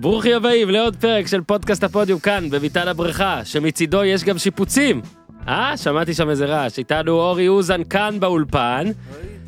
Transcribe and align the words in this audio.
ברוכים 0.00 0.36
הבאים 0.36 0.70
לעוד 0.70 0.96
פרק 0.96 1.26
של 1.26 1.40
פודקאסט 1.40 1.84
הפודיום 1.84 2.18
כאן 2.20 2.50
בביתן 2.50 2.88
הבריכה, 2.88 3.44
שמצידו 3.44 4.04
יש 4.04 4.24
גם 4.24 4.38
שיפוצים. 4.38 5.00
אה, 5.48 5.76
שמעתי 5.76 6.14
שם 6.14 6.30
איזה 6.30 6.46
רעש. 6.46 6.78
איתנו 6.78 7.12
אורי 7.12 7.48
אוזן 7.48 7.84
כאן 7.84 8.20
באולפן, 8.20 8.86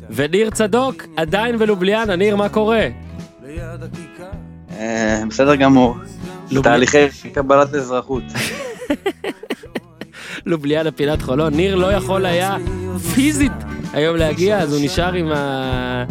וניר 0.09 0.49
צדוק 0.49 1.03
עדיין 1.15 1.57
בלובליאנה. 1.57 2.15
ניר, 2.15 2.35
מה 2.35 2.49
קורה? 2.49 2.87
אה, 4.71 5.23
בסדר 5.29 5.55
גמור. 5.55 5.95
תהליכי 6.63 7.07
קבלת 7.33 7.75
אזרחות. 7.75 8.23
לובליאנה 10.45 10.91
פינת 10.91 11.21
חולון. 11.21 11.53
ניר 11.53 11.75
לא 11.75 11.93
יכול 11.93 12.25
היה 12.25 12.57
פיזית 13.13 13.51
היום 13.93 14.15
להגיע, 14.15 14.57
אז 14.59 14.73
הוא 14.73 14.85
נשאר 14.85 15.13
עם, 15.13 15.31
ה... 15.31 16.03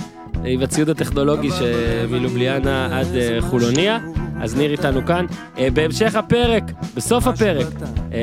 עם 0.45 0.63
הציוד 0.63 0.89
הטכנולוגי 0.91 1.49
שמלובליאנה 1.51 2.99
עד 3.01 3.17
אה, 3.17 3.39
חולוניה. 3.41 3.99
אז 4.43 4.57
ניר 4.57 4.71
איתנו 4.71 5.07
כאן. 5.07 5.27
אה, 5.59 5.69
בהמשך 5.71 6.15
הפרק, 6.15 6.65
בסוף 6.95 7.27
הפרק, 7.27 7.67
אה, 8.13 8.19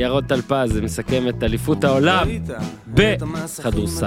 ירון 0.00 0.24
טלפז 0.24 0.80
מסכם 0.82 1.28
את 1.28 1.42
אליפות 1.42 1.84
העולם 1.84 2.28
בכדורסל, 2.94 4.06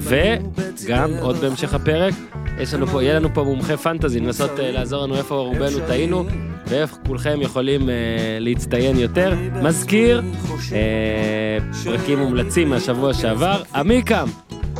וגם 0.00 1.10
עוד 1.20 1.36
בהמשך 1.36 1.74
הפרק, 1.74 2.14
יש 2.58 2.74
לנו 2.74 2.86
פה, 2.86 3.02
יהיה 3.02 3.14
לנו 3.14 3.28
פה 3.34 3.42
מומחה 3.42 3.76
פנטזי, 3.76 4.20
לנסות 4.20 4.60
אה, 4.60 4.70
לעזור 4.70 5.02
לנו 5.02 5.16
איפה 5.16 5.34
רובנו 5.34 5.78
טעינו, 5.86 6.24
ואיפה 6.66 6.96
כולכם 7.06 7.38
יכולים 7.40 7.88
אה, 7.90 7.94
להצטיין 8.40 8.98
יותר. 8.98 9.34
מזכיר, 9.62 10.22
אה, 10.72 11.58
פרקים 11.84 12.18
מומלצים 12.18 12.70
מהשבוע 12.70 13.14
שעבר, 13.14 13.62
עמיקם. 13.74 14.26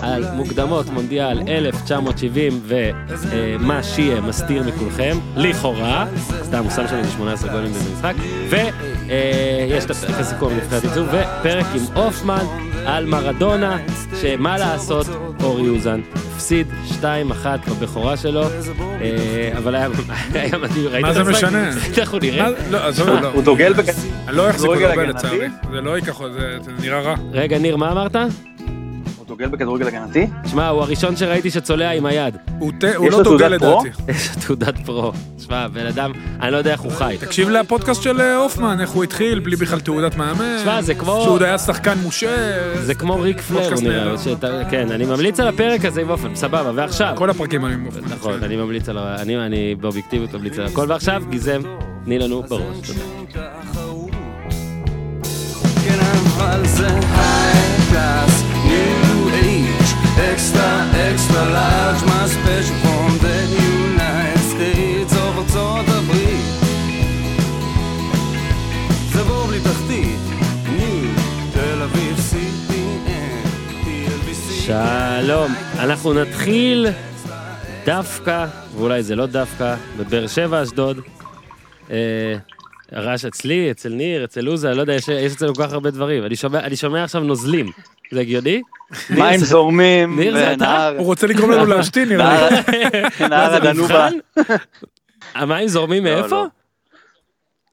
על 0.03 0.25
מוקדמות 0.35 0.87
מונדיאל 0.91 1.41
1970 1.49 2.61
ומה 2.67 3.83
שיהיה 3.83 4.21
מסתיר 4.21 4.63
מכולכם, 4.63 5.17
לכאורה, 5.37 6.07
סתם 6.43 6.63
הוא 6.63 6.71
שם 6.71 6.89
שם 6.89 6.97
איזה 6.97 7.11
18 7.11 7.53
גולים 7.53 7.73
באיזה 7.73 7.91
משחק, 7.95 8.15
ויש 8.49 9.85
את 9.85 9.91
הפרק 9.91 10.15
הסיכום 10.21 10.53
לנבחרת 10.53 10.85
ייצור, 10.85 11.05
ופרק 11.09 11.67
עם 11.75 11.97
הופמן 11.97 12.45
על 12.87 13.07
מרדונה, 13.07 13.79
שמה 14.21 14.59
לעשות, 14.59 15.07
אורי 15.43 15.69
אוזן 15.69 16.01
הפסיד 16.35 16.67
2-1 17.01 17.05
בבכורה 17.71 18.17
שלו, 18.17 18.43
אה, 18.45 18.49
אבל 19.59 19.75
היה 19.75 19.89
מדהים, 20.63 20.87
ראית 20.89 21.03
מה 21.03 21.09
את 21.11 21.15
זה 21.15 21.21
המשחק? 21.21 21.45
משנה? 21.45 21.71
איך 21.99 22.11
הוא 22.11 22.21
נראה? 22.23 22.43
מה- 22.51 22.57
לא, 22.71 22.87
עזוב, 22.87 23.09
לא. 23.09 23.29
הוא 23.29 23.43
דוגל 23.43 23.73
בכ... 23.73 23.85
אני 24.29 24.37
לא 24.37 24.51
אחזיק 24.51 24.71
כדורגל 24.71 24.89
אותו? 25.09 25.19
לצערי. 25.19 25.49
זה 25.73 25.81
לא 25.81 25.97
ייקח, 25.97 26.19
זה 26.33 26.59
זה 26.63 26.71
נראה 26.81 27.01
רע. 27.01 27.15
רגע, 27.33 27.59
ניר, 27.59 27.77
מה 27.77 27.93
אמרת? 27.93 28.17
דוגל 29.33 29.49
בכדורגל 29.49 29.87
הגנתי? 29.87 30.27
שמע, 30.47 30.69
הוא 30.69 30.83
הראשון 30.83 31.17
שראיתי 31.17 31.51
שצולע 31.51 31.91
עם 31.91 32.07
היד. 32.07 32.37
הוא 32.59 32.73
תה- 32.81 32.97
הוא 32.97 33.07
יש 33.07 33.13
לא 33.13 33.19
לו 33.19 33.25
דוגל 33.25 33.59
תעודת 33.59 33.61
פרו? 33.63 33.85
לדעתי. 33.85 34.13
יש 34.13 34.29
לו 34.37 34.43
תעודת 34.47 34.79
פרו. 34.87 35.13
שמע, 35.47 35.69
בן 35.69 35.87
אדם, 35.87 36.13
אני 36.41 36.53
לא 36.53 36.57
יודע 36.57 36.73
איך 36.73 36.81
הוא 36.81 36.93
חי. 36.93 37.17
תקשיב 37.21 37.49
לפודקאסט 37.51 38.03
של 38.03 38.21
אה, 38.21 38.37
הופמן, 38.37 38.81
איך 38.81 38.91
הוא 38.91 39.05
התחיל, 39.05 39.39
בלי 39.39 39.57
בכלל 39.57 39.81
תעודת 39.81 40.17
מאמן. 40.17 40.57
תשמע, 40.59 40.83
זה 40.83 40.95
כמו- 40.95 41.21
שהוא 41.23 41.35
עוד 41.35 41.43
היה 41.43 41.59
שחקן 41.59 41.99
מושה. 42.03 42.31
זה 42.83 42.95
כמו 42.95 43.21
ריק 43.21 43.41
פלר, 43.41 43.71
נראה. 43.83 44.19
שאתה- 44.19 44.63
כן, 44.71 44.91
אני 44.91 45.05
ממליץ 45.05 45.41
על 45.41 45.49
הפרק 45.49 45.85
הזה 45.85 46.01
עם 46.01 46.11
אופן, 46.11 46.35
סבבה, 46.35 46.71
ועכשיו. 46.75 47.13
כל 47.17 47.31
הפרקים 47.31 47.65
היו 47.65 47.75
עם 47.75 47.87
אופן. 47.87 48.01
נכון, 48.15 48.43
אני 48.43 48.57
ממליץ 48.57 48.89
על 48.89 48.99
ה... 48.99 49.17
אני- 49.23 49.47
אני 49.47 49.75
באובייקטיביות 49.81 50.35
ממליץ 50.35 50.59
על 50.59 50.67
הכל, 50.67 50.87
ועכשיו, 50.89 51.23
גיזם, 51.31 51.61
תני 52.05 52.19
לנו 52.19 52.43
בראש. 52.43 52.63
תודה. 52.87 53.01
כן 55.85 55.99
אבל 56.37 56.67
זה 56.67 56.87
high 56.89 57.77
class, 57.91 58.42
extra 60.19 60.91
extra 60.91 61.45
large, 61.45 62.05
מה 62.07 62.29
special 62.29 62.75
from 62.83 63.19
the 63.21 63.29
United 63.29 64.41
States 64.41 65.17
of 65.17 65.29
ארצות 65.39 65.87
הברית. 65.89 66.45
זה 69.13 69.23
בור 69.25 69.47
בלי 69.47 69.61
תחתית, 69.61 70.21
ניו, 70.77 71.85
אביב, 71.85 72.17
CPN. 72.31 73.49
שלום, 74.67 75.55
אנחנו 75.79 76.15
נתחיל 76.15 76.87
דווקא, 77.87 78.47
ואולי 78.77 79.03
זה 79.03 79.17
לא 79.17 79.27
דווקא, 79.27 79.75
בבאר 79.99 80.27
שבע, 80.27 80.63
אשדוד. 80.63 81.01
הרעש 82.93 83.25
אצלי, 83.25 83.71
אצל 83.71 83.89
ניר, 83.89 84.25
אצל 84.25 84.41
אני 84.41 84.77
לא 84.77 84.81
יודע, 84.81 84.95
יש 84.95 85.09
יש 85.09 85.33
אצלנו 85.33 85.55
כל 85.55 85.63
כך 85.67 85.73
הרבה 85.73 85.91
דברים. 85.91 86.25
אני 86.25 86.37
שומע- 86.37 86.61
אני 86.61 86.77
שומע 86.77 87.05
עכשיו 87.05 87.23
נוזלים. 87.23 87.71
זה 88.13 88.21
הגיוני? 88.21 88.63
מים 89.11 89.41
זורמים, 89.41 90.21
ניר, 90.21 90.33
זה 90.37 90.53
אתה? 90.53 90.89
הוא 90.89 91.07
רוצה 91.07 91.27
לגרום 91.27 91.51
לנו 91.51 91.67
להשתין 91.67 92.09
נראה 92.09 92.49
לי. 92.51 92.57
נהר- 92.57 92.61
מה 93.21 93.29
נהר 93.29 93.51
זה, 93.51 93.57
הדנובה. 93.57 94.09
המים 95.35 95.69
זורמים 95.69 96.07
לא, 96.07 96.15
מאיפה? 96.15 96.37
לא. 96.37 96.47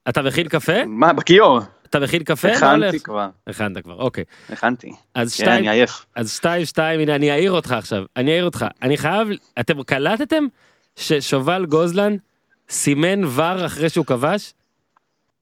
אתה 0.09 0.21
מכין 0.21 0.47
קפה? 0.47 0.85
מה, 0.85 1.13
בכיור? 1.13 1.59
אתה 1.89 1.99
מכין 1.99 2.23
קפה? 2.23 2.47
הולך? 2.47 2.63
הכנתי 2.63 2.99
כבר, 2.99 3.27
הכנת 3.47 3.77
כבר, 3.83 3.93
אוקיי. 3.95 4.23
הכנתי. 4.49 4.91
אז 5.15 5.33
שתיים, 5.33 5.49
אני 5.59 5.69
עייף. 5.69 6.05
אז 6.15 6.31
שתיים, 6.35 6.65
שתיים, 6.65 6.99
הנה, 6.99 7.15
אני 7.15 7.31
אעיר 7.31 7.51
אותך 7.51 7.71
עכשיו. 7.71 8.03
אני 8.17 8.31
אעיר 8.31 8.45
אותך. 8.45 8.65
אני 8.81 8.97
חייב, 8.97 9.27
אתם 9.59 9.83
קלטתם 9.83 10.43
ששובל 10.95 11.65
גוזלן 11.65 12.15
סימן 12.69 13.21
ור 13.23 13.65
אחרי 13.65 13.89
שהוא 13.89 14.05
כבש? 14.05 14.53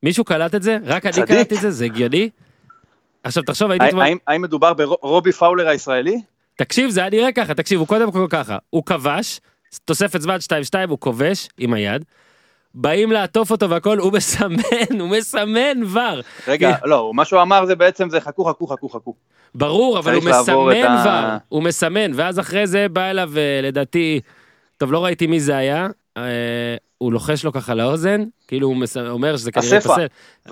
מישהו 0.04 0.24
קלט 0.24 0.56
את 0.56 0.64
זה? 0.64 0.78
רק 0.86 1.06
אני. 1.06 1.14
קלטתי 1.14 1.56
את 1.56 1.62
זה? 1.62 1.72
זה 1.72 1.86
הגיוני? 1.86 2.30
עכשיו 3.24 3.44
תחשוב, 3.44 3.72
הייתי. 3.72 3.86
האם- 4.28 4.42
מדובר 4.42 4.74
ברובי 4.74 5.32
פאולר 5.32 5.68
הישראלי? 5.68 6.22
תקשיב, 6.56 6.90
זה 6.90 7.00
היה 7.02 7.10
נראה 7.10 7.32
ככה, 7.32 7.54
תקשיב, 7.54 7.80
הוא 7.80 7.88
קודם 7.88 8.12
כל 8.12 8.28
ככה, 8.30 8.58
הוא 8.70 8.84
כבש, 8.86 9.40
תוספת 9.86 10.22
זמן 10.22 10.38
2-2, 10.46 10.50
הוא 10.90 11.00
כובש 11.00 11.50
עם 11.58 11.74
היד, 11.74 12.06
באים 12.76 13.12
לעטוף 13.12 13.52
אותו 13.52 13.70
והכל, 13.70 13.98
הוא 13.98 14.14
מסמן, 14.14 14.56
הוא 15.00 15.10
מסמן 15.10 15.84
ור. 15.94 16.22
רגע, 16.48 16.76
לא, 16.86 17.12
מה 17.14 17.26
שהוא 17.26 17.42
אמר 17.42 17.66
זה 17.66 17.76
בעצם 17.76 18.10
זה 18.10 18.22
חכו, 18.22 18.46
חכו, 18.46 18.68
חכו, 18.68 18.90
חכו. 18.90 19.16
ברור, 19.56 20.00
אבל 20.00 20.14
הוא 20.16 20.24
מסמן 20.24 20.54
ור, 20.56 20.72
הוא 21.50 21.64
מסמן, 21.64 22.12
ואז 22.16 22.40
אחרי 22.40 22.68
זה 22.68 22.90
בא 22.90 23.10
אליו, 23.10 23.32
אה, 23.38 23.60
לדעתי, 23.64 24.20
טוב, 24.78 24.92
לא 24.92 25.06
ראיתי 25.06 25.28
מי 25.28 25.40
זה 25.40 25.58
היה, 25.58 25.88
הוא 26.98 27.14
לוחש 27.14 27.46
לו 27.46 27.52
ככה 27.54 27.74
לאוזן, 27.74 28.24
כאילו 28.48 28.68
הוא 28.68 28.76
אומר 29.10 29.38
שזה 29.38 29.52
כנראה. 29.52 29.82
פסל. 29.82 29.96
זה 29.96 30.06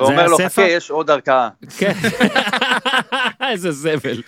ואומר 0.03 0.27
לו? 0.27 0.37
חכה, 0.37 0.61
יש 0.61 0.91
עוד 0.91 1.09
ערכאה. 1.11 1.49
כן. 1.77 1.91
איזה 3.51 3.71
זבל. 3.71 4.21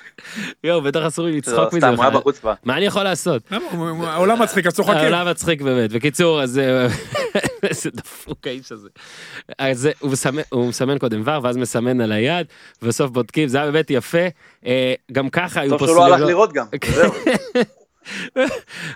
יואו, 0.63 0.81
בטח 0.81 0.99
אסור 1.07 1.25
לי 1.25 1.31
לא, 1.31 1.37
לצחוק 1.37 1.73
מזה. 1.73 1.87
סתם, 1.87 1.95
הוא 1.95 2.03
היה. 2.03 2.09
בחוץ 2.11 2.39
כבר. 2.39 2.53
מה 2.63 2.77
אני 2.77 2.85
יכול 2.85 3.03
לעשות? 3.03 3.51
העולם 4.03 4.41
מצחיק, 4.41 4.65
אז 4.67 4.73
צוחקים. 4.73 4.97
העולם 4.97 5.27
מצחיק 5.27 5.61
באמת. 5.61 5.91
בקיצור, 5.91 6.41
אז 6.41 6.59
אה, 6.59 6.87
איזה 7.69 7.89
דפוק 7.93 8.47
האיש 8.47 8.71
הזה. 8.71 8.89
אז 9.59 9.89
הוא 9.99 10.11
מסמן- 10.69 10.97
קודם 10.99 11.21
ור, 11.25 11.43
ואז 11.43 11.57
מסמן 11.57 12.01
על 12.01 12.11
היד, 12.11 12.47
ובסוף 12.81 13.11
בודקים, 13.11 13.47
זה 13.47 13.57
היה 13.61 13.71
באמת 13.71 13.89
יפה. 13.91 14.27
אה, 14.65 14.93
גם 15.11 15.29
ככה 15.29 15.61
היו 15.61 15.69
טוב 15.69 15.79
פה 15.79 15.85
שהוא 15.85 15.97
לא 15.97 16.05
הלך. 16.05 16.21
לראות 16.21 16.53
גם. 16.53 16.65
זהו. 16.95 17.11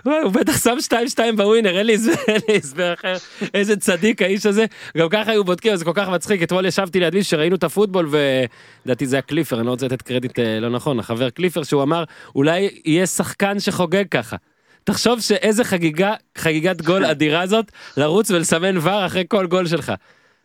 הוא 0.04 0.32
בטח 0.32 0.64
שם 0.64 0.76
2-2 1.16 1.36
בווינר, 1.36 1.78
אין 1.78 1.86
לי 1.86 1.94
הסבר- 1.94 2.12
אין 2.28 2.40
לי 2.48 2.56
הסבר 2.56 2.92
אחר. 2.94 3.14
איזה 3.54 3.76
צדיק 3.76 4.22
האיש 4.22 4.46
הזה. 4.46 4.64
גם 4.96 5.08
ככה 5.08 5.30
היו 5.30 5.44
בודקים, 5.44 5.76
זה 5.76 5.84
כל 5.84 5.92
כך 5.94 6.08
מצחיק. 6.08 6.42
אתמול 6.42 6.66
ישבתי 6.66 7.00
ליד 7.00 7.14
מישהו 7.14 7.30
שראינו 7.30 7.56
את 7.56 7.64
הפוטבול, 7.64 8.08
ולדעתי 8.10 9.06
זה 9.06 9.16
היה 9.16 9.22
קליפר, 9.22 9.58
אני 9.58 9.66
לא 9.66 9.70
רוצה 9.70 9.86
לתת 9.86 10.02
קרדיט 10.02 10.38
אה, 10.38 10.60
לא 10.60 10.68
נכון, 10.68 10.98
החבר 10.98 11.30
קליפר, 11.30 11.62
שהוא 11.62 11.82
אמר, 11.82 12.04
אולי 12.34 12.68
יהיה 12.84 13.06
שחקן 13.06 13.60
שחוגג 13.60 14.04
ככה. 14.10 14.36
תחשוב 14.84 15.20
שאיזה 15.20 15.64
חגיגה, 15.64 16.14
חגיגת 16.38 16.82
גול 16.82 17.04
אדירה 17.04 17.46
זאת, 17.46 17.64
לרוץ 17.96 18.30
ולסמן 18.30 18.76
ור 18.80 19.06
אחרי 19.06 19.24
כל 19.28 19.46
גול 19.46 19.66
שלך. 19.66 19.92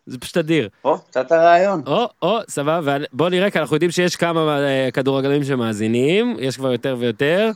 זה 0.06 0.18
פשוט 0.18 0.38
אדיר. 0.38 0.70
או, 0.86 0.98
קצת 0.98 1.32
הרעיון. 1.32 1.82
או, 1.88 2.08
או, 2.22 2.40
סבבה, 2.50 2.98
בוא 3.14 3.30
נראה, 3.30 3.50
כי 3.50 3.60
אנחנו 3.60 3.76
יודעים 3.76 3.92
שיש 3.92 4.16
כמה 4.16 4.60
אה, 4.60 4.90
כדורגלנים 4.94 5.44
שמאזינים, 5.44 6.36
יש 6.40 6.58
כבר 6.58 6.72
יותר 6.72 6.96
ויותר. 7.00 7.52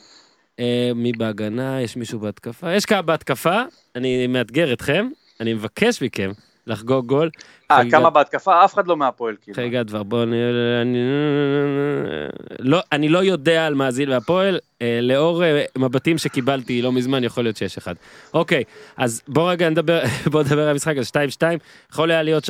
אה, 0.59 0.91
מי 0.95 1.11
בהגנה, 1.11 1.81
יש 1.81 1.97
מישהו 1.97 2.19
בהתקפה, 2.19 2.73
יש 2.73 2.85
כמה 2.85 3.01
בהתקפה, 3.01 3.61
אני 3.95 4.27
מאתגר 4.27 4.73
אתכם, 4.73 5.07
אני 5.39 5.53
מבקש 5.53 6.03
מכם 6.03 6.31
לחגוג 6.67 7.05
גול. 7.05 7.29
אה, 7.71 7.81
כמה 7.91 8.09
בהתקפה? 8.09 8.65
אף 8.65 8.73
אחד 8.73 8.87
לא 8.87 8.97
מהפועל, 8.97 9.35
כאילו. 9.41 9.55
חגיגת 9.55 9.93
אני... 10.81 10.97
לא, 12.59 12.79
אני 12.91 13.09
לא 13.09 13.23
יודע 13.23 13.67
על 13.67 13.73
מאזין 13.73 14.09
והפועל, 14.09 14.59
אה, 14.81 14.99
לאור 15.01 15.43
אה, 15.43 15.63
מבטים 15.77 16.17
שקיבלתי 16.17 16.81
לא 16.81 16.91
מזמן, 16.91 17.23
יכול 17.23 17.43
להיות 17.43 17.57
שיש 17.57 17.77
אחד. 17.77 17.95
אוקיי, 18.33 18.63
אז 18.97 19.21
בוא 19.27 19.51
רגע 19.51 19.69
נדבר, 19.69 20.01
בוא 20.31 20.43
נדבר 20.43 20.61
על 20.61 20.69
המשחק, 20.69 20.97
אז 20.97 21.07
2-2, 21.07 21.41
יכול 21.91 22.11
היה 22.11 22.23
להיות 22.23 22.49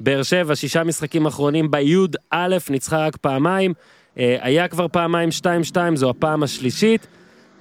באר 0.00 0.22
שבע, 0.22 0.56
שישה 0.56 0.84
משחקים 0.84 1.26
אחרונים 1.26 1.70
בי"א, 1.70 2.56
ניצחה 2.70 3.06
רק 3.06 3.16
פעמיים. 3.16 3.74
אה, 4.18 4.36
היה 4.40 4.68
כבר 4.68 4.88
פעמיים 4.88 5.28
2-2, 5.72 5.76
זו 5.94 6.10
הפעם 6.10 6.42
השלישית. 6.42 7.06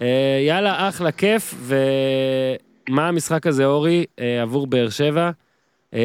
אה, 0.02 0.40
יאללה, 0.48 0.90
אחלה, 0.90 1.12
כיף. 1.12 1.56
ומה 1.60 3.08
המשחק 3.08 3.48
הזה, 3.48 3.66
אורי, 3.66 4.06
אה, 4.20 4.42
עבור 4.42 4.68
באר 4.68 4.90
שבע, 4.90 5.32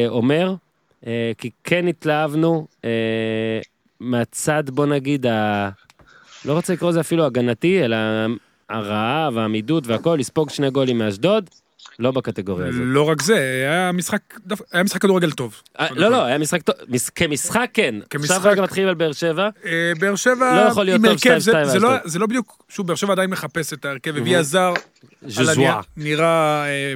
אומר? 0.07 0.55
כי 1.37 1.49
כן 1.63 1.87
התלהבנו 1.87 2.67
מהצד, 3.99 4.63
בוא 4.69 4.85
נגיד, 4.85 5.25
ה... 5.25 5.69
לא 6.45 6.53
רוצה 6.53 6.73
לקרוא 6.73 6.89
לזה 6.89 6.99
אפילו 6.99 7.25
הגנתי, 7.25 7.85
אלא 7.85 7.97
הרעה 8.69 9.29
והעמידות 9.33 9.87
והכל, 9.87 10.15
לספוג 10.19 10.49
שני 10.49 10.69
גולים 10.69 10.97
מאשדוד. 10.97 11.49
לא 12.01 12.11
בקטגוריה 12.11 12.67
הזאת. 12.67 12.81
לא 12.85 13.09
רק 13.09 13.21
זה, 13.21 13.35
היה 13.69 13.91
משחק, 13.91 14.21
היה 14.71 14.83
משחק 14.83 15.01
כדורגל 15.01 15.31
טוב. 15.31 15.61
אה, 15.79 15.87
לא. 15.91 16.09
לא, 16.11 16.23
היה 16.25 16.37
משחק 16.37 16.61
טוב, 16.61 16.75
כמשחק 17.15 17.69
כן. 17.73 17.95
כמשחק- 18.09 18.35
עכשיו 18.35 18.51
רגע 18.51 18.61
מתחילים 18.61 18.89
על 18.89 18.95
באר 18.95 19.11
שבע. 19.11 19.49
אה, 19.65 19.91
באר 19.99 20.15
שבע, 20.15 20.55
לא 20.63 20.69
יכול 20.69 20.85
להיות 20.85 21.01
טוב 21.01 21.09
הרכב, 21.11 21.37
זה- 21.37 21.51
2-2 21.51 21.65
זה 21.65 21.79
לא-. 21.79 21.89
זה 22.05 22.19
לא 22.19 22.25
בדיוק, 22.25 22.63
שוב, 22.69 22.87
באר 22.87 22.95
שבע 22.95 23.11
עדיין 23.11 23.29
מחפש 23.29 23.73
את 23.73 23.85
ההרכב, 23.85 24.17
הביא 24.17 24.37
הזר, 24.37 24.73
נראה, 25.97 26.65
אה, 26.65 26.93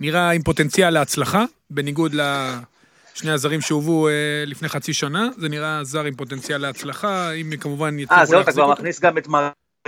נראה 0.00 0.30
עם 0.30 0.42
פוטנציאל 0.42 0.90
להצלחה, 0.90 1.44
בניגוד 1.70 2.14
לשני 2.14 3.30
הזרים 3.30 3.60
שהובאו 3.60 4.08
אה, 4.08 4.12
לפני 4.46 4.68
חצי 4.68 4.92
שנה, 4.92 5.28
זה 5.38 5.48
נראה 5.48 5.84
זר 5.84 6.04
עם 6.04 6.14
פוטנציאל 6.14 6.60
להצלחה, 6.60 7.32
אם 7.32 7.52
כמובן 7.60 7.98
יצליחו 7.98 8.20
אה, 8.20 8.26
זהו, 8.26 8.40
אתה 8.40 8.52
כבר. 8.52 8.72
מכניס 8.72 9.00
גם 9.00 9.18
את 9.18 9.28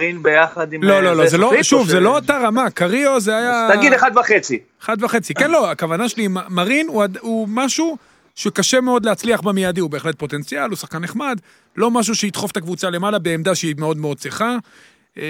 מרין 0.00 0.22
ביחד 0.22 0.72
עם... 0.72 0.82
לא, 0.82 0.92
אה, 0.92 1.00
לא, 1.00 1.16
לא, 1.16 1.28
זה 1.28 1.38
לא, 1.38 1.62
שוב, 1.62 1.88
זה 1.88 2.00
לא 2.00 2.16
אותה 2.16 2.38
רמה, 2.38 2.70
קריו 2.70 3.20
זה 3.20 3.36
היה... 3.36 3.68
תגיד 3.76 3.92
אחד 3.92 4.10
וחצי. 4.20 4.58
אחד 4.82 5.02
וחצי. 5.02 5.34
כן, 5.34 5.50
לא, 5.50 5.70
הכוונה 5.70 6.08
שלי, 6.08 6.28
מרין 6.48 6.88
הוא, 7.20 7.48
משהו 7.48 7.96
שקשה 8.34 8.80
מאוד 8.80 9.06
להצליח 9.06 9.40
במיידי, 9.40 9.80
הוא 9.80 9.90
בהחלט 9.90 10.18
פוטנציאל, 10.18 10.68
הוא 10.68 10.76
שחקן 10.76 10.98
נחמד, 10.98 11.40
לא 11.76 11.90
משהו 11.90 12.14
שידחוף 12.14 12.50
את 12.50 12.56
הקבוצה 12.56 12.90
למעלה 12.90 13.18
בעמדה 13.18 13.54
שהיא 13.54 13.74
מאוד 13.78 13.96
מאוד 13.96 14.18
צריכה. 14.18 14.56
אה, 15.18 15.24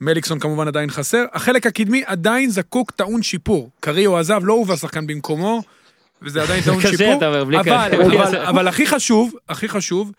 מליקסון 0.00 0.38
כמובן 0.38 0.68
עדיין 0.68 0.90
חסר. 0.90 1.24
החלק 1.32 1.66
הקדמי 1.66 2.02
עדיין 2.06 2.50
זקוק, 2.50 2.90
טעון 2.90 3.22
שיפור. 3.22 3.70
קריו 3.80 4.18
עזב, 4.18 4.40
לא 4.44 4.52
הובא 4.52 4.76
שחקן 4.76 5.06
במקומו, 5.06 5.62
וזה 6.22 6.42
עדיין 6.42 6.62
טעון 6.62 6.80
שיפור. 6.96 7.14
אבל, 7.14 7.62
קריו. 7.62 7.86
אבל, 8.02 8.36
אבל 8.36 8.68
הכי 8.68 8.86
חשוב, 8.86 9.34
הכי 9.48 9.68
חשוב, 9.68 10.12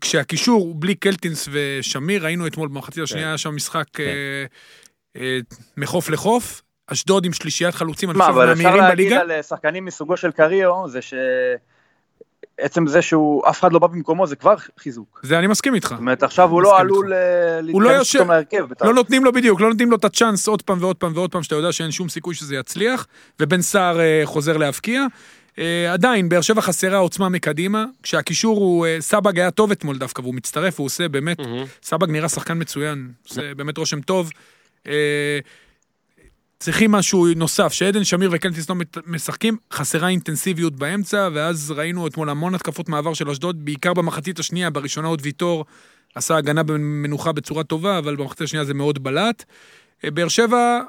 כשהקישור 0.00 0.60
הוא 0.60 0.76
בלי 0.78 0.94
קלטינס 0.94 1.48
ושמיר, 1.52 2.24
ראינו 2.24 2.46
אתמול 2.46 2.68
במחצית 2.68 3.02
השנייה, 3.02 3.28
היה 3.28 3.38
שם 3.38 3.56
משחק 3.56 3.84
כן. 3.92 4.02
אה, 4.02 4.44
אה, 5.22 5.38
מחוף 5.76 6.10
לחוף, 6.10 6.62
אשדוד 6.86 7.24
עם 7.24 7.32
שלישיית 7.32 7.74
חלוצים, 7.74 8.10
אני 8.10 8.18
מה, 8.18 8.24
חושב, 8.24 8.36
אבל 8.36 8.52
אפשר 8.52 8.62
מהמהירים 8.62 8.84
להגיד 8.88 9.06
בליגה. 9.06 9.20
על 9.20 9.30
אה, 9.30 9.42
שחקנים 9.42 9.84
מסוגו 9.84 10.16
של 10.16 10.30
קריו, 10.30 10.88
זה 10.88 11.02
ש... 11.02 11.14
עצם 12.60 12.86
זה 12.86 13.02
שהוא, 13.02 13.42
אף 13.48 13.60
אחד 13.60 13.72
לא 13.72 13.78
בא 13.78 13.86
במקומו, 13.86 14.26
זה 14.26 14.36
כבר 14.36 14.54
חיזוק. 14.78 15.20
זה 15.22 15.38
אני 15.38 15.46
מסכים 15.46 15.74
איתך. 15.74 15.88
זאת 15.88 15.98
אומרת, 15.98 16.22
עכשיו 16.22 16.50
הוא 16.50 16.62
לא. 16.62 16.78
עלול 16.78 17.12
אה, 17.12 17.58
הוא 17.72 17.82
לא 17.82 17.88
להתכנס 17.88 18.06
יושב- 18.06 18.18
פתאום 18.18 18.30
להרכב. 18.30 18.66
לא 18.84 18.94
נותנים 18.94 19.24
לו 19.24 19.32
בדיוק, 19.32 19.60
לא 19.60 19.68
נותנים 19.68 19.90
לו 19.90 19.96
את 19.96 20.04
הצ'אנס 20.04 20.48
עוד 20.48 20.62
פעם 20.62 20.78
ועוד 20.80 20.96
פעם 20.96 21.12
ועוד 21.14 21.30
פעם, 21.30 21.42
שאתה 21.42 21.54
יודע 21.54 21.72
שאין 21.72 21.90
שום 21.90 22.08
סיכוי 22.08 22.34
שזה 22.34 22.56
יצליח, 22.56 23.06
ובן 23.40 23.62
סער 23.62 24.00
אה, 24.00 24.22
חוזר 24.24 24.56
להבקיע. 24.56 25.06
אה, 25.58 25.92
עדיין, 25.92 26.28
באר 26.28 26.40
שבע 26.40 26.60
חסרה 26.60 26.98
עוצמה 26.98 27.28
מקדימה, 27.28 27.84
כשהקישור 28.02 28.58
הוא, 28.58 28.86
אה, 28.86 28.96
סבג 29.00 29.38
היה 29.38 29.50
טוב 29.50 29.70
אתמול 29.70 29.98
דווקא, 29.98 30.22
והוא 30.22 30.34
מצטרף, 30.34 30.78
הוא 30.78 30.84
עושה 30.84 31.08
באמת, 31.08 31.40
מהמם. 31.40 31.64
סבג 31.82 32.10
נראה 32.10 32.28
שחקן 32.28 32.58
מצוין, 32.60 33.12
עושה 33.28 33.54
באמת 33.54 33.78
רושם 33.78 34.00
טוב. 34.00 34.30
אה, 34.86 35.38
צריכים 36.58 36.92
משהו 36.92 37.26
נוסף, 37.36 37.72
שעדן 37.72 38.04
שמיר 38.04 38.30
וקלטיס 38.32 38.70
לא 38.70 38.76
משחקים, 39.06 39.56
חסרה 39.72 40.08
אינטנסיביות 40.08 40.76
באמצע, 40.76 41.28
ואז 41.32 41.70
ראינו 41.70 42.06
אתמול 42.06 42.30
המון 42.30 42.54
התקפות 42.54 42.88
מעבר 42.88 43.14
של 43.14 43.30
אשדוד, 43.30 43.64
בעיקר 43.64 43.94
במחצית 43.94 44.38
השנייה, 44.38 44.70
בראשונה 44.70 45.08
עוד 45.08 45.20
ויטור 45.22 45.64
עשה 46.14 46.36
הגנה 46.36 46.62
במנוחה 46.62 47.32
בצורה 47.32 47.64
טובה, 47.64 47.98
אבל 47.98 48.16
במחצית 48.16 48.40
השנייה 48.40 48.64
זה 48.64 48.74
מאוד 48.74 49.02
בלט. 49.02 49.44
אה, 50.04 50.10
באר 50.10 50.28
שבע, 50.28 50.80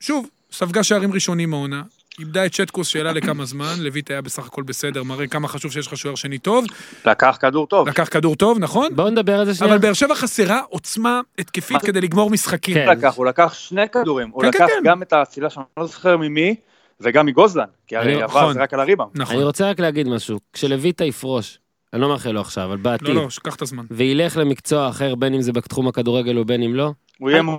שוב, 0.00 0.28
ספגה 0.52 0.82
שערים 0.82 1.12
ראשונים 1.12 1.54
העונה. 1.54 1.82
איבדה 2.18 2.46
את 2.46 2.54
שטקוס 2.54 2.88
שאלה 2.88 3.12
לכמה 3.12 3.44
זמן, 3.44 3.74
לויט 3.78 4.10
היה 4.10 4.22
בסך 4.22 4.46
הכל 4.46 4.62
בסדר, 4.62 5.02
מראה 5.02 5.26
כמה 5.26 5.48
חשוב 5.48 5.72
שיש 5.72 5.86
לך 5.86 5.96
שוער 5.96 6.14
שני 6.14 6.38
טוב, 6.38 6.64
לקח 7.06 7.38
כדור 7.40 7.66
טוב. 7.66 7.88
לקח 7.88 8.08
כדור 8.08 8.36
טוב, 8.36 8.58
נכון? 8.58 8.96
בואו 8.96 9.10
נדבר 9.10 9.40
על 9.40 9.46
זה 9.46 9.54
שנייה. 9.54 9.72
אבל 9.72 9.82
באר 9.82 9.92
שבע 9.92 10.14
חסרה 10.14 10.60
עוצמה 10.68 11.20
התקפית 11.38 11.82
כדי 11.82 12.00
לגמור 12.00 12.30
משחקים. 12.30 12.74
כן. 12.74 12.88
לקח, 12.88 13.14
הוא 13.16 13.26
לקח 13.26 13.54
שני 13.54 13.88
כדורים, 13.88 14.30
הוא 14.32 14.42
כן, 14.42 14.50
כן, 14.52 14.64
לקח 14.64 14.72
כן. 14.74 14.82
גם 14.84 15.02
את 15.02 15.12
האצילה 15.12 15.50
שאני 15.50 15.64
לא 15.76 15.86
זוכר 15.86 16.16
ממי, 16.16 16.54
וגם 17.00 17.26
מגוזלן, 17.26 17.64
כי 17.86 17.96
הרי 17.96 18.22
עבר 18.22 18.24
נכון. 18.24 18.54
זה 18.54 18.62
רק 18.62 18.74
על 18.74 18.80
הריבאונד. 18.80 19.10
נכון. 19.14 19.36
אני 19.36 19.44
רוצה 19.44 19.70
רק 19.70 19.80
להגיד 19.80 20.08
משהו. 20.08 20.38
כשלויטה 20.52 21.04
יפרוש, 21.04 21.58
אני 21.92 22.00
לא 22.00 22.08
מאחל 22.08 22.30
לו 22.30 22.40
עכשיו, 22.40 22.64
אבל 22.64 22.76
בעתיד, 22.76 23.08
לא, 23.08 23.14
לא, 23.14 23.28
קח 23.42 23.54
את 23.54 23.62
הזמן. 23.62 23.84
וילך 23.90 24.36
למקצוע 24.36 24.88
אחר, 24.88 25.14
בין 25.14 25.34
אם 25.34 25.42
זה 25.42 25.52
בתחום 25.52 25.88
הכדורגל 25.88 26.38
ובין 26.38 26.62
אם 26.62 26.74
לא, 26.74 26.92
הוא 27.18 27.30
יהיה 27.30 27.42
מורה. 27.42 27.58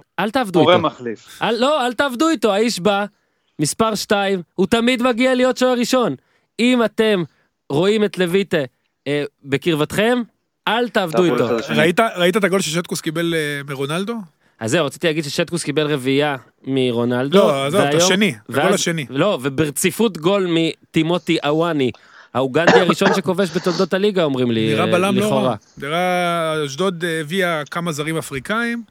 מחליף. 0.78 1.42
אל, 1.42 1.56
לא, 1.60 1.86
אל 1.86 1.94
תעבדו 1.94 2.30
איתו, 2.30 2.54
האיש 2.54 2.80
בא, 2.80 3.06
מספר 3.60 3.96
2, 3.96 4.42
הוא 4.56 4.68
תמיד 4.68 5.04
מגיע 5.04 5.36
להיות 5.36 5.58
שוער 5.58 5.74
ראשון. 5.80 6.16
אם 6.60 6.86
אתם 6.86 7.24
רואים 7.70 8.04
את 8.04 8.18
לויטה 8.18 8.58
אה, 9.08 9.24
בקרבתכם, 9.44 10.22
אל 10.68 10.90
תעבדו 10.90 11.24
איתו. 11.24 11.48
ראית, 11.70 12.00
ראית 12.00 12.38
את 12.38 12.44
הגול 12.44 12.62
ששטקוס 12.62 13.02
קיבל 13.02 13.34
אה, 13.36 13.62
מרונלדו? 13.68 14.16
אז 14.60 14.72
זהו, 14.72 14.86
רציתי 14.86 15.08
להגיד 15.08 15.24
ששטקוס 15.24 15.64
קיבל 15.64 15.94
רביעייה 15.94 16.36
מרונלדו. 16.64 17.38
לא, 17.38 17.66
עזוב, 17.66 17.82
את 17.82 17.94
השני, 17.94 18.34
הגול 18.50 18.74
השני. 18.74 19.06
לא, 19.10 19.40
וברציפות 19.42 20.18
גול 20.18 20.48
מטימוטי 20.50 21.38
אוואני, 21.46 21.92
האוגנדי 22.34 22.80
הראשון 22.80 23.14
שכובש 23.14 23.50
בתולדות 23.56 23.94
הליגה, 23.94 24.24
אומרים 24.24 24.52
לי, 24.52 24.70
נראה 24.74 24.86
אה, 24.86 24.92
בלם 24.92 25.16
לא 25.16 25.26
לכאורה. 25.26 25.50
רע. 25.50 25.56
נראה, 25.78 26.66
אשדוד 26.66 27.04
אה, 27.04 27.20
הביאה 27.20 27.66
כמה 27.72 27.92
זרים 27.92 28.18
אפריקאים. 28.18 28.84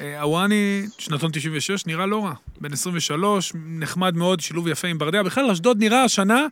אה, 0.00 0.22
אוואני, 0.22 0.86
שנתון 0.98 1.30
96, 1.32 1.86
נראה 1.86 2.06
לא 2.06 2.24
רע. 2.24 2.32
בן 2.60 2.72
23, 2.72 3.52
נחמד 3.66 4.16
מאוד, 4.16 4.40
שילוב 4.40 4.68
יפה 4.68 4.88
עם 4.88 4.98
ברדע. 4.98 5.22
בכלל, 5.22 5.50
אשדוד 5.50 5.78
נראה 5.80 6.04
השנה, 6.04 6.46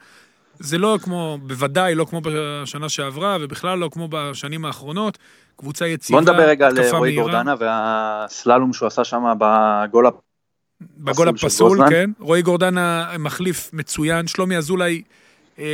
זה 0.59 0.79
לא 0.79 0.99
כמו, 1.03 1.39
בוודאי 1.43 1.95
לא 1.95 2.05
כמו 2.05 2.21
בשנה 2.25 2.89
שעברה, 2.89 3.37
ובכלל 3.41 3.79
לא 3.79 3.89
כמו 3.93 4.09
בשנים 4.11 4.65
האחרונות. 4.65 5.19
קבוצה 5.57 5.87
יציבה, 5.87 6.21
בוא 6.21 6.33
נדבר 6.33 6.49
רגע 6.49 6.67
על 6.67 6.79
התקפה 6.79 6.97
רועי. 6.97 7.15
גורדנה 7.17 7.55
והסללום 7.59 8.73
שהוא 8.73 8.87
עשה 8.87 9.05
שם 9.05 9.23
בגול 9.39 10.07
הפ- 10.07 10.15
בגול 10.99 11.29
הפסול. 11.29 11.79
כן. 11.91 12.11
רועי 12.21 12.43
גורדנה 12.43 13.09
מחליף 13.19 13.71
מצוין. 13.73 14.27
שלומי 14.27 14.57
אזולאי, 14.57 15.03
אה, 15.59 15.65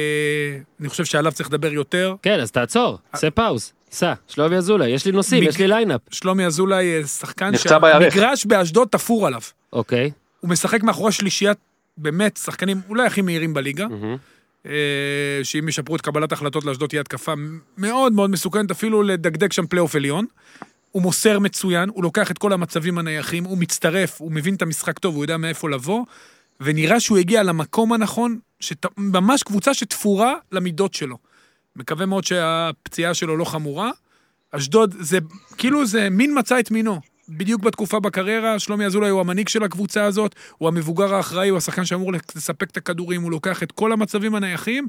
אני 0.80 0.88
חושב 0.88 1.04
שעליו 1.04 1.32
צריך 1.32 1.48
לדבר 1.48 1.72
יותר. 1.72 2.14
כן, 2.22 2.40
אז 2.40 2.50
תעצור, 2.50 2.98
עשה 3.12 3.30
pause, 3.30 3.72
סע, 3.92 4.12
שלומי 4.28 4.56
אזולאי, 4.56 4.88
יש 4.90 5.04
לי 5.06 5.12
נושאים, 5.12 5.42
מג- 5.42 5.48
יש 5.48 5.58
לי 5.58 5.68
lineup. 5.68 6.00
שלומי 6.10 6.46
אזולאי 6.46 6.98
אה, 7.00 7.06
שחקן. 7.06 7.56
שהמגרש 7.56 8.46
באשדוד 8.46 8.88
תפור 8.88 9.26
עליו. 9.26 9.40
אוקיי. 9.72 10.10
הוא 10.40 10.50
משחק 10.50 10.82
מאחורי 10.82 11.12
שלישיית, 11.12 11.58
באמת, 11.96 12.36
שחקנים 12.36 12.80
אולי 12.88 13.06
הכי 13.06 13.22
מהירים 13.22 13.54
בליגה. 13.54 13.86
אה, 14.66 14.72
שאם 15.42 15.68
ישפרו 15.68 15.96
את 15.96 16.00
קבלת 16.00 16.32
ההחלטות 16.32 16.64
לאשדוד 16.64 16.88
תהיה 16.88 17.00
התקפה 17.00 17.32
מאוד 17.78 18.12
מאוד 18.12 18.30
מסוכנת, 18.30 18.70
אפילו 18.70 19.02
לדגדג 19.02 19.52
שם 19.52 19.66
פלייאוף 19.66 19.94
עליון. 19.96 20.26
הוא 20.90 21.02
מוסר 21.02 21.38
מצוין, 21.38 21.88
הוא 21.88 22.02
לוקח 22.02 22.30
את 22.30 22.38
כל 22.38 22.52
המצבים 22.52 22.98
הנייחים, 22.98 23.44
הוא 23.44 23.58
מצטרף, 23.58 24.20
הוא 24.20 24.32
מבין 24.32 24.54
את 24.54 24.62
המשחק 24.62 24.98
טוב, 24.98 25.14
הוא 25.14 25.24
יודע 25.24 25.36
מאיפה 25.36 25.70
לבוא, 25.70 26.04
ונראה 26.60 27.00
שהוא 27.00 27.18
הגיע 27.18 27.42
למקום 27.42 27.92
הנכון, 27.92 28.38
שת... 28.60 28.86
ממש 28.96 29.42
קבוצה 29.42 29.74
שתפורה 29.74 30.34
למידות 30.52 30.94
שלו. 30.94 31.16
מקווה 31.76 32.06
מאוד 32.06 32.24
שהפציעה 32.24 33.14
שלו 33.14 33.36
לא 33.36 33.44
חמורה. 33.44 33.90
אשדוד 34.50 34.94
זה 35.00 35.18
כאילו 35.58 35.86
זה 35.86 36.10
מין 36.10 36.38
מצא 36.38 36.60
את 36.60 36.70
מינו. 36.70 37.00
בדיוק 37.28 37.62
בתקופה 37.62 38.00
בקריירה, 38.00 38.58
שלומי 38.58 38.86
אזולאי 38.86 39.10
הוא 39.10 39.20
המנהיג 39.20 39.48
של 39.48 39.62
הקבוצה 39.62 40.04
הזאת, 40.04 40.34
הוא 40.58 40.68
המבוגר 40.68 41.14
האחראי, 41.14 41.48
הוא 41.48 41.58
השחקן 41.58 41.84
שאמור 41.84 42.12
לספק 42.12 42.70
את 42.70 42.76
הכדורים, 42.76 43.22
הוא 43.22 43.30
לוקח 43.30 43.62
את 43.62 43.72
כל 43.72 43.92
המצבים 43.92 44.34
הנייחים, 44.34 44.86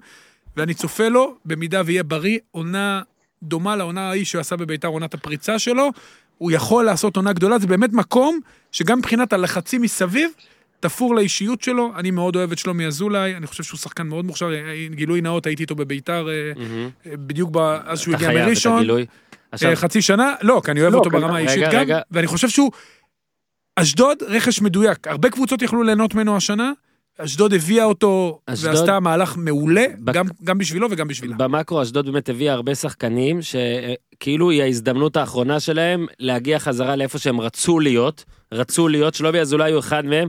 ואני 0.58 0.74
צופה 0.74 1.08
לו, 1.08 1.36
במידה 1.46 1.82
ויהיה 1.86 2.04
בריא, 2.04 2.40
עונה 2.52 3.02
דומה 3.44 3.76
לעונה 3.76 4.10
ההיא 4.10 4.26
שהוא 4.26 4.40
עשה 4.40 4.56
בביתר, 4.56 4.88
עונת 4.88 5.14
הפריצה 5.14 5.60
שלו, 5.60 5.90
הוא 6.38 6.52
יכול 6.52 6.86
לעשות 6.86 7.16
עונה 7.16 7.34
גדולה, 7.34 7.60
זה 7.60 7.68
באמת 7.68 7.94
מקום 7.94 8.40
שגם 8.72 8.98
מבחינת 8.98 9.34
הלחצים 9.34 9.82
מסביב, 9.82 10.32
תפור 10.84 11.16
לאישיות 11.16 11.62
שלו, 11.62 11.92
אני 11.96 12.12
מאוד 12.12 12.36
אוהב 12.36 12.52
את 12.52 12.58
שלומי 12.58 12.86
אזולאי, 12.86 13.36
אני 13.36 13.48
חושב 13.48 13.64
שהוא 13.64 13.78
שחקן 13.78 14.08
מאוד 14.08 14.26
מוכשר, 14.26 14.50
גילוי 14.90 15.22
נאות, 15.22 15.46
הייתי 15.46 15.64
איתו 15.64 15.76
בביתר 15.76 16.28
אה. 16.30 16.34
אה, 17.12 17.18
בדיוק 17.18 17.52
אז 17.86 18.00
שהוא 18.00 18.16
אתה 18.16 18.26
הגיע 18.26 18.28
חייב 18.30 18.42
את 18.42 18.48
מראשון. 18.48 18.78
הגילוי. 18.78 19.06
עכשיו, 19.52 19.70
אה, 19.70 19.76
חצי 19.76 20.02
שנה, 20.02 20.34
לא, 20.42 20.62
כי 20.66 20.72
אני 20.72 20.82
אוהב 20.82 20.94
לא, 20.94 20.98
אותו 20.98 21.10
כן, 21.10 21.20
ברמה 21.20 21.38
האישית 21.38 21.64
גם, 21.72 21.80
רגע. 21.80 22.00
ואני 22.12 22.28
חושב 22.28 22.50
שהוא... 22.50 22.72
אשדוד, 23.76 24.18
רכש 24.28 24.62
מדויק. 24.62 25.08
הרבה 25.08 25.30
קבוצות 25.30 25.62
יכלו 25.62 25.84
ליהנות 25.84 26.16
ממנו 26.16 26.38
השנה, 26.38 26.72
אשדוד 27.18 27.54
הביאה 27.54 27.86
אותו 27.86 28.40
אשדוד- 28.48 28.70
ועשתה 28.70 29.00
מהלך 29.00 29.34
מעולה, 29.38 29.86
בק- 30.00 30.14
גם, 30.14 30.26
גם 30.44 30.58
בשבילו 30.58 30.88
וגם 30.92 31.08
בשבילה. 31.08 31.36
במקרו 31.38 31.82
אשדוד 31.82 32.06
באמת 32.06 32.30
הביאה 32.30 32.54
הרבה 32.54 32.76
שחקנים 32.76 33.40
שכאילו 33.42 34.50
היא 34.50 34.64
ההזדמנות 34.64 35.18
האחרונה 35.18 35.60
שלהם 35.60 36.06
להגיע 36.20 36.60
חזרה 36.60 36.96
לאיפה 36.96 37.20
שהם 37.20 37.42
רצו 37.42 37.80
להיות, 37.80 38.24
רצו 38.52 38.88
להיות, 38.88 39.14
שלומי 39.14 39.40
אזולאי 39.40 39.72
הוא 39.72 39.80
אחד 39.80 40.06
מהם. 40.06 40.28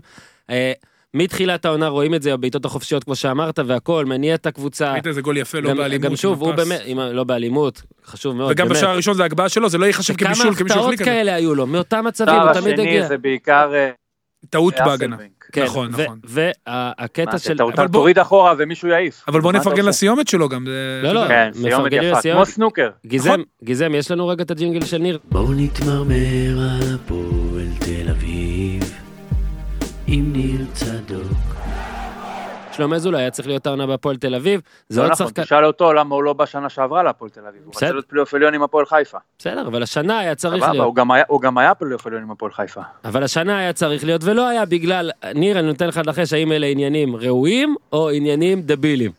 אה, 0.50 0.72
מתחילת 1.14 1.64
העונה 1.64 1.88
רואים 1.88 2.14
את 2.14 2.22
זה 2.22 2.36
בבעיטות 2.36 2.64
החופשיות 2.64 3.04
כמו 3.04 3.16
שאמרת 3.16 3.58
והכל, 3.66 4.04
מניע 4.06 4.34
את 4.34 4.46
הקבוצה. 4.46 4.92
ראית 4.92 5.06
איזה 5.06 5.20
גול 5.22 5.36
יפה, 5.36 5.60
לא 5.60 5.70
גם, 5.70 5.76
באלימות. 5.76 6.04
גם 6.10 6.16
שוב, 6.16 6.40
הוא. 6.42 6.52
באמת, 6.52 6.80
ה- 6.98 7.12
לא 7.12 7.24
באלימות, 7.24 7.82
חשוב 8.06 8.36
מאוד, 8.36 8.50
וגם. 8.52 8.68
בשער 8.68 8.90
הראשון 8.90 9.14
זה 9.14 9.24
הגבהה 9.24 9.48
שלו, 9.48 9.68
זה 9.68 9.78
לא 9.78 9.86
ייחשב 9.86 10.14
כמה 10.16 10.28
כבישול, 10.28 10.44
כמישהו 10.54 10.64
הפתעות 10.66 10.84
החליק 10.84 11.00
כזה. 11.00 11.10
כאלה 11.10 11.34
היו 11.34 11.54
לו, 11.54 11.66
מאותם 11.66 12.04
מצבים, 12.04 12.34
הוא 12.34 12.52
תמיד 12.52 12.72
השני 12.74 12.88
הגיע. 12.88 13.06
זה 13.08 13.18
בעיקר 13.18 13.70
אה, 13.74 13.90
טעות. 14.50 14.74
בהגנה. 14.84 15.16
כן, 15.52 15.64
נכון, 15.64 15.88
נכון. 15.90 16.18
והקטע 16.24 17.30
מה, 17.32 17.38
של... 17.38 17.56
אבל 17.62 17.86
בוא- 17.86 18.00
תוריד 18.00 18.18
אחורה 18.18 18.54
ומישהו 18.58 18.88
יעיף. 18.88 19.24
אבל 19.28 19.40
בוא 19.40 19.52
נפרגן? 19.52 19.84
לסיומת 19.84 20.28
שלו 20.28 20.48
גם. 20.48 20.64
זה- 20.66 21.00
לא, 21.02 21.12
לא. 21.12 21.28
כן, 21.28 21.50
סיומת 21.52 21.72
מפרגנים 21.74 22.08
יפה, 22.08 22.18
לסיומת. 22.18 22.36
כמו 22.36 22.46
סנוקר. 22.46 22.90
גיזם, 23.06 23.28
נכון. 23.28 23.42
גיזם, 23.64 23.92
יש 23.94 24.10
לנו 24.10 24.26
רגע 24.28 24.42
את 24.44 24.50
הג'ינגל 24.50 24.84
של 24.84 24.98
ניר. 24.98 25.18
בואו 25.24 25.52
נתמרמר 25.52 26.14
על 26.58 26.94
הפועל 26.94 27.66
תל 27.80 28.10
אביב 28.10 28.53
שלומי 32.74 32.96
אזולאי 32.96 33.20
היה 33.20 33.30
צריך 33.30 33.48
להיות 33.48 33.66
העונה 33.66 33.86
בהפועל 33.86 34.16
תל 34.16 34.34
אביב, 34.34 34.60
זה 34.88 35.02
לא 35.02 35.08
נכון, 35.08 35.26
שחקן, 35.26 35.42
תשאל 35.42 35.64
אותו 35.64 35.92
למה 35.92 36.14
הוא 36.14 36.22
לא 36.24 36.32
בשנה 36.32 36.68
שעברה 36.68 37.02
להפועל 37.02 37.30
תל 37.30 37.46
אביב. 37.46 37.62
הוא. 37.64 37.72
רצה 37.76 37.90
להיות 37.90 38.06
פלייאוף 38.08 38.34
עליון 38.34 38.54
עם 38.54 38.62
הפועל 38.62 38.86
חיפה. 38.86 39.18
בסדר, 39.38 39.66
אבל 39.66 39.82
השנה 39.82 40.18
היה 40.18 40.34
צריך 40.34 40.62
להיות, 40.68 40.86
הוא 40.86 40.94
גם 40.94 41.10
היה- 41.10 41.24
הוא 41.28 41.40
גם 41.40 41.58
היה 41.58 41.74
פלייאוף 41.74 42.06
עליון 42.06 42.22
עם 42.22 42.30
הפועל 42.30 42.52
חיפה. 42.52 42.80
אבל 43.04 43.22
השנה 43.22 43.58
היה 43.58 43.72
צריך 43.72 44.04
להיות, 44.04 44.24
ולא 44.24 44.48
היה 44.48 44.64
בגלל, 44.64 45.10
ניר, 45.34 45.58
אני 45.58 45.66
נותן 45.66 45.88
לך 45.88 46.00
לנחש 46.06 46.32
האם 46.32 46.52
אלה 46.52 46.66
עניינים 46.66 47.16
ראויים 47.16 47.74
או 47.92 48.10
עניינים 48.10 48.62
דבילים. 48.62 49.10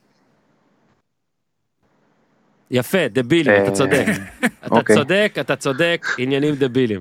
יפה, 2.72 3.08
דבילים, 3.10 3.56
אתה 3.62 3.70
אה, 3.70 3.72
צודק. 3.72 4.06
אתה 4.46 4.76
אוקיי. 4.76 4.96
צודק, 4.96 5.36
אתה 5.40 5.56
צודק, 5.56 6.06
עניינים 6.18 6.56
דבילים. 6.56 7.00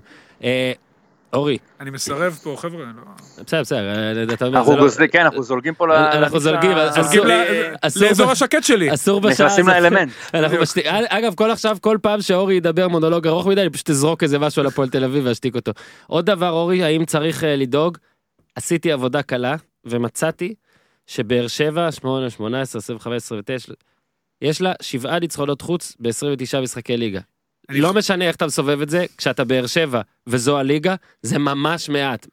אה, 1.35 1.39
אורי, 1.39 1.59
אני 1.81 1.91
מסרב 1.91 2.39
פה, 2.43 2.55
חבר'ה. 2.59 2.85
לא. 2.85 3.03
בסדר, 3.45 3.61
בסדר, 3.61 3.79
אה, 3.79 4.35
אתה 4.35 4.47
אומר, 4.47 4.59
אנחנו 4.59 4.73
זה 4.73 4.77
לא... 4.77 4.83
גוזלים, 4.83 5.09
כן, 5.09 5.21
אנחנו 5.21 5.43
זולגים 5.43 5.75
פה 5.75 5.87
ל... 5.89 5.93
אנחנו 5.93 6.41
זולגים, 6.41 6.71
אסור- 6.73 7.25
לאזור 8.07 8.31
השקט 8.31 8.65
שלי. 8.65 8.95
אסור 8.95 9.21
בשעה 9.21 9.47
נכנסים 9.47 9.69
הזאת. 9.69 9.83
לאלמנט. 9.83 10.13
אנחנו 10.35 10.61
משתיק, 10.63 10.87
אגב, 11.09 11.35
כל 11.35 11.51
עכשיו, 11.51 11.77
כל 11.81 11.99
פעם 12.03 12.21
שאורי 12.23 12.55
ידבר 12.55 12.89
מונולוג 12.89 13.27
ארוך 13.27 13.47
מדי, 13.47 13.61
אני 13.61 13.71
פשוט 13.71 13.91
אזרוק 13.91 14.23
איזה 14.23 14.39
משהו 14.39 14.61
על 14.63 14.67
הפועל 14.67 14.89
תל 14.89 15.05
אביב 15.05 15.27
ואשתיק 15.27 15.55
אותו. 15.55 15.73
עוד 16.07 16.27
דבר, 16.27 16.51
אורי, 16.51 16.85
האם 16.85 17.05
צריך 17.05 17.45
אה, 17.45 17.57
לדאוג? 17.57 17.99
עשיתי 18.57 18.93
עבודה 18.93 19.23
קלה, 19.23 19.57
ומצאתי 19.85 20.55
שבאר 21.07 21.47
שבע, 21.49 21.93
8, 21.93 22.31
18, 22.31 22.79
25, 22.79 23.17
29, 23.23 23.73
יש 24.43 24.61
לה 24.61 24.73
שבעה 24.83 25.19
ניצחונות 25.19 25.61
חוץ 25.63 25.97
ב-29 26.01 26.61
משחקי 26.63 26.97
ליגה. 26.97 27.21
אני 27.71 27.81
לא 27.81 27.87
חושב- 27.89 27.99
משנה 27.99 28.25
איך 28.25 28.37
אתה 28.37 28.47
מסובב 28.47 28.81
את 28.81 28.91
זה, 28.91 29.05
כשאתה 29.19 29.45
באר 29.45 29.67
שבע 29.67 30.01
וזו 30.27 30.59
הליגה, 30.59 30.95
זה 31.23 31.39
ממש 31.39 31.89
מעט. 31.89 32.27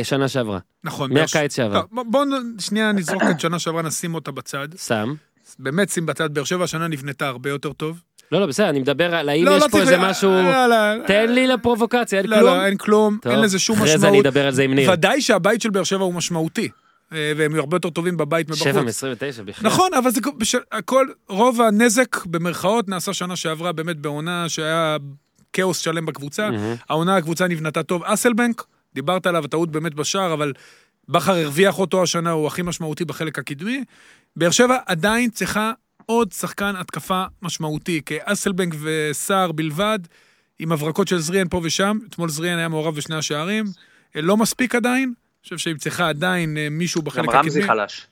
משנה 0.00 0.28
שעברה, 0.28 0.58
נכון. 0.84 1.12
מהקיץ 1.14 1.56
שעבר. 1.56 1.74
לא, 1.74 1.82
בוא- 1.92 2.04
בוא 2.08 2.24
נ- 2.24 2.58
שנייה 2.60 2.92
נזרוק 2.92 3.22
את 3.30 3.40
שנה 3.40 3.58
שעברה, 3.58 3.82
נשים 3.82 4.14
אותה 4.14 4.30
בצד. 4.30 4.68
שם. 4.86 5.14
באמת 5.58 5.90
שים 5.90 6.06
בצד, 6.06 6.34
באר 6.34 6.44
שבע 6.44 6.64
השנה 6.64 6.88
נבנתה 6.88 7.26
הרבה 7.28 7.50
יותר 7.50 7.72
טוב. 7.72 8.00
לא, 8.32 8.40
לא, 8.40 8.46
בסדר, 8.46 8.68
אני 8.68 8.80
מדבר 8.80 9.14
על 9.14 9.28
האם 9.28 9.44
לא, 9.44 9.50
יש 9.50 9.62
לא 9.62 9.68
פה 9.68 9.70
צריך- 9.72 9.82
איזה 9.82 9.98
משהו... 9.98 10.30
לא, 10.30 10.66
לא, 10.66 10.76
תן 11.06 11.32
לי 11.32 11.46
לפרובוקציה, 11.46 12.18
אין 12.18 12.26
לא, 12.30 12.36
כלום. 12.36 12.46
לא, 12.54 12.64
אין 12.66 12.76
כלום, 12.76 13.18
טוב, 13.22 13.32
אין 13.32 13.40
לזה 13.40 13.58
שום 13.58 13.76
אחרי 13.76 13.88
זה 13.88 13.94
אני 13.94 14.16
משמעות. 14.18 14.26
אדבר 14.26 14.46
על 14.46 14.52
זה 14.52 14.62
עם 14.62 14.74
ניר. 14.74 14.90
ודאי 14.92 15.20
שהבית 15.20 15.62
של 15.62 15.70
באר 15.70 15.84
שבע 15.84 16.04
הוא 16.04 16.14
משמעותי. 16.14 16.68
אה, 17.12 17.32
והם 17.36 17.54
הרבה 17.54 17.76
יותר 17.76 17.90
טובים 17.90 18.16
בבית 18.16 18.48
מבחוץ. 18.48 18.62
7 18.62 18.82
מ-29 18.82 19.42
בכלל. 19.44 19.70
נכון, 19.70 19.94
אבל 19.94 20.10
זה 20.10 20.20
הכל, 20.72 21.06
רוב 21.28 21.60
הנזק 21.60 22.26
במרכאות 22.26 22.88
נעשה 22.88 23.14
שנה 23.14 23.36
שעברה 23.36 23.72
באמת 23.72 23.96
בעונה 23.96 24.48
שהיה 24.48 24.96
כאוס 25.52 25.78
שלם 25.78 26.06
בקבוצה. 26.06 26.50
מהמם. 26.50 26.74
העונה 26.88 27.16
הקבוצה 27.16 27.48
נבנתה 27.48 27.82
טוב. 27.82 28.04
אסלבנק, 28.04 28.64
דיברת 28.94 29.26
עליו, 29.26 29.46
טעות 29.46 29.70
באמת 29.70 29.94
בשער, 29.94 30.32
אבל 30.32 30.52
בכר 31.08 31.34
הרוויח 31.34 31.78
אותו 31.78 32.02
השנה, 32.02 32.30
הוא 32.30 32.46
הכי 32.46 32.62
משמעותי 32.62 33.04
בחלק 33.04 33.38
הקדמי. 33.38 33.84
באר 34.36 34.50
שבע 34.50 34.76
עדיין 34.86 35.30
צריכה 35.30 35.72
עוד 36.06 36.32
שחקן 36.32 36.74
התקפה 36.76 37.24
משמעותי, 37.42 38.00
כאסלבנק 38.06 38.74
וסער 38.82 39.52
בלבד, 39.52 39.98
עם 40.58 40.72
הברקות 40.72 41.08
של 41.08 41.18
זריאן 41.18 41.48
פה 41.48 41.60
ושם. 41.64 41.98
אתמול 42.08 42.28
זריאן 42.28 42.58
היה 42.58 42.68
מעורב 42.68 42.94
בשני 42.94 43.16
השערים. 43.16 43.64
אה, 44.16 44.20
לא 44.20 44.36
מספיק 44.36 44.74
עדיין. 44.74 45.14
חושב 45.42 45.58
שהיא 45.58 45.74
צריכה 45.78 46.08
עדיין 46.08 46.56
אה, 46.56 46.68
מישהו 46.70 47.02
בחלק 47.02 47.24
גם 47.24 47.28
הקדמי. 47.28 47.42
רמזי 47.42 47.62
חלש. 47.62 48.06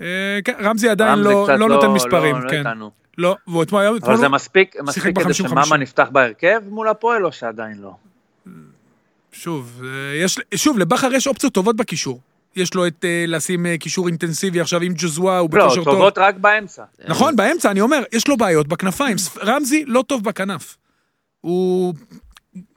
אה, 0.00 0.38
כן, 0.44 0.52
רמזי 0.60 0.88
עדיין 0.88 1.18
לא, 1.18 1.48
לא 1.58 1.68
נותן 1.68 1.86
מספרים, 1.86 2.36
לא 2.36 2.50
כן. 2.50 2.58
איתנו. 2.58 2.90
לא, 3.18 3.36
והוא 3.46 3.62
אתמול 3.62 3.80
היה... 3.80 3.90
אבל 4.02 4.16
זה 4.16 4.28
מספיק, 4.28 4.76
מספיק 4.82 5.18
כדי 5.18 5.34
שמאמה 5.34 5.62
50-50. 5.62 5.76
נפתח 5.76 6.08
בהרכב 6.12 6.60
מול 6.68 6.88
הפועל 6.88 7.26
או 7.26 7.32
שעדיין 7.32 7.78
לא? 7.78 7.94
שוב, 9.32 9.82
אה, 9.84 10.16
יש, 10.24 10.38
שוב, 10.54 10.78
לבכר 10.78 11.12
יש 11.12 11.26
אופציות 11.26 11.52
טובות 11.52 11.76
בקישור. 11.76 12.20
יש 12.56 12.74
לו 12.74 12.86
את 12.86 13.04
לשים 13.28 13.66
קישור 13.80 14.06
אינטנסיבי 14.08 14.60
עכשיו 14.60 14.80
עם 14.80 14.92
ג'וזווה, 14.96 15.38
הוא 15.38 15.50
לא, 15.52 15.64
בכושר 15.66 15.84
טוב. 15.84 15.94
טובות 15.94 16.18
רק 16.18 16.34
באמצע. 16.36 16.84
נכון, 17.08 17.36
באמצע, 17.36 17.70
אני 17.70 17.80
אומר, 17.80 18.02
יש 18.12 18.28
לו 18.28 18.36
בעיות 18.36 18.68
בכנפיים. 18.68 19.16
ספ- 19.18 19.38
רמזי 19.44 19.84
לא 19.86 20.04
טוב 20.06 20.24
בכנף. 20.24 20.76
הוא... 21.40 21.94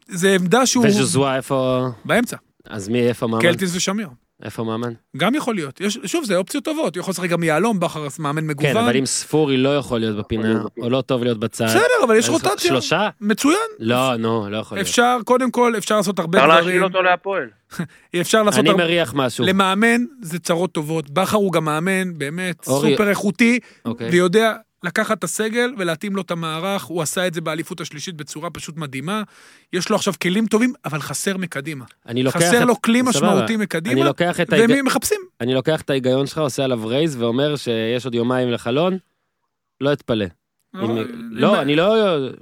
זה 0.07 0.35
עמדה 0.35 0.65
שהוא... 0.65 0.85
וז'וזואה 0.87 1.35
איפה... 1.35 1.87
באמצע, 2.05 2.37
אז 2.69 2.89
מי, 2.89 3.07
איפה 3.07 3.27
מאמן? 3.27 3.41
קלטיס 3.41 3.75
ושמיר. 3.75 4.07
איפה 4.43 4.63
מאמן? 4.63 4.93
גם 5.17 5.35
יכול 5.35 5.55
להיות. 5.55 5.81
יש, 5.81 5.97
שוב, 6.05 6.25
זה 6.25 6.35
אופציות 6.37 6.63
טובות. 6.63 6.97
יכול 6.97 7.11
לשחק 7.11 7.29
גם 7.29 7.43
יהלום, 7.43 7.79
בכר 7.79 8.07
מאמן 8.19 8.47
מגוון. 8.47 8.73
כן, 8.73 8.77
אבל 8.77 8.97
אם 8.97 9.05
ספורי 9.05 9.57
לא 9.57 9.77
יכול 9.77 9.99
להיות 9.99 10.17
בפינה, 10.17 10.61
או 10.81 10.89
לא 10.89 11.01
טוב 11.01 11.23
להיות 11.23 11.39
בצד. 11.39 11.65
בסדר, 11.65 12.05
אבל 12.05 12.15
יש 12.15 12.29
רוטציה. 12.29 12.57
שלושה? 12.57 13.09
מצוין. 13.21 13.57
לא, 13.79 14.15
נו, 14.15 14.49
לא 14.49 14.57
יכול 14.57 14.77
להיות. 14.77 14.87
אפשר, 14.87 15.17
קודם 15.25 15.51
כל, 15.51 15.73
אפשר 15.77 15.97
לעשות 15.97 16.19
הרבה 16.19 16.37
אפשר 16.37 16.47
דברים. 16.49 16.65
להשאיל 16.65 16.83
אותו 16.83 17.01
להפועל. 17.01 17.49
אפשר 18.21 18.43
לעשות 18.43 18.59
אני. 18.59 18.73
מריח 18.73 19.13
משהו. 19.15 19.45
למאמן 19.45 20.05
זה 20.21 20.39
צרות 20.39 20.71
טובות. 20.71 21.09
בכר 21.09 21.37
הוא 21.37 21.53
גם 21.53 21.65
מאמן, 21.65 22.17
באמת, 22.17 22.65
סופר 22.65 23.09
איכותי, 23.09 23.59
אוקיי. 23.85 24.09
ויודע 24.09 24.53
לקחת 24.83 25.17
את 25.19 25.23
הסגל 25.23 25.73
ולהתאים 25.77 26.15
לו 26.15 26.21
את 26.21 26.31
המערך. 26.31 26.83
הוא 26.83 27.01
עשה 27.01 27.27
את 27.27 27.33
זה 27.33 27.41
באליפות 27.41 27.81
השלישית 27.81 28.15
בצורה 28.15 28.49
פשוט 28.49 28.77
מדהימה. 28.77 29.23
יש 29.73 29.89
לו 29.89 29.95
עכשיו 29.95 30.13
כלים 30.21 30.47
טובים, 30.47 30.73
אבל 30.85 30.99
חסר 30.99 31.37
מקדימה. 31.37 31.85
חסר 32.29 32.61
את- 32.63 32.67
לו 32.67 32.81
כלי. 32.81 33.01
משמעותי 33.01 33.57
מקדימה, 33.57 34.01
את 34.41 34.53
ההיג- 34.53 34.81
מחפשים. 34.85 35.19
אני 35.41 35.53
לוקח 35.53 35.81
את 35.81 35.89
ההיגיון 35.89 36.27
שלך, 36.27 36.37
עושה 36.37 36.63
עליו 36.63 36.87
רייז 36.87 37.15
ואומר 37.21 37.55
שיש 37.55 38.05
עוד 38.05 38.15
יומיים 38.15 38.51
לחלון, 38.51 38.97
לא 39.81 39.93
אתפלא. 39.93 40.25
אם- 40.75 40.97
לא, 41.31 41.61
אני 41.61 41.75
לא... 41.75 41.95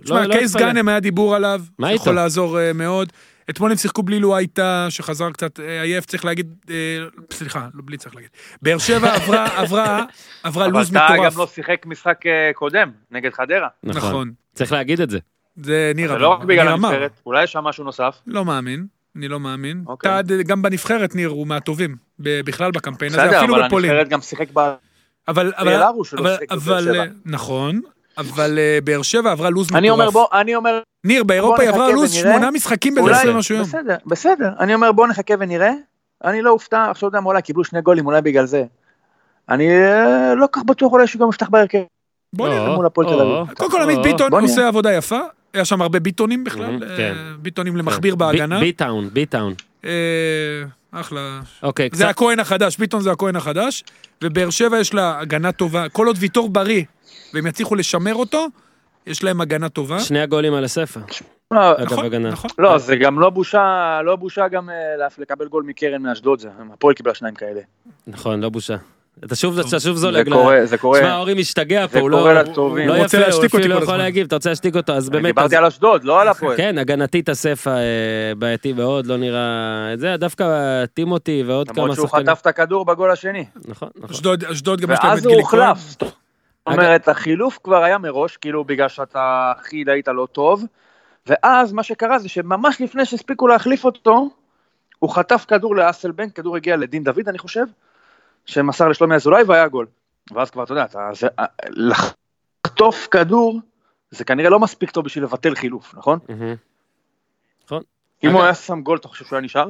תשמע, 0.03 0.15
לא- 0.21 0.25
לא 0.27 0.33
קייס. 0.33 0.55
גאנם 0.55 0.87
היה 0.87 0.99
דיבור 0.99 1.35
עליו, 1.35 1.61
יכול? 1.95 2.15
לעזור 2.15 2.59
אה, 2.59 2.73
מאוד. 2.73 3.11
אתמול 3.49 3.71
הם 3.71 3.77
שיחקו 3.77 4.03
בלי 4.03 4.19
לו 4.19 4.35
הייתה, 4.35 4.87
שחזר 4.89 5.31
קצת 5.31 5.59
אה, 5.59 5.81
עייף, 5.81 6.05
צריך 6.05 6.25
להגיד, 6.25 6.55
אה, 6.69 6.75
סליחה, 7.31 7.67
לא 7.73 7.81
בלי 7.85 7.97
צריך 7.97 8.15
להגיד. 8.15 8.29
באר 8.61 8.77
שבע 8.77 9.13
עברה, 9.15 9.45
עברה, 9.61 10.05
עברה 10.43 10.65
אבל 10.65 10.79
לוז 10.79 10.91
טאה 10.91 11.13
מטורף. 11.13 11.33
גם 11.33 11.39
לא 11.39 11.47
שיחק 11.47 11.85
משחק 11.85 12.25
אה, 12.25 12.51
קודם, 12.53 12.91
נגד 13.11 13.33
חדרה. 13.33 13.67
נכון. 13.83 14.01
נכון. 14.01 14.31
צריך 14.53 14.71
להגיד 14.71 15.01
את 15.01 15.09
זה. 15.09 15.19
זה 15.55 15.91
ניר 15.95 16.07
זה 16.07 16.13
אמר. 16.13 16.21
לא 16.21 16.27
רק 16.27 16.43
בגלל. 16.43 16.67
הנבחרת, 16.67 17.11
אולי 17.25 17.43
יש 17.43 17.51
שם 17.51 17.59
משהו 17.63 17.83
נוסף. 17.83 18.21
לא 18.27 18.45
מאמין, 18.45 18.85
אני 19.15 19.27
לא 19.27 19.39
מאמין. 19.39 19.83
אוקיי. 19.87 20.11
טעד 20.11 20.31
גם 20.31 20.61
בנבחרת, 20.61 21.15
ניר, 21.15 21.29
הוא 21.29 21.47
מהטובים. 21.47 21.95
בכלל 22.19 22.71
בקמפיין 22.71 23.11
הזה, 23.11 23.21
בסדר, 23.21 23.39
אפילו 23.39 23.55
אבל 23.55 23.67
בפולין. 23.67 23.91
הנבחרת 23.91 24.09
גם 24.09 24.21
שיחק 24.21 24.47
ב... 24.53 24.59
אבל, 25.27 25.53
אבל, 25.57 25.81
שלא 26.03 26.19
אבל, 26.51 26.89
אבל, 26.89 27.09
נכון, 27.25 27.81
אבל 28.17 28.59
באר 28.83 29.01
שבע 29.01 29.31
עברה 29.31 29.49
לוז 29.49 29.67
מטורף. 29.67 29.79
אני 29.79 29.89
אומר, 29.89 30.09
בוא, 30.09 30.27
אני 30.33 30.55
אומר, 30.55 30.79
ניר, 31.05 31.23
באירופה 31.23 31.61
היא 31.61 31.69
עברה 31.69 31.91
לוז. 31.91 32.13
שמונה 32.13 32.51
משחקים 32.51 32.97
אולי, 32.97 33.25
ב-20 33.25 33.31
משהו 33.31 33.55
יום. 33.55 33.63
בסדר, 33.63 33.95
בסדר, 34.05 34.49
אני 34.59 34.73
אומר 34.73 34.91
בוא 34.91 35.07
נחכה 35.07 35.33
ונראה. 35.39 35.71
אני 36.23 36.41
לא 36.41 36.49
אופתע, 36.49 36.91
עכשיו 36.91 37.09
מה, 37.13 37.19
אולי 37.25 37.41
קיבלו 37.41 37.63
שני 37.63 37.81
גולים, 37.81 38.05
אולי 38.05 38.21
בגלל 38.21 38.45
זה. 38.45 38.63
אני 39.49 39.69
אה, 39.69 40.35
לא 40.35 40.47
כך 40.51 40.63
בטוח 40.63 40.93
אולי 40.93 41.07
שהוא 41.07 41.21
גם 41.21 41.29
יפתח 41.29 41.49
בהרכב. 41.49 41.79
בוא 42.33 42.49
נראה. 42.49 42.67
או, 42.67 42.75
מול 42.75 42.85
הפועל 42.85 43.07
תל 43.07 43.21
אביב. 43.21 43.53
קודם 43.53 43.71
כל 43.71 43.81
עמית 43.81 43.99
ביטון. 44.03 44.33
עושה 44.33 44.67
עבודה 44.67 44.93
יפה, 44.93 45.19
היה 45.53 45.65
שם 45.65 45.81
הרבה 45.81 45.99
ביטונים 45.99 46.43
בכלל, 46.43 46.83
אה, 46.83 46.97
כן. 46.97 47.13
ביטונים 47.39 47.77
למכביר 47.77 48.15
בהגנה. 48.15 48.59
בי 48.59 48.71
טאון, 48.71 49.09
בי 49.13 49.25
טאון. 49.25 49.53
אה, 49.85 49.91
אחלה. 50.91 51.39
אוקיי, 51.63 51.89
זה. 51.93 52.09
הכהן 52.09 52.39
החדש, 52.39 52.77
ביטון 52.77 53.01
זה 53.01 53.11
הכהן 53.11 53.35
החדש, 53.35 53.83
ובאר 54.23 54.49
שבע 54.49 54.79
יש 54.79 54.93
לה 54.93 55.19
הגנה 55.19 55.51
טובה, 55.51 55.89
כל 55.89 56.07
עוד 56.07 56.15
ויטור 56.19 56.49
בריא, 56.49 56.83
והם 57.33 57.47
יצליחו 57.47 57.75
לשמר 57.75 58.15
אותו, 58.15 58.47
יש 59.07 59.23
להם 59.23 59.41
הגנה 59.41 59.69
טובה. 59.69 59.99
שני 59.99 60.19
הגולים 60.19 60.53
על 60.53 60.63
הספר. 60.63 60.99
לא, 61.51 61.77
נכון. 61.79 62.15
נכון. 62.15 62.49
לא, 62.57 62.77
זה 62.77 62.95
גם 62.95 63.19
לא 63.19 63.29
בושה, 63.29 63.99
לא 64.03 64.15
בושה 64.15 64.47
גם 64.47 64.69
אה, 64.69 65.07
לקבל 65.17 65.47
גול 65.47 65.63
מקרן 65.63 66.01
מאשדוד, 66.01 66.39
זה, 66.39 66.49
הפועל 66.73 66.93
קיבלה 66.93 67.13
שניים 67.13 67.35
כאלה. 67.35 67.61
נכון, 68.07 68.41
לא 68.41 68.49
בושה. 68.49 68.75
אתה 69.23 69.35
שוב, 69.35 69.59
אתה 69.59 69.79
שוב 69.79 69.95
זה 69.95 70.01
זולג 70.01 70.29
ל... 70.29 70.33
קורה, 70.33 70.65
זה 70.65 70.77
קורה. 70.77 70.99
שמע, 70.99 71.17
אורי 71.17 71.33
משתגע 71.33 71.87
פה, 71.87 71.93
זה 71.93 71.99
הוא 71.99 72.09
לא... 72.09 72.33
לטובים. 72.33 72.87
לא 72.87 72.93
הוא 72.93 73.03
רוצה 73.03 73.17
יפה, 73.17 73.25
הוא 73.25 73.33
להשתיק 73.33 73.53
אותי 73.53 73.63
אפילו 73.63 73.79
לא 73.79 73.83
יכול. 73.83 73.97
להגיב, 73.97 74.27
אתה 74.27 74.35
רוצה 74.35 74.49
להשתיק 74.49 74.75
אותו, 74.75 74.93
אז 74.93 75.09
באמת... 75.09 75.25
דיברתי 75.25 75.55
על 75.55 75.65
אשדוד, 75.65 76.03
לא 76.03 76.21
על 76.21 76.27
הפועל. 76.27 76.57
כן, 76.57 76.77
הגנתית 76.77 77.29
הספע 77.29 77.71
אה, 77.71 78.35
בעייתי 78.37 78.73
מאוד, 78.73 79.05
לא 79.05 79.17
נראה... 79.17 79.93
את 79.93 79.99
זה, 79.99 80.15
דווקא 80.17 80.45
טימותי 80.85 81.43
ועוד 81.47 81.69
כמה 81.69 81.83
למרות 81.83 81.95
שהוא 81.95 82.07
שחקנים. 82.07 82.27
חטף 82.27 82.41
את 82.41 82.47
הכדור 82.47 82.85
בגול 82.85 83.11
השני. 83.11 83.45
נכון, 83.65 83.89
נכון. 83.95 84.09
אשדוד, 84.51 84.81
גם 84.81 84.91
יש 84.91 84.99
להם 85.03 85.11
את 85.11 85.13
ואז 85.13 85.25
הוא 85.25 85.29
גילי. 85.31 85.41
הוחלף. 85.41 85.95
זאת 86.69 86.77
אומרת, 86.77 87.07
החילוף 87.07 87.59
כבר 87.63 87.83
היה 87.83 87.97
מראש, 87.97 88.37
כאילו 88.37 88.63
בגלל 88.63 88.89
שאתה 88.89 89.53
הכי 89.57 89.83
היית 89.87 90.07
לא 90.07 90.27
טוב, 90.31 90.63
ואז 91.27 91.73
מה 91.73 91.83
שקרה 91.83 92.19
זה 92.19 92.29
שממש 92.29 92.81
לפני 92.81 93.05
שהספיקו 93.05 93.47
להחליף 93.47 93.85
אותו, 93.85 94.29
הוא 94.99 95.09
חטף 95.09 95.45
כדור 95.47 95.75
לאסלבנק, 95.75 96.35
כדור 96.35 96.55
הגיע 96.55 96.77
לדין 96.77 97.03
דוד, 97.03 97.29
אני 97.29 97.37
חושב, 97.37 97.65
שמסר 98.45 98.87
לשלומי 98.87 99.15
אזולאי 99.15 99.43
והיה 99.43 99.67
גול. 99.67 99.87
ואז 100.31 100.49
כבר, 100.49 100.63
אתה 100.63 100.71
יודע, 100.71 100.83
אתה, 100.83 101.09
זה, 101.13 101.27
לחטוף 101.69 103.07
כדור, 103.11 103.59
זה 104.11 104.23
כנראה 104.23 104.49
לא 104.49 104.59
מספיק 104.59 104.91
טוב 104.91 105.05
בשביל 105.05 105.23
לבטל 105.23 105.55
חילוף, 105.55 105.95
נכון? 105.97 106.19
מהמם. 106.29 106.55
אם 108.23 108.31
הוא 108.31 108.43
היה 108.43 108.53
שם 108.53 108.81
גול, 108.81 108.97
אתה 108.97 109.07
חושב 109.07 109.25
שהוא 109.25 109.37
היה 109.37 109.45
נשאר? 109.45 109.67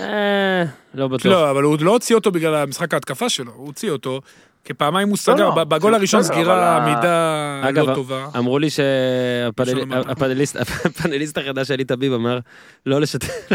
אה, 0.00 0.64
לא 0.94 1.08
בטוח. 1.08 1.26
לא, 1.26 1.50
אבל 1.50 1.62
הוא 1.62 1.76
לא 1.80 1.90
הוציא 1.90 2.14
אותו 2.14 2.30
בגלל 2.30 2.54
המשחק 2.54 2.94
ההתקפה 2.94 3.28
שלו, 3.28 3.52
הוא 3.52 3.66
הוציא 3.66 3.90
אותו, 3.90 4.20
כי 4.64 4.74
פעמיים 4.74 5.08
הוא 5.08 5.16
סגר, 5.16 5.34
לא, 5.54 5.64
בגול 5.64 5.94
הראשון 5.94 6.20
אבל 6.20 6.28
סגירה 6.28 6.76
עמידה 6.76 7.60
אגב, 7.68 7.88
לא 7.88 7.94
טובה. 7.94 8.28
אמרו 8.38 8.58
לי. 8.58 8.68
שהפאנליסט 8.70 10.56
הפאנליסט 10.56 11.38
החדש 11.38 11.68
שלי 11.68 11.84
תביב 11.84 12.12
אמר 12.12 12.38
לא 12.86 13.00
לשתף 13.00 13.48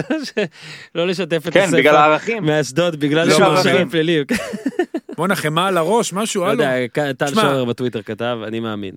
לא 0.96 1.08
לשתף 1.08 1.48
את 1.48 1.54
כן, 1.54 1.72
בגלל 1.78 1.96
הערכים. 1.96 2.46
מאשדוד 2.46 3.00
בגלל 3.00 3.28
לא, 3.28 3.34
שהוא 3.34 3.46
ערכים. 3.46 3.72
מרשעים 3.72 3.90
פליליים. 3.90 4.24
בואנה 5.18 5.36
חמאה 5.36 5.68
על 5.68 5.78
הראש, 5.78 6.14
משהו, 6.14 6.44
לא 6.44 6.50
הלו. 6.50 6.64
יודע, 6.64 6.88
טל. 7.14 7.28
שורר 7.36 7.66
בטוויטר 7.66 8.02
כתב 8.02 8.38
אני 8.48 8.60
מאמין. 8.60 8.94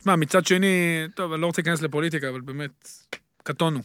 תשמע, 0.00 0.16
מצד 0.16 0.46
שני, 0.46 0.66
טוב, 1.14 1.32
אני 1.32 1.40
לא 1.42 1.46
רוצה 1.46 1.62
להיכנס 1.62 1.82
לפוליטיקה, 1.82 2.28
אבל 2.28 2.40
באמת, 2.40 2.88
קטונו. 3.42 3.80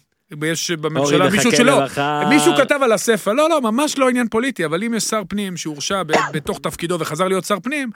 יש 0.46 0.72
בממשלה 0.72 1.30
מישהו 1.30 1.52
שלא, 1.52 1.82
למחר. 1.82 2.30
מישהו 2.30 2.56
כתב 2.58 2.80
על 2.84 2.92
הספר, 2.92 3.34
לא, 3.34 3.50
לא, 3.50 3.62
ממש 3.62 3.98
לא 3.98 4.10
עניין 4.10 4.28
פוליטי, 4.28 4.66
אבל 4.66 4.84
אם 4.84 4.94
יש 4.94 5.04
שר 5.04 5.22
פנים 5.30 5.58
שהורשע 5.58 6.04
בתוך 6.34 6.60
תפקידו 6.60 7.00
וחזר 7.00 7.28
להיות 7.28 7.46
שר 7.46 7.60
פנים, 7.60 7.90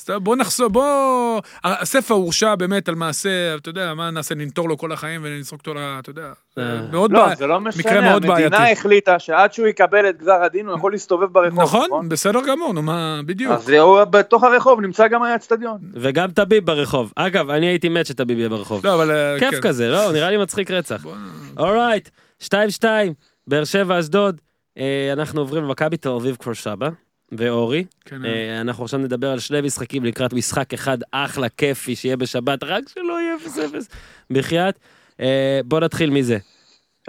אז 0.00 0.10
בוא 0.22 0.36
נחזור, 0.36 0.68
בוא... 0.68 1.40
הספר 1.64 2.14
הורשע 2.14 2.54
באמת 2.54 2.88
על 2.88 2.94
מעשה, 2.94 3.54
אתה 3.54 3.68
יודע, 3.68 3.94
מה 3.94 4.10
נעשה, 4.10 4.34
ננטור 4.34 4.68
לו 4.68 4.78
כל 4.78 4.92
החיים 4.92 5.20
ונזרוק 5.24 5.60
אותו, 5.60 5.74
ל- 5.74 5.96
אתה 5.98 6.10
יודע, 6.10 6.32
אה. 6.58 6.80
מאוד 6.92 7.12
לא, 7.12 7.24
בעיה. 7.24 7.36
זה 7.36 7.46
לא 7.46 7.60
משנה, 7.60 8.00
מאוד 8.00 8.24
המדינה 8.24 8.48
בעייתי. 8.50 8.72
החליטה 8.80 9.18
שעד 9.18 9.52
שהוא 9.52 9.66
יקבל 9.66 10.08
את 10.08 10.18
גזר 10.18 10.42
הדין 10.42 10.66
הוא 10.66 10.76
יכול 10.76 10.92
להסתובב 10.92 11.32
ברחוב, 11.32 11.62
נכון, 11.62 12.08
בסדר 12.08 12.40
גמור, 12.48 12.72
נו 12.72 12.82
מה, 12.82 13.20
בדיוק. 13.26 13.52
אז 13.52 13.68
הוא 13.68 14.04
בתוך 14.04 14.44
הרחוב 14.44 14.80
נמצא 14.80 15.08
גם 15.08 15.22
האצטדיון. 15.22 15.78
וגם 15.94 16.30
טביב 16.30 16.66
ברחוב. 16.66 17.12
אגב, 17.16 17.50
אני 17.50 17.66
הייתי 17.66 17.88
מת 17.88 18.06
שטביב 18.06 18.38
יהיה 18.38 18.48
ברחוב. 18.48 18.86
לא, 18.86 18.94
אבל... 18.94 19.10
אה, 19.10 19.36
כיף 19.38 19.54
כן. 19.54 19.60
כזה, 19.60 19.88
לא? 19.88 20.12
נראה 20.12 20.30
לי 20.30 20.36
מצחיק 20.36 20.70
רצח. 20.70 21.06
אורייט, 21.58 22.08
2-2, 22.42 22.48
באר 23.46 23.64
שבע, 23.64 24.00
אשדוד. 24.00 24.40
אה, 24.78 25.10
אנחנו 25.12 25.40
עוברים 25.40 25.64
למכבי 25.64 25.96
תל 25.96 26.08
אביב 26.08 26.36
כפר 26.36 26.54
סבא, 26.54 26.88
ואורי. 27.38 27.84
כן, 28.04 28.24
אה, 28.24 28.60
אנחנו 28.60 28.84
עכשיו 28.84 29.00
נדבר 29.00 29.30
על 29.30 29.38
שני 29.38 29.60
משחקים 29.60 30.04
לקראת 30.04 30.32
משחק 30.32 30.74
אחד 30.74 30.98
אחלה, 31.10 31.48
כיפי, 31.48 31.96
שיהיה 31.96 32.16
בשבת, 32.16 32.62
רק 32.62 32.84
שלא 32.88 33.20
יהיה 33.20 33.34
0-0. 33.36 33.88
בחייאת. 34.30 34.78
אה, 35.20 35.60
בוא 35.64 35.80
נתחיל 35.80 36.10
מזה. 36.10 36.38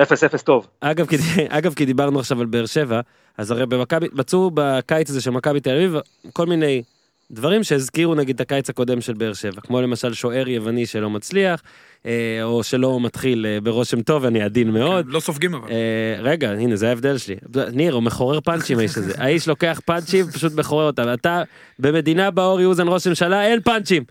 אפס 0.01 0.23
אפס 0.23 0.43
טוב. 0.43 0.67
אגב, 0.79 1.07
כי, 1.07 1.15
אגב, 1.57 1.73
כי 1.73 1.85
דיברנו 1.85 2.19
עכשיו 2.19 2.41
על 2.41 2.45
באר 2.45 2.65
שבע, 2.65 3.01
אז 3.37 3.51
הרי 3.51 3.65
במכבי, 3.65 4.07
מצאו 4.13 4.51
בקיץ 4.53 5.09
הזה 5.09 5.21
של 5.21 5.31
מכבי 5.31 5.59
תל 5.59 5.75
אביב 5.75 5.95
כל 6.33 6.45
מיני 6.45 6.83
דברים 7.31 7.63
שהזכירו 7.63 8.15
נגיד 8.15 8.35
את 8.35 8.41
הקיץ 8.41 8.69
הקודם 8.69 9.01
של 9.01 9.13
באר 9.13 9.33
שבע, 9.33 9.61
כמו 9.61 9.81
למשל 9.81 10.13
שוער 10.13 10.47
יווני 10.47 10.85
שלא 10.85 11.09
מצליח, 11.09 11.61
אה, 12.05 12.39
או 12.43 12.63
שלא 12.63 12.99
מתחיל 12.99 13.45
אה, 13.45 13.61
ברושם 13.61 14.01
טוב, 14.01 14.25
אני 14.25 14.41
עדין 14.41 14.71
מאוד. 14.71 15.05
כן, 15.05 15.11
לא 15.11 15.19
סופגים 15.19 15.53
אבל. 15.53 15.71
אה, 15.71 16.21
רגע, 16.21 16.51
הנה, 16.51 16.75
זה 16.75 16.89
ההבדל 16.89 17.17
שלי. 17.17 17.35
ניר, 17.73 17.93
הוא 17.93 18.03
מחורר 18.03 18.39
פאנצ'ים 18.39 18.79
האיש 18.79 18.97
הזה. 18.97 19.13
האיש 19.17 19.47
לוקח 19.47 19.81
פאנצ'ים, 19.85 20.27
פשוט 20.27 20.53
מחורר 20.53 20.87
אותם. 20.87 21.13
אתה, 21.13 21.43
במדינה 21.79 22.31
בה 22.31 22.45
אורי 22.45 22.65
אוזן 22.65 22.87
ראש 22.87 23.07
ממשלה, 23.07 23.47
אין 23.47 23.61
פאנצ'ים. 23.61 24.03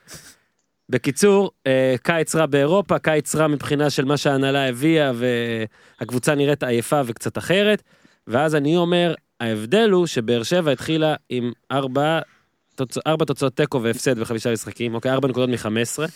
בקיצור, 0.89 1.51
אה, 1.67 1.95
קיץ 2.03 2.35
רע 2.35 2.47
באירופה, 2.47 2.99
קיץ 2.99 3.35
רע 3.35 3.47
מבחינה 3.47 3.91
של 3.91 4.05
מה 4.05 4.17
שההנהלה 4.17 4.69
הביאה, 4.69 5.13
והקבוצה 6.01 6.35
נראית 6.35 6.63
עייפה 6.63 7.01
וקצת 7.07 7.39
אחרת. 7.39 7.83
ואז 8.27 8.55
אני 8.55 8.77
אומר, 8.77 9.15
ההבדל 9.41 9.91
הוא 9.91 10.07
שבאר 10.07 10.43
שבע 10.43 10.73
התחילה 10.73 11.15
עם 11.29 11.53
ארבע, 11.73 12.21
תוצ... 12.75 12.99
ארבע 13.07 13.25
תוצאות 13.25 13.57
תיקו 13.57 13.83
והפסד 13.83 14.19
בחמישה 14.19 14.53
משחקים, 14.53 14.95
אוקיי, 14.95 15.13
ארבע 15.13 15.29
נקודות 15.29 15.51
מחמש 15.51 15.83
עשרה. 15.83 16.07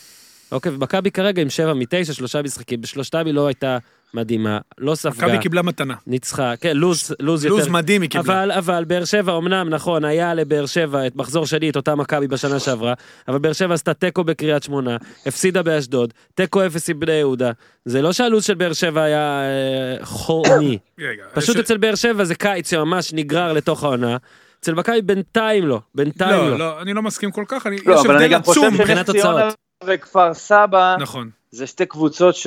אוקיי, 0.53 0.73
ומכבי 0.73 1.11
כרגע 1.11 1.43
עם 1.43 1.51
שבע 1.51 1.75
מתשע, 1.75 2.13
שלושה 2.13 2.43
משחקים, 2.43 2.81
בשלושתם 2.81 3.27
היא 3.27 3.35
לא 3.35 3.47
הייתה 3.47 3.79
מדהימה, 4.15 4.59
לא 4.79 4.95
ספגה, 4.95 5.27
מכבי 5.27 5.39
קיבלה 5.39 5.63
מתנה. 5.63 5.95
ניצחה, 6.07 6.57
כן, 6.57 6.77
לוז, 6.77 7.15
לוז 7.21 7.45
יותר. 7.45 7.57
לוז 7.57 7.69
מדהים 7.69 8.03
היא 8.03 8.11
קיבלה. 8.11 8.43
אבל, 8.43 8.53
אבל, 8.53 8.85
באר 8.85 9.05
שבע, 9.05 9.37
אמנם, 9.37 9.69
נכון, 9.69 10.05
היה 10.05 10.35
לבאר 10.35 10.67
שבע 10.67 11.07
את 11.07 11.17
מחזור 11.17 11.47
שני, 11.47 11.71
את 11.71 11.77
אותה 11.77 11.95
מכבי 11.95 12.27
בשנה 12.27 12.59
שעברה, 12.59 12.95
אבל 13.29 13.39
באר 13.39 13.53
שבע 13.53 13.75
עשתה 13.75 13.95
תיקו 13.95 14.25
בקריית 14.25 14.63
שמונה, 14.63 14.97
הפסידה 15.27 15.63
באשדוד, 15.63 16.13
תיקו 16.35 16.67
אפס 16.67 16.91
עם 16.91 17.01
בני 17.01 17.13
יהודה. 17.13 17.51
זה 17.85 18.03
לא 18.03 18.13
שהלו"ז 18.13 18.45
של 18.45 18.55
באר 18.55 18.73
שבע 18.73 19.03
היה 19.03 19.41
אה, 19.43 20.05
חורני. 20.05 20.79
פשוט 21.35 21.57
אצל 21.57 21.77
באר 21.77 21.95
שבע 21.95 22.25
זה 22.25 22.35
קיץ 22.35 22.71
שממש 22.71 23.13
נגרר 23.13 23.53
לתוך 23.53 23.85
העונה. 23.85 24.17
אצל 24.61 24.75
מכבי 24.75 25.03
בינתיים 25.03 25.67
לא, 25.67 25.81
בינתיים 25.95 26.41
לא, 26.41 26.51
לא. 26.51 26.59
לא, 26.59 26.81
אני 26.83 26.95
לא 26.95 27.03
מסכים 27.03 27.31
כל 27.31 27.45
כך, 27.49 27.67
אני- 27.67 27.77
יש 27.77 27.87
לא, 27.87 28.03
אני 28.05 28.15
הבדל 28.15 28.35
עצום. 28.35 28.75
מבחינת 28.75 29.07
תוצאות. 29.07 29.55
וכפר 29.85 30.35
סבא 30.35 30.97
נכון, 31.01 31.31
זה 31.51 31.67
שתי 31.67 31.87
קבוצות 31.87 32.35
ש... 32.35 32.47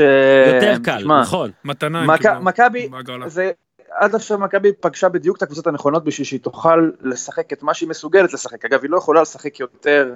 יותר 0.54 0.76
קל, 0.84 0.98
תשמע, 0.98 1.22
נכון. 1.22 1.52
מתנה 1.66 2.18
קיבלו 2.18 2.42
מכבי. 2.42 2.90
זה, 3.26 3.52
עד 3.92 4.16
עכשיו 4.16 4.38
מכבי 4.38 4.72
פגשה 4.80 5.10
בדיוק 5.10 5.38
את 5.38 5.42
הקבוצות 5.42 5.68
הנכונות 5.68 6.04
בשביל 6.04 6.26
שהיא 6.26 6.40
תוכל 6.40 6.90
לשחק 7.02 7.54
את 7.54 7.64
מה 7.64 7.74
שהיא 7.74 7.90
מסוגלת 7.90 8.34
לשחק. 8.34 8.66
אגב, 8.66 8.82
היא 8.82 8.90
לא 8.90 8.98
יכולה 8.98 9.22
לשחק 9.22 9.60
יותר 9.60 10.14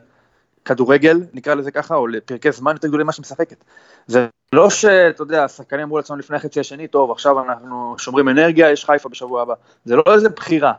כדורגל, 0.66 1.22
נקרא 1.34 1.54
לזה 1.54 1.72
ככה, 1.72 1.96
או 1.96 2.08
לפרקי 2.08 2.52
זמן 2.52 2.72
יותר 2.72 2.88
גדולים 2.88 3.06
ממה 3.06 3.12
שהיא 3.12 3.22
משחקת. 3.22 3.64
זה 4.08 4.28
לא 4.54 4.70
שאתה 4.70 5.24
יודע, 5.24 5.44
השחקנים 5.44 5.82
אמרו 5.82 5.98
לעצמם 5.98 6.20
לפני 6.20 6.38
החצי 6.38 6.60
השני, 6.60 6.88
טוב, 6.88 7.12
עכשיו 7.12 7.44
אנחנו 7.44 7.96
שומרים 7.98 8.30
אנרגיה, 8.30 8.72
יש 8.72 8.86
חיפה 8.86 9.10
בשבוע 9.10 9.42
הבא. 9.42 9.54
זה 9.86 9.96
לא 9.96 10.04
איזה 10.14 10.30
בחירה. 10.30 10.74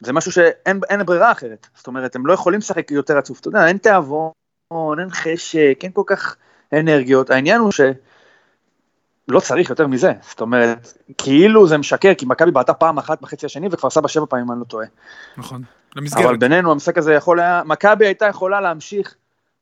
זה 0.00 0.12
משהו 0.12 0.32
שאין 0.32 0.80
אין 0.90 1.06
ברירה 1.06 1.32
אחרת. 1.32 1.66
זאת 1.74 1.86
אומרת, 1.86 2.16
הם 2.16 2.26
לא 2.26 2.32
יכולים 2.32 2.58
לשחק 2.58 2.90
יותר 2.90 3.18
רצוף. 3.18 3.40
אתה 3.40 3.48
יודע, 3.48 3.66
אין 3.66 3.78
תיאבון, 3.78 4.32
אין 4.98 5.10
חשק, 5.10 5.78
אין 5.82 5.92
כל 5.92 6.02
כך 6.06 6.36
אנרגיות. 6.72 7.30
העניין 7.30 7.60
הוא 7.60 7.72
ש... 7.72 7.80
לא 9.28 9.40
צריך 9.40 9.70
יותר 9.70 9.86
מזה, 9.86 10.12
זאת 10.28 10.40
אומרת, 10.40 10.92
כאילו 11.18 11.66
זה 11.66 11.78
משקר, 11.78 12.14
כי 12.14 12.26
מכבי 12.26 12.50
בעטה 12.50 12.74
פעם 12.74 12.98
אחת 12.98 13.20
בחצי 13.20 13.46
השני 13.46 13.68
וכפר 13.70 13.90
סבא 13.90 14.08
שבע 14.08 14.26
פעמים, 14.28 14.52
אני 14.52 14.60
לא 14.60 14.64
טועה. 14.64 14.86
נכון, 15.36 15.62
אבל 15.94 16.02
למסגרת. 16.02 16.38
בינינו 16.38 16.72
המשחק 16.72 16.98
הזה 16.98 17.14
יכול 17.14 17.40
היה, 17.40 17.62
מכבי 17.64 18.06
הייתה 18.06 18.26
יכולה 18.26 18.60
להמשיך 18.60 19.14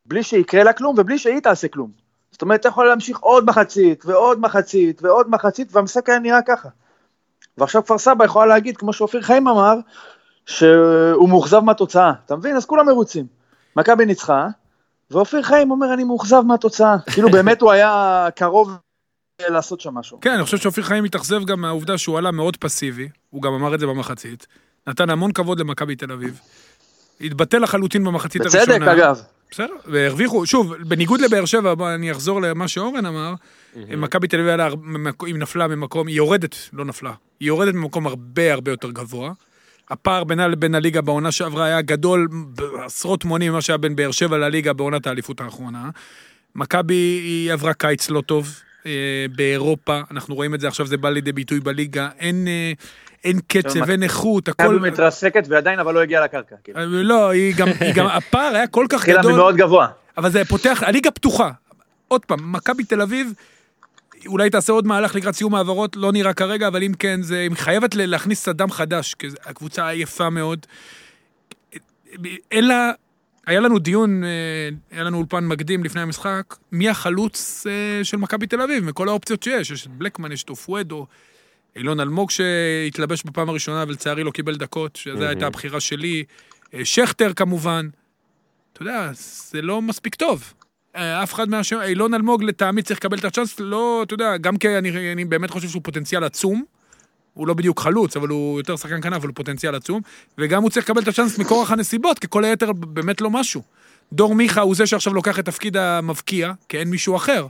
בלי 0.07 0.23
שיקרה 0.23 0.65
לה 0.65 0.73
כלום 0.73 0.95
ובלי 0.99 1.19
שהיא 1.19 1.41
תעשה 1.41 1.69
כלום. 1.69 1.91
זאת 2.33 2.43
אומרת, 2.43 2.61
אתה 2.61 2.69
יכול 2.69 2.87
להמשיך 2.87 3.19
עוד 3.19 3.45
מחצית 3.47 4.05
ועוד 4.07 4.41
מחצית 4.41 5.03
ועוד 5.03 5.31
מחצית 5.31 5.69
והמשחק 5.73 6.09
היה 6.09 6.19
נראה 6.19 6.43
ככה. 6.43 6.69
ועכשיו 7.59 7.85
כפר 7.85 7.99
סבא 7.99 8.25
יכולה 8.25 8.47
להגיד, 8.47 8.77
כמו 8.77 8.93
שאופיר 8.93 9.23
חיים 9.23 9.49
אמר, 9.49 9.75
שהוא 10.47 11.29
מאוכזב 11.29 11.61
מהתוצאה, 11.61 12.13
אתה 12.27 12.37
מבין? 12.37 12.57
אז 12.57 12.67
כולם 12.67 12.87
מרוצים. 12.87 13.27
מכבי 13.77 14.07
ניצחה, 14.07 14.47
ואופיר 15.11 15.43
חיים 15.43 15.71
אומר, 15.71 15.95
אני 15.95 16.05
מאוכזב 16.05 16.41
מהתוצאה. 16.41 16.97
כאילו 17.13 17.31
באמת 17.31 17.63
הוא 17.63 17.71
היה 17.71 18.29
קרוב 18.37 18.77
לעשות 19.49 19.81
שם 19.81 19.95
משהו. 19.95 20.21
כן, 20.21 20.31
אני 20.31 20.45
חושב 20.45 20.57
שאופיר 20.57 20.85
חיים 20.85 21.05
התאכזב 21.05 21.45
גם 21.45 21.61
מהעובדה 21.61 21.99
שהוא 21.99 22.19
עלה 22.19 22.31
מאוד 22.31 22.57
פסיבי, 22.57 23.09
הוא 23.31 23.43
גם 23.43 23.53
אמר 23.53 23.75
את 23.75 23.81
זה 23.81 23.87
במחצית, 23.87 24.47
נתן 24.87 25.11
המון 25.11 25.33
כבוד 25.33 25.61
למכבי 25.61 25.97
תל 25.97 26.13
אביב, 26.13 26.41
התבטל 27.21 27.59
לחלוטין 27.59 28.05
במחצית 28.05 28.43
הראשונה. 28.43 28.63
בצדק 28.65 28.89
אגב. 28.89 29.21
בסדר, 29.51 29.75
והרוויחו, 29.87 30.47
שוב, 30.47 30.75
בניגוד 30.75 31.21
לבאר 31.21 31.45
שבע, 31.45 31.75
בוא 31.75 31.95
אני 31.95 32.13
אחזור 32.13 32.41
למה 32.41 32.69
שאורן 32.69 33.07
אמר, 33.07 33.35
מכבי 33.77 34.29
תל 34.29 34.51
אביב, 34.51 34.75
היא 35.27 35.35
נפלה 35.35 35.69
ממקום, 35.69 36.07
היא 36.07 36.17
יורדת, 36.17 36.57
לא 36.73 36.85
נפלה, 36.85 37.13
היא 37.41 37.49
יורדת 37.49 37.75
ממקום 37.75 38.07
הרבה 38.07 38.53
הרבה 38.53 38.71
יותר 38.71 38.91
גבוה. 38.91 39.33
הפער 39.91 40.25
בינה 40.25 40.49
לבין 40.49 40.75
הליגה 40.75 41.01
בעונה 41.01 41.33
שעברה 41.33 41.65
היה 41.65 41.83
גדול 41.83 42.29
בעשרות 42.31 43.25
מונים 43.25 43.53
ממה 43.53 43.63
שהיה 43.63 43.77
בין 43.77 43.97
באר 43.97 44.11
שבע 44.11 44.39
לליגה 44.39 44.73
בעונת 44.73 45.07
האליפות 45.07 45.41
האחרונה. 45.41 45.91
מכבי 46.55 46.95
היא 46.95 47.53
עברה 47.53 47.75
קיץ 47.75 48.11
לא 48.11 48.21
טוב 48.21 48.61
אה, 48.87 49.27
באירופה, 49.37 50.01
אנחנו 50.11 50.35
רואים 50.35 50.55
את 50.55 50.61
זה 50.61 50.69
עכשיו, 50.69 50.87
זה 50.87 50.97
בא 50.97 51.11
לידי 51.11 51.33
ביטוי 51.33 51.61
בליגה, 51.61 52.09
אין, 52.19 52.49
אה, 52.49 52.73
אין 53.25 53.41
קצב, 53.47 53.91
אין 53.91 54.03
איכות, 54.03 54.49
הכל... 54.49 54.75
מכבי 54.75 54.91
מתרסקת 54.91 55.45
ועדיין 55.49 55.79
אבל 55.79 55.95
לא 55.95 56.03
הגיעה 56.03 56.25
לקרקע. 56.25 56.57
כאילו. 56.65 56.79
אה, 56.79 56.85
לא, 56.87 57.29
היא 57.29 57.55
גם, 57.57 57.69
היא 57.81 57.95
גם, 57.95 58.07
הפער 58.17 58.55
היה 58.55 58.67
כל 58.67 58.87
כך 58.89 58.99
התחילה 58.99 59.21
גדול. 59.21 59.33
ממאוד 59.33 59.57
גבוה. 59.57 59.87
אבל 60.17 60.31
זה 60.31 60.45
פותח, 60.45 60.83
הליגה 60.87 61.11
פתוחה. 61.11 61.51
עוד 62.09 62.25
פעם, 62.25 62.53
מכבי 62.53 62.85
תל 62.85 63.03
אביב, 63.03 63.33
אולי 64.27 64.51
תעשה 64.51 64.73
עוד 64.73 64.87
מהלך 64.87 65.15
לקראת 65.15 65.35
סיום 65.35 65.55
העברות, 65.55 65.97
לא 65.97 66.13
נראה 66.13 66.33
כרגע, 66.33 66.69
אבל 66.69 66.83
אם 66.83 66.93
כן, 66.99 67.23
זה, 67.23 67.41
היא 67.41 67.51
חייבת 67.55 67.95
להכניס 67.95 68.43
קצת 68.43 68.57
דם 68.57 68.71
חדש, 68.71 69.15
כי 69.15 69.27
הקבוצה 69.45 69.89
עייפה 69.89 70.31
מאוד. 70.31 70.67
אלא, 72.53 72.75
היה 73.47 73.61
לנו 73.61 73.79
דיון, 73.79 74.25
אה, 74.25 74.29
היה 74.91 75.05
לנו 75.05 75.19
אולפן 75.19 75.47
מקדים 75.47 75.85
לפני 75.85 76.01
המשחק, 76.01 76.57
מי 76.73 76.89
החלוץ 76.89 77.67
אה, 77.67 78.05
של 78.05 78.17
מכבי 78.17 78.47
תל 78.47 78.61
אביב, 78.61 78.85
מכל 78.85 79.09
האופציות 79.09 79.43
שיש, 79.43 79.71
יש 79.71 79.87
את 79.87 79.91
בלקמן, 79.91 80.33
יש 80.33 80.43
את 80.43 80.51
אופואדו, 80.51 81.07
אילון 81.77 82.01
אלמוג 82.01 82.31
שהתלבש 82.31 83.23
בפעם 83.23 83.49
הראשונה 83.49 83.85
ולצערי 83.89 84.25
לא 84.25 84.31
קיבל 84.31 84.57
דקות, 84.57 84.97
שזו 84.97 85.15
מהמם. 85.15 85.27
הייתה 85.27 85.47
הבחירה 85.47 85.81
שלי, 85.81 86.25
אה, 86.75 86.85
שכטר 86.85 87.33
כמובן. 87.33 87.89
אתה 88.73 88.83
יודע, 88.83 89.11
זה 89.51 89.63
לא 89.63 89.83
מספיק 89.83 90.15
טוב. 90.15 90.53
אה, 90.97 91.23
אף 91.23 91.35
אחד 91.35 91.49
מהשם, 91.49 91.81
אילון 91.83 92.15
אלמוג 92.15 92.43
לטעמי 92.43 92.83
צריך 92.83 92.99
לקבל 93.01 93.19
את 93.19 93.25
הצ'אנס, 93.25 93.61
לא, 93.61 94.03
אתה 94.07 94.15
יודע, 94.15 94.37
גם 94.37 94.57
כי 94.57 94.79
אני, 94.79 95.13
אני 95.13 95.25
באמת 95.25 95.51
חושב 95.51 95.69
שהוא 95.69 95.83
פוטנציאל 95.83 96.25
עצום, 96.25 96.65
הוא 97.35 97.47
לא 97.49 97.55
בדיוק 97.55 97.81
חלוץ, 97.81 98.17
אבל 98.17 98.29
הוא 98.29 98.61
יותר 98.61 98.77
שחקן 98.77 99.01
כנף, 99.03 99.17
אבל 99.17 99.27
הוא 99.27 99.35
פוטנציאל 99.35 99.75
עצום, 99.75 100.01
וגם 100.39 100.63
הוא 100.63 100.71
צריך 100.71 100.87
לקבל 100.87 101.03
את 101.03 101.09
הצ'אנס 101.09 101.39
מכורח 101.39 101.71
הנסיבות, 101.71 102.19
כי 102.19 102.27
כל 102.31 102.45
היתר 102.45 102.73
באמת 102.73 103.21
לא 103.21 103.31
משהו. 103.31 103.63
דור 104.13 104.35
מיכה 104.35 104.61
הוא 104.61 104.75
זה 104.75 104.87
שעכשיו 104.87 105.15
לוקח 105.15 105.39
את 105.39 105.45
תפקיד 105.45 105.77
המבקיע, 105.77 106.53
כי 106.69 106.79
אין 106.79 106.89
מישהו 106.91 107.17
אחר. 107.17 107.47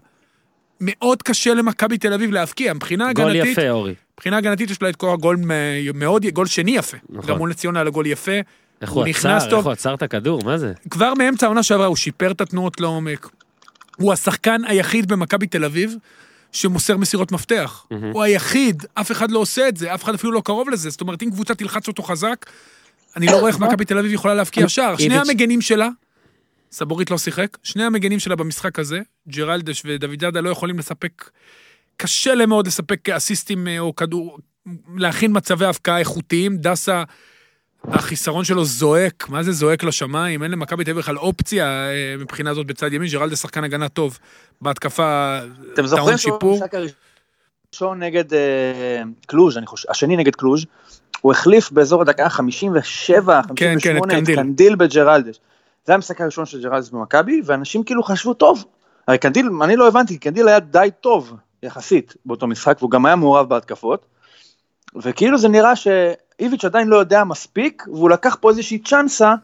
מאוד 0.81 1.23
קשה 1.23 1.55
למכבי 1.55 1.99
תל 1.99 2.13
אביב 2.13 2.31
להבקיע, 2.31 2.73
מבחינה 2.75 3.13
גול 3.13 3.31
הגנתית, 3.31 3.53
יפה, 3.53 3.71
אורי. 3.71 3.95
מבחינה 4.15 4.37
הגנתית 4.37 4.71
יש 4.71 4.83
לה 4.83 4.89
את 4.89 4.97
כל 4.97 5.13
הגול 5.15 5.37
מ- 5.37 5.99
מאוד, 5.99 6.27
גול 6.27 6.47
שני 6.47 6.77
יפה. 6.77 6.97
נכון. 7.11 7.31
גם 7.31 7.39
מול 7.39 7.53
ציונה 7.53 7.79
היה 7.79 7.85
לו 7.85 7.93
גול 7.93 8.07
יפה. 8.07 8.33
איך 8.81 8.91
הוא 8.91 9.01
הוא 9.01 9.09
נכנס 9.09 9.43
עצר, 9.43 9.51
טוב. 9.51 9.59
איך 9.59 9.65
הוא 9.65 9.73
עצר 9.73 9.95
את 9.95 10.03
הכדור, 10.03 10.45
מה 10.45 10.59
זה? 10.59 10.73
כבר 10.91 11.15
מאמצע 11.15 11.47
העונה 11.47 11.63
שעברה 11.63 11.87
הוא 11.87 11.97
שיפר 11.97 12.31
את 12.31 12.41
התנועות 12.41 12.81
לעומק. 12.81 13.29
הוא 13.97 14.13
השחקן 14.13 14.65
היחיד 14.65 15.09
במכבי 15.09 15.47
תל 15.47 15.65
אביב 15.65 15.95
שמוסר 16.53 16.97
מסירות 16.97 17.33
מפתח. 17.33 17.87
מהמם. 17.91 18.11
הוא 18.13 18.23
היחיד, 18.23 18.87
אף 18.95 19.13
אחד 19.13 19.31
לא 19.31 19.39
עושה 19.39 19.69
את 19.69 19.77
זה, 19.77 19.95
אף 19.95 20.05
אחד 20.05 20.15
אפילו 20.15 20.33
לא 20.33 20.41
קרוב 20.45 20.71
לזה. 20.71 20.91
זאת 20.91 21.01
אומרת, 21.01 21.23
אם 21.23 21.31
קבוצה 21.31 21.55
תלחץ 21.55 21.89
אותו 21.89 22.03
חזק, 22.03 22.47
אני 23.17 23.27
לא 23.27 23.37
רואה 23.37 23.49
איך 23.49 23.59
מכבי 23.59 23.85
תל 23.85 23.99
אביב 23.99 24.13
יכולה 24.13 24.35
להבקיע 24.35 24.69
שער. 24.69 24.97
שני. 24.97 25.19
המגנים 25.19 25.61
שלה, 25.61 25.89
סבורית 26.73 27.11
לא 27.11 27.19
שיחק, 27.19 27.59
שני 27.63 27.85
המגנים 27.85 28.19
שלה 28.19 28.37
במשחק 28.37 28.79
הזה, 28.79 29.01
ג'רלדש 29.29 29.83
ודוד 29.85 30.21
זאדה 30.21 30.41
לא 30.41 30.51
יכולים 30.51 30.79
לספק, 30.79 31.31
קשה 31.97 32.35
להם 32.35 32.49
מאוד 32.49 32.67
לספק 32.67 33.09
אסיסטים 33.09 33.69
אה, 33.69 33.79
או 33.79 33.97
כדור, 33.97 34.39
להכין 34.97 35.31
מצבי 35.35 35.67
הבקעה 35.67 35.99
איכותיים. 35.99 36.57
דסה, 36.57 37.03
החיסרון 37.93 38.45
שלו 38.45 38.65
זועק, 38.65 39.29
מה 39.29 39.43
זה 39.43 39.53
זועק 39.53 39.85
לשמיים? 39.85 40.43
אין 40.43 40.51
למכבי 40.51 40.85
תל 40.85 40.91
אביב 40.91 41.03
בכלל 41.03 41.19
אופציה 41.19 41.67
אה, 41.67 42.15
מבחינה 42.19 42.55
זאת 42.55 42.67
בצד 42.67 42.93
ימין, 42.93 43.09
ג'רלדש 43.09 43.39
שחקן 43.39 43.65
הגנה 43.65 43.89
טוב. 43.89 44.19
בהתקפה, 44.61 45.39
אתם 45.73 45.87
זוכרים 45.87 46.07
טעון 46.07 46.19
שיפור. 46.19 46.61
הראשון 47.73 48.03
נגד 48.03 48.35
אה, 48.35 49.03
קלוז', 49.27 49.57
אני 49.57 49.67
חושב, 49.67 49.91
השני 49.91 50.17
נגד 50.17 50.37
קלוז', 50.37 50.65
הוא 51.21 51.33
החליף 51.33 51.71
באזור 51.71 52.03
הדקה 52.03 52.29
57, 52.29 53.41
כן, 53.43 53.49
58, 53.49 54.13
את 54.13 54.19
קנדיל. 54.19 54.37
קנדיל 54.37 54.77
בג'רלדש. 54.77 55.41
זה 55.85 55.95
המשחק 55.95 56.21
הראשון 56.21 56.47
של 56.47 56.63
ג'רלדש 56.63 56.91
במכבי, 56.91 57.43
ואנשים 57.45 57.85
כאילו 57.85 58.03
חשבו 58.03 58.35
טוב. 58.35 58.65
הרי 59.09 59.19
קנדיל, 59.19 59.49
אני 59.63 59.77
לא 59.77 59.89
הבנתי, 59.89 60.19
קנדיל 60.19 60.49
היה 60.49 60.61
די 60.61 60.89
טוב 61.01 61.37
יחסית 61.63 62.15
באותו 62.27 62.47
משחק, 62.47 62.77
והוא 62.79 62.91
גם 62.91 63.07
היה 63.07 63.17
מעורב 63.17 63.49
בהתקפות. 63.49 64.07
וכאילו 65.03 65.39
זה 65.39 65.49
נראה 65.49 65.73
שאיביץ' 66.39 66.65
עדיין 66.65 66.89
לא 66.89 66.97
יודע 66.97 67.25
מספיק, 67.25 67.83
והוא 67.87 68.11
לקח 68.11 68.37
פה 68.41 68.51
איזושהי 68.51 68.79
צ'אנסה, 68.79 69.35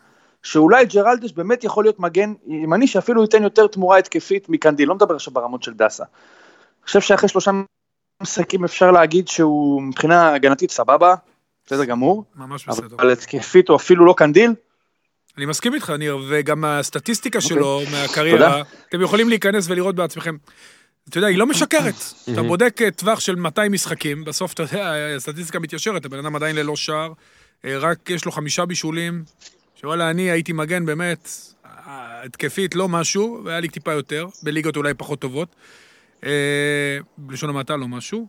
שאולי 0.42 0.86
ג'רלדש 0.86 1.32
באמת 1.32 1.64
יכול 1.64 1.84
להיות 1.84 2.00
מגן 2.00 2.32
ימני, 2.46 2.86
שאפילו 2.86 3.22
ייתן 3.22 3.42
יותר 3.42 3.66
תמורה 3.66 3.98
התקפית 3.98 4.48
מקנדיל, 4.48 4.88
לא 4.88 4.94
מדבר 4.94 5.14
עכשיו 5.14 5.32
ברמות 5.32 5.62
של 5.62 5.72
דסה. 5.74 6.04
אני 6.04 6.86
חושב 6.86 7.00
שאחרי 7.00 7.28
שלושה 7.28 7.50
משחקים 8.22 8.64
אפשר 8.64 8.90
להגיד 8.90 9.28
שהוא 9.28 9.82
מבחינה 9.82 10.34
הגנתית 10.34 10.70
סבבה, 10.70 11.14
בסדר 11.66 11.84
גמור, 11.84 12.24
ממש 12.36 12.68
בסדר. 12.68 12.96
אבל 12.96 13.12
התקפית 13.12 13.68
הוא 13.68 13.76
אפילו 13.76 14.04
לא 14.04 14.14
קנדיל, 14.16 14.54
אני 15.36 15.46
מסכים 15.46 15.74
איתך, 15.74 15.90
ניר, 15.90 16.18
וגם 16.28 16.64
הסטטיסטיקה 16.64 17.38
אוקיי. 17.38 17.48
שלו 17.48 17.80
מהקריירה, 17.92 18.62
אתם 18.88 19.00
יכולים 19.00 19.28
להיכנס 19.28 19.66
ולראות 19.68 19.94
בעצמכם. 19.94 20.36
אתה 21.08 21.18
יודע, 21.18 21.28
היא 21.28 21.38
לא 21.38 21.46
משקרת. 21.46 21.94
אתה 22.32 22.42
בודק 22.42 22.82
אה, 22.82 22.90
טווח 22.90 23.20
של 23.20 23.34
200 23.34 23.72
משחקים, 23.72 24.24
בסוף, 24.24 24.52
אתה 24.52 24.62
יודע, 24.62 24.94
הסטטיסטיקה 25.16 25.58
מתיישרת, 25.58 26.04
הבן 26.04 26.18
אדם 26.18 26.36
עדיין 26.36 26.56
ללא 26.56 26.76
שער, 26.76 27.12
אה, 27.64 27.78
רק 27.78 28.10
יש 28.10 28.24
לו 28.24 28.32
חמישה 28.32 28.66
בישולים, 28.66 29.24
שוואלה, 29.80 30.10
אני 30.10 30.30
הייתי 30.30 30.52
מגן 30.52 30.86
באמת, 30.86 31.28
אה, 31.66 32.22
התקפית 32.24 32.74
לא 32.74 32.88
משהו, 32.88 33.40
והיה 33.44 33.60
לי 33.60 33.68
טיפה 33.68 33.92
יותר, 33.92 34.26
בליגות 34.42 34.76
אולי 34.76 34.94
פחות 34.94 35.20
טובות. 35.20 35.56
בלשון 37.18 37.50
המעטה 37.50 37.76
לא 37.76 37.88
משהו. 37.88 38.26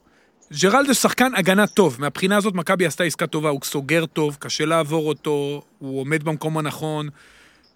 ג'רלדש 0.62 0.98
שחקן 0.98 1.36
הגנה 1.36 1.68
טוב, 1.68 1.98
מהבחינה 2.00 2.38
הזאת 2.38 2.54
מכבי 2.54 2.86
עשתה 2.86 3.04
עסקה 3.04 3.28
טובה, 3.28 3.50
הוא 3.50 3.60
סוגר 3.64 4.06
טוב, 4.06 4.38
קשה 4.40 4.66
לעבור 4.66 5.08
אותו, 5.08 5.62
הוא 5.80 6.02
עומד 6.02 6.24
במקום 6.24 6.58
הנכון, 6.58 7.10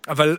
אבל 0.08 0.38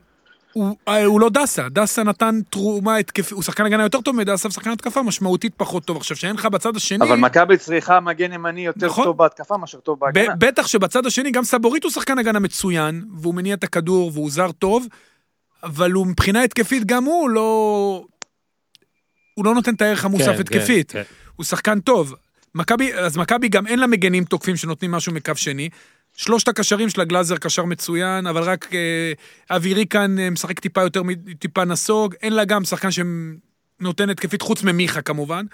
הוא, 0.58 0.76
אה, 0.88 1.04
הוא 1.04 1.20
לא 1.20 1.28
דסה, 1.30 1.68
דסה 1.68 2.02
נתן 2.02 2.40
תרומה 2.50 2.96
התקפית, 2.96 3.32
הוא 3.32 3.42
שחקן 3.42 3.66
הגנה 3.66 3.82
יותר 3.82 4.00
טוב 4.00 4.16
מדסה 4.16 4.48
ושחקן 4.48 4.70
התקפה 4.70 5.02
משמעותית 5.02 5.54
פחות 5.56 5.84
טוב. 5.84 5.96
עכשיו, 5.96 6.16
שאין 6.16 6.36
לך 6.36 6.46
בצד 6.46 6.76
השני, 6.76 7.04
אבל 7.04 7.16
מכבי 7.16 7.56
צריכה 7.56 8.00
מגן 8.00 8.32
ימני 8.32 8.66
יותר 8.66 8.86
נכון. 8.86 9.04
טוב 9.04 9.16
בהתקפה 9.16 9.56
מאשר 9.56 9.78
טוב 9.78 10.00
בהגנה. 10.00 10.36
ב- 10.36 10.44
בטח 10.44 10.66
שבצד 10.66 11.06
השני 11.06 11.30
גם 11.30 11.44
סבורית 11.44 11.84
הוא 11.84 11.92
שחקן 11.92 12.18
הגנה 12.18 12.38
מצוין, 12.38 13.04
והוא 13.20 13.34
מניע 13.34 13.54
את 13.54 13.64
הכדור 13.64 14.10
והוא 14.14 14.30
זר 14.30 14.52
טוב, 14.52 14.86
אבל 15.62 15.92
הוא 15.92 16.06
מבחינה 16.06 16.42
התקפית 16.42 16.84
גם 16.86 17.04
הוא 17.04 17.30
לא... 17.30 18.04
הוא 19.34 19.44
לא 19.44 19.54
נותן 19.54 19.74
את 19.74 19.82
הערך 19.82 20.04
המוסף 20.04 20.34
כן, 20.34 20.40
התקפית. 20.40 20.92
כן, 20.92 21.02
הוא 21.36 21.44
שחקן 21.44 21.80
טוב. 21.80 22.14
מכבי, 22.54 22.94
אז 22.94 23.16
מכבי 23.16 23.48
גם 23.48 23.66
אין 23.66 23.78
לה 23.78 23.86
מגנים 23.86 24.24
תוקפים 24.24 24.56
שנותנים 24.56 24.90
משהו 24.90 25.12
מקו 25.12 25.32
שני. 25.36 25.68
שלושת 26.18 26.48
הקשרים 26.48 26.90
שלה, 26.90 27.04
גלאזר 27.04 27.36
קשר 27.36 27.64
מצוין, 27.64 28.26
אבל 28.26 28.42
רק 28.42 28.74
אה, 28.74 29.12
אבירי 29.56 29.86
כאן 29.86 30.18
אה, 30.18 30.30
משחק 30.30 30.60
טיפה 30.60 30.82
יותר, 30.82 31.02
טיפה 31.38 31.64
נסוג. 31.64 32.14
אין 32.22 32.32
לה 32.32 32.44
גם 32.44 32.64
שחקן 32.64 32.88
שנותן 32.90 34.10
התקפית, 34.10 34.42
חוץ 34.42 34.62
ממיכה 34.62 35.02
כמובן. 35.02 35.46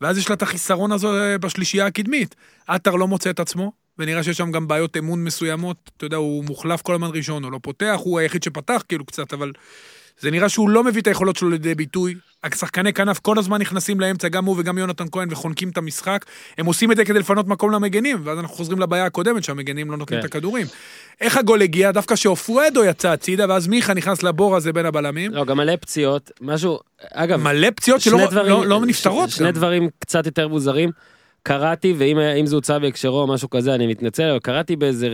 ואז 0.00 0.18
יש 0.18 0.28
לה 0.28 0.34
את 0.34 0.42
החיסרון 0.42 0.92
הזה 0.92 1.06
אה, 1.06 1.38
בשלישייה 1.38 1.86
הקדמית. 1.86 2.34
עטר 2.66 2.94
לא 2.94 3.08
מוצא 3.08 3.30
את 3.30 3.40
עצמו, 3.40 3.72
ונראה 3.98 4.22
שיש 4.22 4.36
שם 4.36 4.52
גם 4.52 4.68
בעיות 4.68 4.96
אמון 4.96 5.24
מסוימות. 5.24 5.90
אתה 5.96 6.06
יודע, 6.06 6.16
הוא 6.16 6.44
מוחלף 6.44 6.82
כל 6.82 6.94
הזמן 6.94 7.10
ראשון, 7.14 7.44
הוא 7.44 7.52
לא 7.52 7.58
פותח, 7.62 8.00
הוא 8.04 8.18
היחיד 8.18 8.42
שפתח 8.42 8.82
כאילו 8.88 9.04
קצת, 9.04 9.32
אבל 9.32 9.52
זה 10.20 10.30
נראה 10.30 10.48
שהוא 10.48 10.70
לא 10.70 10.84
מביא 10.84 11.02
את 11.02 11.06
היכולות 11.06 11.36
שלו 11.36 11.50
לידי 11.50 11.74
ביטוי. 11.74 12.14
השחקני 12.44 12.92
כנף 12.92 13.18
כל 13.18 13.38
הזמן 13.38 13.60
נכנסים 13.60 14.00
לאמצע, 14.00 14.28
גם 14.28 14.44
הוא 14.44 14.56
וגם 14.58 14.78
יונתן 14.78 15.04
כהן, 15.12 15.28
וחונקים 15.30 15.68
את 15.68 15.78
המשחק. 15.78 16.24
הם 16.58 16.66
עושים 16.66 16.92
את 16.92 16.96
זה 16.96 17.04
כדי 17.04 17.18
לפנות 17.18 17.48
מקום 17.48 17.70
למגנים, 17.70 18.20
ואז 18.24 18.38
אנחנו 18.38 18.56
חוזרים 18.56 18.78
לבעיה 18.80 19.04
הקודמת, 19.06 19.44
שהמגנים 19.44 19.90
לא 19.90 19.96
נותנים 19.96 20.20
כן. 20.20 20.26
את 20.26 20.30
הכדורים. 20.30 20.66
איך 21.20 21.36
הגול 21.36 21.62
הגיע? 21.62 21.90
דווקא 21.90 22.16
שאופרדו 22.16 22.84
יצא 22.84 23.08
הצידה, 23.10 23.46
ואז 23.48 23.66
מיכה 23.66 23.94
נכנס 23.94 24.22
לבור 24.22 24.56
הזה 24.56 24.72
בין 24.72 24.86
הבלמים. 24.86 25.32
לא, 25.34 25.44
גם 25.44 25.56
מלא 25.56 25.76
פציעות, 25.76 26.30
משהו, 26.40 26.78
אגב, 27.12 27.40
מלא 27.42 27.68
פציעות 27.70 28.00
שלא 28.00 28.26
דברים- 28.30 28.52
לא, 28.52 28.66
לא 28.66 28.80
נפתרות. 28.86 29.30
ש- 29.30 29.36
שני 29.36 29.46
גם. 29.46 29.52
דברים 29.52 29.88
קצת 29.98 30.26
יותר 30.26 30.48
מוזרים. 30.48 30.90
קראתי, 31.42 31.94
ואם 31.98 32.18
אם 32.18 32.46
זה 32.46 32.54
הוצא 32.54 32.78
בהקשרו 32.78 33.20
או 33.20 33.26
משהו 33.26 33.50
כזה, 33.50 33.74
אני 33.74 33.86
מתנצל, 33.86 34.30
אבל 34.30 34.38
קראתי 34.38 34.76
באיזה, 34.76 35.08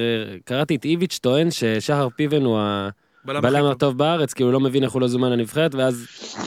קראתי 0.44 0.74
את 0.74 0.84
איביץ' 0.84 1.18
טוען 1.22 1.48
ששחר 1.50 2.08
פיבן 2.16 2.42
הוא 2.42 2.58
בלם 3.24 3.60
טוב. 3.60 3.70
הטוב 3.70 3.98
בארץ, 3.98 4.32
כי 4.32 4.42
הוא 4.42 4.52
לא 4.52 4.60
מבין 4.60 4.84
איך 4.84 4.92
הוא 4.92 5.00
לא 5.00 5.08
זומן 5.08 5.32
לנבחרת, 5.32 5.74
ואז 5.74 6.06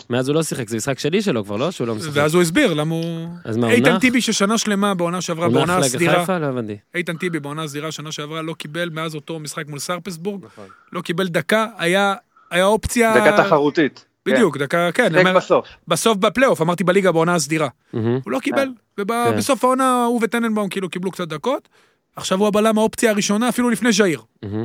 מאז 0.09 0.29
הוא 0.29 0.35
לא 0.35 0.43
שיחק, 0.43 0.69
זה 0.69 0.77
משחק 0.77 0.99
שלי 0.99 1.21
שלו 1.21 1.45
כבר, 1.45 1.55
לא? 1.55 1.71
שהוא 1.71 1.88
לא 1.88 1.95
משחק. 1.95 2.09
ואז 2.13 2.33
הוא 2.33 2.41
הסביר 2.41 2.73
למה 2.73 2.95
הוא... 2.95 3.27
אז 3.45 3.57
מה, 3.57 3.67
הוא 3.67 3.73
איתן 3.73 3.93
נח? 3.93 3.99
טיבי 4.01 4.21
ששנה 4.21 4.57
שלמה 4.57 4.93
בעונה 4.93 5.21
שעברה, 5.21 5.45
הוא 5.45 5.53
בעונה 5.53 5.77
הסדירה, 5.77 6.19
חיפה? 6.19 6.38
לא 6.38 6.45
הבנתי. 6.45 6.77
איתן 6.95 7.17
טיבי 7.17 7.39
בעונה 7.39 7.63
הסדירה 7.63 7.91
שנה 7.91 8.11
שעברה 8.11 8.41
לא 8.41 8.53
קיבל 8.53 8.89
מאז 8.89 9.15
אותו 9.15 9.39
משחק 9.39 9.67
מול 9.67 9.79
סרפסבורג, 9.79 10.45
נכון. 10.45 10.65
לא 10.93 11.01
קיבל 11.01 11.27
דקה, 11.27 11.67
היה 11.77 12.13
היה 12.51 12.65
אופציה... 12.65 13.13
דקה 13.17 13.43
תחרותית. 13.43 14.05
בדיוק, 14.25 14.57
דקה, 14.57 14.91
כן, 14.91 15.03
אני 15.05 15.13
כן. 15.13 15.19
אומר, 15.19 15.38
בסוף. 15.38 15.67
בסוף 15.88 16.17
בפלייאוף, 16.17 16.61
אמרתי 16.61 16.83
בליגה 16.83 17.11
בעונה 17.11 17.35
הסדירה. 17.35 17.67
מהמם. 17.93 18.19
הוא 18.23 18.31
לא 18.31 18.39
קיבל, 18.39 18.69
כן. 18.97 19.03
ובסוף 19.03 19.63
העונה 19.63 20.05
הוא 20.05 20.19
וטננבאום 20.23 20.69
כאילו 20.69 20.89
קיבלו 20.89 21.11
קצת 21.11 21.27
דקות. 21.27 21.69
עכשיו 22.15 22.39
הוא 22.39 22.47
הבלם 22.47 22.78
האופציה 22.78 23.12
הראשונה, 23.12 23.49
אפילו 23.49 23.69
לפני 23.69 23.91
ז'איר. 23.91 24.21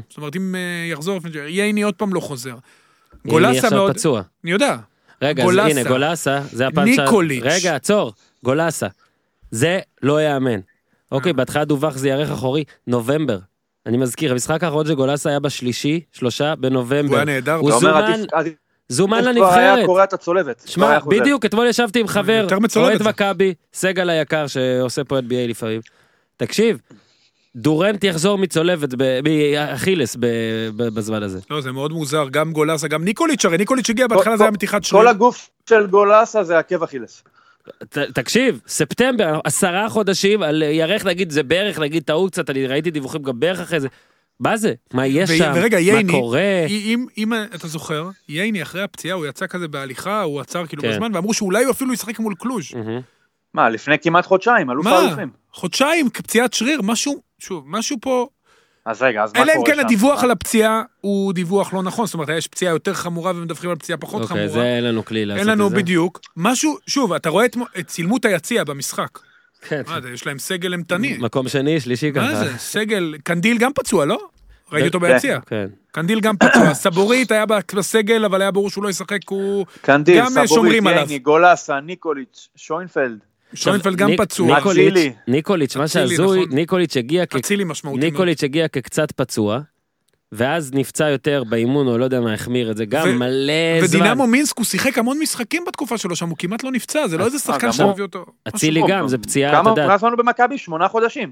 זאת 0.09 0.17
אומרת, 0.17 0.37
אם 0.37 0.55
אה, 0.55 0.61
יחזור 0.93 1.17
לפני 1.17 1.31
ז'איר, 1.31 1.47
ייני 1.49 1.83
עוד 1.83 1.95
פעם 1.95 2.15
לא 2.15 2.21
חוזר. 2.21 2.55
גולסה 3.27 3.51
עכשיו 3.67 3.71
מאוד... 3.79 3.93
פצוע. 3.93 4.23
אני 4.45 4.51
יודע. 4.53 4.77
רגע, 5.23 5.43
אז 5.43 5.49
גולסה. 5.49 5.69
הנה, 5.81 5.85
גולסה, 5.89 6.41
זה 6.53 6.67
הפאנצ' 6.67 6.97
שה- 6.97 7.03
ניקוליץ'. 7.05 7.43
רגע, 7.45 7.75
עצור, 7.77 8.13
גולסה. 8.45 8.87
זה 9.51 9.79
לא 10.03 10.21
ייאמן. 10.21 10.51
אה. 10.53 10.59
אוקיי, 11.13 11.33
בהתחלה 11.33 11.65
דווח 11.65 11.97
זה 11.97 12.09
ירך 12.09 12.31
אחורי, 12.31 12.65
נובמבר. 12.87 13.39
אני 13.87 13.97
מזכיר, 13.97 14.33
המשחק 14.33 14.65
האחרון 14.65 14.87
של 14.87 14.95
גולסה 14.95 15.31
היה 15.31 15.41
בשלישי, 15.41 16.01
שלושה 16.13 16.55
בנובמבר. 16.55 17.09
הוא 17.09 17.17
היה 17.17 17.25
נהדר. 17.25 17.55
הוא 17.55 17.73
זומן, 17.81 17.95
עדיף- 18.05 18.33
עדיף- 18.35 18.55
זומן 18.89 19.21
כבר 19.37 19.53
היה 19.53 19.63
לנבחרת. 19.71 19.87
קורע 19.87 20.05
את 20.05 20.13
הצולבת. 20.13 20.61
כבר 20.61 20.73
שמע. 20.73 20.99
בדיוק, 21.09 21.45
אתמול 21.45 21.67
ישבתי 21.67 22.01
עם 22.01 22.07
חבר, 22.07 22.47
אוהד. 22.77 23.03
מכבי, 23.09 23.55
סגל 23.75 24.11
היקר 24.11 24.47
שעושה 24.47 25.05
פה 25.05 25.19
את 25.19 25.25
BA 25.25 25.49
לפעמים. 25.49 25.81
תקשיב, 26.37 26.79
דורנט 27.57 28.05
יחזור 28.05 28.39
מצולבת, 28.39 28.89
מאכילס 29.25 30.17
בזמן 30.77 31.23
הזה. 31.23 31.39
לא, 31.51 31.61
זה 31.61 31.73
מאוד 31.73 31.93
מוזר, 31.93 32.29
גם 32.31 32.53
גולסה, 32.53 32.89
גם 32.89 33.05
ניקוליץ', 33.05 33.45
הרי 33.45 33.59
ניקוליץ' 33.59 33.91
הגיע 33.91 34.07
בהתחלה 34.07 34.37
זה 34.37 34.45
היה 34.45 34.51
מתיחת 34.51 34.81
כל 34.83 34.87
שריר. 34.89 35.09
הגוף 35.09 35.51
של 35.69 35.87
גולסה 35.87 36.45
זה 36.45 36.59
עקב 36.59 36.83
אכילס. 36.83 37.23
ת- 37.89 37.99
תקשיב, 37.99 38.61
ספטמבר, 38.67 39.41
עשרה 39.45 39.89
חודשים, 39.89 40.43
על 40.43 40.63
ירך 40.63 41.05
נגיד 41.07 41.31
זה 41.31 41.43
בערך, 41.43 41.79
נגיד 41.79 42.03
טעו 42.03 42.27
קצת, 42.31 42.51
אני 42.51 42.67
ראיתי 42.67 42.91
דיווחים 42.91 43.23
גם 43.23 43.41
בערך 43.41 43.61
אחרי 43.61 43.81
זה. 43.81 43.89
מה 44.41 44.57
זה? 44.57 44.73
מה 44.95 45.07
יש 45.07 45.31
ו- 45.31 45.37
שם? 45.37 45.53
ורגע, 45.55 45.77
מה 45.77 45.83
ייני, 45.83 46.13
קורה? 46.13 46.67
אם, 46.69 47.07
אם 47.19 47.33
אתה 47.55 47.69
זוכר, 47.69 48.09
ייני 48.29 48.63
אחרי 48.63 48.83
הפציעה, 48.83 49.17
הוא 49.17 49.27
יצא 49.27 49.47
כזה 49.47 49.69
בהליכה, 49.69 50.23
הוא 50.23 50.41
עצר 50.41 50.67
כאילו 50.67 50.83
כן. 50.83 50.91
בזמן, 50.91 51.11
ואמרו 51.15 51.35
שאולי 51.35 51.65
הוא 51.65 51.71
אפילו 51.71 51.93
ישחק 51.93 52.19
מול 52.19 52.35
קלוז'. 52.39 52.65
מה, 53.55 53.69
לפני 53.69 53.99
כמעט 53.99 54.27
חודשיים, 54.27 54.71
אלוף 54.71 54.87
מה? 54.87 54.99
האלופים. 54.99 55.31
חודשיים, 55.53 56.11
פציעת 56.11 56.53
שריר, 56.55 56.81
משהו, 56.83 57.21
שוב, 57.41 57.65
משהו 57.67 57.97
פה, 58.01 58.29
אז 58.85 59.03
רגע, 59.03 59.23
אז 59.25 59.33
מה 59.35 59.43
אלא 59.43 59.53
אם 59.53 59.57
קורה 59.57 59.67
כן 59.71 59.75
שם? 59.75 59.81
הדיווח 59.81 60.25
על 60.25 60.31
הפציעה 60.31 60.83
הוא 61.01 61.33
דיווח 61.33 61.75
לא 61.75 61.83
נכון, 61.83 62.07
זאת 62.07 62.15
אומרת, 62.15 62.29
יש 62.29 62.47
פציעה 62.47 62.73
יותר 62.73 62.95
חמורה 62.95 63.33
ומדווחים 63.37 63.71
על 63.71 63.77
פציעה 63.77 63.99
פחות 63.99 64.23
אוקיי, 64.23 64.37
חמורה. 64.37 64.49
זה 64.49 64.63
אין 64.63 64.85
לנו 64.85 65.05
כלי 65.05 65.27
לעשות 65.27 65.37
את 65.43 65.49
אין 65.49 65.57
זה. 65.57 65.65
לנו 65.65 65.71
בדיוק. 65.71 66.21
משהו, 66.37 66.77
שוב, 66.87 67.13
אתה 67.13 67.29
רואה 67.29 67.45
את 67.45 67.57
את 67.79 67.87
צילמו 67.87 68.17
את 68.17 68.25
היציע 68.25 68.65
במשחק. 68.65 69.19
כן. 69.61 69.83
מה 69.87 70.01
זה, 70.01 70.11
יש 70.11 70.27
להם 70.27 70.39
סגל 70.39 70.73
אימתני. 70.73 71.17
מקום 71.21 71.49
שני, 71.49 71.81
שלישי 71.81 72.13
ככה. 72.13 72.27
מה 72.27 72.35
זה, 72.35 72.59
סגל, 72.59 73.15
קנדיל 73.25 73.59
גם 73.59 73.73
פצוע, 73.73 74.05
לא? 74.05 74.19
ראיתי 74.73 74.87
אותו. 74.87 75.01
ביציע. 75.01 75.41
כן. 75.47 75.67
קנדיל 75.93 76.21
גם 76.21 76.37
פצוע, 76.37 76.75
סבורית 76.85 77.33
היה 77.33 77.45
בסגל, 77.47 78.25
אבל 78.25 78.41
היה 78.43 78.51
ברור 78.51 78.71
שהוא 78.71 78.85
לא 78.85 78.89
ישחק, 78.89 79.19
הוא... 79.29 79.67
קנדיל, 79.81 80.21
אה, 80.21 80.47
סבורית. 80.47 80.83
ייני, 80.85 81.19
גולסה, 81.19 81.81
ניקוליץ', 81.81 82.49
שוינפלד. 82.57 83.19
שוינפלד 83.55 83.97
גם 83.97 84.11
פצוע. 84.17 84.57
ניקוליץ'. 84.57 85.13
ניקוליץ', 85.29 85.77
מה 85.77 85.89
שהזוי, 85.89 86.43
נכון. 86.45 86.57
ניקוליץ' 86.57 86.97
הגיע 86.97 87.27
כ- 87.27 87.37
אצילי 87.37 87.65
משמעותי 87.65 88.01
מאוד. 88.01 88.13
ניקוליץ' 88.13 88.45
הגיע 88.45 88.69
כקצת 88.69 89.13
פצוע, 89.13 89.61
ואז 90.33 90.71
נפצע 90.75 91.09
יותר 91.09 91.43
באימון, 91.49 91.87
או 91.87 91.99
לא 91.99 92.05
יודע 92.05 92.21
מה, 92.21 92.35
החמיר 92.35 92.71
את 92.71 92.77
זה, 92.77 92.85
גם 92.85 93.09
ו- 93.09 93.13
מלא 93.19 93.53
זמן. 93.87 93.99
ודינמו 94.01 94.27
מינסק 94.27 94.59
הוא 94.59 94.65
שיחק 94.67 94.99
המון 94.99 95.19
משחקים 95.19 95.63
בתקופה 95.69 95.99
שלו 95.99 96.17
שם, 96.17 96.29
הוא 96.29 96.37
כמעט 96.39 96.65
לא 96.65 96.73
נפצע, 96.73 97.09
זה 97.09 97.19
לא 97.19 97.25
איזה 97.25 97.39
שחקן 97.39 97.71
הוא. 97.83 98.01
אותו. 98.01 98.25
אצילי 98.49 98.81
גם, 98.89 99.09
זה 99.09 99.19
פציעה, 99.19 99.61
אתה 99.61 99.69
יודע. 99.71 99.87
כמה 99.87 99.99
זמן 99.99 100.11
הוא 100.11 100.19
במכבי? 100.19 100.59
שמונה 100.59 100.89
חודשים. 100.89 101.31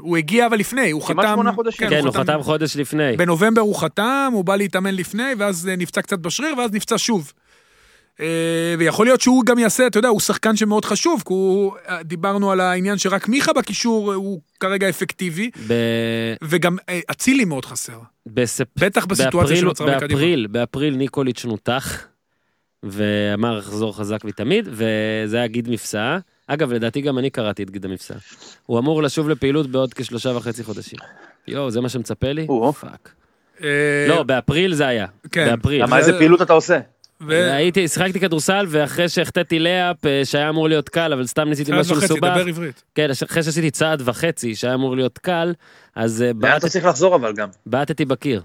הוא 0.00 0.16
הגיע 0.16 0.46
אבל 0.46 0.58
לפני, 0.58 0.90
הוא 0.90 1.02
כמעט 1.02 1.26
חתם... 1.26 1.34
שמונה 1.34 1.52
חודשים. 1.52 1.88
כן, 1.90 2.04
הוא 2.06 2.14
חתם 2.14 2.42
חודש 2.42 2.76
לפני. 2.76 3.16
בנובמבר 3.16 3.60
הוא 3.60 3.76
חתם, 3.80 4.30
הוא 4.32 4.44
בא 4.44 4.56
להתאמן 4.56 4.94
לפני, 4.94 5.32
ואז 5.38 5.68
אה, 5.68 5.76
נפצע 5.76 6.02
קצת 6.02 6.18
בשריר, 6.18 6.58
ואז 6.58 6.72
נפצע 6.72 6.94
שוב. 6.98 7.32
אה, 8.20 8.26
ויכול 8.78 9.06
להיות 9.06 9.20
שהוא 9.20 9.44
גם 9.44 9.58
יעשה, 9.58 9.86
אתה 9.86 9.98
יודע, 9.98 10.08
הוא 10.08 10.20
שחקן 10.20 10.56
שמאוד 10.56 10.84
חשוב, 10.84 11.20
כי 11.26 11.32
הוא, 11.32 11.74
אה, 11.88 12.02
דיברנו 12.02 12.52
על 12.52 12.60
העניין 12.60 12.98
שרק 12.98 13.28
מיכה 13.28 13.52
בקישור 13.52 14.10
אה, 14.10 14.16
הוא 14.16 14.40
כרגע 14.60 14.88
אפקטיבי, 14.88 15.50
ב- 15.68 15.74
וגם 16.44 16.76
אצילי 17.10 17.44
מאוד 17.44 17.64
חסר. 17.64 17.98
בספ- 18.28 18.80
בטח 18.80 19.04
בסיטואציה 19.06 19.40
באפריל- 19.40 19.60
שנוצרה 19.60 19.86
מקדימה. 19.96 20.08
באפריל, 20.20 20.46
באפריל 20.46 20.94
ניקוליץ' 20.96 21.44
נותח, 21.44 22.04
ואמר 22.82 23.58
לחזור 23.58 23.96
חזק 23.96 24.18
ותמיד, 24.24 24.68
וזה 24.72 25.36
היה 25.36 25.46
גיד 25.46 25.70
מפסע. 25.70 26.18
אגב, 26.46 26.72
לדעתי 26.72 27.00
גם 27.00 27.18
אני 27.18 27.30
קראתי 27.30 27.62
את 27.62 27.70
גיד 27.70 27.84
המפסע. 27.84 28.14
הוא 28.66 28.78
אמור 28.78 29.02
לשוב 29.02 29.28
לפעילות 29.28 29.66
בעוד 29.66 29.94
כשלושה 29.94 30.30
וחצי 30.36 30.64
חודשים. 30.64 30.98
יואו, 31.48 31.70
זה 31.70 31.80
מה 31.80 31.88
שמצפה 31.88 32.32
לי? 32.32 32.46
Oh. 32.48 32.72
Fuck. 32.72 33.10
לא, 34.08 34.22
באפריל 34.22 34.74
זה 34.74 34.86
היה. 34.86 35.06
כן. 35.32 35.46
באפריל. 35.50 35.82
למה 35.82 35.98
איזה 35.98 36.12
פעילות 36.18 36.42
אתה 36.42 36.52
עושה? 36.52 36.78
ו- 37.26 37.52
הייתי, 37.52 37.88
שיחקתי 37.88 38.20
כדורסל, 38.20 38.66
ואחרי 38.68 39.08
שהחטאתי 39.08 39.58
lay-up, 39.58 40.06
אה, 40.06 40.20
שהיה 40.24 40.48
אמור 40.48 40.68
להיות 40.68 40.88
קל, 40.88 41.12
אבל 41.12 41.26
סתם 41.26 41.48
ניסיתי 41.48 41.70
צעד 41.70 41.80
משהו 41.80 41.96
וחצי, 41.96 42.04
מסובך. 42.04 42.30
דבר 42.36 42.46
עברית. 42.48 42.82
כן, 42.94 43.08
אחרי 43.24 43.42
שעשיתי 43.42 43.70
צעד 43.70 44.02
וחצי, 44.04 44.54
שהיה 44.54 44.74
אמור 44.74 44.96
להיות 44.96 45.18
קל, 45.18 45.52
אז 45.96 46.22
אה, 46.22 46.26
לאן 46.26 46.38
בעט- 46.38 46.56
אתה 46.58 46.68
צריך 46.68 46.84
לחזור 46.84 47.16
אבל 47.16 47.32
גם? 47.32 47.48
בעטתי 47.66 48.04
בקיר. 48.04 48.42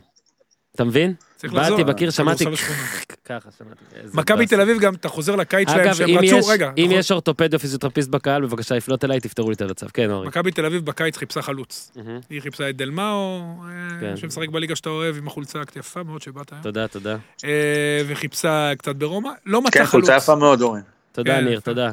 אתה 0.76 0.84
מבין? 0.84 1.14
צריך 1.40 1.54
לחזור. 1.54 1.84
בקיר, 1.84 2.10
שמעתי... 2.10 2.46
כדורסל 2.46 2.64
השכונה. 2.64 2.88
ככה 3.26 3.50
שמעתי. 3.58 4.08
מכבי. 4.14 4.46
תל 4.46 4.62
אביב 4.62 4.80
גם, 4.80 4.94
אתה 4.94 5.10
חוזר 5.10 5.36
לקיץ 5.36 5.70
שלהם, 5.70 5.94
שהם 5.94 6.10
אם 6.10 6.18
רצו, 6.18 6.26
יש, 6.26 6.46
רגע, 6.50 6.72
אם 6.78 6.86
נכון. 6.86 7.00
יש 7.00 7.12
אורתופד 7.12 7.54
או 7.54 7.60
פיזיותרפיסט 7.60 8.10
בקהל, 8.10 8.42
בבקשה 8.42 8.76
לפנות 8.76 9.06
אליי, 9.06 9.20
תפתרו 9.20 9.50
לי 9.50 9.56
את 9.56 9.62
המצב. 9.62 9.88
כן, 9.94 10.12
אורי. 10.12 10.28
מכבי 10.28 10.52
תל 10.52 10.66
אביב 10.66 10.86
בקיץ 10.86 11.18
חיפשה 11.18 11.42
חלוץ. 11.42 11.92
היא 12.30 12.42
חיפשה 12.42 12.70
את 12.70 12.78
דלמאו, 12.78 13.42
אה, 13.64 14.00
כן. 14.00 14.18
שמשחק 14.18 14.50
בליגה 14.50 14.76
שאתה 14.76 14.90
אוהב 14.90 15.18
עם 15.18 15.28
החולצה 15.28 15.60
יפה 15.76 16.04
מאוד 16.04 16.22
שבאת 16.22 16.52
היום. 16.52 16.62
תודה, 16.62 16.88
תודה. 16.88 17.18
אה, 17.46 18.02
וחיפשה 18.08 18.72
קצת 18.78 18.96
ברומא, 18.96 19.30
לא 19.46 19.62
מצא 19.62 19.72
כן, 19.72 19.86
חלוץ. 19.86 19.92
חולצה 19.92 20.18
יפה 20.18 20.36
מאוד, 20.36 20.62
אורן. 20.62 20.82
תודה, 21.12 21.36
כן. 21.36 21.46
ניר, 21.46 21.60
תודה. 21.60 21.92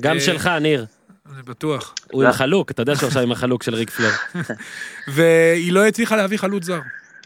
גם 0.00 0.14
אה, 0.14 0.20
שלך, 0.20 0.46
ניר. 0.46 0.86
אני 1.34 1.42
בטוח. 1.42 1.94
הוא 2.12 2.24
עם 2.24 2.32
חלוק, 2.32 2.70
אתה 2.70 2.82
יודע 2.82 2.96
שהוא 2.96 3.06
עכשיו 3.06 3.22
עם 3.22 3.32
החלוק 3.32 3.62
של 3.62 3.74
ריק 3.74 3.90
פלר. 3.90 4.10
והיא 5.14 5.72
לא 5.72 5.86
הצליחה 5.86 6.16
להביא 6.16 6.38
חלוץ 6.38 6.64
זר. 6.64 6.80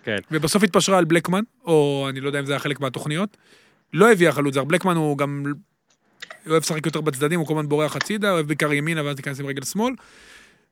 כן. 0.05 0.19
ובסוף 0.31 0.63
התפשרה 0.63 0.99
על 0.99 1.05
בלקמן, 1.05 1.43
או 1.65 2.07
אני 2.11 2.21
לא 2.21 2.27
יודע 2.27 2.41
אם 2.41 2.47
זה 2.47 2.53
היה 2.53 2.59
חלק 2.59 2.81
מהתוכניות. 2.81 3.37
לא 3.93 4.13
הביאה 4.13 4.33
חלוץ 4.33 4.55
זר. 4.55 4.65
בלקמן 4.65 4.97
הוא 4.97 5.19
גם 5.19 5.45
אוהב 6.47 6.63
לשחק 6.63 6.87
יותר 6.87 7.01
בצדדים, 7.01 7.41
הוא 7.41 7.47
כל 7.47 7.53
הזמן 7.53 7.69
בורח 7.69 7.97
הצידה, 7.97 8.33
אוהב 8.33 8.47
בעיקר 8.47 8.73
ימינה 8.73 9.05
ואז 9.05 9.17
להיכנס 9.17 9.41
עם 9.41 9.47
רגל 9.47 9.65
שמאל. 9.65 9.95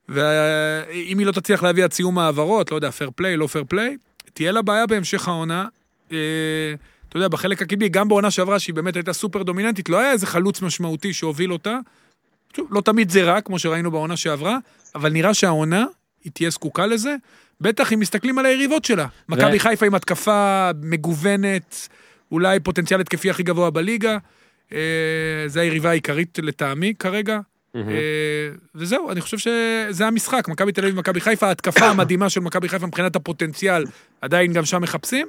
ואם 0.09 1.19
היא 1.19 1.27
לא 1.27 1.33
תצליח 1.33 1.63
להביא 1.63 1.85
עד 1.85 1.93
סיום 1.93 2.19
העברות, 2.19 2.71
לא 2.71 2.77
יודע, 2.77 2.91
fair 2.91 3.11
play, 3.17 3.37
לא 3.37 3.47
fair 3.47 3.65
play, 3.69 3.97
תהיה 4.35 4.53
לה 4.53 4.63
בעיה 4.63 4.87
בהמשך 4.87 5.29
העונה. 5.29 5.67
אה, 6.13 6.75
אתה 7.09 7.17
יודע, 7.17 7.29
בחלק 7.29 7.63
הקדמי, 7.63 7.89
גם 7.89 8.09
בעונה 8.09 8.31
שעברה, 8.31 8.59
שהיא 8.59 8.75
באמת 8.75 8.97
הייתה 8.97 9.13
סופר 9.13 9.43
דומיננטית, 9.43 9.89
לא 9.89 9.99
היה 9.99 10.13
איזה 10.13 10.27
חלוץ 10.27 10.63
משמעותי 10.63 11.13
שהוביל 11.13 11.53
אותה. 11.53 11.79
לא 12.71 12.81
תמיד 12.81 13.11
זה 13.11 13.25
רע, 13.25 13.41
כמו 13.41 13.59
שראינו 13.59 13.91
בעונה 13.91 14.17
שעברה, 14.17 14.59
אבל 14.95 15.13
נראה 15.13 15.35
שהעונה, 15.35 15.85
היא 16.25 16.33
תהיה 16.33 16.51
זקוקה 16.51 16.87
לזה, 16.87 17.17
בטח 17.61 17.93
אם 17.93 18.01
מסתכלים 18.01 18.39
על 18.39 18.47
היריבות 18.47 18.85
שלה. 18.85 19.07
מכבי 19.29 19.59
חיפה 19.59 19.87
עם 19.87 19.95
התקפה 19.95 20.71
מגוונת, 20.83 21.89
אולי 22.33 22.61
פוטנציאל 22.61 23.01
התקפי 23.01 23.31
הכי 23.31 23.43
גבוה 23.43 23.71
בליגה. 23.71 24.19
אה, 24.73 24.79
זה 25.47 25.61
היריבה 25.61 25.91
העיקרית 25.91 26.39
לטעמי 26.43 26.95
כרגע. 26.99 27.39
אה, 27.75 27.81
וזהו, 28.75 29.11
אני 29.11 29.21
חושב 29.21 29.39
שזה 29.39 30.07
המשחק, 30.07 30.49
מכבי 30.49 30.73
תל 30.73 30.81
אביב 30.81 30.95
ומכבי 30.95 31.21
חיפה, 31.21 31.47
ההתקפה 31.47 31.87
המדהימה 31.91 32.31
של 32.31 32.41
מכבי 32.41 32.69
חיפה 32.69 32.87
מבחינת 32.87 33.17
הפוטנציאל, 33.17 33.85
עדיין 34.21 34.53
גם 34.53 34.65
שם 34.65 34.83
מחפשים, 34.83 35.29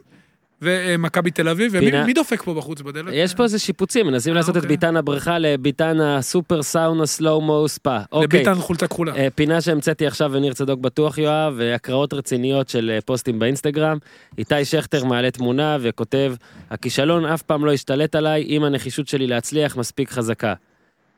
ומכבי 0.61 1.31
תל 1.31 1.49
אביב, 1.49 1.71
ומי 1.75 1.85
פינה- 1.85 2.05
מי 2.05 2.13
דופק 2.13 2.41
פה 2.43 2.53
בחוץ 2.53 2.81
בדלת? 2.81 3.07
יש 3.13 3.33
פה 3.33 3.43
איזה 3.43 3.59
שיפוצים, 3.59 4.07
מנסים 4.07 4.33
לעשות 4.33 4.51
את 4.57 4.63
אוקיי. 4.63 4.67
ביתן 4.67 4.97
הבריכה 4.97 5.39
לביתן 5.39 6.01
הסופר 6.01 6.63
סאונה 6.63 7.05
סלואו-מו 7.05 7.67
ספא. 7.67 7.99
אוקיי. 8.11 8.39
לביטן 8.39 8.55
חולצה 8.61 8.87
כחולה. 8.87 9.15
אה, 9.15 9.27
פינה 9.35 9.61
שהמצאתי 9.61 10.07
עכשיו 10.07 10.31
וניר 10.33 10.53
צדוק 10.53 10.79
בטוח 10.79 11.17
יואב, 11.17 11.53
והקראות 11.57 12.13
רציניות 12.13 12.69
של 12.69 12.91
אה, 12.93 13.01
פוסטים 13.01 13.39
באינסטגרם. 13.39 13.97
איתי 14.37 14.65
שכטר 14.65 15.05
מעלה 15.05 15.31
תמונה 15.31 15.77
וכותב, 15.81 16.33
הכישלון 16.69 17.25
אף 17.25 17.41
פעם 17.41 17.65
לא 17.65 17.73
השתלט 17.73 18.15
עליי 18.15 18.43
אם 18.43 18.63
הנחישות 18.63 19.07
שלי 19.07 19.27
להצליח 19.27 19.77
מספיק 19.77 20.11
חזקה. 20.11 20.53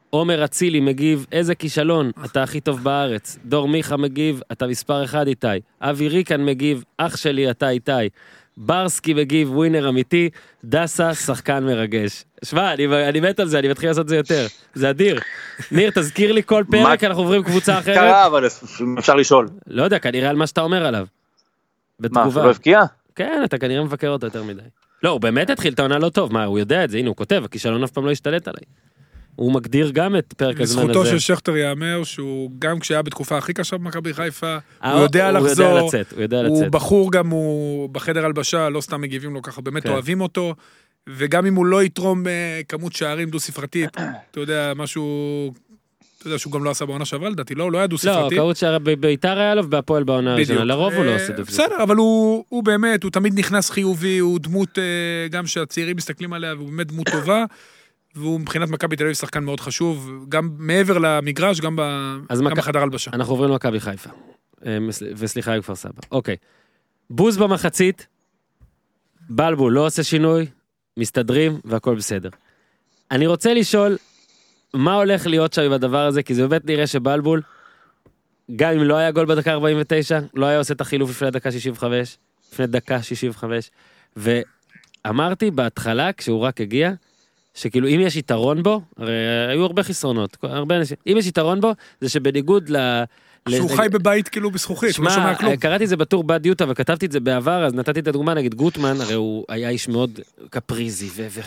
עומר 0.09 0.45
אצילי 0.45 0.79
מגיב, 0.79 1.25
איזה 1.31 1.55
כישלון, 1.55 2.11
אתה 2.25 2.43
הכי 2.43 2.59
טוב 2.61 2.83
בארץ. 2.83 3.37
דור 3.45 3.67
מיכה 3.67 3.97
מגיב, 3.97 4.41
אתה 4.51 4.67
מספר 4.67 5.03
אחד 5.03 5.27
איתי. 5.27 5.47
אבי 5.81 6.07
ריקן 6.07 6.45
מגיב, 6.45 6.83
אח 6.97 7.15
שלי 7.17 7.51
אתה 7.51 7.69
איתי. 7.69 7.91
ברסקי 8.57 9.13
מגיב, 9.13 9.51
ווינר 9.51 9.89
אמיתי. 9.89 10.29
דסה, 10.65 11.13
שחקן 11.13 11.63
מרגש. 11.63 12.23
שמע, 12.45 12.73
אני, 12.73 13.07
אני 13.09 13.19
מת 13.19 13.39
על 13.39 13.47
זה, 13.47 13.59
אני 13.59 13.67
מתחיל 13.67 13.89
לעשות 13.89 14.03
את 14.03 14.09
זה 14.09 14.15
יותר. 14.15 14.47
זה 14.73 14.89
אדיר. 14.89 15.19
ניר, 15.71 15.91
תזכיר 15.95 16.31
לי 16.31 16.43
כל 16.45 16.63
פרק, 16.71 17.03
מה- 17.03 17.07
אנחנו 17.09 17.21
עוברים 17.23 17.43
קבוצה 17.43 17.79
אחרת. 17.79 17.95
קרה, 17.95 18.25
אבל 18.27 18.47
אפשר 18.99 19.15
לשאול. 19.15 19.47
לא 19.67 19.83
יודע, 19.83 19.99
כנראה 19.99 20.29
על 20.29 20.35
מה 20.35 20.47
שאתה 20.47 20.61
אומר 20.61 20.85
עליו. 20.85 21.05
מה, 21.99 22.07
בתגובה. 22.09 22.43
לא 22.45 22.49
הבקיע? 22.49 22.81
כן, 23.15 23.41
אתה 23.45 23.57
כנראה 23.57 23.83
מבקר 23.83 24.09
אותו 24.09 24.27
יותר 24.27 24.43
מדי. 24.43 24.61
לא, 25.03 25.09
הוא 25.09 25.21
באמת 25.21 25.49
התחיל 25.49 25.73
את 25.73 25.79
העונה 25.79 25.99
לא 25.99 26.09
טוב, 26.09 26.33
מה, 26.33 26.43
הוא 26.43 26.59
יודע 26.59 26.83
את 26.83 26.89
זה, 26.89 26.97
הנה, 26.97 27.07
הוא 27.09 27.15
כותב, 27.15 27.41
הכישלון 27.45 27.83
אף 27.83 27.91
פעם 27.91 28.05
לא 28.05 28.11
השתלט 28.11 28.47
עליי. 28.47 28.63
הוא 29.35 29.53
מגדיר 29.53 29.91
גם 29.91 30.15
את 30.15 30.33
פרק 30.37 30.61
הזמן 30.61 30.83
הזה. 30.83 30.91
לזכותו 30.91 31.09
של 31.09 31.19
שכטר 31.19 31.57
ייאמר 31.57 32.03
שהוא, 32.03 32.51
גם 32.59 32.79
כשהיה 32.79 33.01
בתקופה 33.01 33.37
הכי 33.37 33.53
קשה 33.53 33.77
במכבי 33.77 34.13
חיפה, 34.13 34.57
אה, 34.83 34.93
הוא 34.93 35.01
יודע 35.01 35.29
הוא 35.29 35.39
לחזור, 35.39 35.65
יודע 35.65 35.85
לצאת, 35.85 36.13
הוא 36.13 36.21
יודע 36.21 36.41
הוא 36.41 36.57
לצאת. 36.57 36.71
בחור 36.71 37.11
גם, 37.11 37.29
הוא 37.29 37.89
בחדר 37.89 38.25
הלבשה, 38.25 38.69
לא 38.69 38.81
סתם 38.81 39.01
מגיבים 39.01 39.33
לו 39.33 39.41
ככה, 39.41 39.61
באמת 39.61 39.83
כן. 39.83 39.89
אוהבים 39.89 40.21
אותו, 40.21 40.55
וגם 41.09 41.45
אם 41.45 41.55
הוא 41.55 41.65
לא 41.65 41.83
יתרום 41.83 42.27
אה, 42.27 42.61
כמות 42.69 42.93
שערים 42.93 43.29
דו-ספרתית, 43.29 43.89
אתה 44.31 44.39
יודע, 44.39 44.73
משהו, 44.75 45.53
אתה 46.17 46.27
יודע 46.27 46.37
שהוא 46.37 46.53
גם 46.53 46.63
לא 46.63 46.69
עשה 46.69 46.85
בעונה 46.85 47.05
שעברה 47.05 47.29
לדעתי, 47.29 47.55
לא, 47.55 47.63
הוא 47.63 47.71
לא 47.71 47.77
היה 47.77 47.85
לא, 47.85 47.89
דו-ספרתי. 47.89 48.35
קהות 48.35 48.57
שביתר 48.57 49.39
היה 49.39 49.55
לו 49.55 49.65
ובהפועל 49.65 50.03
בעונה 50.03 50.33
הראשונה. 50.33 50.63
לרוב 50.63 50.93
הוא 50.93 51.05
לא 51.05 51.09
אה, 51.09 51.15
עושה 51.15 51.25
זה. 51.37 51.43
בסדר, 51.43 51.83
אבל 51.83 51.95
הוא, 51.95 52.45
הוא 52.49 52.63
באמת, 52.63 53.03
הוא 53.03 53.11
תמיד 53.11 53.39
נכנס 53.39 53.69
חיובי, 53.69 54.17
הוא 54.17 54.39
דמות, 54.39 54.77
גם 55.31 55.47
שהצעירים 55.47 55.97
מסתכלים 55.97 56.33
עליה, 56.33 56.55
והוא 56.55 56.69
באמת 56.69 56.87
דמות 56.87 57.09
טובה. 57.09 57.45
והוא 58.15 58.39
מבחינת 58.39 58.69
מכבי 58.69 58.95
תל 58.95 59.03
אביב 59.03 59.15
שחקן 59.15 59.43
מאוד 59.43 59.59
חשוב, 59.59 60.25
גם 60.29 60.49
מעבר 60.57 60.97
למגרש, 60.97 61.59
גם, 61.61 61.75
ב, 61.75 61.81
גם 62.29 62.43
מכ- 62.47 62.57
בחדר 62.57 62.79
הלבשה. 62.79 63.11
אנחנו 63.13 63.33
עוברים 63.33 63.49
למכבי 63.49 63.79
חיפה. 63.79 64.09
מס- 64.81 65.03
וסליחה, 65.17 65.61
כפר 65.61 65.75
סבא. 65.75 66.01
אוקיי. 66.11 66.35
בוז 67.09 67.37
במחצית, 67.37 68.07
בלבול 69.29 69.73
לא 69.73 69.85
עושה 69.85 70.03
שינוי, 70.03 70.45
מסתדרים 70.97 71.59
והכל 71.65 71.95
בסדר. 71.95 72.29
אני 73.11 73.27
רוצה 73.27 73.53
לשאול, 73.53 73.97
מה 74.73 74.93
הולך 74.95 75.27
להיות 75.27 75.53
שם 75.53 75.61
עם 75.61 75.71
הדבר 75.71 76.05
הזה? 76.05 76.23
כי 76.23 76.35
זה 76.35 76.47
באמת 76.47 76.65
נראה 76.65 76.87
שבלבול, 76.87 77.41
גם 78.55 78.73
אם 78.73 78.83
לא 78.83 78.95
היה 78.95 79.11
גול 79.11 79.25
בדקה 79.25 79.51
49, 79.51 80.19
לא 80.33 80.45
היה 80.45 80.57
עושה 80.57 80.73
את 80.73 80.81
החילוף 80.81 81.09
לפני 81.09 81.31
דקה 81.31 81.51
65, 81.51 82.17
לפני 82.53 82.67
דקה 82.67 83.03
65, 83.03 83.71
ואמרתי 84.17 85.51
בהתחלה, 85.51 86.13
כשהוא 86.13 86.39
רק 86.39 86.61
הגיע, 86.61 86.91
שכאילו 87.53 87.87
אם 87.87 87.99
יש 87.99 88.15
יתרון 88.15 88.63
בו, 88.63 88.81
הרי 88.97 89.13
היו 89.49 89.63
הרבה 89.63 89.83
חסרונות, 89.83 90.37
הרבה 90.43 90.77
אנשים, 90.77 90.97
אם 91.07 91.15
יש 91.17 91.27
יתרון 91.27 91.61
בו, 91.61 91.71
זה 92.01 92.09
שבניגוד 92.09 92.69
ל... 92.69 93.03
שהוא 93.49 93.69
חי 93.69 93.87
בבית 93.91 94.27
כאילו 94.29 94.51
בזכוכית, 94.51 94.97
הוא 94.97 95.05
לא 95.05 95.11
שומע 95.11 95.35
כלום. 95.35 95.55
קראתי 95.55 95.83
את 95.83 95.89
זה 95.89 95.97
בטור 95.97 96.23
בת 96.23 96.41
דיוטה 96.41 96.65
וכתבתי 96.67 97.05
את 97.05 97.11
זה 97.11 97.19
בעבר, 97.19 97.65
אז 97.65 97.73
נתתי 97.73 97.99
את 97.99 98.07
הדוגמה, 98.07 98.33
נגיד 98.33 98.55
גוטמן, 98.55 99.01
הרי 99.01 99.13
הוא 99.13 99.45
היה 99.49 99.69
איש 99.69 99.87
מאוד 99.87 100.19
קפריזי 100.49 101.09
ו- 101.15 101.27
ו- 101.31 101.41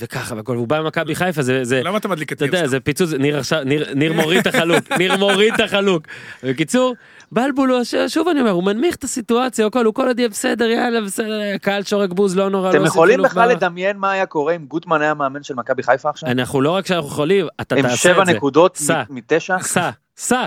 וככה 0.00 0.34
והכל, 0.34 0.52
והוא 0.52 0.68
בא 0.68 0.80
ממכבי 0.80 1.14
חיפה, 1.14 1.42
זה, 1.42 1.64
זה, 1.64 1.82
למה 1.84 1.98
אתה 1.98 2.08
מדליק 2.08 2.32
את 2.32 2.36
אתה 2.36 2.44
יודע, 2.44 2.60
ניר? 2.60 2.68
זה 2.68 2.80
פיצוץ, 2.80 3.10
ניר 3.12 3.38
עכשיו, 3.38 3.64
ניר, 3.64 3.94
ניר 3.94 4.12
מוריד 4.12 4.38
את 4.38 4.46
החלוק, 4.46 4.92
ניר 4.92 5.16
מוריד 5.16 5.54
את 5.54 5.60
החלוק. 5.60 6.02
בקיצור, 6.42 6.94
בלבול, 7.32 7.72
שוב 8.08 8.28
אני 8.28 8.40
אומר, 8.40 8.50
הוא 8.50 8.64
מנמיך 8.64 8.94
את 8.94 9.04
הסיטואציה, 9.04 9.66
הכל, 9.66 9.84
הוא 9.84 9.94
כל 9.94 10.06
עוד 10.06 10.18
יהיה 10.18 10.28
בסדר, 10.28 10.64
יאללה, 10.64 11.00
בסדר, 11.00 11.40
הקהל 11.54 11.82
שורק 11.82 12.12
בוז, 12.12 12.36
לא 12.36 12.50
נורא, 12.50 12.64
לא 12.66 12.70
אתם 12.70 12.78
עושה 12.80 12.88
יכולים 12.90 13.16
חילוף 13.16 13.30
בכלל 13.30 13.48
לדמיין 13.48 13.96
מה 13.96 14.10
היה 14.10 14.26
קורה 14.26 14.56
אם 14.56 14.64
גוטמן 14.66 15.02
היה 15.02 15.14
מאמן 15.14 15.42
של 15.42 15.54
מכבי 15.54 15.82
חיפה 15.82 16.08
עכשיו? 16.10 16.30
אנחנו 16.30 16.60
לא 16.60 16.70
רק 16.70 16.86
שאנחנו 16.86 17.08
יכולים, 17.08 17.46
אתה 17.60 17.74
עם 17.74 17.82
תעשה 17.82 17.96
שבע 17.96 18.22
את 18.22 18.26
זה. 18.26 18.32
נקודות 18.32 18.76
סע. 18.76 19.02
מ- 19.10 19.14
מתשע? 19.14 19.58
סע, 19.60 19.90
סע, 20.16 20.46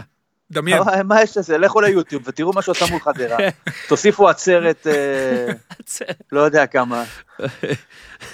דמיין. 0.52 0.82
מה- 1.06 1.22
יש 1.22 1.38
לזה? 1.38 1.58
לכו 1.58 1.82
ליוטיוב 1.82 2.24
ותראו 2.28 2.54
מה 2.54 2.62
שעושה 2.62 2.86
מול 2.92 3.00
חדרה. 3.00 3.38
תוסיפו 3.88 4.30
עצרת, 4.30 4.88
אה, 4.88 5.54
לא 6.32 6.42
יודע 6.42 6.66
כמה, 6.66 7.04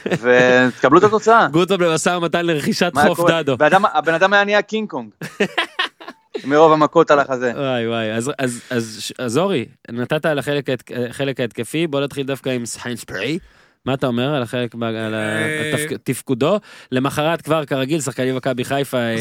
ותקבלו 0.06 1.00
את 1.00 1.04
התוצאה. 1.04 1.48
גוטו 1.52 1.78
במשא 1.78 2.10
ומתן 2.10 2.46
לרכישת 2.46 2.92
חוף? 3.08 3.30
דדו. 3.30 3.56
והאדם- 3.60 3.86
הבן 3.86 4.14
אדם 4.14 4.34
היה 4.34 4.44
נהיה 4.44 4.62
קינג 4.62 4.90
קונג. 4.90 5.10
מרוב 6.46 6.72
המכות 6.72 7.12
על 7.12 7.20
החזה. 7.20 7.52
וואי 7.56 7.88
וואי, 7.88 8.12
אז, 9.20 9.38
אורי, 9.38 9.66
נתת 9.92 10.26
על 10.26 10.40
החלק, 10.40 10.70
ההת- 10.70 10.92
החלק 11.10 11.40
ההתקפי, 11.40 11.88
בוא 11.88 12.02
נתחיל 12.02 12.26
דווקא 12.28 12.50
עם 12.50 12.66
סיינס 12.66 13.04
פרי. 13.04 13.40
מה 13.86 13.94
אתה 13.94 14.08
אומר 14.08 14.36
על 14.36 14.42
החלק, 14.42 14.76
על 14.76 15.14
אה, 15.14 15.98
תפקודו? 16.04 16.60
למחרת 16.92 17.42
כבר 17.42 17.66
כרגיל 17.66 18.02
שחקנים 18.02 18.36
מכבי 18.36 18.64
חיפה 18.64 18.98
אה, 18.98 19.16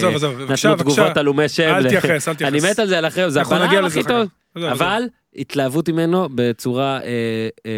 נתנו. 0.49 0.77
תגובות 0.77 1.17
עלומי 1.17 1.49
שם. 1.49 1.63
אל 1.63 1.85
תתייחס, 1.85 2.29
אל 2.29 2.35
תתייחס. 2.35 2.55
אני 2.55 2.71
מת 2.71 2.79
על 2.79 2.87
זה 2.87 2.99
על 2.99 3.31
זה 3.31 3.41
הבלם 3.41 3.85
הכי 3.85 4.03
טוב. 4.03 4.29
אבל 4.57 5.03
התלהבות 5.37 5.89
ממנו 5.89 6.29
בצורה 6.35 7.01
אה, 7.03 7.69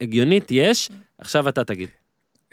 הגיונית 0.00 0.46
יש, 0.50 0.90
עכשיו 1.18 1.48
אתה 1.48 1.64
תגיד. 1.64 1.88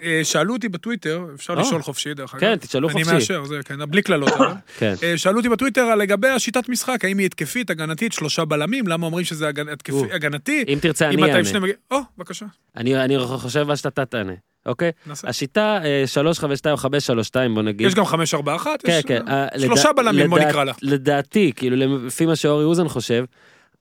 אה, 0.03 0.19
שאלו 0.23 0.53
אותי 0.53 0.69
בטוויטר, 0.69 1.25
אפשר 1.35 1.53
או. 1.53 1.59
לשאול 1.59 1.81
חופשי 1.81 2.13
דרך 2.13 2.33
אגב. 2.33 2.41
כן, 2.41 2.55
תשאלו 2.55 2.89
חופשי. 2.89 3.09
אני 3.09 3.13
מאשר, 3.13 3.45
זה 3.45 3.55
כן, 3.65 3.75
בלי 3.89 4.01
קללות. 4.01 4.33
כן. 4.79 4.93
אה, 5.03 5.17
שאלו 5.17 5.37
אותי 5.37 5.49
בטוויטר 5.49 5.95
לגבי 5.95 6.27
השיטת 6.27 6.69
משחק, 6.69 7.05
האם 7.05 7.17
היא 7.17 7.25
התקפית, 7.25 7.69
הגנתית, 7.69 8.13
שלושה 8.13 8.45
בלמים, 8.45 8.87
למה 8.87 9.05
אומרים 9.05 9.25
שזה 9.25 9.49
הגנ- 9.49 9.69
התקפי-. 9.73 10.13
הגנתי? 10.13 10.63
אם 10.67 10.77
תרצה 10.81 11.09
אם 11.09 11.23
אני 11.23 11.45
שני 11.45 11.53
אענה. 11.55 11.67
מג... 11.67 11.71
או, 11.91 11.99
בבקשה, 12.17 12.45
אני 12.77 13.03
אני 13.03 13.15
חושב 13.19 13.63
מה 13.63 13.75
שאתה 13.75 14.05
תענה, 14.05 14.33
אוקיי? 14.65 14.91
נעשה. 15.07 15.27
השיטה 15.27 15.79
אה, 15.83 16.03
352 16.07 16.73
או 16.73 16.77
532 16.77 17.55
בוא 17.55 17.61
נגיד. 17.63 17.87
יש 17.87 17.95
גם 17.95 18.05
חמש, 18.05 18.33
ארבע, 18.33 18.55
אחת, 18.55 18.81
כן, 18.81 18.91
יש 18.99 19.05
כן. 19.05 19.27
אה, 19.27 19.47
אה, 19.53 19.59
שלושה 19.59 19.89
לדע- 19.89 19.93
בלמים, 19.93 20.29
בוא 20.29 20.39
לדע- 20.39 20.49
נקרא 20.49 20.63
לה. 20.63 20.73
לדעתי, 20.81 21.51
כאילו, 21.55 21.75
לפי 22.05 22.25
מה 22.25 22.35
שאורי 22.35 22.63
אוזן 22.65 22.87
חושב, 22.87 23.25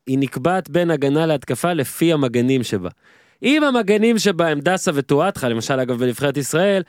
היא 0.06 0.18
נקבעת 0.18 0.70
בין 0.70 0.90
הגנה 0.90 1.26
להתקפה 1.26 1.72
לפי 1.72 2.12
המגנים 2.12 2.62
שבה. 2.62 2.88
אם 3.42 3.64
המגנים 3.64 4.18
שבה 4.18 4.48
הם 4.48 4.60
דסה 4.60 4.90
וטואטחה, 4.94 5.48
למשל 5.48 5.80
אגב 5.80 5.98
בנבחרת 5.98 6.36
ישראל, 6.36 6.82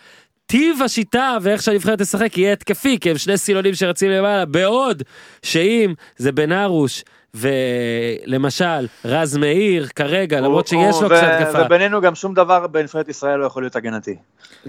טיב 0.46 0.82
השיטה 0.86 1.38
ואיך 1.42 1.62
שהנבחרת 1.64 2.02
תשחק 2.02 2.38
יהיה 2.38 2.54
התקפי, 2.54 2.98
כי 3.00 3.10
הם 3.12 3.18
שני 3.18 3.38
סילונים 3.38 3.74
שרצים 3.74 4.12
למעלה, 4.12 4.46
בעוד 4.46 5.04
שאם 5.44 5.94
זה 6.18 6.32
בן 6.32 6.52
ארוש 6.52 7.04
ולמשל 7.34 8.88
רז 9.06 9.38
מאיר 9.38 9.88
כרגע, 9.96 10.42
למרות 10.42 10.68
שיש 10.68 10.96
לו 10.96 11.08
הוא- 11.08 11.18
קצת 11.18 11.24
ו- 11.24 11.44
התקפה, 11.44 11.62
ובינינו 11.66 12.02
גם 12.02 12.16
שום 12.16 12.34
דבר 12.34 12.68
בנבחרת 12.68 13.10
ישראל 13.10 13.40
לא 13.40 13.46
יכול 13.46 13.64
להיות 13.64 13.76
הגנתי. 13.76 14.16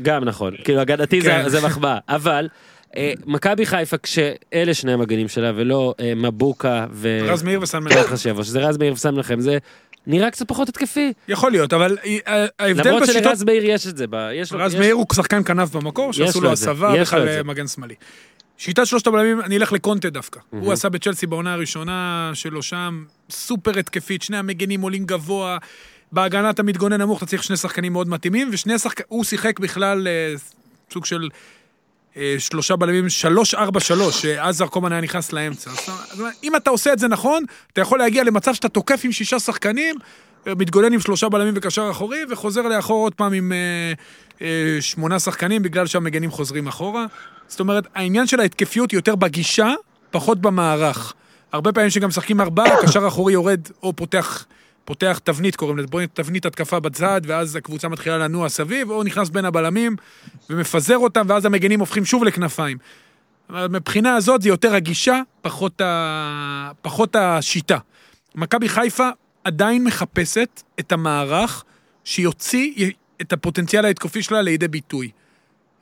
גם 0.03 0.25
נכון, 0.25 0.55
כאילו 0.65 0.81
הגנתי 0.81 1.21
זה, 1.21 1.29
כן. 1.29 1.49
זה 1.49 1.61
מחמאה, 1.67 1.99
אבל 2.09 2.49
אה, 2.97 3.13
מכבי 3.27 3.67
חיפה 3.67 3.99
כשאלה 3.99 4.75
שני 4.75 4.93
המגנים 4.93 5.29
שלה 5.29 5.53
ולא 5.57 5.95
אה, 6.01 6.13
מבוקה 6.17 6.87
ו... 6.93 7.19
רז 7.29 7.43
מאיר 7.43 7.61
וסן 7.63 7.89
כן, 7.89 7.99
מנחם. 8.01 8.17
שזה 8.43 8.59
רז 8.61 8.77
מאיר 8.79 8.93
ושם 8.93 9.19
לכם 9.19 9.41
זה 9.41 9.59
נראה 10.07 10.31
קצת 10.31 10.49
פחות 10.49 10.69
התקפי 10.69 11.13
יכול 11.29 11.51
להיות, 11.51 11.73
אבל 11.73 11.99
ההבדל 12.59 12.89
למרות 12.89 13.03
בשיטות... 13.03 13.23
שלרז 13.23 13.43
מאיר 13.45 13.65
יש 13.65 13.87
את 13.87 13.97
זה, 13.97 14.07
ב- 14.11 14.31
יש 14.35 14.53
לו, 14.53 14.59
רז 14.59 14.75
יש- 14.75 14.81
מאיר 14.81 14.95
הוא 14.95 15.07
שחקן 15.15 15.45
כנף 15.45 15.71
במקור, 15.77 16.13
שעשו 16.13 16.41
לו 16.41 16.53
הסבה 16.53 17.01
בכלל. 17.01 17.43
מגן 17.43 17.67
שמאלי. 17.67 17.95
שיטת 18.59 18.87
שלושת 18.87 19.07
הבלמים, 19.07 19.41
אני 19.41 19.57
אלך 19.57 19.73
לקונטה 19.73 20.11
דווקא. 20.11 20.41
הוא 20.51 20.73
עשה 20.73 20.89
בצ'לסי 20.89 21.27
בעונה 21.27 21.53
הראשונה 21.53 22.31
שלו 22.35 22.63
שם, 22.63 23.05
סופר 23.31 23.79
התקפית, 23.79 24.23
שני 24.23 24.37
המגנים 24.37 24.81
עולים 24.81 25.05
גבוה, 25.05 25.59
בהגנה 26.13 26.51
אתה 26.51 26.63
מתגונן 26.63 27.01
נמוך, 27.01 27.19
אתה 27.19 27.27
צריך 27.27 27.43
שני 27.45 27.57
שחקנים 27.57 27.93
מאוד 27.93 28.09
מתאימים, 28.09 28.49
ושני 28.53 28.79
שחקנים, 28.79 29.07
הוא 29.09 29.25
שיחק 29.25 29.59
בכלל 29.61 30.09
אה, 30.09 30.35
סוג 30.93 31.05
של 31.05 31.29
שלושה 32.39 32.77
בלמים, 32.77 33.09
שלוש, 33.09 33.55
ארבע, 33.55 33.81
שלוש, 33.81 34.23
שעזר 34.23 34.67
קומן 34.67 34.93
היה 34.93 35.01
נכנס 35.01 35.33
לאמצע. 35.33 35.71
אם 36.45 36.57
אתה 36.57 36.71
עושה 36.71 36.93
את 36.93 36.99
זה 36.99 37.09
נכון, 37.09 37.45
אתה 37.73 37.81
יכול 37.81 37.99
להגיע 37.99 38.25
למצב 38.25 38.55
שאתה 38.55 38.69
תוקף 38.69 39.01
עם 39.05 39.13
שישה 39.13 39.39
שחקנים, 39.39 39.97
אה, 40.47 40.55
מתגונן 40.55 40.93
עם 40.93 41.01
שלושה 41.01 41.29
בלמים 41.29 41.55
וקשר 41.57 41.89
אחורי, 41.91 42.21
וחוזר 42.31 42.63
לאחור 42.63 43.07
עוד 43.07 43.15
פעם 43.15 43.33
עם 43.33 43.53
אה, 43.53 43.93
אה, 44.43 44.77
שמונה 44.81 45.19
שחקנים, 45.19 45.63
בגלל 45.63 45.87
שהמגנים 45.87 46.31
חוזרים 46.31 46.67
אחורה. 46.67 47.07
זאת 47.49 47.61
אומרת, 47.61 47.87
העניין 47.95 48.27
של 48.27 48.41
ההתקפיות 48.41 48.93
יותר 48.93 49.15
בגישה, 49.15 49.73
פחות 50.11 50.41
במערך. 50.41 51.13
הרבה 51.53 51.73
פעמים 51.73 51.91
שגם 51.91 52.09
משחקים 52.09 52.41
ארבעה, 52.41 52.75
הקשר 52.79 53.05
האחורי 53.05 53.33
יורד 53.33 53.61
או 53.83 53.93
פותח, 53.93 54.47
פותח 54.89 55.21
תבנית, 55.25 55.57
קוראים 55.57 55.79
לזה, 55.79 55.87
בואי 55.87 56.07
תבנית 56.07 56.47
התקפה 56.47 56.81
בצד, 56.81 57.21
ואז 57.25 57.57
הקבוצה 57.57 57.89
מתחילה 57.89 58.19
לנוע 58.19 58.49
סביב, 58.49 58.91
או 58.91 59.03
נכנס 59.03 59.29
בין 59.29 59.45
הבלמים 59.45 59.97
ומפזר 60.51 60.99
אותם, 60.99 61.27
ואז 61.29 61.45
המגנים 61.45 61.81
הופכים 61.81 62.05
שוב 62.05 62.25
לכנפיים. 62.25 62.79
מבחינה 63.51 64.15
הזאת 64.15 64.43
זה 64.43 64.49
יותר 64.49 64.75
הגישה, 64.75 65.21
פחות, 65.43 65.81
ה... 65.81 66.71
פחות 66.83 67.17
השיטה. 67.17 67.79
מכבי 68.35 68.69
חיפה 68.69 69.09
עדיין 69.45 69.85
מחפשת 69.85 70.63
את 70.81 70.93
המערך 70.93 71.65
שיוציא 72.05 72.91
את 73.21 73.33
הפוטנציאל 73.33 73.85
ההתקפי 73.85 74.23
שלה 74.23 74.43
לידי 74.43 74.69
ביטוי. 74.69 75.11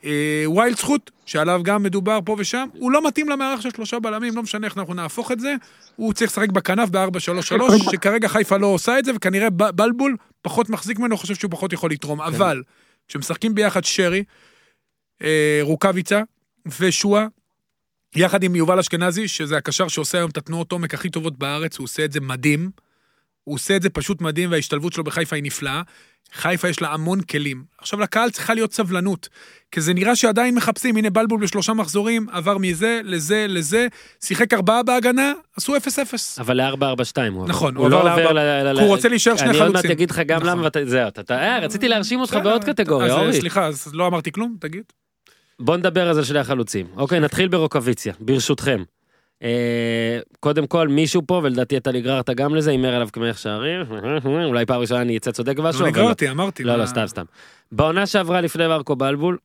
אה, 0.05 0.45
ויילד 0.57 0.77
זכות, 0.77 1.11
שעליו 1.27 1.61
גם 1.65 1.83
מדובר 1.83 2.19
פה 2.25 2.37
ושם, 2.39 2.69
הוא 2.73 2.91
לא 2.93 3.07
מתאים 3.07 3.29
למערך 3.29 3.63
של 3.63 3.71
שלושה 3.71 3.99
בלמים, 3.99 4.37
לא 4.37 4.43
משנה 4.43 4.67
איך 4.67 4.79
אנחנו 4.79 4.95
נהפוך 4.95 5.33
את 5.33 5.41
זה, 5.41 5.55
הוא 5.97 6.13
צריך 6.13 6.31
לשחק 6.31 6.49
בכנף 6.49 6.89
ב-4-3-3, 6.89 7.91
שכרגע 7.93 8.29
חיפה 8.29 8.57
לא 8.57 8.67
עושה 8.67 8.99
את 8.99 9.05
זה, 9.05 9.13
וכנראה 9.17 9.51
בלבול 9.51 10.17
פחות 10.43 10.71
מחזיק 10.71 10.99
ממנו, 10.99 11.17
חושב 11.17 11.35
שהוא 11.35 11.51
פחות 11.51 11.73
יכול 11.73 11.91
לתרום. 11.91 12.21
אבל, 12.21 12.63
כשמשחקים 13.09 13.55
ביחד 13.55 13.85
שרי, 13.85 14.25
אה, 15.23 15.59
רוקאביצה 15.63 16.23
ושועה, 16.79 17.27
יחד 18.17 18.43
עם 18.43 18.57
יובל 18.57 18.79
אשכנזי, 18.79 19.29
שזה 19.29 19.57
הקשר 19.57 19.89
שעושה 19.89 20.19
היום 20.19 20.31
את 20.31 20.37
התנועות 20.37 20.73
עומק 20.73 20.95
הכי 20.95 21.11
טובות 21.11 21.39
בארץ, 21.39 21.79
הוא 21.79 21.85
עושה 21.85 22.05
את 22.05 22.13
זה 22.13 22.21
מדהים. 22.21 22.71
הוא 23.47 23.55
עושה 23.55 23.77
את 23.77 23.83
זה 23.83 23.91
פשוט 23.91 24.21
מדהים, 24.21 24.51
וההשתלבות 24.51 24.93
שלו 24.93 25.05
בחיפה 25.05 25.37
היא 25.37 25.43
נפלאה. 25.43 25.83
חיפה 26.33 26.69
יש 26.69 26.83
לה 26.83 26.89
המון 26.89 27.21
כלים. 27.21 27.65
עכשיו, 27.79 28.01
לקהל 28.01 28.31
צריכה 28.31 28.55
להיות 28.55 28.73
סבלנות, 28.73 29.29
כי 29.73 29.81
זה 29.81 29.95
נראה 29.95 30.17
שעדיין 30.17 30.55
מחפשים, 30.55 30.97
הנה 30.97 31.11
בלבול 31.11 31.41
בשלושה 31.41 31.73
מחזורים, 31.73 32.27
עבר 32.33 32.59
מזה, 32.59 33.01
לזה, 33.05 33.47
לזה, 33.49 33.87
שיחק 34.25 34.55
ארבעה 34.55 34.83
בהגנה, 34.83 35.33
עשו 35.57 35.77
0-0. 35.77 35.79
אבל 36.39 36.61
ל-442 36.61 36.75
הוא 36.77 37.43
עבר. 37.43 37.47
נכון, 37.47 37.77
הוא 37.77 37.83
הוא 37.83 37.91
לא 37.91 38.01
עבר 38.01 38.29
עובר 38.29 38.33
ל... 38.73 38.79
הוא 38.81 38.89
רוצה 38.89 39.09
להישאר 39.09 39.37
שני 39.37 39.49
אני 39.49 39.59
עוד 39.59 39.67
מעט 39.67 39.73
חלוצים. 39.73 39.91
אגיד 39.91 40.11
לך 40.11 40.19
גם 40.19 40.37
נכון. 40.37 40.51
למה, 40.51 40.63
ואתה... 40.63 40.85
זהו, 40.85 41.09
אתה... 41.09 41.35
אה, 41.35 41.59
רציתי 41.59 41.89
להרשים 41.89 42.21
אותך 42.21 42.39
בעוד 42.45 42.65
קטגוריה, 42.65 43.07
אז, 43.07 43.13
אורי. 43.13 43.33
סליחה, 43.33 43.67
אז 43.67 43.91
לא 43.95 44.07
אמרתי 44.07 44.33
כלום, 44.33 44.57
תגיד. 44.61 44.83
בוא 45.61 45.77
נדבר 45.77 46.09
על 46.09 46.15
זה 46.15 46.25
שני 46.25 46.39
החלוצים. 46.39 46.87
אוקיי, 46.97 47.21
נתחיל 47.21 47.49
ברוקוויציה, 47.49 48.15
ברשותכם. 48.21 48.83
אה, 49.43 50.19
קודם 50.41 50.67
כל, 50.67 50.89
מישהו 50.89 51.23
פה, 51.27 51.41
ולדעתי 51.45 51.77
אתה 51.77 51.93
נגררת 51.93 52.31
גם 52.31 52.55
לזה, 52.55 52.71
הימר 52.71 52.95
עליו 52.95 53.09
כמלך 53.13 53.39
שערים, 53.39 53.81
אולי 54.25 54.67
פעם 54.67 54.81
ראשונה 54.81 55.03
אני 55.03 55.17
אצא 55.17 55.31
צודק 55.31 55.59
משהו, 55.59 55.83
לא 55.83 55.89
נגררתי, 55.89 56.31
אמרתי. 56.31 56.65
לא, 56.65 56.77
לא, 56.77 56.87
סתם, 56.87 57.07
סתם. 57.07 57.25
בעונה 57.73 58.07
שעברה 58.07 58.41
לפני 58.41 58.67
מרקו 58.67 58.97
בלבול, 58.97 59.39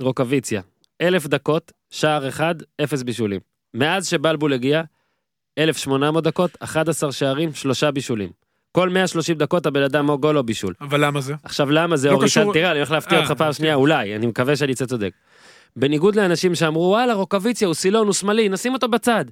רוקוויציה, 0.00 0.60
אלף 1.00 1.26
דקות, 1.26 1.72
שער 1.90 2.28
אחד, 2.28 2.54
אפס 2.84 3.02
בישולים. 3.02 3.40
מאז 3.74 4.06
שבלבול 4.06 4.52
הגיע, 4.52 4.82
1,800 5.58 6.24
דקות, 6.24 6.50
11 6.60 7.12
שערים, 7.12 7.54
שלושה 7.54 7.90
בישולים. 7.90 8.30
כל 8.72 8.88
130 8.88 9.38
דקות 9.38 9.66
הבן 9.66 9.82
אדם 9.82 10.08
או 10.08 10.18
גול 10.18 10.38
או 10.38 10.42
בישול. 10.42 10.74
אבל 10.80 11.04
למה 11.04 11.20
זה? 11.20 11.34
עכשיו 11.42 11.70
למה 11.70 11.96
זה 11.96 12.08
לא 12.08 12.14
אורי 12.14 12.26
קשור- 12.26 12.52
תראה, 12.52 12.70
אני 12.70 12.78
הולך 12.78 12.90
להפתיע 12.90 13.18
אה, 13.18 13.22
אותך 13.22 13.32
פעם 13.32 13.48
אוקיי. 13.48 13.52
שנייה, 13.58 13.74
אולי, 13.74 14.16
אני 14.16 14.26
מקווה 14.26 14.56
שאני 14.56 14.72
אצא 14.72 14.86
צודק. 14.86 15.10
בניגוד 15.76 16.16
לאנשים 16.16 16.54
שאמרו, 16.54 16.82
וואלה, 16.82 17.14
רוקוויציה 17.14 17.66
הוא 17.66 17.74
סילון, 17.74 18.06
הוא 18.06 18.14
שמאלי, 18.14 18.48
נשים 18.48 18.74
אותו 18.74 18.88
בצד. 18.88 19.24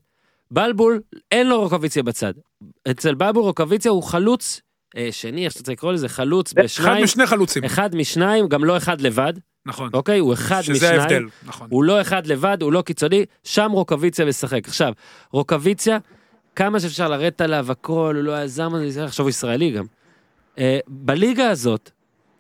בלבול, 0.50 1.00
אין 1.32 1.48
לו 1.48 1.60
רוקוויציה 1.60 2.02
בצד. 2.02 2.32
אצל 2.90 3.14
בלבול 3.14 3.42
רוקוויציה 3.42 3.90
הוא 3.90 4.02
חלוץ, 4.02 4.60
אה, 4.96 5.08
שני, 5.10 5.44
איך 5.44 5.52
שאתה 5.52 5.72
לקרוא 5.72 5.92
לזה, 5.92 6.08
חלוץ 6.08 6.52
אחד 6.52 6.64
בשניים, 6.64 7.04
משני 7.04 7.26
חלוצים. 7.26 7.64
אחד 7.64 7.96
משניים, 7.96 8.48
גם 8.48 8.64
לא 8.64 8.76
אחד 8.76 9.00
לבד, 9.00 9.32
נכון. 9.66 9.90
אוקיי? 9.92 10.18
הוא 10.18 10.32
אחד 10.32 10.62
שזה 10.62 10.72
משניים. 10.72 11.00
ההבדל, 11.00 11.24
נכון. 11.46 11.68
הוא 11.70 11.84
לא 11.84 12.00
אחד 12.00 12.26
לבד, 12.26 12.62
הוא 12.62 12.72
לא 12.72 12.82
קיצוני, 12.82 13.24
שם 13.44 13.70
רוקוויציה 13.72 14.24
משחק. 14.24 14.68
עכשיו, 14.68 14.92
רוקוויציה, 15.32 15.98
כמה 16.56 16.80
שאפשר 16.80 17.08
לרדת 17.08 17.40
עליו 17.40 17.72
הכל, 17.72 18.14
הוא 18.16 18.24
לא 18.24 18.32
הזה, 18.32 19.04
עכשיו 19.04 19.24
הוא 19.24 19.30
ישראלי 19.30 19.70
גם. 19.70 19.84
אה, 20.58 20.78
בליגה 20.88 21.50
הזאת, 21.50 21.90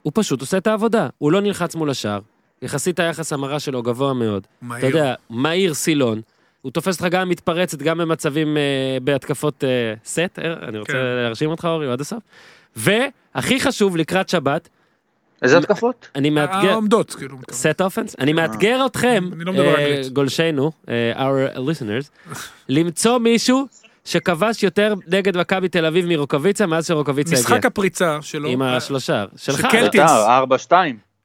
הוא 0.02 0.12
פשוט 0.14 0.40
עושה 0.40 0.56
את 0.56 0.66
העבודה, 0.66 1.08
הוא 1.18 1.32
לא 1.32 1.40
נלחץ 1.40 1.74
מול 1.74 1.90
השער, 1.90 2.20
יחסית 2.62 3.00
היחס 3.00 3.32
המרה 3.32 3.60
שלו 3.60 3.82
גבוה 3.82 4.14
מאוד. 4.14 4.46
מהיר. 4.62 4.78
אתה 4.78 4.96
יודע, 4.98 5.14
מהיר 5.30 5.74
סילון, 5.74 6.20
הוא 6.62 6.72
תופס 6.72 7.02
אותך 7.02 7.12
גם 7.14 7.28
מתפרצת, 7.28 7.78
גם 7.82 7.98
במצבים, 7.98 8.56
אה, 8.56 8.62
בהתקפות 9.02 9.64
אה, 9.64 9.68
סט, 10.04 10.18
אה, 10.38 10.52
אני 10.68 10.78
רוצה 10.78 10.92
כן. 10.92 10.98
להרשים 10.98 11.50
אותך 11.50 11.64
אורי 11.64 11.92
עד 11.92 12.00
הסוף. 12.00 12.18
והכי 12.76 13.60
חשוב, 13.60 13.96
לקראת 13.96 14.28
שבת, 14.28 14.68
איזה 15.42 15.58
התקפות? 15.58 16.08
אני 16.14 16.30
מאתגר... 16.30 16.70
העומדות, 16.70 17.14
כאילו. 17.14 17.36
סט 17.50 17.80
אופנס? 17.80 18.16
אני 18.20 18.32
מאתגר 18.32 18.86
אתכם, 18.86 19.28
אני 19.32 19.44
לא 19.44 19.52
מדבר 19.52 19.76
אה. 19.78 20.02
גולשנו, 20.12 20.72
אה, 20.88 21.12
our 21.28 21.56
listeners, 21.56 22.32
למצוא 22.68 23.18
מישהו 23.18 23.66
שכבש 24.04 24.62
יותר 24.62 24.94
נגד 25.06 25.36
מכבי 25.38 25.68
תל 25.68 25.84
אביב 25.86 26.06
מרוקוויציה 26.08 26.66
מאז 26.66 26.86
שרוקוויציה 26.86 27.38
הגיע. 27.38 27.48
משחק 27.50 27.66
הפריצה 27.66 28.18
שלו, 28.22 28.48
עם 28.48 28.62
אה, 28.62 28.76
השלושה. 28.76 29.24
שלך. 29.36 29.60
שקלטי- 29.60 30.00
אה, 30.00 30.42
4-2. 30.42 30.72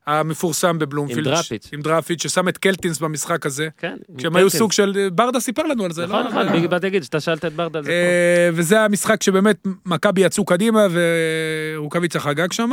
המפורסם 0.08 0.80
בבלומפילד. 0.80 1.28
עם 1.28 1.34
דראפיץ'. 1.34 1.70
עם 1.74 1.82
דראפיץ', 1.82 2.24
ששם 2.24 2.47
את 2.47 2.58
קלטינס 2.58 2.99
במשחק 2.99 3.45
הזה. 3.45 3.68
כן. 3.78 3.97
כשהם 4.18 4.36
היו. 4.36 4.49
סוג 4.49 4.72
של... 4.72 5.10
ברדה 5.14 5.39
סיפר 5.39 5.64
לנו 5.64 5.86
על 5.86 5.91
זה, 5.91 6.06
נכון, 6.06 6.24
לא? 6.24 6.30
נכון, 6.30 6.49
בדיוק 6.49 6.72
באתי 6.72 6.86
להגיד 6.86 7.04
שאתה 7.04 7.20
שאלת 7.20 7.45
את 7.45 7.54
ברדה 7.54 7.80
על 7.80 7.86
זה. 7.86 7.91
אה, 7.91 8.49
וזה 8.54 8.82
המשחק 8.82 9.24
שבאמת 9.24 9.68
מכבי 9.86 10.22
יצאו 10.22 10.45
קדימה 10.45 10.88
ורוקאביצה 10.91 12.20
חגג 12.20 12.52
שם. 12.52 12.72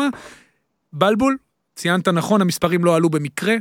בלבול, 0.92 1.36
ציינת 1.76 2.08
נכון, 2.08 2.40
המספרים 2.40 2.84
לא 2.84 2.96
עלו 2.96 3.10
במקרה. 3.10 3.54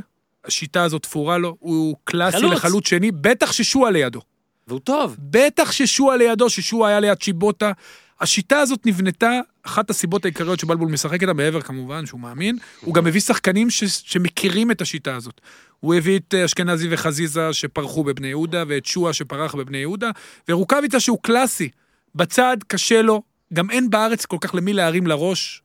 השיטה 0.44 0.82
הזאת 0.82 1.02
תפורה 1.02 1.38
לו, 1.38 1.56
הוא 1.58 1.96
קלאסי 2.04 2.38
חלוץ. 2.38 2.52
לחלוץ 2.52 2.88
שני, 2.88 3.10
בטח 3.12 3.52
ששועה 3.52 3.90
לידו. 3.90 4.20
והוא 4.68 4.80
טוב. 4.80 5.16
בטח 5.18 5.72
ששועה 5.72 6.16
לידו, 6.16 6.50
ששועה 6.50 6.90
היה 6.90 7.00
ליד 7.00 7.18
צ'יבוטה. 7.18 7.72
השיטה 8.20 8.58
הזאת 8.58 8.86
נבנתה, 8.86 9.40
אחת 9.62 9.90
הסיבות 9.90 10.24
העיקריות 10.24 10.60
שבלבול 10.60 10.88
משחק 10.88 11.22
איתה, 11.22 11.32
מעבר 11.32 11.60
כמובן 11.60 12.06
שהוא 12.06 12.20
מאמין, 12.20 12.58
הוא 12.80 12.94
גם 12.94 13.04
מביא 13.04 13.20
שחקנים 13.20 13.70
ש, 13.70 13.84
שמכירים 13.84 14.70
את 14.70 14.80
השיטה 14.80 15.16
הזאת. 15.16 15.40
הוא 15.80 15.94
הביא 15.94 16.18
את 16.18 16.34
אה, 16.34 16.44
אשכנזי 16.44 16.88
וחזיזה 16.90 17.52
שפרחו 17.52 18.04
בבני 18.04 18.28
יהודה, 18.28 18.64
ואת 18.68 18.86
שועה 18.86 19.12
שפרח 19.12 19.54
בבני 19.54 19.78
יהודה, 19.78 20.10
ורוקאביצה 20.48 21.00
שהוא 21.00 21.18
קלאסי. 21.22 21.68
בצד 22.14 22.56
קשה 22.66 23.02
לו, 23.02 23.22
גם 23.52 23.70
אין 23.70 23.90
בארץ 23.90 24.26
כל 24.26 24.36
כך 24.40 24.54
למי 24.54 24.72
להרים 24.72 25.06
לראש. 25.06 25.62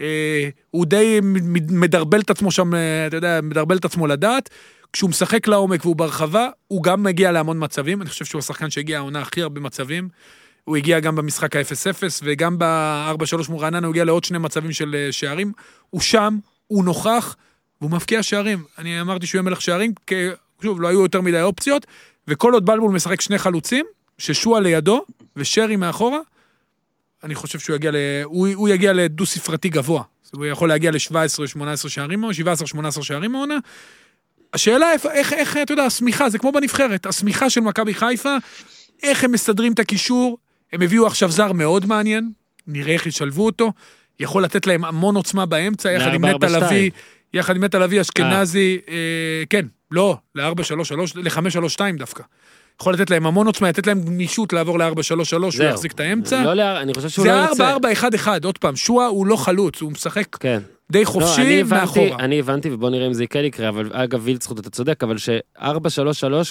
אה, 0.00 0.48
הוא 0.70 0.86
די 0.86 1.20
מדרבל 1.70 2.20
את 2.20 2.30
עצמו 2.30 2.50
שם, 2.50 2.74
אה, 2.74 3.06
אתה 3.06 3.16
יודע, 3.16 3.40
מדרבל 3.42 3.76
את 3.76 3.84
עצמו 3.84 4.06
לדעת. 4.06 4.50
כשהוא 4.92 5.10
משחק 5.10 5.48
לעומק 5.48 5.84
והוא 5.84 5.96
ברחבה, 5.96 6.48
הוא 6.68 6.82
גם 6.82 7.02
מגיע 7.02 7.32
להמון 7.32 7.64
מצבים. 7.64 8.02
אני 8.02 8.10
חושב 8.10 8.24
שהוא 8.24 8.38
השחקן 8.38 8.70
שהגיע 8.70 8.98
העונה 8.98 9.20
הכי 9.20 9.42
הרבה 9.42 9.60
מצבים. 9.60 10.08
הוא 10.68 10.76
הגיע 10.76 11.00
גם 11.00 11.16
במשחק 11.16 11.56
ה-0-0 11.56 12.02
וגם 12.22 12.58
ב-4-3 12.58 13.50
מול 13.50 13.58
רעננה, 13.60 13.86
הוא 13.86 13.92
הגיע 13.92 14.04
לעוד 14.04 14.24
שני 14.24 14.38
מצבים 14.38 14.72
של 14.72 14.94
אה, 14.94 15.12
שערים. 15.12 15.52
הוא 15.90 16.00
שם, 16.00 16.38
הוא 16.66 16.84
נוכח, 16.84 17.36
והוא 17.80 17.90
מבקיע 17.90 18.22
שערים. 18.22 18.64
אני 18.78 19.00
אמרתי 19.00 19.26
שהוא 19.26 19.38
יהיה 19.38 19.42
מלך 19.42 19.60
שערים, 19.60 19.92
כי 20.06 20.14
שוב, 20.62 20.80
לא 20.80 20.88
היו 20.88 21.02
יותר 21.02 21.20
מדי 21.20 21.42
אופציות, 21.42 21.86
וכל 22.28 22.52
עוד 22.52 22.66
בלבול 22.66 22.92
משחק 22.92 23.20
שני 23.20 23.38
חלוצים, 23.38 23.86
ששועה 24.18 24.60
לידו 24.60 25.04
ושרי 25.36 25.76
מאחורה, 25.76 26.18
אני 27.24 27.34
חושב 27.34 27.58
שהוא 27.58 27.76
יגיע, 27.76 27.90
ל... 27.90 27.96
הוא, 28.24 28.48
הוא 28.54 28.68
יגיע 28.68 28.92
לדו-ספרתי 28.92 29.68
גבוה. 29.68 30.02
הוא 30.32 30.46
יכול 30.46 30.68
להגיע 30.68 30.90
ל-17-18 30.90 31.88
שערים, 31.88 32.24
17-18 32.24 33.02
שערים 33.02 33.34
העונה. 33.34 33.58
השאלה 34.52 34.92
איפה, 34.92 35.12
איך, 35.12 35.32
איך, 35.32 35.56
אתה 35.56 35.72
יודע, 35.72 35.84
השמיכה, 35.84 36.30
זה 36.30 36.38
כמו 36.38 36.52
בנבחרת, 36.52 37.06
השמיכה 37.06 37.50
של 37.50 37.60
מכבי 37.60 37.94
חיפה, 37.94 38.36
איך 39.02 39.24
הם 39.24 39.32
מסדרים 39.32 39.72
את 39.72 39.78
הקישור, 39.78 40.38
הם 40.72 40.82
הביאו 40.82 41.06
עכשיו 41.06 41.30
זר 41.30 41.52
מאוד 41.52 41.86
מעניין, 41.86 42.30
נראה 42.66 42.92
איך 42.92 43.06
ישלבו 43.06 43.46
אותו, 43.46 43.72
יכול 44.20 44.44
לתת 44.44 44.66
להם 44.66 44.84
המון 44.84 45.16
עוצמה 45.16 45.46
באמצע, 45.46 45.90
יחד 45.92 46.14
עם 46.14 46.24
נטע 46.24 46.46
ל-4-4-2. 46.48 46.64
לביא, 46.64 46.90
יחד 47.34 47.56
עם 47.56 47.64
נטע 47.64 47.78
לביא, 47.78 48.00
אשכנזי, 48.00 48.78
אה, 48.88 48.94
כן, 49.50 49.66
לא, 49.90 50.16
ל-4-3-3, 50.34 50.52
ל-5-3-2 51.14 51.80
דווקא. 51.98 52.22
יכול 52.80 52.94
לתת 52.94 53.10
להם 53.10 53.26
המון 53.26 53.46
עוצמה, 53.46 53.68
לתת 53.68 53.86
להם 53.86 54.02
גמישות 54.02 54.52
לעבור 54.52 54.78
ל-4-3-3, 54.78 55.34
הוא. 55.36 55.50
יחזיק 55.64 55.92
את 55.92 56.00
האמצע. 56.00 56.44
לא, 56.44 56.54
לה- 56.54 56.80
אני 56.82 56.94
חושב 56.94 57.08
שהוא 57.08 57.22
זה 57.26 57.32
לא 57.32 57.36
יוצא. 57.36 57.76
4-4-1-1, 58.24 58.44
עוד 58.44 58.58
פעם, 58.58 58.76
שועה 58.76 59.06
הוא 59.06 59.26
לא 59.26 59.36
חלוץ, 59.36 59.80
הוא 59.80 59.92
משחק 59.92 60.36
כן. 60.36 60.58
די 60.90 60.98
לא, 60.98 61.02
אני 61.02 61.04
חופשי 61.04 61.60
הבנתי, 61.60 61.80
מאחורה. 61.80 62.24
אני 62.24 62.38
הבנתי, 62.38 62.70
ובוא 62.70 62.90
נראה 62.90 63.06
אם 63.06 63.12
זה 63.12 63.26
כן 63.26 63.44
יקרה, 63.44 63.68
אבל 63.68 63.90
אגב, 63.92 64.20
וילצחוט, 64.24 64.58
אתה 64.58 64.70
צודק, 64.70 65.02
אבל 65.04 65.18
ש-4-3-3 65.18 65.72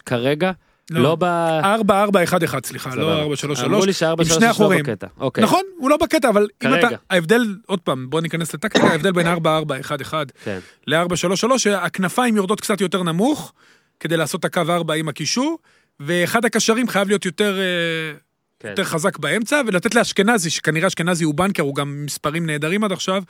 כרגע, 0.05 0.51
לא. 0.91 1.03
לא 1.03 1.17
ב... 1.19 1.23
4-4-1-1, 1.23 2.65
סליחה, 2.65 2.91
סבבה. 2.91 3.01
לא 3.01 3.33
4-3-3. 3.55 3.65
אמרו 3.65 3.85
לי 3.85 3.91
עם 4.19 4.25
שני 4.25 4.53
ש-4-3-3 4.53 4.63
לא. 4.63 4.69
בקטע. 4.69 5.07
אוקיי. 5.19 5.43
נכון, 5.43 5.61
הוא 5.77 5.89
לא 5.89 5.97
בקטע, 5.97 6.29
אבל 6.29 6.47
אם. 6.65 6.73
אתה... 6.75 6.87
ההבדל, 7.09 7.55
עוד 7.65 7.79
פעם, 7.79 8.09
בוא 8.09 8.21
ניכנס 8.21 8.53
לטקטיקה, 8.53 8.87
ההבדל 8.91 9.11
בין 9.11 9.27
4-4-1-1 9.27 10.13
כן. 10.43 10.59
ל-4-3-3, 10.87 11.57
שהכנפיים 11.57 12.35
יורדות 12.35 12.61
קצת 12.61 12.81
יותר 12.81 13.03
נמוך, 13.03 13.53
כדי 13.99 14.17
לעשות 14.17 14.39
את 14.39 14.45
הקו 14.45 14.61
4 14.69 14.93
עם 14.93 15.09
הקישור, 15.09 15.57
ואחד 15.99 16.45
הקשרים 16.45 16.87
חייב 16.87 17.07
להיות 17.07 17.25
יותר... 17.25 17.59
אה, 17.59 18.27
כן. 18.59 18.69
יותר 18.69 18.83
חזק 18.83 19.17
באמצע, 19.17 19.61
ולתת 19.67 19.95
לאשכנזי, 19.95 20.49
שכנראה 20.49 20.87
אשכנזי 20.87 21.23
הוא 21.23 21.33
בנקר, 21.33 21.63
הוא 21.63 21.75
גם 21.75 22.05
מספרים 22.05 22.45
נהדרים 22.45 22.83
עד 22.83 22.91
עכשיו, 22.91 23.23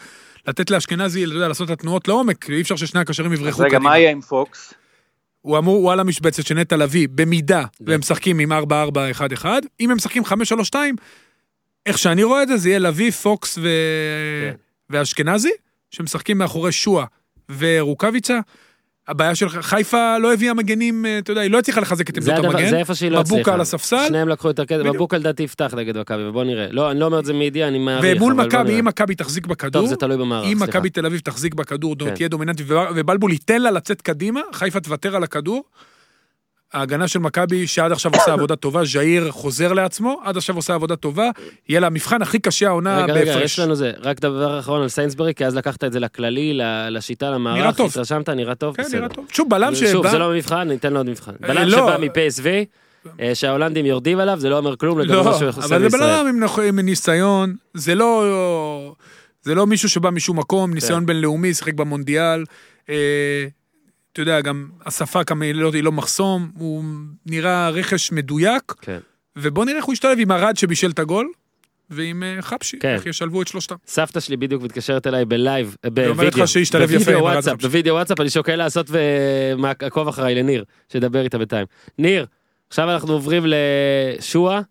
לתת 0.47 0.71
לאשכנזי, 0.71 1.25
אתה 1.25 1.33
יודע, 1.33 1.47
לעשות 1.47 1.71
את 1.71 1.73
התנועות 1.73 2.07
לעומק, 2.07 2.49
אי 2.49 2.61
אפשר 2.61 2.75
ששני 2.75 2.99
הקשרים 2.99 3.33
אז 3.33 3.39
יברחו 3.39 3.61
רגע, 3.61 3.69
קדימה. 3.69 3.89
מה 3.89 3.97
יהיה 3.97 4.11
עם 4.11 4.21
פוקס? 4.21 4.73
הוא 5.47 5.57
אמור, 5.57 5.75
הוא 5.75 5.91
על 5.91 5.99
המשבצת 5.99 6.45
של 6.45 6.55
נטע 6.55 6.77
לביא, 6.77 7.07
במידה 7.11 7.63
והם 7.81 7.99
משחקים 7.99 8.39
עם 8.39 8.51
4-4-1-1, 8.51 9.45
אם 9.79 9.91
הם 9.91 9.97
משחקים 9.97 10.23
5-3-2, 10.23 10.75
איך 11.85 11.97
שאני 11.97 12.23
רואה 12.23 12.43
את 12.43 12.47
זה, 12.47 12.57
זה 12.57 12.69
יהיה 12.69 12.79
לביא, 12.79 13.11
פוקס 13.11 13.57
ו... 13.57 13.61
כן. 13.61 14.55
ואשכנזי, 14.89 15.51
שמשחקים 15.91 16.37
מאחורי 16.37 16.71
שועה 16.71 17.05
ורוקאביצה. 17.57 18.39
הבעיה 19.07 19.35
של 19.35 19.49
חיפה 19.49 20.17
לא 20.17 20.33
הביאה 20.33 20.53
מגנים, 20.53 21.05
אה, 21.05 21.17
אתה 21.17 21.31
יודע, 21.31 21.41
היא 21.41 21.51
לא 21.51 21.59
הצליחה 21.59 21.81
לחזק 21.81 22.09
את 22.09 22.17
עמדות 22.17 22.45
המגן. 22.45 22.69
זה 22.69 22.77
איפה 22.77 22.95
שהיא 22.95 23.11
לא 23.11 23.19
הצליחה. 23.19 23.35
מבוקה 23.35 23.53
על 23.53 23.61
הספסל. 23.61 24.07
שניהם 24.07 24.27
לקחו 24.27 24.47
יותר 24.47 24.65
כסף. 24.65 24.83
מבוקה 24.85 25.17
לדעתי 25.17 25.43
יפתח 25.43 25.73
נגד 25.77 25.97
מכבי, 25.97 26.23
ובוא 26.23 26.43
נראה. 26.43 26.67
לא, 26.71 26.91
אני 26.91 26.99
לא 26.99 27.05
אומר 27.05 27.19
את 27.19 27.25
זה 27.25 27.33
מידיעה, 27.33 27.67
אני 27.67 27.79
מעריך, 27.79 28.21
ומול 28.21 28.33
מכבי. 28.33 28.79
אם 28.79 28.85
מכבי 28.85 29.15
תחזיק 29.15 29.45
בכדור, 29.47 29.81
טוב, 29.81 29.89
זה 29.89 29.95
תלוי 29.95 30.17
במערך, 30.17 30.45
אם 30.45 30.57
סליחה. 30.57 30.65
מכבי 30.65 30.89
תל 30.89 31.05
אביב 31.05 31.19
תחזיק 31.19 31.53
בכדור, 31.53 31.95
כן. 31.99 32.09
תהיה 32.15 32.27
דומיננטית, 32.27 32.65
ו- 32.69 32.75
ובלבול 32.95 33.31
ייתן 33.31 33.61
לה 33.61 33.71
לצאת 33.71 34.01
קדימה, 34.01 34.41
חיפה 34.53 34.79
תוותר 34.79 35.15
על 35.15 35.23
הכדור. 35.23 35.63
ההגנה 36.73 37.07
של 37.07 37.19
מכבי, 37.19 37.67
שעד 37.67 37.91
עכשיו 37.91 38.11
עושה 38.13 38.33
עבודה 38.33 38.55
טובה, 38.55 38.85
ז'איר 38.85 39.31
חוזר 39.31 39.73
לעצמו, 39.73 40.21
עד 40.23 40.37
עכשיו 40.37 40.55
עושה 40.55 40.73
עבודה 40.73 40.95
טובה, 40.95 41.29
יהיה 41.69 41.79
לה 41.79 41.87
המבחן 41.87 42.21
הכי 42.21 42.39
קשה 42.39 42.67
העונה 42.67 43.03
רגע, 43.03 43.13
רגע, 43.13 43.25
בהפרש. 43.25 43.43
יש 43.43 43.59
לנו 43.59 43.75
זה, 43.75 43.91
רק 44.01 44.19
דבר 44.19 44.59
אחרון 44.59 44.81
על 44.81 44.87
סיינסברי, 44.87 45.33
כי 45.33 45.45
אז 45.45 45.55
לקחת 45.55 45.83
את 45.83 45.93
זה 45.93 45.99
לכללי, 45.99 46.59
לשיטה, 46.89 47.31
למערך, 47.31 47.57
נראה 47.57 47.73
טוב. 47.73 47.91
התרשמת, 47.91 48.29
נראה 48.29 48.55
טוב, 48.55 48.75
כן, 48.75 48.83
בסדר. 48.83 48.97
נראה 48.97 49.09
טוב. 49.09 49.25
שוב, 49.31 49.49
בלם 49.49 49.75
שוב, 49.75 49.87
שבא... 49.87 50.11
זה 50.11 50.17
לא 50.17 50.31
מבחן, 50.31 50.67
ניתן 50.67 50.93
לו 50.93 50.99
עוד 50.99 51.09
מבחן. 51.09 51.31
אה, 51.43 51.47
בלם 51.47 51.67
לא. 51.67 51.77
שבא 51.77 51.97
מ-PSV, 51.97 52.45
אה, 53.21 53.35
שההולנדים 53.35 53.85
יורדים 53.85 54.19
עליו, 54.19 54.39
זה 54.39 54.49
לא 54.49 54.57
אומר 54.57 54.75
כלום 54.75 54.99
לגבי 54.99 55.13
לא, 55.13 55.23
מה 55.23 55.33
שהוא 55.33 55.49
עושה 55.49 55.59
אבל 55.59 55.67
זה 55.67 55.79
בישראל. 55.79 56.31
בלם 56.31 56.67
עם 56.67 56.79
ניסיון, 56.79 57.55
זה 57.73 57.95
לא... 57.95 58.95
זה 59.41 59.55
לא 59.55 59.67
מישהו 59.67 59.89
שבא 59.89 60.09
משום 60.09 60.39
מקום, 60.39 60.73
ניסיון 60.73 60.99
כן. 60.99 61.05
בינלאומי, 61.05 61.53
שיחק 61.53 61.73
במונדיאל. 61.73 62.43
אה, 64.19 64.23
אתה 64.23 64.31
יודע, 64.31 64.41
גם 64.41 64.69
השפה 64.85 65.19
היא 65.41 65.53
לא- 65.55 65.71
היא 65.73 65.83
לא 65.83 65.91
מחסום, 65.91 66.51
הוא 66.57 66.83
נראה 67.25 67.69
רכש 67.69 68.11
מדויק, 68.11 68.73
כן. 68.81 68.99
ובוא 69.35 69.65
נראה 69.65 69.77
איך 69.77 69.85
הוא 69.85 69.93
ישתלב 69.93 70.17
עם 70.19 70.31
ארד 70.31 70.57
שבישל 70.57 70.89
את 70.89 70.99
הגול, 70.99 71.31
ועם 71.89 72.23
אה, 72.23 72.41
חבשי, 72.41 72.79
כן. 72.79 72.93
איך 72.93 73.05
ישלבו 73.05 73.41
את 73.41 73.47
שלושתם. 73.47 73.75
סבתא 73.87 74.19
שלי 74.19 74.37
בדיוק 74.37 74.63
מתקשרת 74.63 75.07
אליי 75.07 75.25
ב 75.25 75.34
live, 75.34 75.75
אה, 75.85 75.89
אומרת 75.89 76.15
בווידאו, 76.15 76.43
לך 76.43 76.47
שישתלב 76.47 76.91
יפה 76.91 76.99
בווידאו 77.03 77.27
עם 77.29 77.35
ארד 77.35 77.43
חבשי. 77.43 77.67
בווידאו 77.67 77.93
וואטסאפ, 77.95 78.19
אני 78.19 78.29
שוקל 78.29 78.55
לעשות 78.55 78.87
ומעקוב 78.89 80.07
אחריי 80.07 80.35
לניר, 80.35 80.63
שידבר 80.91 81.21
איתה 81.23 81.37
בינתיים. 81.37 81.65
ניר, 81.97 82.25
עכשיו 82.69 82.91
אנחנו 82.91 83.13
עוברים 83.13 83.43
לשועה, 83.45 84.61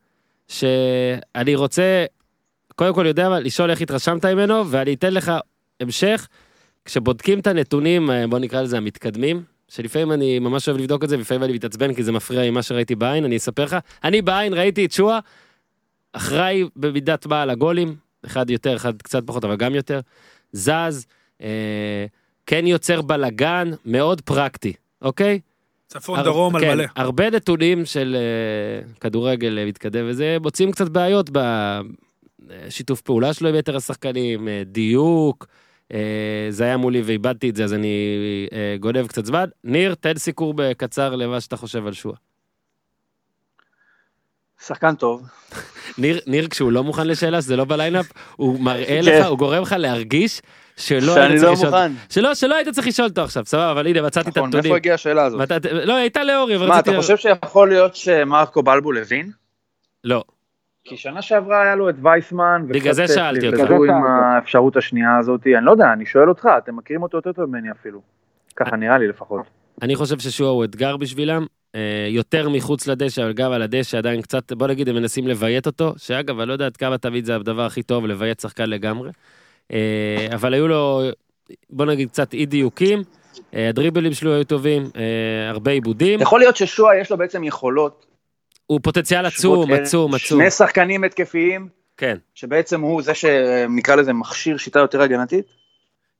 שאני 0.49 1.55
רוצה, 1.55 2.05
קודם 2.75 2.95
כל 2.95 3.07
יודע 3.07 3.29
מה, 3.29 3.41
לשאול 3.41 3.71
איך 3.71 3.81
התרשמת 3.81 4.25
ממנו, 4.25 4.71
ואני 4.71 4.95
אתן 4.95 5.15
לך 5.15 5.33
המשך, 5.81 6.29
כשבודקים 6.87 7.39
את 7.39 7.47
הנתונים, 7.47 8.11
אה, 8.11 8.27
בוא 8.27 8.39
נקרא 8.39 8.63
לזה 8.63 8.77
המתקדמים, 8.77 9.43
שלפעמים 9.69 10.13
אני 10.13 10.39
ממש 10.39 10.69
אוהב 10.69 10.81
לבדוק 10.81 11.05
את 11.05 11.09
זה, 11.09 11.17
ולפעמים 11.17 11.43
אני 11.43 11.53
מתעצבן 11.53 11.95
כי 11.95 12.03
זה 12.03 12.13
מפריע 12.13 12.43
עם 12.43 12.55
מה 12.55 12.63
שראיתי 12.63 12.95
בעין, 12.95 13.25
אני 13.25 13.37
אספר 13.37 13.65
לך. 13.65 13.77
אני 14.05 14.23
בעין 14.23 14.55
ראיתי 14.55 14.85
את 14.85 14.93
שועה, 14.93 15.19
אחראי 16.13 16.65
במידת 16.77 17.27
מה 17.27 17.43
על 17.43 17.51
הגולים, 17.51 17.95
אחד 18.27 18.51
יותר, 18.51 18.77
אחד 18.77 19.03
קצת 19.03 19.23
פחות, 19.27 19.45
אבל 19.45 19.57
גם 19.57 19.75
יותר. 19.75 20.01
זז, 20.53 21.07
אה, 21.43 22.07
כן 22.47 22.67
יוצר 22.67 23.03
בלגן, 23.03 23.71
מאוד 23.85 24.21
פרקטי, 24.21 24.73
אוקיי? 25.03 25.41
צפון 25.89 26.19
הר- 26.19 26.25
דרום 26.25 26.57
על 26.57 26.63
כן, 26.63 26.75
מלא. 26.75 26.85
הרבה 26.97 27.31
נתונים 27.31 27.85
של 27.85 28.17
אה, 28.17 28.93
כדורגל 29.01 29.59
אה, 29.59 29.65
מתקדם 29.67 30.05
וזה, 30.09 30.37
מוצאים 30.43 30.73
קצת 30.73 30.89
בעיות 30.89 31.31
בשיתוף 32.49 33.01
פעולה 33.01 33.33
שלו 33.33 33.49
עם 33.49 33.55
יתר 33.55 33.77
השחקנים, 33.77 34.49
אה, 34.49 34.63
דיוק, 34.67 35.47
זה 36.51 36.65
היה 36.65 36.77
מולי 36.77 37.03
ואיבדתי 37.03 37.51
את 37.51 37.57
זה, 37.57 37.65
אז 37.65 37.75
אני 37.75 37.97
אה, 38.53 38.77
גונב 38.81 39.07
קצת 39.07 39.25
זמן. 39.25 39.45
ניר, 39.65 39.95
תן 39.95 40.17
סיקור 40.17 40.55
בקצר 40.55 41.17
למה 41.17 41.41
שאתה 41.41 41.57
חושב 41.57 41.87
על 41.87 41.93
שועה. 41.93 42.17
שחקן 44.67 44.95
טוב. 44.95 45.23
ניר, 45.99 46.21
ניר 46.27 46.49
כשהוא 46.49 46.73
לא 46.73 46.85
מוכן 46.85 47.07
לשאלה, 47.07 47.43
שזה 47.43 47.57
לא 47.57 47.65
בליינאפ, 47.65 48.07
הוא 48.37 48.61
מראה 48.61 48.85
כן. 48.87 49.01
לך, 49.05 49.27
הוא 49.27 49.39
גורם 49.39 49.63
לך 49.63 49.75
להרגיש 49.79 50.43
שלא 50.77 51.15
שאני 51.15 51.33
היית 51.33 51.43
לא 51.43 51.47
צריך 51.47 51.59
לשאול, 51.59 51.71
מוכן. 51.71 51.93
שלא, 52.11 52.35
שלא 52.35 52.55
היית 52.55 52.69
צריך 52.69 52.87
לשאול 52.87 53.09
אותו 53.09 53.23
עכשיו, 53.23 53.45
סבבה, 53.47 53.71
אבל 53.73 53.87
הנה, 53.87 54.03
מצאתי 54.03 54.31
את 54.31 54.37
נכון, 54.39 54.45
הנתונים. 54.45 54.63
מאיפה 54.65 54.77
הגיעה 54.77 54.95
השאלה 54.95 55.25
הזאת? 55.25 55.41
מת- 55.53 55.67
לא, 55.73 55.95
הייתה 55.95 56.25
לאורי, 56.25 56.57
אבל 56.57 56.69
מה, 56.69 56.75
רציתי... 56.75 56.91
אתה 56.91 56.99
חושב 57.01 57.17
שיכול 57.17 57.69
להיות 57.69 57.97
שמרקו 57.97 58.63
בלבול 58.63 58.99
הבין? 58.99 59.31
לא. 60.05 60.25
כי 60.89 60.97
שנה 60.97 61.23
שעברה 61.23 61.63
היה 61.63 61.77
לו 61.77 61.91
את 61.91 61.95
וייסמן, 62.03 62.63
בגלל 62.69 62.93
זה 62.93 63.09
שאלתי 63.09 63.47
אותך. 63.47 63.71
עם 63.71 64.05
האפשרות 64.07 64.77
השנייה 64.77 65.17
הזאת, 65.17 65.47
אני 65.47 65.65
לא 65.65 65.71
יודע, 65.71 65.93
אני 65.93 66.07
שואל 66.07 66.29
אותך, 66.29 66.49
אתם 66.59 66.77
מכירים 66.77 67.03
אותו 67.03 67.19
יותר 67.19 67.33
טוב 67.33 67.45
ממני 67.45 67.71
אפילו. 67.71 68.01
ככה 68.57 68.77
נראה 68.77 68.99
לי 68.99 69.09
לפחות. 69.09 69.43
אני 69.83 69.97
חושב 69.97 70.19
ששועה 70.19 70.51
הוא 70.51 70.65
אתגר 70.65 70.97
בשבילם, 70.97 71.47
אה, 71.75 72.07
יותר 72.09 72.49
מחוץ 72.49 72.87
לדשא, 72.87 73.23
אבל 73.23 73.33
גם 73.33 73.53
על 73.53 73.63
הדשא 73.63 73.99
עדיין 73.99 74.23
קצת, 74.23 74.53
בוא 74.53 74.67
נגיד, 74.67 74.89
הם 74.89 74.95
מנסים 74.95 75.27
לביית 75.27 75.67
אותו, 75.67 75.95
שאגב, 75.97 76.39
אני 76.39 76.49
לא 76.49 76.53
יודע 76.53 76.67
עד 76.67 76.77
כמה 76.77 76.99
תמיד 76.99 77.25
זה 77.25 77.37
הדבר 77.37 77.63
הכי 77.63 77.83
טוב, 77.83 78.07
לביית 78.07 78.41
שחקן 78.41 78.71
לגמרי. 78.71 79.11
אה, 79.73 80.27
אבל 80.35 80.55
היו 80.55 80.69
לו 80.69 81.03
בוא 81.71 81.85
נגיד 81.85 82.09
קצת 82.09 82.35
אי 82.35 82.47
דיוקים, 82.47 83.03
אה, 83.55 83.69
הדריבלים 83.69 84.13
שלו 84.13 84.35
היו 84.35 84.45
טובים, 84.45 84.83
הרבה 85.49 85.71
עיבודים, 85.71 86.21
יכול 86.21 86.41
להיות 86.41 86.57
ששועה 86.57 86.99
יש 86.99 87.11
לו 87.11 87.17
בעצם 87.17 87.45
יכולות. 87.45 88.07
הוא 88.67 88.81
פוטנציאל 88.83 89.31
שוות 89.31 89.35
עצום, 89.39 89.73
אלה- 89.73 89.83
עצום, 89.83 90.15
עצום, 90.15 90.41
שני 90.41 90.51
שחקנים 90.51 91.05
התקפיים, 91.05 91.69
כן. 91.97 92.17
שבעצם 92.35 92.81
הוא 92.81 93.03
זה 93.03 93.15
שנקרא 93.15 93.95
לזה 93.95 94.13
מכשיר 94.13 94.57
שיטה 94.57 94.79
יותר 94.79 95.03
הגנתית. 95.03 95.45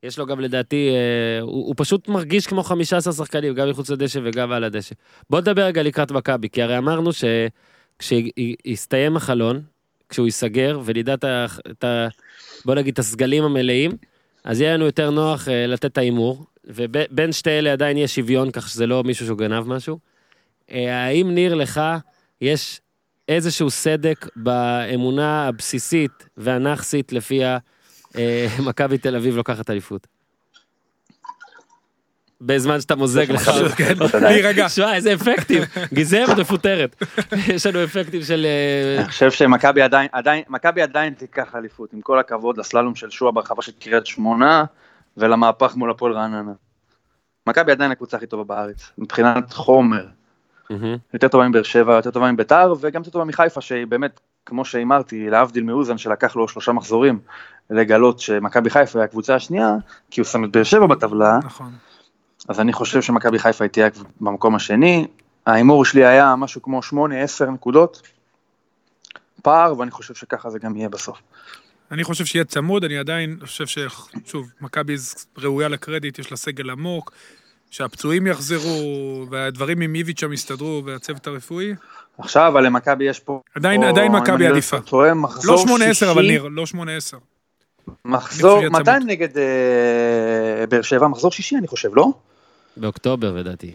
יש 0.03 0.19
לו 0.19 0.27
גם 0.27 0.41
לדעתי, 0.41 0.89
אה, 0.91 1.41
הוא, 1.43 1.67
הוא 1.67 1.75
פשוט 1.77 2.09
מרגיש 2.09 2.47
כמו 2.47 2.63
15 2.63 3.13
שחקנים, 3.13 3.55
גם 3.55 3.71
מחוץ 3.71 3.91
לדשא 3.91 4.21
וגם 4.25 4.53
על 4.53 4.65
הדשא. 4.65 4.95
בוא 5.31 5.41
נדבר 5.41 5.63
רגע 5.63 5.83
לקראת 5.83 6.11
מכבי, 6.13 6.49
כי 6.49 6.63
הרי 6.63 6.79
אמרנו 6.79 7.11
שכשיסתיים 7.99 9.17
החלון, 9.17 9.63
כשהוא 10.09 10.27
ייסגר 10.27 10.81
ונדע 10.85 11.15
את 11.71 11.85
ה... 11.85 12.09
בוא 12.65 12.75
נגיד 12.75 12.93
את 12.93 12.99
הסגלים 12.99 13.45
המלאים, 13.45 13.91
אז 14.45 14.61
יהיה 14.61 14.75
לנו 14.75 14.85
יותר 14.85 15.11
נוח 15.11 15.49
אה, 15.49 15.67
לתת 15.67 15.85
את 15.85 15.99
ההימור, 15.99 16.45
ובין 16.65 17.33
שתי 17.33 17.51
אלה 17.51 17.73
עדיין 17.73 17.97
יהיה 17.97 18.09
שוויון, 18.09 18.51
כך 18.51 18.69
שזה 18.69 18.87
לא 18.87 19.05
מישהו 19.05 19.27
שהוא 19.27 19.39
גנב 19.39 19.69
משהו. 19.69 19.99
אה, 20.71 21.05
האם 21.07 21.31
ניר 21.35 21.55
לך 21.55 21.81
יש 22.41 22.81
איזשהו 23.29 23.71
סדק 23.71 24.27
באמונה 24.37 25.49
הבסיסית 25.49 26.29
והנכסית 26.37 27.13
לפיה 27.13 27.59
אה, 28.17 28.47
מכבי 28.67 28.99
תל 28.99 29.17
אביב 29.17 29.37
לוקחת 29.37 29.71
אליפות? 29.71 30.07
בזמן 32.41 32.81
שאתה 32.81 32.97
מוזג 32.97 33.33
לך. 33.33 33.51
כן, 33.77 33.95
להירגע. 34.23 34.69
שמע, 34.69 34.95
איזה 34.95 35.15
אפקטים. 35.15 35.63
גזערת 35.95 36.39
מפוטרת. 36.39 37.03
יש 37.55 37.67
לנו 37.67 37.85
אפקטים 37.85 38.23
של... 38.23 38.47
אה, 38.47 39.01
אני 39.01 39.09
חושב 39.09 39.31
שמכבי 39.31 39.83
עדיין, 39.83 40.09
עדיין, 40.13 40.43
מכבי 40.49 40.83
עדיין 40.83 41.15
תיקח 41.15 41.55
אליפות, 41.55 41.93
עם 41.93 42.01
כל 42.01 42.19
הכבוד 42.19 42.59
לסללום 42.59 42.95
של 42.95 43.11
שועה 43.11 43.33
ברחבה 43.33 43.63
של 43.63 43.73
קריית 43.81 44.07
שמונה, 44.07 44.65
ולמהפך 45.17 45.77
מול 45.77 45.91
הפועל 45.91 46.13
רעננה. 46.13 46.53
מכבי 47.47 47.73
עדיין 47.73 47.91
הקבוצה 47.91 48.17
הכי 48.17 48.27
טובה 48.27 48.45
בארץ, 48.45 48.91
מבחינת 48.99 49.53
חומר. 49.53 50.07
מהמם. 50.71 50.97
יותר 51.15 51.29
טובה 51.29 51.49
מבאר 51.49 51.63
שבע, 51.63 51.95
יותר 51.95 52.11
טובה 52.11 52.33
מביתר, 52.33 52.75
וגם 52.81 53.01
יותר 53.01 53.11
טובה 53.11 53.25
מחיפה, 53.25 53.61
שהיא 53.61 53.87
באמת, 53.87 54.21
כמו 54.47 54.65
שהימרתי, 54.65 55.31
להבדיל 55.31 55.65
מאוזן 55.65 55.99
שלקח 55.99 56.37
לו 56.37 56.49
שלושה 56.49 56.73
מחזורים, 56.73 57.19
לגלות 57.71 58.21
שמכבי 58.21 58.71
חיפה 58.71 58.99
היא 58.99 59.05
הקבוצה 59.05 59.35
השנייה, 59.35 59.75
כי 60.11 60.21
הוא 60.21 60.27
שם 60.27 60.45
את 60.45 60.51
באר 60.53 60.65
שבע 60.65 60.87
בטבלה, 60.87 61.39
נכון. 61.45 61.73
אז 62.49 62.61
אני 62.61 62.73
חושב 62.73 63.03
שמכבי 63.03 63.39
חיפה 63.39 63.65
היא 63.65 63.71
תהיה 63.71 63.89
במקום 64.21 64.55
השני. 64.55 65.07
ההימור 65.47 65.85
שלי 65.85 66.05
היה 66.05 66.37
משהו 66.37 66.63
כמו 66.63 66.81
8-10 66.93 67.45
נקודות 67.45 68.03
פער, 69.43 69.79
ואני 69.79 69.91
חושב 69.91 70.15
שככה 70.15 70.51
זה 70.51 70.59
גם 70.59 70.77
יהיה 70.77 70.89
בסוף. 70.89 71.19
אני 71.91 72.05
חושב 72.05 72.25
שיהיה 72.25 72.45
צמוד, 72.45 72.85
אני 72.85 72.99
עדיין 72.99 73.39
חושב 73.45 73.67
ש... 73.67 73.79
שוב, 74.25 74.51
מכבי 74.61 74.97
ראויה 75.39 75.69
לקרדיט, 75.69 76.19
יש 76.19 76.31
לה 76.31 76.37
סגל 76.37 76.71
עמוק, 76.71 77.13
שהפצועים 77.71 78.27
יחזרו, 78.27 78.81
והדברים 79.31 79.81
עם 79.81 79.95
איביץ' 79.95 80.21
שם 80.21 80.33
יסתדרו, 80.33 80.83
והצוות 80.85 81.27
הרפואי. 81.27 81.75
עכשיו, 82.19 82.49
אבל 82.49 82.67
למכבי 82.67 83.05
יש 83.05 83.21
פה... 83.21 83.41
עדיין, 83.55 83.81
פה, 83.83 83.89
עדיין 83.89 84.13
מכבי 84.13 84.35
אני 84.35 84.45
לא 84.45 84.49
עדיפה. 84.53 84.81
טועה, 84.81 85.15
מחזור 85.15 85.65
לא 85.69 85.77
8-10 86.07 86.11
אבל 86.11 86.23
ניר, 86.27 86.49
לא 86.51 86.65
8-10. 86.75 86.77
מחזור, 88.05 88.69
מתי 88.69 88.85
צמוד. 88.85 89.03
נגד 89.07 89.39
אה, 89.39 90.67
באר 90.69 90.83
שבע? 90.83 91.09
מחזור 91.09 91.31
שישי 91.33 91.57
אני 91.57 91.67
חושב, 91.67 91.91
לא? 91.95 92.07
באוקטובר 92.77 93.33
לדעתי. 93.33 93.73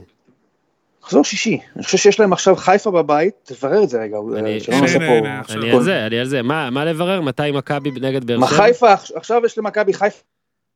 מחזור 1.04 1.24
שישי. 1.24 1.60
אני 1.76 1.84
חושב 1.84 1.98
שיש 1.98 2.20
להם 2.20 2.34
עכשיו 2.34 2.56
חיפה 2.56 2.92
בבית, 2.92 3.34
תברר 3.44 3.84
את 3.84 3.90
זה 3.90 4.02
רגע, 4.02 4.18
אני- 4.38 4.60
שלא 4.60 4.82
נעשה 4.82 5.00
פה... 5.00 5.54
אני 5.54 5.72
על 5.72 5.84
זה, 5.84 6.06
אני 6.06 6.20
על 6.20 6.26
זה. 6.26 6.42
מה 6.42 6.70
מה 6.70 6.86
לברר? 6.86 7.22
מתי 7.22 7.52
מכבי 7.54 7.92
נגד 7.92 8.26
באר 8.26 8.38
שבע? 8.48 8.48
חיפה, 8.48 8.94
עכשיו 9.16 9.42
יש 9.46 9.58
למכבי 9.58 9.94
חיפה 9.94 10.20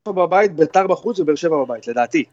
בבית, 0.07 0.55
ביתר 0.55 0.87
בחוץ 0.87 1.19
ובאר 1.19 1.35
שבע 1.35 1.63
בבית, 1.65 1.87
לדעתי. 1.87 2.23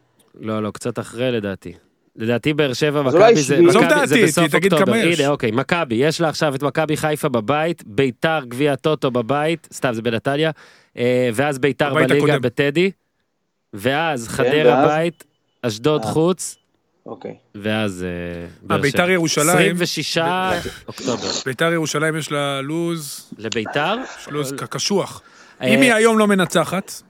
לא, 0.40 0.62
לא, 0.62 0.70
קצת 0.70 0.98
אחרי 0.98 1.32
לדעתי. 1.32 1.72
לדעתי 2.16 2.54
באר 2.54 2.72
שבע, 2.72 3.00
אולי 3.00 3.32
מכבי 3.32 3.42
זה 3.42 3.60
מכבי 3.60 3.72
זה 3.72 3.88
דעתי, 3.88 4.24
בסוף 4.24 4.48
תגיד 4.48 4.72
אוקטובר. 4.72 4.92
כמה 4.92 5.04
יש. 5.04 5.20
הנה, 5.20 5.28
אוקיי, 5.28 5.50
מכבי, 5.50 5.94
יש 5.94 6.20
לה 6.20 6.28
עכשיו 6.28 6.54
את 6.54 6.62
מכבי 6.62 6.96
חיפה 6.96 7.28
בבית, 7.28 7.82
ביתר 7.86 8.40
גביע 8.48 8.76
טוטו 8.76 9.10
בבית, 9.10 9.68
סתם, 9.72 9.92
זה 9.92 10.02
בנתניה, 10.02 10.50
אה, 10.96 11.30
ואז 11.34 11.58
ביתר 11.58 11.94
בליגה 11.94 12.14
הקודם. 12.16 12.40
בטדי, 12.40 12.90
ואז 13.72 14.28
חדרה 14.28 14.74
ואז? 14.74 14.88
בית, 14.88 15.24
אשדוד 15.62 16.04
אה. 16.04 16.10
חוץ, 16.10 16.56
אוקיי. 17.06 17.34
ואז 17.54 18.04
אה, 18.04 18.46
באר 18.62 18.80
ביתר 18.80 19.04
שבע. 19.04 19.12
ירושלים? 19.12 19.76
26 19.76 20.18
אוקטובר. 20.88 21.28
ביתר 21.46 21.72
ירושלים 21.72 22.16
יש 22.16 22.32
לה 22.32 22.60
לוז, 22.60 23.30
לביתר? 23.38 23.96
יש 24.20 24.28
לוז 24.28 24.52
קשוח. 24.52 25.22
אה, 25.60 25.66
אם 25.66 25.80
היא 25.80 25.92
היום 25.92 26.18
לא 26.18 26.26
מנצחת, 26.26 27.02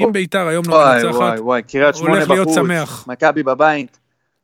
אם 0.00 0.12
ביתר 0.12 0.46
היום 0.46 0.64
לא 0.68 0.84
מנצחת, 0.84 1.14
וואי 1.14 1.40
וואי, 1.40 1.62
קריית 1.62 1.96
שמונה 1.96 2.14
הולך 2.14 2.30
להיות 2.30 2.46
בחוץ, 2.46 2.56
שמח. 2.56 3.04
מכבי 3.08 3.42
בבית. 3.42 3.98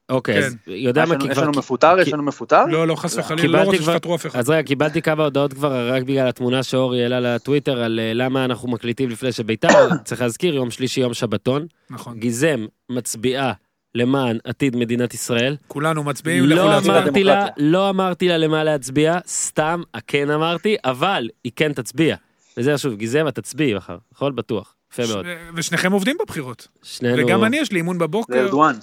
אוקיי, 0.08 0.38
אז 0.38 0.56
יודע 0.66 1.02
יש 1.02 1.08
מה, 1.08 1.18
כי 1.18 1.26
יש 1.26 1.32
כבר... 1.32 1.42
לנו 1.42 1.52
מפוטר? 1.56 2.00
יש 2.00 2.12
לנו 2.12 2.22
מפוטר? 2.22 2.64
לא, 2.64 2.86
לא, 2.86 2.94
חס 2.94 3.18
וחלילה, 3.18 3.58
לא 3.58 3.64
רוצה 3.64 3.82
שתפטרו 3.82 4.14
אף 4.14 4.26
אחד. 4.26 4.38
אז 4.38 4.50
רגע, 4.50 4.62
קיבלתי 4.62 5.02
כמה 5.02 5.24
הודעות 5.24 5.52
כבר 5.52 5.92
רק 5.92 6.02
בגלל 6.02 6.28
התמונה 6.28 6.62
שאורי 6.62 7.02
העלה 7.02 7.20
לטוויטר 7.20 7.82
על 7.82 8.00
אה, 8.00 8.12
למה 8.14 8.44
אנחנו 8.44 8.68
מקליטים 8.68 9.10
לפני 9.10 9.32
שביתר, 9.32 9.88
צריך 10.04 10.20
להזכיר, 10.20 10.54
יום 10.54 10.70
שלישי, 10.70 11.00
יום 11.00 11.14
שבתון. 11.14 11.66
נכון. 11.90 12.18
גיזם 12.18 12.66
מצביעה 12.90 13.52
למען 13.94 14.38
עתיד 14.44 14.76
מדינת 14.76 15.14
ישראל. 15.14 15.56
כולנו 15.68 16.02
מצביעים, 16.02 16.44
לא. 16.44 16.78
אמרתי 16.78 17.24
לה. 17.24 17.46
לא 17.56 17.90
אמרתי 17.90 18.28
לה 18.28 18.38
למה 18.38 18.64
להצביע, 18.64 19.18
סתם 19.26 19.82
כן 20.06 20.30
אמרתי, 20.30 20.76
אבל 20.84 21.28
היא 21.44 21.52
כן 21.56 21.72
תצביע. 21.72 22.16
וזה 22.56 22.78
שוב, 22.78 22.94
גיזם, 22.94 23.28
את 23.28 23.34
תצביעי 23.34 23.74
מחר, 23.74 23.96
יכול 24.14 24.32
בטוח. 24.32 24.74
יפה 24.98 25.12
מאוד. 25.14 25.26
ושניכם 25.54 25.92
עובדים 25.92 26.16
בבחירות. 26.22 26.68
שנינו... 26.82 27.22
וגם 27.24 27.44
אני, 27.44 27.56
יש 27.56 27.72
לי 27.72 27.78
אימון 27.78 27.98
בבוקר, 27.98 28.38
ארדואן. 28.40 28.74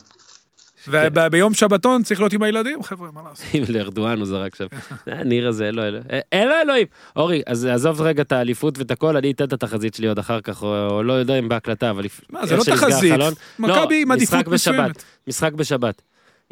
וביום 0.87 1.53
שבתון 1.53 2.03
צריך 2.03 2.19
להיות 2.19 2.33
עם 2.33 2.43
הילדים, 2.43 2.83
חבר'ה, 2.83 3.09
מה 3.11 3.21
לעשות? 3.29 3.45
אם 3.55 3.63
לארדואן 3.69 4.17
הוא 4.17 4.25
זרק 4.25 4.55
שם. 4.55 4.65
אה, 5.07 5.23
ניר 5.23 5.47
הזה, 5.47 5.65
אין 5.65 5.75
לו 5.75 5.83
אלוהים. 5.83 6.03
אה, 6.11 6.19
אין 6.31 6.47
לו 6.47 6.53
אלוהים. 6.61 6.87
אורי, 7.15 7.41
אז 7.47 7.65
עזוב 7.65 8.01
רגע 8.01 8.21
את 8.21 8.31
האליפות 8.31 8.77
ואת 8.77 8.91
הכל, 8.91 9.17
אני 9.17 9.31
אתן 9.31 9.43
את 9.43 9.53
התחזית 9.53 9.93
שלי 9.93 10.07
עוד 10.07 10.19
אחר 10.19 10.41
כך, 10.41 10.63
או 10.63 11.03
לא 11.03 11.13
יודע 11.13 11.39
אם 11.39 11.49
בהקלטה, 11.49 11.89
אבל... 11.89 12.03
מה, 12.29 12.45
זה 12.45 12.55
לא 12.55 12.63
תחזית. 12.63 13.13
מכבי 13.59 14.01
עם 14.01 14.09
לא, 14.09 14.13
עדיפות 14.15 14.17
משחק 14.37 14.47
בשבת. 14.47 14.75
מסוימת. 14.75 15.03
משחק 15.27 15.53
בשבת. 15.53 16.01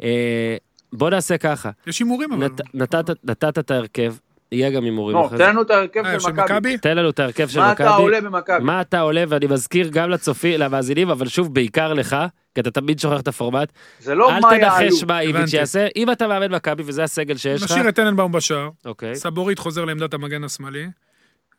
אה, 0.02 0.56
בוא 0.92 1.10
נעשה 1.10 1.38
ככה, 1.38 1.70
יש 1.86 1.98
הימורים 1.98 2.32
אבל. 2.32 2.44
נת- 2.46 2.60
נתת- 2.74 3.16
נתת 3.24 3.58
את 3.58 3.70
ההרכב, 3.70 4.14
יהיה 4.52 4.70
גם 4.70 4.84
הימורים 4.84 5.16
לא, 5.16 5.26
אחרי 5.26 5.38
זה. 5.38 5.44
תן 5.44 5.50
לנו 5.50 5.62
את 5.62 5.70
ההרכב 5.70 6.04
אה, 6.06 6.20
של 6.20 6.32
מכבי. 6.32 6.78
תן 6.78 6.96
לנו 6.96 7.10
את 7.10 7.18
ההרכב 7.18 7.48
של 7.48 7.60
מה 7.60 7.72
מכבי. 7.72 7.86
אתה 7.86 7.94
עולה 7.94 8.20
במכבי? 8.20 8.64
מה 8.64 8.80
אתה 8.80 9.00
עולה, 9.00 9.24
ואני 9.28 9.46
מזכיר 9.46 9.88
גם 9.92 10.10
לצופים, 10.10 10.60
למאזינים, 10.60 11.10
אבל 11.10 11.28
שוב, 11.28 11.54
בעיקר 11.54 11.92
לך, 11.92 12.16
כי 12.54 12.60
אתה 12.60 12.70
תמיד 12.70 12.98
שוכח 12.98 13.20
את 13.20 13.28
הפורמט. 13.28 13.72
זה 14.00 14.14
לא 14.14 14.36
אל 14.36 14.40
מה 14.40 14.56
יעלו. 14.56 14.88
תנחש 14.88 15.04
מה 15.04 15.20
איביץ'. 15.20 15.52
יעשה, 15.52 15.86
אם 15.96 16.12
אתה 16.12 16.28
מאמן 16.28 16.54
מכבי 16.54 16.82
וזה 16.86 17.04
הסגל 17.04 17.36
שיש 17.36 17.62
לך, 17.62 17.70
נשאיר 17.70 17.88
את 17.88 17.94
טננבאום 17.94 18.32
בשער, 18.32 18.68
אוקיי. 18.84 19.14
סבורית 19.16 19.58
חוזר 19.58 19.84
לעמדת 19.84 20.14
המגן 20.14 20.44
השמאלי, 20.44 20.86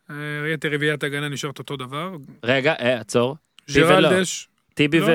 אה, 0.09 0.15
יתר 0.53 0.69
רביעיית 0.73 1.03
ההגנה 1.03 1.29
נשארת 1.29 1.59
אותו 1.59 1.77
דבר, 1.77 2.15
רגע, 2.43 2.73
אה, 2.79 2.99
עצור. 2.99 3.35
ג'רלדש, 3.73 4.49
טיבי 4.73 4.99
לא, 4.99 5.05
ו... 5.05 5.11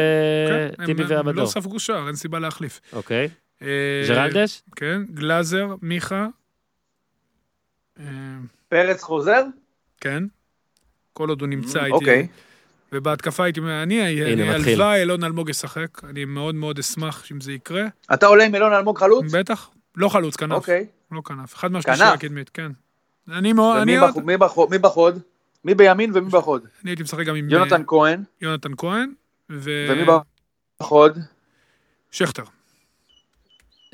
כן. 0.78 1.34
לא 1.34 1.46
ספגו 1.46 1.80
שער, 1.80 2.06
אין 2.06 2.16
סיבה 2.16 2.38
להחליף. 2.38 2.80
אוקיי. 2.92 3.28
ג'רלדש? 4.08 4.62
כן, 4.76 5.02
גלאזר, 5.14 5.66
מיכה, 5.82 6.26
פרץ 8.68 9.02
חוזר? 9.02 9.42
כן, 10.00 10.24
כל 11.12 11.28
עוד 11.28 11.40
הוא 11.40 11.48
נמצא 11.48 11.78
איתי. 11.80 11.92
אוקיי. 11.92 12.26
ובהתקפה 12.92 13.44
הייתי, 13.44 13.60
אומר, 13.60 13.82
אני. 13.82 14.22
הלוואי 14.50 15.00
אילון 15.00 15.24
אלמוג 15.24 15.48
ישחק, 15.48 16.04
אני 16.04 16.24
מאוד 16.24 16.54
מאוד 16.54 16.78
אשמח 16.78 17.32
אם 17.32 17.40
זה 17.40 17.52
יקרה. 17.52 17.84
אתה 18.14 18.26
עולה 18.26 18.44
עם 18.44 18.54
אילון 18.54 18.72
אלמוג 18.72 18.98
חלוץ? 18.98 19.32
בטח, 19.32 19.70
לא 19.96 20.08
חלוץ, 20.08 20.36
כנף. 20.36 20.52
אוקיי. 20.52 20.86
לא 21.12 21.20
כנף, 21.24 21.54
אחד 21.54 21.72
מהשלישייה 21.72 22.10
כנף? 22.10 22.18
הקדמית, 22.18 22.48
כן. 22.48 22.72
אני 23.32 23.52
מאוד, 23.52 23.76
אני 23.76 23.96
עוד- 23.96 24.24
מי 24.70 24.78
בחוד? 24.78 25.18
מי 25.64 25.74
בימין 25.74 26.10
ומי 26.14 26.30
בחוד? 26.30 26.66
אני 26.82 26.90
הייתי 26.90 27.02
משחק 27.02 27.26
גם 27.26 27.34
עם 27.34 27.50
יונתן 27.50 27.80
אה, 27.80 27.86
כהן. 27.86 28.22
יונתן 28.40 28.72
כהן, 28.76 29.12
ו... 29.50 29.86
ומי 29.90 30.02
בחוד? 30.80 31.18
שכטר. 32.10 32.42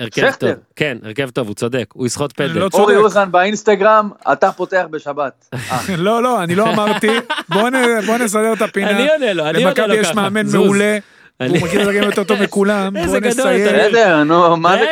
הרכב 0.01 0.22
שכטר. 0.30 0.46
טוב. 0.53 0.57
כן, 0.76 0.98
הרכב 1.03 1.30
טוב, 1.30 1.46
הוא 1.46 1.55
צודק. 1.55 1.84
הוא 1.92 2.07
יסחוט 2.07 2.32
פנדל. 2.36 2.53
לא 2.59 2.68
אורי 2.74 2.94
צודק. 2.94 3.05
אוזן 3.05 3.32
באינסטגרם, 3.32 4.11
אתה 4.32 4.53
פותח 4.53 4.84
בשבת. 4.90 5.55
לא, 5.98 6.22
לא, 6.22 6.42
אני 6.42 6.55
לא 6.55 6.70
אמרתי, 6.72 7.09
בוא 7.48 7.68
נ- 7.70 8.01
בוא 8.07 8.16
נסדר 8.18 8.53
את 8.53 8.62
הפינה. 8.62 8.90
אני 8.90 9.09
עונה 9.11 9.32
לו, 9.32 9.44
אני 9.46 9.64
עונה 9.64 9.70
לו 9.70 9.74
ככה. 9.76 9.86
למכבי 9.86 10.01
יש 10.01 10.14
מאמן 10.14 10.46
זוז. 10.46 10.55
מעולה, 10.64 10.98
אני- 11.40 11.59
הוא 11.59 11.66
מכיר 11.66 11.82
את 11.82 11.88
הגיים 11.88 12.05
יותר 12.05 12.24
טוב 12.24 12.42
מכולם, 12.44 12.96
איזה 12.96 13.20
בוא 13.20 13.30
גדול 13.30 13.46
נסיים. 13.51 13.68
אתה. 13.68 13.88
בסדר, 13.88 14.24
נו, 14.24 14.57
מה 14.57 14.76
זה 14.78 14.84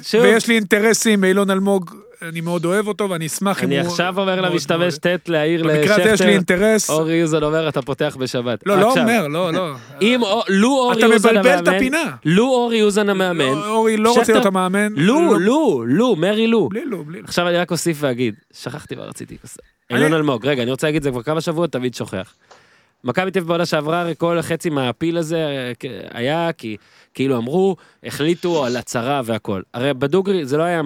קשור? 0.00 0.22
ויש 0.22 0.46
לי 0.48 0.54
אינטרסים 0.54 1.20
מאילון 1.20 1.50
אלמוג, 1.50 1.94
אני 2.22 2.40
מאוד 2.40 2.64
אוהב 2.64 2.88
אותו 2.88 3.10
ואני 3.10 3.26
אשמח 3.26 3.64
אם 3.64 3.70
הוא... 3.70 3.78
אני 3.78 3.86
עכשיו 3.86 4.20
אומר 4.20 4.40
למשתמש 4.40 4.94
מאוד- 5.04 5.18
ט' 5.22 5.28
להעיר 5.28 5.64
במקרה 5.64 5.94
הזה 5.94 6.02
יש 6.02 6.06
לי 6.06 6.12
לשכטר. 6.12 6.28
אינטרס. 6.28 6.90
אורי 6.90 7.14
יוזן 7.14 7.42
אומר 7.42 7.68
אתה 7.68 7.82
פותח 7.82 8.16
בשבת. 8.20 8.62
לא, 8.66 8.80
לא 8.80 8.92
אומר, 9.00 9.28
לא, 9.28 9.52
לא. 9.52 9.72
אם 10.02 10.20
לו 10.48 10.68
אורי 10.68 10.96
אתה 10.98 11.06
יוזן 11.06 11.28
מבלבל 11.30 11.54
את 11.54 11.58
המאמן, 11.58 11.76
הפינה. 11.76 12.02
לו 12.24 12.44
אורי 12.46 12.76
יוזן 12.76 13.08
המאמן, 13.08 13.44
לא, 13.44 13.68
אורי 13.68 13.96
לא 13.96 14.12
רוצה 14.18 14.32
להיות 14.32 14.46
המאמן. 14.46 14.92
לו, 14.96 15.20
לא- 15.20 15.40
לו, 15.40 15.84
לו, 15.86 16.16
מרי 16.16 16.46
לו. 16.46 16.68
בלי 16.68 16.84
לו, 16.84 17.04
בלי 17.04 17.18
לו. 17.18 17.24
עכשיו 17.24 17.48
אני 17.48 17.56
רק 17.56 17.70
אוסיף 17.70 17.96
ואגיד, 18.00 18.34
שכחתי 18.54 18.94
מה 18.94 19.02
רציתי. 19.02 19.36
אילון 19.90 20.14
אלמוג, 20.14 20.46
רגע, 20.46 20.62
אני 20.62 20.70
רוצה 20.70 20.86
להגיד 20.86 21.02
זה 21.02 21.10
כבר 21.10 21.22
כמה 21.22 21.40
שבועות, 21.40 21.72
תמיד 21.72 21.94
שוכח. 21.94 22.34
מכבי 23.04 23.30
תל 23.30 23.38
אביב 23.38 23.48
בעונה 23.48 23.66
שעברה, 23.66 24.00
הרי 24.00 24.14
כל 24.18 24.38
חצי 24.42 24.70
מהפיל 24.70 25.18
הזה 25.18 25.36
אה, 25.36 25.72
היה 26.12 26.50
כי 26.58 26.76
כאילו 27.14 27.36
אמרו, 27.36 27.76
החליטו 28.04 28.64
על 28.64 28.76
הצהרה 28.76 29.20
והכל. 29.24 29.62
הרי 29.74 29.94
בדוגרי 29.94 30.46
זה 30.46 30.56
לא 30.56 30.62
היה 30.62 30.80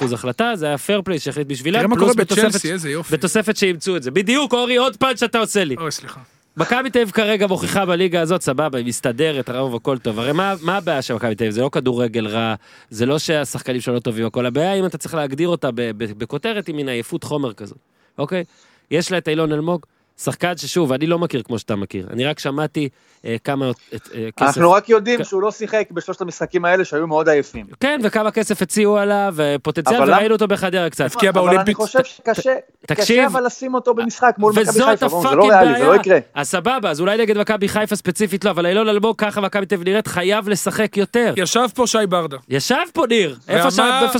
100% 0.00 0.14
החלטה, 0.14 0.52
זה 0.54 0.66
היה 0.66 0.78
פייר 0.78 1.02
פליי 1.04 1.18
שהחליט 1.18 1.46
בשבילם, 1.46 1.78
תראה 1.78 1.88
מה 1.88 1.96
קורה 1.96 2.14
בתוספת- 2.14 2.44
בצ'לסי, 2.48 2.72
איזה 2.72 2.90
יופי. 2.90 3.16
בתוספת 3.16 3.56
שאימצו 3.56 3.96
את 3.96 4.02
זה. 4.02 4.10
בדיוק, 4.10 4.54
אורי, 4.54 4.76
עוד 4.76 4.96
פאנץ' 4.96 5.20
שאתה 5.20 5.38
עושה 5.38 5.64
לי. 5.64 5.76
אוי, 5.78 5.90
סליחה. 5.92 6.20
מכבי 6.56 6.90
תל 6.90 6.98
אביב 6.98 7.10
כרגע 7.10 7.46
מוכיחה 7.46 7.86
בליגה 7.86 8.20
הזאת, 8.20 8.42
סבבה, 8.42 8.78
היא 8.78 8.86
מסתדרת, 8.86 9.50
רוב 9.50 9.74
הכל 9.74 9.98
טוב. 9.98 10.18
הרי 10.18 10.32
מה, 10.32 10.54
מה 10.62 10.76
הבעיה 10.76 11.02
של 11.02 11.14
מכבי 11.14 11.34
תל 11.34 11.44
אביב? 11.44 11.54
זה 11.54 11.60
לא 11.60 11.68
כדורגל 11.68 12.26
רע, 12.26 12.54
זה 12.90 13.06
לא 13.06 13.18
שהשחקנים 13.18 13.80
שלו 13.80 13.94
לא 13.94 13.98
טובים, 13.98 14.26
הכל 14.26 14.46
הבעיה 14.46 14.74
אם 14.74 14.86
אתה 14.86 14.98
צריך 14.98 15.14
להגדיר 15.14 15.48
אותה 15.48 15.68
בכותרת 15.96 16.66
היא 16.66 16.74
מין 16.74 16.88
עייפות 16.88 17.24
חומר 17.24 17.52
כזאת, 17.52 17.78
אוקיי? 18.18 18.44
יש 18.90 19.12
לה 19.12 19.18
את 19.18 19.28
אילון 19.28 19.52
אלמוג, 19.52 19.86
שחקן 20.18 20.56
ששוב, 20.56 20.92
אני 20.92 21.06
לא 21.06 21.18
מכיר 21.18 21.42
כמו 21.42 21.58
שאתה 21.58 21.76
מכיר, 21.76 22.06
אני 22.10 22.24
רק 22.24 22.38
שמעתי 22.38 22.88
אה, 23.24 23.36
כמה 23.44 23.70
את, 23.70 23.76
אה, 24.14 24.28
כסף... 24.36 24.46
אנחנו 24.46 24.70
רק 24.72 24.88
יודעים 24.88 25.22
כ- 25.22 25.26
שהוא 25.28 25.42
לא 25.42 25.50
שיחק 25.50 25.88
בשלושת 25.90 26.20
המשחקים 26.20 26.64
האלה 26.64 26.84
שהיו 26.84 27.06
מאוד 27.06 27.28
עייפים. 27.28 27.66
כן, 27.80 28.00
וכמה 28.04 28.30
כסף 28.30 28.62
הציעו 28.62 28.98
עליו, 28.98 29.34
אבל 29.36 29.96
למה- 30.06 30.16
וראינו 30.16 30.34
אותו 30.34 30.48
בחדרה 30.48 30.90
קצת. 30.90 31.04
הבקיע 31.04 31.30
אבל 31.30 31.58
אני. 31.58 31.74
חושב 31.74 32.04
שקשה, 32.04 32.54
תקשיב. 32.86 33.04
קשה 33.04 33.26
אבל 33.26 33.46
לשים 33.46 33.74
אותו 33.74 33.94
במשחק 33.94 34.34
מול 34.38 34.52
מכבי 34.52 34.64
חיפה, 34.84 35.08
זה 35.30 35.36
לא 35.36 35.44
ריאלי, 35.44 35.78
זה 35.78 35.84
לא. 35.86 35.94
יקרה. 35.94 36.18
אז 36.34 36.48
סבבה, 36.48 36.90
אז 36.90 37.00
אולי 37.00 37.16
נגד 37.16 37.38
מכבי 37.38 37.68
חיפה 37.68 37.96
ספציפית 37.96 38.44
לא, 38.44 38.50
אבל 38.50 38.66
אילון 38.66 38.88
אלמוג, 38.88 39.14
ככה 39.18 39.40
מכבי 39.40 39.66
תל 39.66 39.74
אביב 39.74 39.88
נראית, 39.88 40.06
חייב 40.06 40.48
לשחק 40.48 40.96
יותר. 40.96 41.34
ישב 41.36 41.66
פה 41.74 41.86
שי 41.86 41.98
ברדה. 42.08 42.36
ישב 42.48 42.76
פה 42.92 43.04
ניר, 43.08 43.36
איפה 43.48 43.70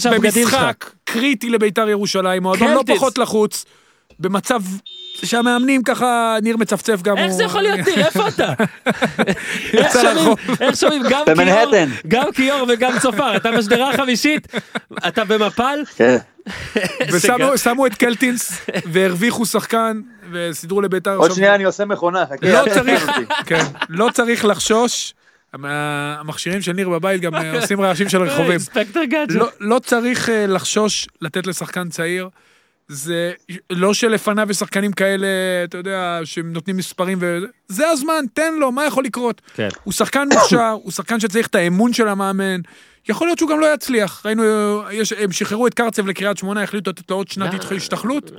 שהבגדים 0.00 0.30
שלך? 0.48 0.54
במשחק 0.54 0.90
קריטי 1.04 1.50
לביתר 1.50 1.88
ירושלים, 1.88 2.42
מועדון 2.42 2.70
לא 2.70 2.76
קלטיס. 2.78 2.96
פחות 2.96 3.18
לחוץ, 3.18 3.64
במצב 4.20 4.60
שהמאמנים 5.22 5.82
ככה, 5.82 6.36
ניר 6.42 6.56
מצפצף 6.56 7.02
גם 7.02 7.18
איך 7.18 7.26
הוא... 7.30 7.36
זה 7.36 7.44
יכול 7.44 7.62
להיות 7.62 7.88
ניר, 7.88 8.06
איפה 8.06 8.28
אתה? 8.28 8.52
איך 9.78 9.92
שומעים-. 9.92 10.34
איך 10.60 10.76
שומעים 10.76 11.02
גם 11.02 11.22
כיור, 11.24 11.36
במנהטן. 11.36 11.88
גם 12.08 12.32
כיור 12.32 12.66
וגם 12.68 12.98
צופר, 12.98 13.36
אתה 13.36 13.52
בשדרה 13.52 13.90
החמישית, 13.90 14.48
אתה 15.08 15.24
במפל? 15.24 15.78
כן. 15.96 16.16
ושמו 17.12 17.58
שמו 17.58 17.86
את 17.86 17.94
קלטינס 17.94 18.52
והרוויחו 18.92 19.46
שחקן 19.46 20.00
וסידרו 20.32 20.80
לביתר. 20.80 21.16
עוד 21.16 21.32
שנייה 21.32 21.54
אני 21.54 21.64
עושה 21.64 21.84
מכונה, 21.84 22.24
חכה. 22.26 22.52
לא 22.52 22.74
צריך. 22.74 23.10
כן, 23.46 23.64
לא 23.88 24.08
צריך 24.14 24.44
לחשוש. 24.44 25.14
המ- 25.52 25.64
המכשירים 26.20 26.62
של 26.62 26.72
ניר 26.72 26.88
בבית 26.88 27.20
גם 27.20 27.34
אה, 27.34 27.56
עושים 27.60 27.80
רעשים 27.80 28.08
של 28.08 28.22
רחובים. 28.22 28.58
ספקטר 28.58 29.04
גאדג'ט. 29.04 29.34
לא, 29.34 29.48
לא 29.60 29.78
צריך 29.78 30.28
אה, 30.28 30.46
לחשוש 30.46 31.08
לתת 31.20 31.46
לשחקן 31.46 31.88
צעיר. 31.88 32.28
זה 32.88 33.32
לא 33.70 33.94
שלפניו 33.94 34.46
יש 34.50 34.56
שחקנים 34.56 34.92
כאלה, 34.92 35.26
אתה 35.64 35.78
יודע, 35.78 36.20
שנותנים 36.24 36.76
מספרים 36.76 37.18
ו... 37.20 37.38
זה 37.68 37.88
הזמן, 37.88 38.24
תן 38.34 38.54
לו, 38.54 38.72
מה 38.72 38.86
יכול 38.86 39.04
לקרות? 39.04 39.40
כן. 39.54 39.68
הוא 39.84 39.92
שחקן 39.92 40.28
מוכשר, 40.32 40.76
הוא 40.82 40.92
שחקן 40.92 41.20
שצריך 41.20 41.46
את 41.46 41.54
האמון 41.54 41.92
של 41.92 42.08
המאמן. 42.08 42.60
יכול 43.08 43.26
להיות 43.26 43.38
שהוא 43.38 43.50
גם 43.50 43.60
לא 43.60 43.74
יצליח. 43.74 44.26
ראינו, 44.26 44.42
יש, 44.92 45.12
הם 45.12 45.32
שחררו 45.32 45.66
את 45.66 45.74
קרצב 45.74 46.06
לקריית 46.06 46.38
שמונה, 46.38 46.62
החליטו 46.62 46.90
לתת 46.90 47.10
לו 47.10 47.16
עוד 47.16 47.28
שנת. 47.28 47.72
השתחלות. 47.76 48.30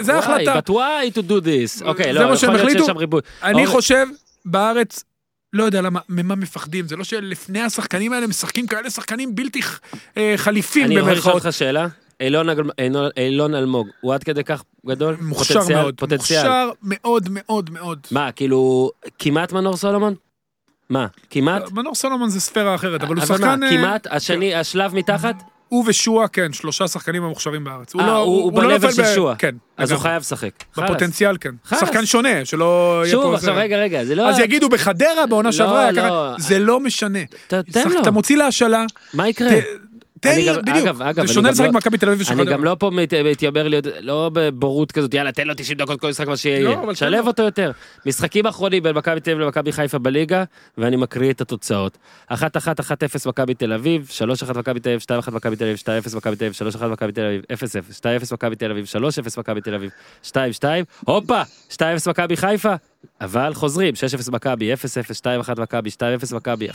זה 0.00 0.12
Why? 0.12 0.14
ההחלטה. 0.14 0.58
But 0.58 0.70
why 0.70 1.14
to 1.18 1.30
do 1.30 1.44
this? 1.44 1.84
אוקיי, 1.84 2.12
זה 2.12 2.18
לא, 2.18 2.34
יכול 2.34 2.48
להיות 2.54 2.70
שיש. 2.78 2.86
שם 2.86 2.96
ריבוי. 2.96 3.20
אני 3.42 3.52
אורי- 3.54 3.66
חושב, 3.66 4.06
בארץ, 4.44 5.04
לא 5.52 5.64
יודע 5.64 5.80
למה, 5.80 6.00
ממה 6.08 6.34
מפחדים. 6.34 6.88
זה 6.88 6.96
לא 6.96 7.04
שלפני 7.04 7.60
השחקנים 7.60 8.12
האלה 8.12 8.26
משחקים 8.26 8.66
כאלה 8.66 8.90
שחקנים 8.90 9.34
בלתי 9.34 9.60
אה, 10.16 10.34
חליפים 10.36 10.86
אני 10.86 10.94
יכול 10.94 11.12
לשאול. 11.12 11.34
אותך 11.34 11.48
שאלה? 11.50 11.86
אילון 12.22 12.46
אילון- 12.78 13.10
אילון 13.16 13.54
אלמוג, 13.54 13.88
הוא 14.00 14.14
עד 14.14 14.24
כדי 14.24 14.44
כך 14.44 14.62
גדול? 14.86 15.16
מוכשר 15.20 15.54
פוטנציאל- 15.60 15.76
מאוד, 15.82 15.94
פוטנציאל. 15.98 16.42
מוכשר 16.42 16.70
מאוד 16.82 17.28
מאוד 17.30 17.70
מאוד. 17.70 17.98
מה, 18.10 18.32
כאילו, 18.32 18.90
כמעט 19.18 19.52
מנור 19.52 19.76
סולומון? 19.76 20.14
מה, 20.90 21.06
כמעט? 21.30 21.72
מנור 21.72 21.94
סולומון 21.94 22.28
זה 22.30 22.40
ספירה 22.40 22.74
אחרת, 22.74 23.02
אבל 23.02 23.16
הוא 23.16 23.24
אבל 23.24 23.36
שחקן... 23.36 23.60
מה, 23.60 23.66
אה, 23.66 23.70
כמעט? 23.76 24.06
השני, 24.10 24.54
השלב 24.54 24.94
מתחת? 24.94 25.34
הוא 25.68 25.84
ושועה, 25.86 26.28
כן, 26.28 26.52
שלושה 26.52 26.88
שחקנים 26.88 27.24
המוכשרים 27.24 27.64
בארץ. 27.64 27.96
אה, 27.96 28.06
לא- 28.06 28.16
הוא 28.18 28.42
הוא 28.42 28.62
לא 28.62 28.68
ב-level 28.68 28.72
נופל 28.86 28.92
של 28.92 29.14
שועה. 29.14 29.36
כן. 29.36 29.54
אז 29.76 29.90
הוא. 29.92 30.00
חייב 30.00 30.20
לשחק. 30.20 30.50
בפוטנציאל, 30.76 31.36
כן. 31.40 31.50
שחקן 31.70 32.06
שונה, 32.06 32.44
שלא 32.44 33.00
יהיה 33.04 33.12
שוב, 33.12 33.22
פה... 33.22 33.34
עכשיו 33.34 33.54
זה. 33.54 33.60
רגע, 33.60 33.76
רגע, 33.76 34.04
זה 34.04 34.14
לא... 34.14 34.28
אז 34.28 34.38
יגידו 34.38 34.68
בחדרה 34.68 35.26
בעונה 35.28 35.52
שעברה, 35.52 35.80
היה 35.80 35.92
לא. 35.92 36.02
ככה, 36.02 36.34
זה 36.38 36.58
לא 36.58 36.80
משנה. 36.80 37.18
ת-. 37.48 37.54
אתה 38.02 38.10
מוציא 38.10 38.36
להשאלה, 38.36 38.84
מה 39.14 39.28
יקרה? 39.28 39.50
תן, 40.22 40.30
גם- 40.46 40.54
בדיוק. 40.62 40.88
זה 41.26 41.32
שונה 41.34 41.50
לשחק 41.50 41.64
לא- 41.66 41.70
במכבי 41.72 41.98
תל 41.98 42.08
אביב 42.10 42.26
אני. 42.30 42.44
גם 42.44 42.64
לא 42.64 42.76
פה 42.78 42.90
מת- 42.90 43.14
מתיימר 43.14 43.68
להיות, 43.68 43.86
לא 44.00 44.30
בבורות 44.32 44.92
כזאת, 44.92 45.14
יאללה, 45.14 45.32
תן 45.32 45.46
לו 45.46 45.54
90 45.54 45.78
דקות 45.78 46.00
כל 46.00 46.08
משחק 46.08 46.26
מה 46.28 46.36
שיהיה. 46.36 46.60
לא, 46.64 46.94
שלב. 46.94 47.26
אותו 47.26 47.42
יותר. 47.42 47.70
משחקים 48.06 48.46
אחרונים 48.46 48.82
בין 48.82 48.96
מכבי 48.96 49.20
תל 49.20 49.30
אביב 49.30 49.42
למכבי 49.42 49.72
חיפה 49.72 49.98
בליגה, 49.98 50.44
ואני 50.78 50.96
מקריא 50.96 51.30
את 51.30 51.40
התוצאות. 51.40 51.98
1-1, 52.32 52.34
1-0 52.80 53.26
מכבי 53.26 53.54
תל 53.54 53.72
אביב, 53.72 54.08
3-1 54.10 54.56
מכבי 54.58 54.80
תל 54.80 54.88
אביב, 54.88 55.00
2-1 55.00 55.32
מכבי 55.32 55.56
תל 55.56 55.64
אביב, 55.64 55.76
2-0 55.76 56.16
מכבי 56.16 56.36
תל 56.36 56.44
אביב, 56.44 56.54
3-1 56.54 56.86
מכבי 56.88 57.12
תל 57.12 57.20
אביב, 57.24 57.42
0-0, 57.52 57.96
2-0 57.96 58.32
מכבי 58.32 58.56
תל 58.56 58.70
אביב, 58.70 58.84
3-0 58.84 59.38
מכבי 59.38 59.60
תל 59.60 59.74
אביב, 59.74 59.90
2-2, 60.22 60.34
הופה, 61.04 61.42
2-0 61.72 61.76
מכבי 62.08 62.36
חיפה, 62.36 62.74
אבל 63.20 63.54
חוזרים, 63.54 63.94
6-0 64.28 64.30
מכבי, 64.32 64.72
0-0, 64.72 64.76
2-1 65.56 65.60
מכבי, 65.60 65.90
2-0 65.90 66.34
מכבי, 66.34 66.68
1-1, 66.70 66.72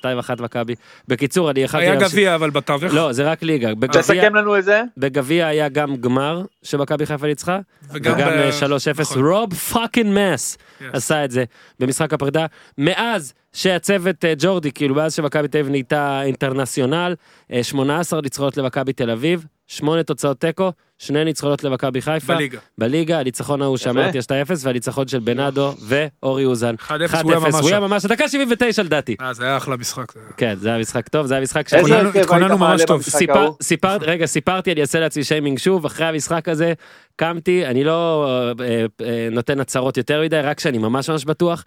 2-1 0.00 0.42
מכבי. 0.42 0.74
בקיצור, 1.08 1.50
אני 1.50 1.60
יכלתי... 1.60 1.84
היה 1.84 1.94
להמשיך- 1.94 2.12
גביע, 2.12 2.34
אבל 2.34 2.50
בתווך. 2.50 2.94
לא, 2.94 3.12
זה 3.12 3.30
רק 3.30 3.42
ליגה. 3.42 3.74
בגביע- 3.74 4.02
תסכם 4.02 4.34
לנו 4.34 4.58
את 4.58 4.64
זה. 4.64 4.82
בגביע 4.96 5.46
היה 5.46 5.68
גם 5.68 5.96
גמר 5.96 6.42
שמכבי 6.62 7.06
חיפה 7.06 7.26
ניצחה, 7.26 7.58
וגם 7.92 8.14
וגם 8.14 8.28
ב- 8.28 8.32
אה, 8.32 8.50
3-0, 8.52 9.00
נכון. 9.00 9.24
רוב 9.26 9.54
fucking 9.54 10.18
מס 10.18 10.58
Yes. 10.80 10.84
עשה 10.92 11.24
את 11.24 11.30
זה 11.30 11.44
במשחק 11.80 12.12
הפרידה. 12.12 12.46
מאז 12.78 13.32
שהצוות 13.52 14.24
אה, 14.24 14.32
ג'ורדי, 14.38 14.72
כאילו 14.72 14.94
מאז 14.94 15.14
שמכבי 15.14 15.48
תל 15.48 15.58
אביב 15.58 15.70
נהייתה 15.70 16.22
international, 16.22 17.14
אה, 17.52 17.62
18 17.64 18.20
ניצחונות 18.20 18.56
למכבי 18.56 18.92
תל 18.92 19.10
אביב, 19.10 19.46
8 19.68 20.02
תוצאות 20.02 20.40
תיקו, 20.40 20.72
שני 20.98 21.24
ניצחונות 21.24 21.64
למכבי 21.64 22.02
חיפה. 22.02 22.34
בליגה. 22.34 22.58
בליגה, 22.78 23.20
הניצחון 23.20 23.62
ההוא 23.62 23.76
שאמרתי, 23.76 24.18
יש 24.18 24.26
את 24.26 24.30
האפס, 24.30 24.64
והניצחון 24.64 25.08
של 25.08 25.18
בנאדו 25.18 25.74
ואורי 25.82 26.44
אוזן. 26.44 26.74
1-0, 26.74 26.90
הוא 27.22 27.30
היה 27.30 27.40
ממש 27.40 27.54
הוא 27.54 27.68
היה 27.68 27.76
שם. 27.76 27.82
ממש, 27.82 28.06
דקה 28.06 28.28
79 28.28 28.82
לדעתי. 28.82 29.16
אה, 29.20 29.32
זה 29.32 29.44
היה 29.44 29.56
אחלה 29.56 29.76
משחק. 29.76 30.12
כן, 30.36 30.54
זה 30.56 30.68
היה 30.68 30.78
משחק 30.78 31.08
טוב, 31.08 31.26
זה 31.26 31.34
היה 31.34 31.42
משחק 31.42 31.74
איזה 31.74 32.00
התכוננו- 32.20 32.58
ממש 32.58 32.82
טוב. 32.86 32.96
במשחק 32.96 33.18
סיפר, 33.18 33.38
ההוא? 33.38 33.54
סיפרת, 33.62 34.02
רגע, 34.02 34.26
סיפרתי, 34.26 34.72
אני 34.72 34.80
אעשה 34.80 35.00
לעצמי 35.00 35.24
שיימינג 35.24 35.58
שוב, 35.58 35.84
אחרי 35.84 36.06
המשחק 36.06 36.48
הזה, 36.48 36.72
קמתי, 37.16 37.66
אני 37.66 37.84
לא 37.84 38.26
אה, 38.60 38.64
אה, 39.06 39.28
נותן 39.32 39.60
הצהרות 39.60 39.96
יותר 39.96 40.22
מדי, 40.22 40.40
רק 40.40 40.60
שאני 40.60 40.78
ממש 40.78 41.10
ממש 41.10 41.24
בטוח. 41.24 41.64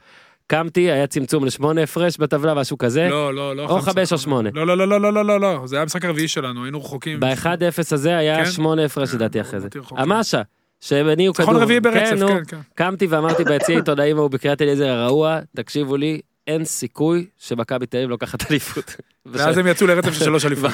קמתי, 0.50 0.92
היה 0.92 1.08
צמצום 1.08 1.46
לשמונה 1.46 1.84
הפרש 1.84 2.18
בטבלה, 2.18 2.54
משהו 2.54 2.78
כזה. 2.78 3.08
לא, 3.10 3.34
לא, 3.34 3.56
לא. 3.56 3.66
או 3.66 3.82
חמש, 3.82 4.14
או. 4.14 4.18
שמונה. 4.18 4.50
לא, 4.54 4.68
לא, 4.68 4.78
לא, 4.78 4.88
לא, 4.88 5.02
לא, 5.02 5.14
לא, 5.14 5.26
לא, 5.26 5.40
לא. 5.40 5.68
זה 5.68 5.76
היה 5.76 5.82
המשחק 5.82 6.06
הרביעי 6.06 6.28
שלנו, 6.28 6.64
היינו 6.64 6.82
רחוקים. 6.82 7.20
ב-1-0 7.20 7.80
הזה 7.92 8.18
היה 8.18 8.46
כן? 8.46 8.52
שמונה 8.52 8.86
הפרש 8.86 9.10
כן, 9.10 9.16
לדעתי 9.16 9.42
אחרי 9.42 9.60
זה. 9.60 9.68
המאשה, 9.92 10.42
שהם 10.82 11.08
הניעו 11.08 11.34
כדור. 11.34 11.46
ניצחון 11.46 11.64
רביעי 11.64 11.80
ברצף, 11.80 12.16
נו. 12.20 12.28
כן, 12.28 12.44
כן. 12.48 12.58
קמתי 12.76 13.08
ואמרתי 13.08 13.44
ביציע 13.44 13.76
העיתונאים 13.76 14.18
ההוא 14.18 14.30
בקריית 14.30 14.62
אליעזר 14.62 14.88
הרעוע, 14.88 15.40
תקשיבו 15.56 15.98
לי, 15.98 16.22
אין 16.48 16.66
סיכוי 16.66 17.26
שמכבי 17.38 17.86
תל 17.86 17.98
אביב 17.98 18.10
לוקחת 18.10 18.52
אליפות. 18.52 18.96
ואז 19.26 19.58
הם 19.58 19.68
יצאו 19.68 19.88
לרצף 19.88 20.14
של 20.14 20.26
שלוש 20.26 20.46
אליפויות. 20.46 20.74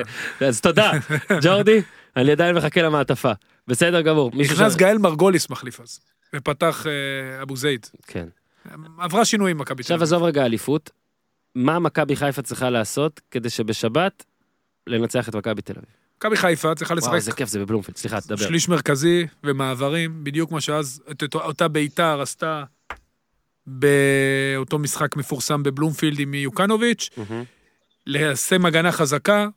אז 0.48 0.60
תודה, 0.60 0.92
ג'ורדי, 1.42 1.82
אני 2.16 2.32
עדיין 2.32 2.56
מחכה 2.56 2.82
למעטפה. 2.82 3.32
בסדר 3.68 4.00
גמור. 4.00 4.30
נכנס 4.34 4.76
גאל 4.76 4.98
מרגוליס 4.98 5.50
מחליף 5.50 5.80
אז, 5.80 6.00
ופתח 6.36 6.86
אה, 6.86 7.42
אבו 7.42 7.56
זייד. 7.56 7.86
כן. 8.06 8.26
עברה 8.98 9.24
שינויים 9.24 9.58
מכבי 9.58 9.76
תל 9.76 9.80
עכשיו 9.80 9.96
אביב. 9.96 10.02
עזוב 10.02 10.22
רגע 10.22 10.46
אליפות, 10.46 10.90
מה 11.54 11.78
מכבי 11.78 12.16
חיפה 12.16 12.42
צריכה 12.42 12.70
לעשות 12.70 13.20
כדי 13.30 13.50
שבשבת 13.50 14.24
לנצח 14.86 15.28
את 15.28 15.34
מכבי 15.34 15.62
תל 15.62 15.72
אביב? 15.72 15.90
מכבי 16.16 16.36
חיפה 16.36 16.74
צריכה 16.74 16.94
וואו, 16.94 17.14
איזה 17.14 17.30
לשחק 17.30 17.38
כיף 17.38 17.48
זה 17.48 17.58
בבלומפילד, 17.58 17.96
סליחה, 17.96 18.20
תדבר. 18.20 18.36
שליש 18.36 18.68
מרכזי 18.68 19.26
ומעברים, 19.44 20.24
בדיוק 20.24 20.52
מה 20.52 20.60
שאז 20.60 21.02
את 21.10 21.34
אותה 21.34 21.68
ביתר 21.68 22.20
עשתה 22.20 22.64
באותו 23.66 24.78
משחק 24.78 25.16
מפורסם 25.16 25.62
בבלומפילד 25.62 26.20
עם 26.20 26.34
יוקנוביץ', 26.34 27.10
מהמם. 27.16 27.44
ליישם 28.06 28.66
הגנה 28.66 28.92
חזקה. 28.92 29.48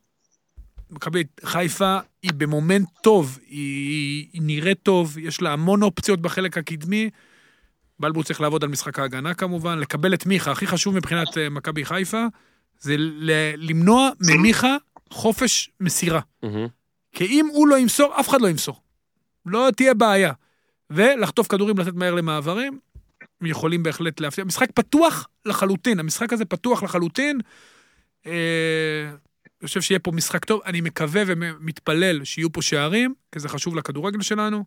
מכבי 0.89 1.23
חיפה 1.45 1.97
היא 2.23 2.31
במומנט 2.37 2.87
טוב, 3.03 3.39
היא, 3.47 4.27
היא 4.33 4.41
נראית 4.45 4.79
טוב, 4.83 5.17
יש 5.17 5.41
לה 5.41 5.53
המון 5.53 5.83
אופציות 5.83 6.21
בחלק 6.21 6.57
הקדמי. 6.57 7.09
בלבול 8.03 8.23
צריך 8.23 8.41
לעבוד 8.41 8.63
על 8.63 8.69
משחק 8.69 8.99
ההגנה 8.99 9.33
כמובן, 9.33 9.79
לקבל 9.79 10.13
את 10.13 10.25
מיכה, 10.25 10.51
הכי 10.51 10.67
חשוב 10.67 10.95
מבחינת 10.95 11.37
אה, 11.37 11.49
מכבי 11.49 11.85
חיפה, 11.85 12.25
זה 12.79 12.95
ל- 12.97 13.53
למנוע 13.57 14.09
ממיכה 14.19 14.75
חופש 15.09 15.69
מסירה. 15.79 16.19
כי 17.13 17.25
אם 17.25 17.47
הוא 17.53 17.67
לא 17.67 17.77
ימסור, 17.79 18.19
אף 18.19 18.29
אחד 18.29 18.41
לא 18.41 18.47
ימסור. 18.47 18.81
לא 19.45 19.69
תהיה 19.75 19.93
בעיה. 19.93 20.33
ולחטוף 20.89 21.47
כדורים, 21.47 21.77
לתת 21.77 21.93
מהר 21.93 22.13
למעברים, 22.15 22.79
הם 23.41 23.47
יכולים 23.47 23.83
בהחלט 23.83 24.19
להפתיע. 24.19 24.43
משחק 24.43 24.71
פתוח 24.71 25.27
לחלוטין, 25.45 25.99
המשחק 25.99 26.33
הזה 26.33 26.45
פתוח 26.45 26.83
לחלוטין. 26.83 27.39
אה, 28.25 29.09
אני 29.61 29.67
חושב 29.67 29.81
שיהיה 29.81 29.99
פה 29.99 30.11
משחק 30.11 30.45
טוב, 30.45 30.61
אני 30.65 30.81
מקווה 30.81 31.23
ומתפלל 31.27 32.23
שיהיו 32.23 32.51
פה 32.51 32.61
שערים, 32.61 33.13
כי 33.31 33.39
זה 33.39 33.49
חשוב 33.49 33.75
לכדורגל 33.75 34.21
שלנו. 34.21 34.63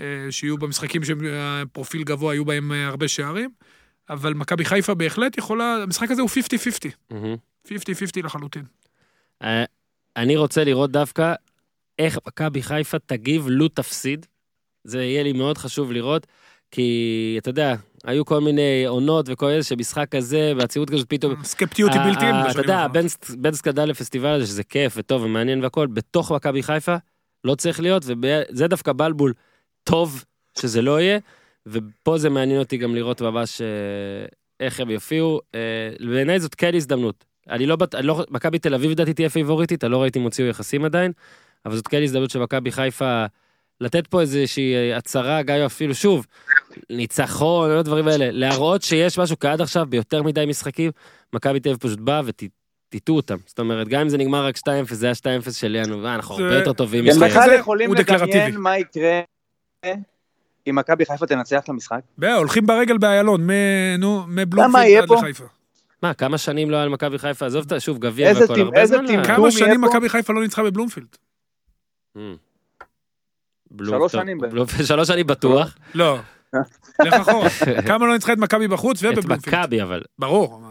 אה, 0.00 0.04
שיהיו 0.30 0.58
במשחקים 0.58 1.02
שפרופיל 1.04 2.02
גבוה, 2.04 2.34
יהיו 2.34 2.44
בהם 2.44 2.72
אה, 2.72 2.86
הרבה 2.86 3.08
שערים, 3.08 3.50
אבל 4.10 4.34
מכבי 4.34 4.64
חיפה 4.64 4.94
בהחלט 4.94 5.38
יכולה, 5.38 5.76
המשחק 5.82 6.10
הזה 6.10 6.22
הוא 6.22 6.30
50-50, 6.30 6.88
מהמם. 7.10 7.36
50-50 7.68 7.70
לחלוטין. 8.24 8.64
אה, 9.42 9.64
אני 10.16 10.36
רוצה 10.36 10.64
לראות 10.64 10.90
דווקא 10.92 11.34
איך 11.98 12.18
מכבי 12.26 12.62
חיפה 12.62 12.98
תגיב 12.98 13.44
לו 13.48 13.68
תפסיד. 13.68 14.26
זה 14.84 15.02
יהיה 15.02 15.22
לי 15.22 15.32
מאוד 15.32 15.58
חשוב 15.58 15.92
לראות, 15.92 16.26
כי 16.70 17.34
אתה 17.38 17.50
יודע, 17.50 17.74
היו 18.04 18.24
כל 18.24 18.40
מיני 18.40 18.84
עונות 18.86 19.26
וכל 19.28 19.48
איזה 19.48 19.68
שמשחק 19.68 20.06
כזה, 20.10 20.52
והציבות 20.58 20.90
כזאת 20.90 21.06
פתאום... 21.08 21.44
סקפטיות 21.44 21.92
היא 21.92 22.00
בלתי 22.00 22.24
אה, 22.24 22.50
אתה 22.50 22.60
יודע. 22.60 22.88
בין- 22.88 23.06
בין 23.38 23.54
סקדה 23.54 23.84
לפסטיבל 23.84 24.28
הזה, 24.28 24.46
שזה 24.46 24.64
כיף 24.64 24.94
וטוב 24.96 25.22
ומעניין 25.22 25.62
והכל, 25.62 25.86
בתוך 25.86 26.32
מכבי 26.32 26.62
חיפה 26.62 26.96
לא 27.44 27.54
צריך 27.54 27.80
להיות, 27.80 28.04
וזה 28.06 28.66
דווקא 28.68 28.92
בלבול 28.92 29.32
טוב 29.90 30.24
שזה 30.58 30.82
לא 30.82 31.00
יהיה, 31.00 31.18
ופה 31.66 32.18
זה 32.18 32.30
מעניין 32.30 32.58
אותי 32.58 32.76
גם 32.76 32.94
לראות 32.94 33.20
ממש 33.22 33.60
אה, 33.60 33.66
איך 34.60 34.80
הם 34.80 34.90
יופיעו. 34.90 35.40
אה, 35.54 35.60
בעיניי 36.10 36.40
זאת 36.40 36.54
כן 36.54 36.74
הזדמנות. 36.74 37.24
אני 37.50 37.66
לא, 37.66 37.76
אני 37.94 38.06
לא, 38.06 38.24
מכבי 38.30 38.58
תל 38.58 38.74
אביב 38.74 38.90
לדעתי 38.90 39.14
תהיה 39.14 39.28
פייבוריטית, 39.30 39.84
אני 39.84 39.92
לא 39.92 40.02
ראיתי 40.02 40.18
אם 40.18 40.24
הוציאו 40.24 40.48
יחסים 40.48 40.84
עדיין, 40.84 41.12
אבל 41.66 41.76
זאת 41.76 41.88
כן 41.88 42.02
הזדמנות 42.02 42.30
של 42.30 42.38
מכבי 42.38 42.72
חיפה 42.72 43.24
לתת 43.80 44.06
פה 44.06 44.20
איזושהי 44.20 44.74
אה, 44.74 44.96
הצהרה, 44.96 45.42
גם 45.42 45.56
אפילו 45.66 45.94
שוב, 45.94 46.26
ניצחון, 46.90 47.70
לא 47.70 47.82
דברים 47.82 48.08
האלה, 48.08 48.30
להראות 48.30 48.82
שיש 48.82 49.18
משהו, 49.18 49.38
כי 49.38 49.48
עד 49.48 49.60
עכשיו 49.60 49.86
ביותר 49.88 50.22
מדי 50.22 50.44
משחקים, 50.46 50.90
מכבי 51.32 51.60
תל 51.60 51.68
אביב 51.68 51.80
פשוט 51.80 51.98
באה 52.00 52.20
וטאטאו 52.24 53.16
אותם. 53.16 53.36
זאת 53.46 53.58
אומרת, 53.58 53.88
גם 53.88 54.00
אם 54.00 54.08
זה 54.08 54.18
נגמר 54.18 54.46
רק 54.46 54.56
2-0, 54.56 54.60
זה 54.94 55.06
היה 55.06 55.14
2-0 55.14 55.52
שלנו, 55.52 56.02
ואנחנו 56.02 56.36
זה- 56.36 56.42
הרבה 56.44 56.54
יותר 56.58 56.72
טובים 56.72 57.04
הם 57.04 57.10
בכלל 57.30 57.54
יכולים. 57.58 57.90
לדמיין 58.28 58.56
מה 58.60 58.78
יקרה 58.78 59.20
אם 60.68 60.76
מכבי 60.76 61.04
חיפה 61.06 61.26
תנצח 61.26 61.60
את 61.64 61.68
המשחק? 61.68 62.00
הולכים 62.36 62.66
ברגל 62.66 62.98
באיילון, 62.98 63.40
מבלומפילד 64.28 65.02
עד 65.02 65.08
פה? 65.08 65.14
לחיפה. 65.14 65.44
מה, 66.02 66.14
כמה 66.14 66.38
שנים 66.38 66.70
לא 66.70 66.76
היה 66.76 66.86
למכבי 66.86 67.18
חיפה? 67.18 67.46
עזוב 67.46 67.64
את 67.72 67.80
שוב, 67.80 67.98
גביע 67.98 68.32
והכל, 68.40 68.60
הרבה 68.60 68.86
זמן. 68.86 69.06
היה. 69.08 69.24
כמה 69.24 69.50
שנים? 69.50 69.80
מכבי 69.80 70.08
חיפה 70.08 70.32
לא 70.32 70.42
ניצחה 70.42 70.62
בבלומפילד? 70.62 71.16
אמ. 72.16 72.36
שלוש 73.84 74.12
שנים 74.12 74.38
שלוש 74.84 75.08
שנים 75.08 75.26
בטוח. 75.26 75.76
לא. 75.94 76.18
לך 77.04 77.12
אחורה. 77.14 77.48
כמה 77.86 78.06
לא 78.06 78.12
ניצחה 78.12 78.32
את 78.32 78.38
מכבי 78.38 78.68
בחוץ 78.68 79.04
את 79.04 79.18
ובבלומפילד? 79.18 79.54
מכבי, 79.56 79.82
אבל 79.82 80.02
ברור. 80.18 80.62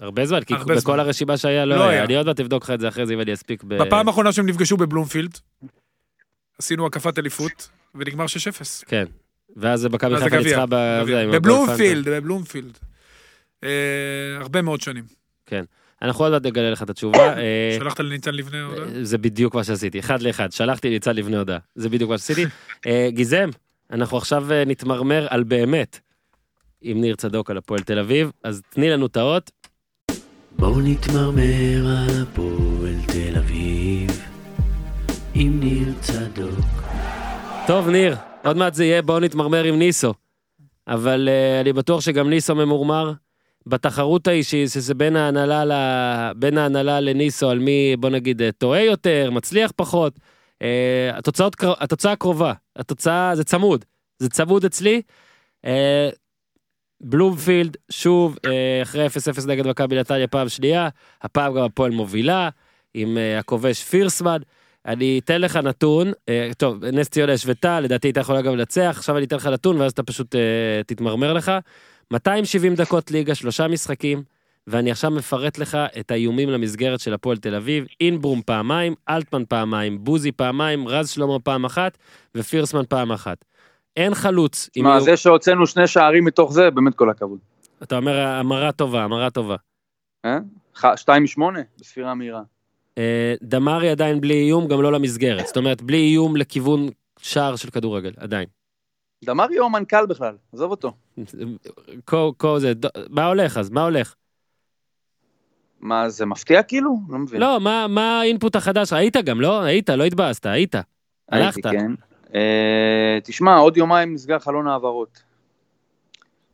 הרבה 0.00 0.26
זמן, 0.26 0.40
כי 0.44 0.54
בכל. 0.54 1.00
הרשימה 1.00 1.36
שהיה 1.36 1.64
לא 1.64 1.76
לא 1.76 1.88
היה. 1.88 2.04
אני 2.04 2.16
עוד 2.16 2.26
מעט 2.26 2.40
אבדוק 2.40 2.62
לך 2.62 2.70
את 2.70 2.80
זה 2.80 2.88
אחרי 2.88 3.06
זה 3.06 3.14
אם 3.14 3.20
אני 3.20 3.32
אספיק. 3.32 3.64
בפעם 3.64 4.08
האחרונה 4.08 4.32
שהם 4.32 4.46
נפגשו 4.46 4.76
בבלומפילד, 4.76 5.38
עשינו 6.58 6.86
הקפת 6.86 7.18
אליפות, 7.18 7.68
ונגמר 7.98 8.24
6-0. 8.24 8.28
כן. 8.86 9.04
ואז 9.56 9.86
מכבי 9.86 10.16
חיפה 10.16 10.38
ניצחה 10.38 10.64
בבלומפילד, 10.66 12.08
בבלומפילד. 12.08 12.78
אה, 13.64 13.68
הרבה 14.40 14.62
מאוד 14.62 14.80
שנים. 14.80 15.04
פנטה. 15.44 15.72
אנחנו 16.02 16.24
עוד 16.24 16.32
מעט 16.32 16.46
נגלה 16.46 16.70
לך 16.70 16.82
את 16.82 16.90
התשובה. 16.90 17.38
אה, 17.38 17.76
שלחת 17.78 18.00
לניצן 18.00 18.34
לבנה 18.34 18.64
הודעה? 18.64 18.86
זה 19.02 19.18
בדיוק 19.18 19.54
מה 19.54 19.64
שעשיתי, 19.64 19.98
אחד 19.98 20.22
לאחד, 20.22 20.52
שלחתי 20.52 20.90
ניצן 20.90 21.16
לבני 21.16 21.36
הודעה, 21.36 21.58
זה 21.74 21.88
בדיוק 21.88 22.10
מה 22.10 22.18
שעשיתי. 22.18 22.44
אה, 22.86 23.08
גיזם, 23.10 23.50
אנחנו 23.90 24.16
עכשיו 24.16 24.52
אה, 24.52 24.64
נתמרמר 24.64 25.26
על 25.30 25.42
באמת 25.42 26.00
עם 26.82 27.00
ניר 27.00 27.16
צדוק 27.16 27.50
על 27.50 27.56
הפועל 27.56 27.80
תל 27.80 27.98
אביב, 27.98 28.30
אז 28.44 28.62
תני 28.70 28.90
לנו 28.90 29.06
את 29.06 29.16
האות. 29.16 29.50
בואו 30.58 30.80
נתמרמר 30.80 31.86
על 31.86 32.22
הפועל 32.22 32.94
תל 33.06 33.38
אביב 33.38 34.10
עם 35.34 35.60
ניר 35.60 35.92
צדוק. 36.00 36.95
טוב, 37.66 37.88
ניר, 37.88 38.16
עוד 38.44 38.56
מעט 38.56 38.74
זה 38.74 38.84
יהיה 38.84 39.02
בואו 39.02 39.20
נתמרמר 39.20 39.64
עם 39.64 39.78
ניסו. 39.78 40.14
אבל 40.88 41.28
uh, 41.28 41.60
אני 41.60 41.72
בטוח 41.72 42.00
שגם 42.00 42.30
ניסו 42.30 42.54
ממורמר. 42.54 43.12
בתחרות 43.66 44.26
ההיא 44.26 44.42
שזה 44.42 44.94
בין 44.94 45.16
ההנהלה, 45.16 45.64
ל... 45.64 45.72
בין 46.36 46.58
ההנהלה 46.58 47.00
לניסו 47.00 47.50
על 47.50 47.58
מי, 47.58 47.96
בוא 47.98 48.10
נגיד, 48.10 48.42
אה, 48.42 48.52
טועה 48.52 48.84
יותר, 48.84 49.30
מצליח 49.32 49.72
פחות. 49.76 50.18
Uh, 50.62 50.66
התוצאות, 51.12 51.56
התוצאה 51.80 52.16
קרובה, 52.16 52.52
התוצאה, 52.76 53.36
זה 53.36 53.44
צמוד, 53.44 53.84
זה 54.18 54.28
צמוד 54.28 54.64
אצלי. 54.64 55.02
Uh, 55.66 55.68
בלומפילד, 57.00 57.76
שוב, 57.90 58.36
uh, 58.36 58.48
אחרי 58.82 59.06
0-0 59.06 59.46
נגד 59.46 59.66
מכבי 59.66 59.96
נתניה 59.96 60.26
פעם 60.26 60.48
שנייה, 60.48 60.88
הפעם 61.22 61.54
גם 61.54 61.62
הפועל 61.64 61.90
מובילה, 61.90 62.48
עם 62.94 63.16
uh, 63.16 63.40
הכובש 63.40 63.84
פירסמן. 63.84 64.38
אני 64.86 65.20
אתן 65.24 65.40
לך 65.40 65.56
נתון, 65.56 66.12
אה, 66.28 66.50
טוב, 66.58 66.84
נס 66.84 67.08
ציונה 67.08 67.32
השוותה, 67.32 67.80
לדעתי 67.80 68.08
הייתה 68.08 68.20
יכולה 68.20 68.42
גם 68.42 68.56
לנצח, 68.56 68.94
עכשיו 68.96 69.16
אני 69.16 69.24
אתן 69.24 69.36
לך 69.36 69.46
נתון 69.46 69.80
ואז 69.80 69.92
אתה 69.92 70.02
פשוט 70.02 70.34
אה, 70.34 70.40
תתמרמר 70.86 71.32
לך. 71.32 71.52
270 72.12 72.74
דקות 72.74 73.10
ליגה, 73.10 73.34
שלושה 73.34 73.68
משחקים, 73.68 74.22
ואני 74.66 74.90
עכשיו 74.90 75.10
מפרט 75.10 75.58
לך 75.58 75.78
את 76.00 76.10
האיומים 76.10 76.48
למסגרת 76.50 77.00
של 77.00 77.14
הפועל 77.14 77.36
תל 77.36 77.54
אביב, 77.54 77.84
אינברום 78.00 78.42
פעמיים, 78.46 78.94
אלטמן 79.08 79.44
פעמיים, 79.48 80.04
בוזי 80.04 80.32
פעמיים, 80.32 80.88
רז 80.88 81.08
שלמה 81.10 81.38
פעם 81.40 81.64
אחת, 81.64 81.98
ופירסמן 82.34 82.82
פעם 82.88 83.12
אחת. 83.12 83.44
אין 83.96 84.14
חלוץ. 84.14 84.70
מה, 84.76 84.90
איום- 84.94 85.04
זה 85.04 85.16
שהוצאנו 85.16 85.66
שני 85.66 85.86
שערים 85.86 86.24
מתוך 86.24 86.52
זה, 86.52 86.70
באמת 86.70 86.94
כל 86.94 87.10
הכבוד. 87.10 87.38
אתה 87.82 87.96
אומר 87.96 88.18
המרה 88.26 88.72
טובה, 88.72 89.04
המרה 89.04 89.30
טובה. 89.30 89.56
אה? 90.24 90.38
ח- 90.76 90.96
שתיים 90.96 91.22
משמונה, 91.24 91.60
בספירה 91.80 92.14
מהירה. 92.14 92.42
אה, 92.98 93.34
דמרי 93.42 93.90
עדיין 93.90 94.20
בלי 94.20 94.34
איום, 94.34 94.68
גם 94.68 94.82
לא 94.82 94.92
למסגרת. 94.92 95.46
זאת 95.46 95.56
אומרת, 95.56 95.82
בלי 95.82 95.98
איום 95.98 96.36
לכיוון 96.36 96.88
שער 97.18 97.56
של 97.56 97.70
כדורגל, 97.70 98.12
עדיין. 98.16 98.48
דמרי 99.24 99.56
הוא 99.56 99.66
המנכ"ל 99.66 100.06
בכלל, 100.06 100.36
עזוב 100.52 100.70
אותו. 100.70 100.92
કો 102.36 102.58
זה, 102.58 102.72
מה 103.10 103.26
הולך 103.26 103.56
אז? 103.56 103.70
מה 103.70 103.84
הולך? 103.84 104.14
מה, 105.80 106.08
זה 106.08 106.26
מפתיע 106.26 106.62
כאילו? 106.62 106.96
לא 107.08 107.18
מבין. 107.18 107.40
לא, 107.40 107.60
מה, 107.60 107.86
מה 107.88 108.20
האינפוט 108.20 108.56
החדש? 108.56 108.92
היית 108.92 109.16
גם, 109.16 109.40
לא? 109.40 109.62
היית, 109.62 109.90
לא 109.90 110.04
התבאסת, 110.04 110.46
היית. 110.46 110.74
הייתי, 110.74 111.46
הלכת. 111.46 111.62
כן. 111.62 111.92
אה, 112.34 113.18
תשמע, 113.24 113.56
עוד 113.56 113.76
יומיים 113.76 114.14
נסגר 114.14 114.38
חלון 114.38 114.66
העברות. 114.66 115.22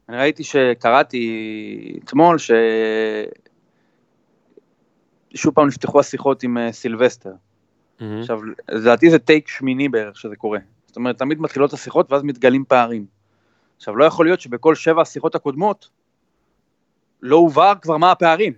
אני 0.09 0.17
ראיתי 0.17 0.45
שקראתי 0.45 2.01
אתמול 2.05 2.39
ש... 2.39 2.51
שוב 5.35 5.55
פעם 5.55 5.67
נפתחו 5.67 6.01
השיחות 6.01 6.43
עם 6.43 6.59
אה, 6.59 6.73
סילבסטר. 6.73 7.33
מהמם. 8.01 8.21
עכשיו, 8.21 8.41
לדעתי 8.69 9.11
זה 9.11 9.19
טייק 9.19 9.49
שמיני 9.49 9.89
בערך 9.89 10.17
שזה 10.17 10.37
קורה. 10.37 10.59
זאת 10.87 10.97
אומרת, 10.97 11.19
תמיד 11.19 11.41
מתחילות 11.41 11.73
השיחות 11.73 12.13
ואז 12.13 12.23
מתגלים 12.23 12.65
פערים. 12.65 13.07
עכשיו, 13.77 13.97
לא 13.97 14.05
יכול 14.05 14.27
להיות 14.27 14.41
שבכל 14.41 14.75
שבע 14.75 15.03
השיחות 15.03 15.35
הקודמות 15.35 15.89
לא 17.23 17.37
הובהר 17.37 17.75
כבר 17.83 17.97
מה 17.97 18.11
הפערים. 18.11 18.53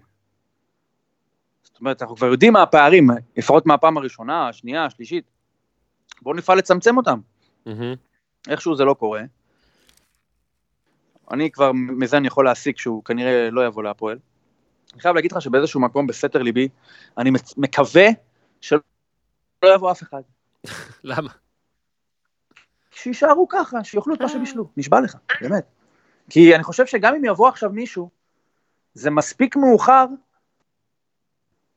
זאת 1.62 1.80
אומרת, 1.80 2.02
אנחנו 2.02 2.16
כבר 2.16 2.26
יודעים 2.26 2.52
מה 2.52 2.62
הפערים, 2.62 3.10
לפחות 3.36 3.66
מהפעם 3.66 3.96
הראשונה, 3.96 4.48
השנייה, 4.48 4.84
השלישית. 4.84 5.24
בואו 6.22 6.36
נפעל 6.36 6.58
לצמצם 6.58 6.96
אותם. 6.96 7.18
מהמם. 7.66 7.94
איכשהו 8.48 8.76
זה 8.76 8.84
לא 8.84 8.94
קורה. 8.94 9.22
אני 11.30 11.50
כבר 11.50 11.72
מזה 11.72 12.16
אני 12.16 12.26
יכול 12.26 12.44
להסיק 12.44 12.78
שהוא 12.78 13.04
כנראה 13.04 13.50
לא 13.50 13.66
יבוא 13.66 13.82
להפועל. 13.82 14.18
אני 14.94 15.00
חייב 15.00 15.14
להגיד 15.14 15.32
לך 15.32 15.42
שבאיזשהו 15.42 15.80
מקום 15.80 16.06
בסתר 16.06 16.42
ליבי, 16.42 16.68
אני 17.18 17.30
מקווה 17.56 18.06
שלא 18.60 18.78
יבוא 19.74 19.90
אף 19.90 20.02
אחד. 20.02 20.22
למה? 21.04 21.30
שיישארו 22.90 23.48
ככה, 23.48 23.84
שיאכלו 23.84 24.14
את 24.14 24.22
מה 24.22 24.28
שבישלו, 24.28 24.68
נשבע 24.76 25.00
לך, 25.00 25.16
באמת. 25.40 25.64
כי 26.30 26.54
אני 26.54 26.62
חושב 26.62 26.86
שגם 26.86 27.14
אם 27.14 27.24
יבוא 27.24 27.48
עכשיו 27.48 27.70
מישהו, 27.70 28.10
זה 28.94 29.10
מספיק 29.10 29.56
מאוחר 29.56 30.06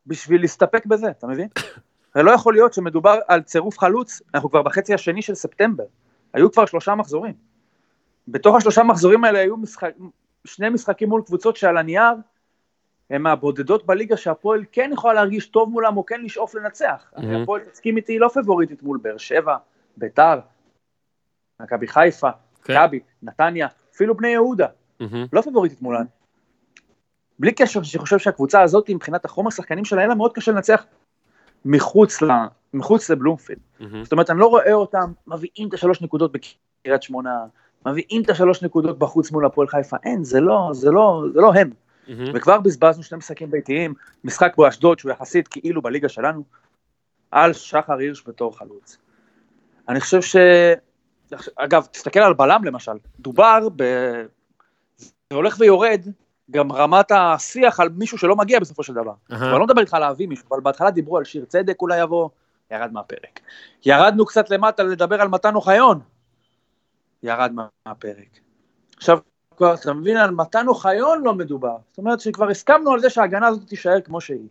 בשביל 0.05 0.41
להסתפק 0.41 0.85
בזה, 0.85 1.09
אתה 1.09 1.27
מבין? 1.27 1.47
הרי 2.15 2.23
לא 2.23 2.31
יכול 2.31 2.53
להיות 2.53 2.73
שמדובר 2.73 3.19
על 3.27 3.41
צירוף 3.41 3.79
חלוץ, 3.79 4.21
אנחנו 4.33 4.49
כבר 4.49 4.61
בחצי 4.61 4.93
השני 4.93 5.21
של 5.21 5.35
ספטמבר, 5.35 5.85
היו 6.33 6.51
כבר 6.51 6.65
שלושה 6.65 6.95
מחזורים. 6.95 7.33
בתוך 8.27 8.55
השלושה 8.55 8.83
מחזורים 8.83 9.23
האלה 9.23 9.39
היו 9.39 9.57
משחק, 9.57 9.91
שני 10.45 10.69
משחקים 10.69 11.09
מול 11.09 11.21
קבוצות 11.25 11.57
שעל 11.57 11.77
הנייר, 11.77 12.13
הם 13.09 13.23
מהבודדות 13.23 13.85
בליגה 13.85 14.17
שהפועל 14.17 14.63
כן 14.71 14.89
יכולה 14.93 15.13
להרגיש 15.13 15.47
טוב 15.47 15.69
מולם 15.69 15.97
או 15.97 16.05
כן 16.05 16.21
לשאוף 16.21 16.55
לנצח. 16.55 17.11
Mhm. 17.13 17.19
הרי 17.19 17.41
הפועל, 17.43 17.61
תסכים 17.61 17.97
איתי, 17.97 18.13
היא 18.13 18.19
לא 18.19 18.27
פבוריטית 18.27 18.83
מול 18.83 18.99
באר 19.01 19.17
שבע, 19.17 19.57
ביתר, 19.97 20.39
מכבי 21.61 21.87
חיפה, 21.87 22.29
כן. 22.63 22.73
מכבי, 22.73 22.99
נתניה, 23.23 23.67
אפילו 23.95 24.17
בני 24.17 24.27
יהודה, 24.27 24.67
מהמם. 24.99 25.25
לא 25.33 25.41
פבוריטית 25.41 25.81
מולן. 25.81 26.05
בלי 27.39 27.51
קשר, 27.51 27.83
שאני 27.83 28.01
חושב 28.01 28.17
שהקבוצה 28.17 28.61
הזאת, 28.61 28.89
מבחינת 28.89 29.25
החומר 29.25 29.49
שחקנים 29.49 29.85
שלה, 29.85 29.99
היה 29.99 30.07
לה 30.07 30.15
מאוד 30.15 30.33
קשה 30.33 30.51
לנצח 30.51 30.85
מחוץ, 31.65 32.21
ל, 32.21 32.31
מחוץ 32.73 33.09
לבלומפילד. 33.09 33.59
מהמם. 33.79 34.03
זאת 34.03 34.11
אומרת, 34.11 34.29
אני 34.29 34.39
לא 34.39 34.47
רואה 34.47 34.73
אותם 34.73 35.11
מביאים 35.27 35.69
את 35.69 35.73
השלוש 35.73 36.01
נקודות 36.01 36.31
בקריית 36.31 37.03
שמונה, 37.03 37.45
מביאים 37.85 38.21
את 38.21 38.29
השלוש 38.29 38.63
נקודות 38.63 38.99
בחוץ 38.99 39.31
מול 39.31 39.45
הפועל 39.45 39.67
חיפה, 39.67 39.97
אין, 40.03 40.23
זה 40.23 40.39
לא, 40.39 40.69
זה 40.73 40.91
לא, 40.91 41.23
זה 41.33 41.41
לא 41.41 41.53
הם. 41.53 41.69
מהמם. 42.07 42.31
וכבר 42.33 42.59
בזבזנו 42.59 43.03
שני 43.03 43.17
משחקים 43.17 43.51
ביתיים, 43.51 43.93
משחק 44.23 44.53
באשדוד 44.57 44.99
שהוא 44.99 45.11
יחסית 45.11 45.47
כאילו 45.47 45.81
בליגה 45.81 46.09
שלנו, 46.09 46.43
על 47.31 47.53
שחר 47.53 47.93
הירש 47.93 48.23
בתור 48.27 48.57
חלוץ. 48.57 48.97
אני 49.89 49.99
חושב 49.99 50.19
אגב, 51.55 51.85
תסתכל 51.91 52.19
על 52.19 52.33
בלם 52.33 52.63
למשל, 52.63 52.91
דובר 53.19 53.67
ב... 53.75 53.83
זה 54.97 55.35
הולך 55.35 55.55
ויורד, 55.59 56.01
גם 56.51 56.71
רמת 56.71 57.11
השיח 57.11 57.79
על 57.79 57.89
מישהו 57.89 58.17
שלא 58.17 58.35
מגיע 58.35 58.59
בסופו 58.59 58.83
של 58.83 58.93
דבר. 58.93 59.13
אהה. 59.31 59.49
אני 59.49 59.59
לא 59.59 59.65
מדבר 59.65 59.81
איתך 59.81 59.93
על 59.93 60.01
להביא 60.01 60.27
מישהו, 60.27 60.45
אבל 60.51 60.59
בהתחלה 60.61 60.91
דיברו 60.91 61.17
על 61.17 61.23
שיר 61.23 61.45
צדק 61.45 61.81
אולי 61.81 62.01
יבוא, 62.01 62.29
ירד 62.71 62.91
מהפרק. 62.93 63.39
ירדנו 63.85 64.25
קצת 64.25 64.49
למטה 64.49 64.83
לדבר 64.83 65.21
על 65.21 65.27
מתן 65.27 65.55
אוחיון, 65.55 65.99
ירד 67.23 67.51
מה- 67.51 67.67
מהפרק. 67.85 68.39
עכשיו, 68.97 69.19
כבר 69.57 69.73
אתה 69.73 69.93
מבין, 69.93 70.17
על 70.17 70.31
מתן 70.31 70.67
אוחיון 70.67 71.23
לא 71.23 71.33
מדובר. 71.33 71.77
זאת 71.89 71.97
אומרת 71.97 72.19
שכבר 72.19 72.49
הסכמנו 72.49 72.91
על 72.91 72.99
זה 72.99 73.09
שההגנה 73.09 73.47
הזאת 73.47 73.67
תישאר 73.67 74.01
כמו 74.01 74.21
שהיא. 74.21 74.47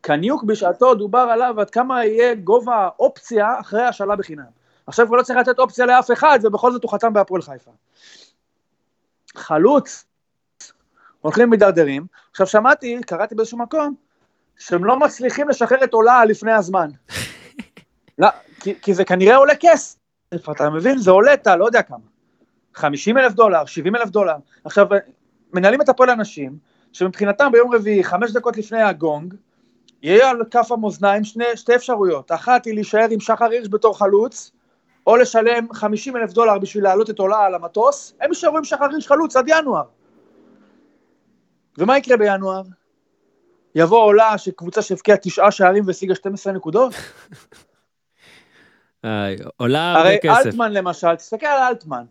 קניוק 0.00 0.42
בשעתו 0.42 0.94
דובר 0.94 1.18
עליו 1.18 1.60
עד 1.60 1.70
כמה 1.70 2.04
יהיה 2.04 2.34
גובה 2.34 2.76
האופציה 2.76 3.60
אחרי 3.60 3.82
השאלה 3.82 4.16
בחינם. 4.16 4.44
עכשיו 4.86 5.06
כבר 5.06 5.16
לא 5.16 5.22
צריך 5.22 5.38
לתת 5.38 5.58
אופציה 5.58 5.86
לאף 5.86 6.10
אחד, 6.10 6.38
ובכל 6.42 6.72
זאת 6.72 6.82
הוא 6.82 6.92
חתם 6.92 7.12
בהפועל 7.12 7.42
חיפה. 7.42 7.70
חלוץ, 9.36 10.04
הולכים 11.20 11.50
מידרדרים. 11.50 12.06
עכשיו 12.30 12.46
שמעתי, 12.46 13.00
קראתי 13.06 13.34
באיזשהו 13.34 13.58
מקום, 13.58 13.94
שהם 14.58 14.84
לא 14.84 14.98
מצליחים 14.98 15.48
לשחרר 15.48 15.84
את 15.84 15.94
עולה 15.94 16.24
לפני 16.24 16.52
הזמן. 16.52 16.90
לא, 18.18 18.28
כי, 18.60 18.74
כי 18.82 18.94
זה 18.94 19.04
כנראה 19.04 19.36
עולה 19.36 19.54
כסף, 19.60 19.96
אתה 20.50 20.70
מבין? 20.70 20.98
זה 20.98 21.10
עולה, 21.10 21.34
אתה 21.34 21.56
לא 21.56 21.64
יודע 21.64 21.82
כמה. 21.82 22.17
50 22.78 23.18
אלף 23.18 23.32
דולר, 23.32 23.64
70 23.64 23.96
אלף 23.96 24.08
דולר. 24.08 24.36
עכשיו, 24.64 24.86
מנהלים 25.52 25.80
את 25.80 25.88
הפועל 25.88 26.10
אנשים, 26.10 26.58
שמבחינתם 26.92 27.52
ביום 27.52 27.74
רביעי, 27.74 28.04
חמש 28.04 28.32
דקות 28.32 28.56
לפני 28.56 28.82
הגונג, 28.82 29.34
יהיה 30.02 30.30
על 30.30 30.42
כף 30.50 30.72
המאזניים 30.72 31.24
שני, 31.24 31.44
שתי 31.54 31.74
אפשרויות. 31.74 32.32
אחת 32.32 32.64
היא 32.64 32.74
להישאר 32.74 33.06
עם 33.10 33.20
שחר 33.20 33.44
הירש 33.50 33.68
בתור 33.70 33.98
חלוץ, 33.98 34.52
או 35.06 35.16
לשלם 35.16 35.72
50 35.72 36.16
אלף 36.16 36.32
דולר 36.32 36.58
בשביל 36.58 36.84
להעלות 36.84 37.10
את 37.10 37.18
עולה 37.18 37.38
על 37.38 37.54
המטוס, 37.54 38.14
הם 38.20 38.30
יישארו 38.30 38.56
עם 38.56 38.64
שחר 38.64 38.84
הירש 38.90 39.06
חלוץ 39.06 39.36
עד 39.36 39.48
ינואר. 39.48 39.84
ומה 41.78 41.98
יקרה 41.98 42.16
בינואר? 42.16 42.62
יבוא 43.74 44.04
עולה 44.04 44.38
שקבוצה 44.38 44.82
שהבקיעה 44.82 45.18
תשעה 45.18 45.50
שערים 45.50 45.84
והשיגה 45.86 46.14
12 46.14 46.52
נקודות? 46.52 46.92
עולה 49.56 49.92
הרבה 49.92 50.08
הרי 50.08 50.18
כסף. 50.22 50.46
אלטמן 50.46 50.72
למשל, 50.72 51.14
תסתכל 51.14 51.46
על 51.46 51.62
אלטמן. 51.62 52.04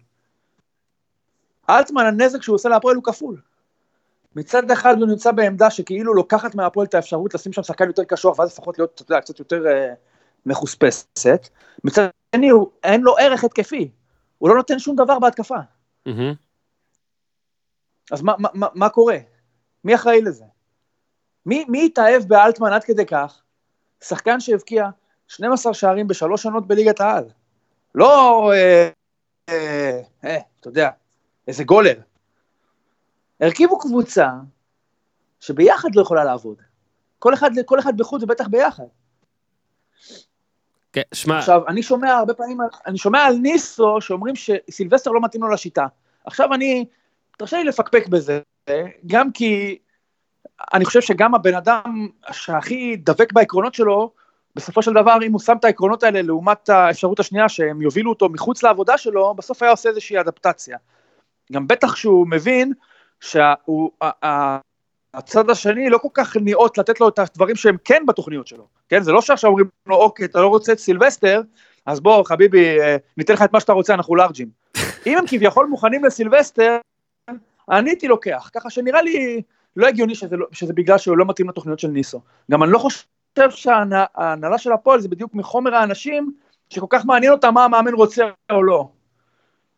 אלטמן, 1.70 2.06
הנזק 2.06 2.42
שהוא 2.42 2.56
עושה 2.56 2.70
להפועל 2.70 2.96
הוא 2.96 3.04
כפול. 3.04 3.42
מצד 4.36 4.72
אחד 4.72 4.98
הוא 5.00 5.08
נמצא 5.08 5.32
בעמדה 5.32 5.70
שכאילו 5.70 6.14
לוקחת 6.14 6.56
מהפועל 6.56 6.88
את 6.88 6.94
האפשרות 6.94 7.34
לשים 7.34 7.54
שם 7.54 7.64
שחקן 7.64 7.88
יותר 7.88 8.04
קשוח, 8.04 8.40
ואז 8.40 8.52
לפחות 8.52 8.78
להיות, 8.80 8.92
אתה 9.02 9.12
יודע, 9.12 9.22
קצת 9.22 9.40
יותר 9.40 9.68
אה, 9.68 9.94
מחוספסת. 10.46 11.48
מצד 11.84 12.08
שני, 12.36 12.50
הוא- 12.50 12.72
אין 12.84 13.02
לו 13.02 13.18
ערך 13.18 13.44
התקפי. 13.44 13.92
הוא 14.38 14.50
לא 14.50 14.56
נותן 14.56 14.80
שום 14.80 14.96
דבר 14.96 15.20
בהתקפה. 15.20 15.56
מהמם. 16.06 16.34
אז 18.12 18.22
מה, 18.22 18.34
מה, 18.38 18.50
מה, 18.54 18.68
מה 18.74 18.90
קורה? 18.90 19.18
מי 19.84 19.96
אחראי 19.96 20.22
לזה? 20.22 20.44
מי, 21.46 21.66
מי 21.68 21.86
התאהב 21.86 22.24
באלטמן 22.24 22.74
עד 22.74 22.84
כדי 22.84 23.06
כך? 23.06 23.42
שחקן 24.04 24.40
שהבקיע 24.40 24.90
12 25.28 25.74
שערים 25.74 26.08
בשלוש 26.08 26.44
שנות 26.44 26.68
בליגת 26.68 27.02
העל. 27.02 27.24
לא, 27.96 28.52
אה, 28.54 28.90
אה, 29.50 30.02
אה, 30.26 30.38
אתה 30.60 30.68
יודע, 30.68 30.90
איזה 31.48 31.64
גולר. 31.64 32.00
הרכיבו 33.42 33.80
קבוצה 33.80 34.30
שביחד 35.40 35.96
לא 35.96 36.02
יכולה 36.02 36.24
לעבוד. 36.24 36.62
כל 37.20 37.34
אחד, 37.34 37.52
כל 37.66 37.80
אחד 37.80 37.98
בחוץ 37.98 38.24
ובטח 38.24 38.48
ביחד. 38.48 38.84
כן, 40.94 41.02
שמע, 41.14 41.40
עכשיו, 41.40 41.68
אני 41.68 41.84
שומע 41.84 42.14
הרבה 42.14 42.34
פעמים, 42.34 42.58
אני 42.86 42.98
שומע 42.98 43.20
על 43.20 43.36
ניסו 43.36 44.02
שאומרים 44.02 44.36
שסילבסטר 44.36 45.12
לא 45.12 45.22
מתאים 45.22 45.44
לו 45.44 45.50
לשיטה. 45.50 45.86
עכשיו 46.26 46.54
אני, 46.54 46.86
תרשה 47.38 47.58
לי 47.58 47.64
לפקפק 47.64 48.08
בזה, 48.08 48.40
גם 49.08 49.32
כי 49.32 49.78
אני 50.74 50.86
חושב 50.86 51.02
שגם 51.02 51.36
הבן 51.36 51.56
אדם 51.56 52.08
שהכי 52.32 52.96
דבק 52.96 53.34
בעקרונות 53.34 53.74
שלו, 53.74 54.12
בסופו 54.56 54.82
של 54.82 54.94
דבר, 54.94 55.18
אם 55.24 55.32
הוא 55.32 55.40
שם 55.40 55.58
את 55.60 55.66
העקרונות 55.66 56.04
האלה 56.04 56.22
לעומת 56.22 56.70
האפשרות 56.70 57.20
השנייה 57.20 57.50
שהם 57.50 57.82
יובילו 57.82 58.12
אותו 58.12 58.30
מחוץ 58.30 58.64
לעבודה 58.64 58.98
שלו, 58.98 59.34
בסוף 59.34 59.64
היה 59.64 59.72
עושה 59.72 59.90
איזושהי 59.90 60.20
אדפטציה. 60.20 60.78
גם 61.52 61.68
בטח 61.68 61.96
שהוא 61.96 62.28
מבין 62.28 62.74
שהצד 63.20 63.50
השני 65.50 65.90
לא 65.90 65.98
כל 65.98 66.08
כך 66.14 66.38
ניאות 66.38 66.78
לתת 66.78 67.00
לו 67.00 67.10
את 67.10 67.20
הדברים 67.20 67.56
שהם 67.56 67.78
כן 67.84 68.04
בתוכניות 68.08 68.48
שלו. 68.48 68.68
כן, 68.90 69.04
זה 69.04 69.12
לא 69.12 69.22
שעכשיו 69.22 69.50
אומרים 69.50 69.68
לו, 69.86 69.96
אוקיי, 69.96 70.26
אתה 70.26 70.42
לא 70.42 70.48
רוצה 70.48 70.72
את 70.72 70.80
סילבסטר, 70.80 71.42
אז 71.86 72.00
בוא, 72.00 72.24
חביבי, 72.24 72.80
אה, 72.82 72.98
ניתן 73.18 73.34
לך 73.34 73.42
את 73.42 73.54
מה 73.54 73.60
שאתה 73.60 73.74
רוצה, 73.74 73.94
אנחנו 73.94 74.16
לארג'ים. 74.16 74.50
אם 75.08 75.18
הם 75.18 75.24
כביכול 75.28 75.66
מוכנים 75.66 76.06
לסילבסטר, 76.06 76.78
אני 77.72 77.90
הייתי 77.90 78.08
לוקח, 78.08 78.50
ככה 78.54 78.70
שנראה 78.70 79.02
לי 79.02 79.42
לא 79.76 79.88
הגיוני 79.88 80.16
שזה, 80.16 80.38
לא, 80.38 80.48
שזה 80.52 80.74
בגלל 80.74 80.98
שהוא 80.98 81.18
לא 81.18 81.26
מתאים 81.26 81.50
לתוכניות 81.50 81.80
של 81.80 81.88
ניסו. 81.88 82.22
גם 82.52 82.64
אני 82.64 82.72
לא 82.72 82.78
חושב 82.78 83.50
שההנהלה 83.50 84.58
של 84.58 84.72
הפועל 84.72 85.02
זה 85.02 85.08
בדיוק 85.08 85.36
מחומר 85.36 85.76
האנשים 85.76 86.32
שכל 86.70 86.86
כך 86.90 87.06
מעניין 87.06 87.32
אותם 87.32 87.54
מה 87.54 87.66
המאמן 87.66 87.94
רוצה 87.94 88.26
או 88.52 88.64
לא. 88.64 88.90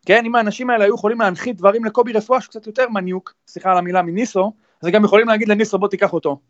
כן, 0.06 0.24
אם 0.24 0.34
האנשים 0.34 0.70
האלה 0.70 0.84
היו 0.84 0.94
יכולים 0.94 1.20
להנחית 1.20 1.56
דברים 1.56 1.84
לקובי 1.84 2.12
רפואה 2.12 2.40
שקצת 2.40 2.66
יותר 2.66 2.88
מניוק, 2.88 3.34
סליחה 3.46 3.70
על 3.70 3.78
המילה 3.78 4.02
מניסו, 4.02 4.52
אז 4.82 4.88
הם 4.88 4.92
גם 4.94 5.04
יכולים 5.04 5.28
להגיד 5.28 5.48
לניסו 5.48 5.78
בוא 5.78 5.88
תיקח 5.88 6.12
אותו. 6.12 6.40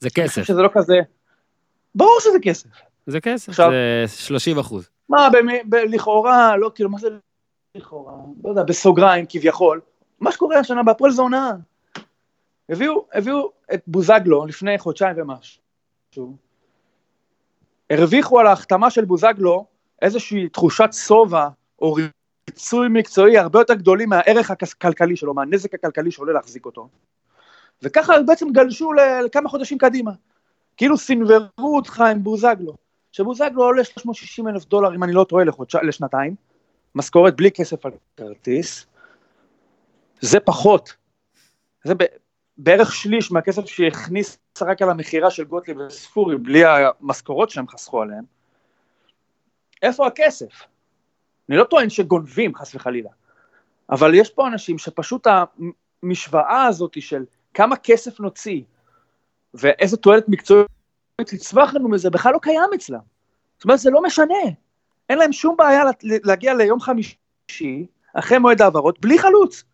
זה 0.00 0.10
כסף. 0.10 0.42
שזה 0.42 0.62
לא 0.62 0.68
כזה... 0.72 0.94
ברור 1.94 2.18
שזה 2.20 2.38
כסף. 2.42 2.68
זה 3.06 3.20
כסף, 3.20 3.48
עכשיו- 3.48 3.70
זה 4.06 4.16
30 4.16 4.58
אחוז. 4.58 4.88
מה, 5.08 5.28
במ- 5.32 5.70
ב- 5.70 5.74
לכאורה, 5.74 6.56
לא, 6.56 6.70
כאילו, 6.74 6.90
מה 6.90 6.98
זה 6.98 7.08
לכאורה? 7.74 8.12
לא 8.44 8.50
יודע, 8.50 8.62
בסוגריים 8.62 9.24
כביכול. 9.28 9.80
מה 10.20 10.32
שקורה 10.32 10.58
השנה 10.58 10.82
בהפועל 10.82 11.10
זה 11.12 11.22
הונאה. 11.22 11.50
הביאו, 12.68 13.06
הביאו 13.12 13.52
את 13.74 13.82
בוזגלו 13.86 14.46
לפני 14.46 14.78
חודשיים 14.78 15.16
ומשהו. 15.16 16.36
הרוויחו 17.90 18.40
על 18.40 18.46
ההחתמה 18.46 18.90
של 18.90 19.04
בוזגלו 19.04 19.66
איזושהי 20.02 20.48
תחושת 20.48 20.88
שובע 20.92 21.48
או 21.82 21.96
ריצוי 22.48 22.88
מקצועי 22.88 23.38
הרבה 23.38 23.58
יותר 23.58 23.74
גדולים 23.74 24.08
מהערך 24.08 24.50
הכלכלי 24.50 25.16
שלו, 25.16 25.34
מהנזק 25.34 25.74
הכלכלי 25.74 26.10
שעולה 26.10 26.32
להחזיק 26.32 26.66
אותו. 26.66 26.88
וככה 27.82 28.14
בעצם 28.26 28.52
גלשו 28.52 28.92
לכמה 28.92 29.48
חודשים 29.48 29.78
קדימה. 29.78 30.10
כאילו 30.76 30.98
סינוורו 30.98 31.76
אותך 31.76 32.00
עם 32.00 32.22
בוזגלו. 32.22 32.74
שבוזגלו 33.12 33.62
עולה 33.62 33.84
360 33.84 34.48
אלף 34.48 34.64
דולר, 34.64 34.94
אם 34.94 35.04
אני 35.04 35.12
לא 35.12 35.24
טועה, 35.24 35.44
לחודש... 35.44 35.74
לשנתיים, 35.74 36.34
משכורת 36.94 37.36
בלי 37.36 37.50
כסף 37.50 37.86
על 37.86 37.92
כרטיס, 38.16 38.86
זה 40.20 40.40
פחות, 40.40 40.96
זה 41.84 41.94
ב... 41.94 42.04
בערך 42.58 42.94
שליש 42.94 43.32
מהכסף 43.32 43.66
שהכניס 43.66 44.38
רק 44.62 44.82
על 44.82 44.90
המכירה 44.90 45.30
של 45.30 45.44
גוטליב 45.44 45.76
וספורי, 45.78 46.36
בלי 46.36 46.62
המשכורות 46.64 47.50
שהם 47.50 47.68
חסכו 47.68 48.02
עליהם. 48.02 48.24
איפה 49.82 50.06
הכסף? 50.06 50.66
אני 51.48 51.56
לא 51.56 51.64
טוען 51.64 51.90
שגונבים, 51.90 52.54
חס 52.54 52.74
וחלילה, 52.74 53.10
אבל 53.90 54.14
יש 54.14 54.30
פה 54.30 54.48
אנשים 54.48 54.78
שפשוט 54.78 55.26
המשוואה 56.02 56.66
הזאת 56.66 57.02
של 57.02 57.24
כמה 57.54 57.76
כסף 57.76 58.20
נוציא, 58.20 58.62
ואיזה 59.54 59.96
תועלת 59.96 60.28
מקצועית 60.28 60.68
תצמח 61.18 61.74
לנו 61.74 61.88
מזה, 61.88 62.10
בכלל 62.10 62.32
לא 62.32 62.38
קיים 62.42 62.70
אצלם. 62.74 62.98
זאת 63.56 63.64
אומרת, 63.64 63.78
זה 63.78 63.90
לא 63.90 64.02
משנה. 64.02 64.34
אין 65.08 65.18
להם 65.18 65.32
שום 65.32 65.56
בעיה 65.56 65.84
לה- 65.84 65.90
להגיע 66.02 66.54
ליום 66.54 66.80
חמישי, 66.80 67.86
אחרי 68.14 68.38
מועד 68.38 68.62
העברות, 68.62 69.00
בלי 69.00 69.18
חלוץ. 69.18 69.64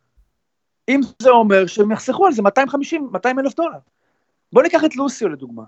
אם 0.89 1.01
זה 1.23 1.31
אומר 1.31 1.67
שהם 1.67 1.93
יחסכו 1.93 2.27
על 2.27 2.33
זה 2.33 2.43
250, 2.43 3.09
200 3.13 3.39
אלף 3.39 3.55
דולר. 3.55 3.79
בוא 4.53 4.63
ניקח 4.63 4.85
את 4.85 4.97
לוסיו 4.97 5.29
לדוגמה. 5.29 5.63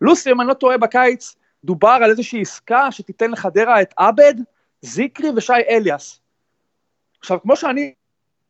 לוסיו, 0.00 0.34
אם 0.34 0.40
אני 0.40 0.48
לא 0.48 0.54
טועה, 0.54 0.78
בקיץ 0.78 1.36
דובר 1.64 1.88
על 2.04 2.10
איזושהי 2.10 2.40
עסקה 2.40 2.92
שתיתן 2.92 3.30
לחדרה 3.30 3.82
את 3.82 3.94
עבד, 3.96 4.34
זיקרי 4.84 5.28
ושי 5.36 5.52
אליאס. 5.68 6.20
עכשיו, 7.20 7.40
כמו 7.42 7.56
שאני 7.56 7.94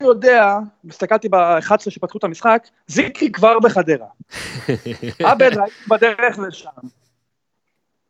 יודע, 0.02 0.58
הסתכלתי 0.88 1.28
ב-11 1.28 1.90
שפתחו 1.90 2.18
את 2.18 2.24
המשחק, 2.24 2.68
זיקרי 2.86 3.32
כבר 3.32 3.58
בחדרה. 3.58 4.06
עבד 5.30 5.50
ראיתי 5.56 5.74
בדרך 5.88 6.38
לשם. 6.38 6.70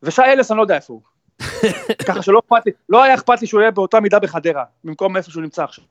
ושי 0.03 0.21
אלס 0.21 0.51
אני 0.51 0.57
לא 0.57 0.61
יודע 0.61 0.75
איפה 0.75 0.93
הוא. 0.93 1.01
ככה 2.07 2.21
שלא 2.21 2.39
אכפת 2.39 2.65
לי, 2.65 2.71
לא 2.89 3.03
היה 3.03 3.13
אכפת 3.13 3.41
לי 3.41 3.47
שהוא 3.47 3.61
יהיה 3.61 3.71
באותה 3.71 3.99
מידה 3.99 4.19
בחדרה, 4.19 4.63
במקום 4.83 5.17
איפה 5.17 5.31
שהוא 5.31 5.43
נמצא 5.43 5.63
עכשיו. 5.63 5.85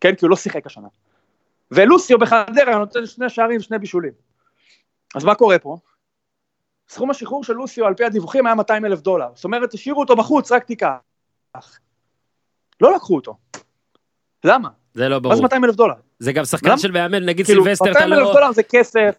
כן, 0.00 0.14
כי 0.14 0.24
הוא 0.24 0.30
לא 0.30 0.36
שיחק 0.36 0.66
השנה. 0.66 0.88
ולוסיו 1.70 2.18
בחדרה 2.18 2.78
נותן 2.78 3.06
שני 3.06 3.28
שערים 3.28 3.60
ושני 3.60 3.78
בישולים. 3.78 4.12
אז 5.14 5.24
מה 5.24 5.34
קורה 5.34 5.58
פה? 5.58 5.76
סכום 6.92 7.10
השחרור 7.10 7.44
של 7.44 7.52
לוסיו 7.52 7.86
על 7.86 7.94
פי 7.94 8.04
הדיווחים 8.04 8.46
היה 8.46 8.54
200 8.54 8.84
אלף 8.84 9.00
דולר. 9.00 9.26
זאת 9.34 9.44
אומרת, 9.44 9.74
השאירו 9.74 10.00
אותו 10.00 10.16
בחוץ, 10.16 10.52
רק 10.52 10.64
תיקח. 10.64 10.88
לא 12.80 12.94
לקחו 12.94 13.14
אותו. 13.14 13.36
למה? 14.44 14.68
זה 14.94 15.08
לא 15.08 15.16
מה 15.16 15.20
ברור. 15.20 15.36
זה 15.36 15.42
200 15.42 15.64
אלף 15.64 15.74
דולר? 15.74 15.94
זה 16.18 16.32
גם 16.32 16.44
שחקן 16.44 16.68
למה? 16.68 16.78
של 16.78 16.90
מאמן, 16.90 17.24
נגיד 17.24 17.46
כאילו, 17.46 17.64
סילבסטר, 17.64 17.84
אתה 17.90 17.92
200 17.92 18.12
אלף 18.12 18.26
לא... 18.26 18.32
דולר 18.32 18.52
זה 18.52 18.62
כסף. 18.62 19.14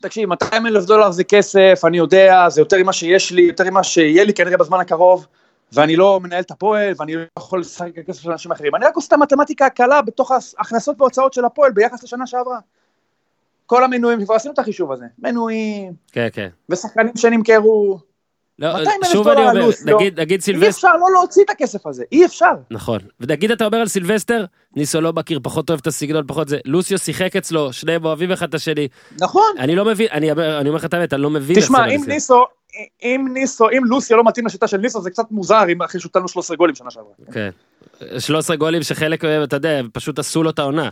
תקשיב, 0.00 0.28
200 0.28 0.66
אלף 0.66 0.84
דולר 0.84 1.10
זה 1.10 1.24
כסף, 1.24 1.80
אני 1.84 1.98
יודע, 1.98 2.48
זה 2.48 2.60
יותר 2.60 2.76
ממה 2.82 2.92
שיש 2.92 3.32
לי, 3.32 3.42
יותר 3.42 3.64
ממה 3.70 3.84
שיהיה 3.84 4.24
לי 4.24 4.34
כנראה 4.34 4.56
בזמן 4.56 4.80
הקרוב, 4.80 5.26
ואני 5.72 5.96
לא 5.96 6.20
מנהל 6.22 6.40
את 6.40 6.50
הפועל, 6.50 6.92
ואני 6.98 7.14
לא 7.14 7.20
יכול 7.38 7.60
לשחק 7.60 7.88
את 7.88 7.98
הכסף 7.98 8.22
של 8.22 8.30
אנשים 8.30 8.52
אחרים. 8.52 8.74
אני 8.74 8.86
רק 8.86 8.96
עושה 8.96 9.08
את 9.08 9.12
המתמטיקה 9.12 9.66
הקלה 9.66 10.02
בתוך 10.02 10.30
ההכנסות 10.30 11.00
וההוצאות 11.00 11.32
של 11.32 11.44
הפועל 11.44 11.72
ביחס 11.72 12.02
לשנה 12.02 12.26
שעברה. 12.26 12.58
כל 13.66 13.84
המנויים, 13.84 14.24
כבר 14.24 14.34
עשינו 14.34 14.54
את 14.54 14.58
החישוב 14.58 14.92
הזה, 14.92 15.04
מנויים, 15.18 15.92
כן, 16.12 16.28
כן. 16.32 16.48
ושחקנים 16.68 17.16
שנמכרו, 17.16 17.98
לא, 18.58 18.72
200 18.72 19.00
אלף 19.04 19.12
דולר 19.12 19.38
אומר, 19.38 19.48
עלוס, 19.48 19.86
לא. 19.86 19.96
נגיד, 19.96 20.20
נגיד 20.20 20.40
אי 20.40 20.44
סילבסטר, 20.44 20.68
אפשר 20.68 20.96
לא 20.96 21.06
להוציא 21.12 21.44
את 21.44 21.50
הכסף 21.50 21.86
הזה, 21.86 22.04
אי 22.12 22.24
אפשר. 22.24 22.52
נכון, 22.70 22.98
ונגיד 23.20 23.50
אתה 23.50 23.64
אומר 23.64 23.78
על 23.78 23.88
סילבסטר, 23.88 24.44
ניסו 24.76 25.00
לא 25.00 25.12
מכיר, 25.12 25.40
פחות 25.42 25.70
אוהב 25.70 25.80
את 25.80 25.86
הסגנון, 25.86 26.24
פחות 26.26 26.48
זה, 26.48 26.58
לוסיו 26.64 26.98
שיחק 26.98 27.36
אצלו, 27.36 27.72
שניהם 27.72 28.04
אוהבים 28.04 28.32
אחד 28.32 28.48
את 28.48 28.54
השני, 28.54 28.88
נכון. 29.20 29.54
אני 29.58 29.76
לא 29.76 29.84
מבין, 29.84 30.08
אני 30.12 30.32
אני 30.32 30.68
אומר 30.68 30.78
לך 30.78 30.84
את 30.84 30.94
האמת, 30.94 31.12
אני 31.12 31.22
לא 31.22 31.30
מבין. 31.30 31.56
תשמע, 31.60 31.86
אם. 31.86 32.04
ניסו, 32.06 32.44
אם 33.02 33.28
ניסו, 33.32 33.70
אם 33.70 33.84
לוסיו 33.84 34.16
לא 34.16 34.24
מתאים 34.24 34.46
לשיטה 34.46 34.66
של 34.66 34.76
ניסו, 34.76 35.00
זה 35.00 35.10
קצת 35.10 35.30
מוזר, 35.30 35.64
אם 35.72 35.82
אחרי 35.82 36.00
שהוא 36.00 36.10
לו 36.14 36.28
13 36.28 36.56
גולים 36.56 36.74
שנה 36.74 36.90
שעברה. 36.90 37.12
כן. 37.32 37.50
13 38.18 38.56
גולים 38.56 38.82
שחלק 38.82 39.24
אתה 39.24 39.56
יודע, 39.56 39.80
פשוט 39.92 40.18
עשו 40.18 40.42
לו 40.42 40.50
את 40.50 40.58
העונה. 40.58 40.88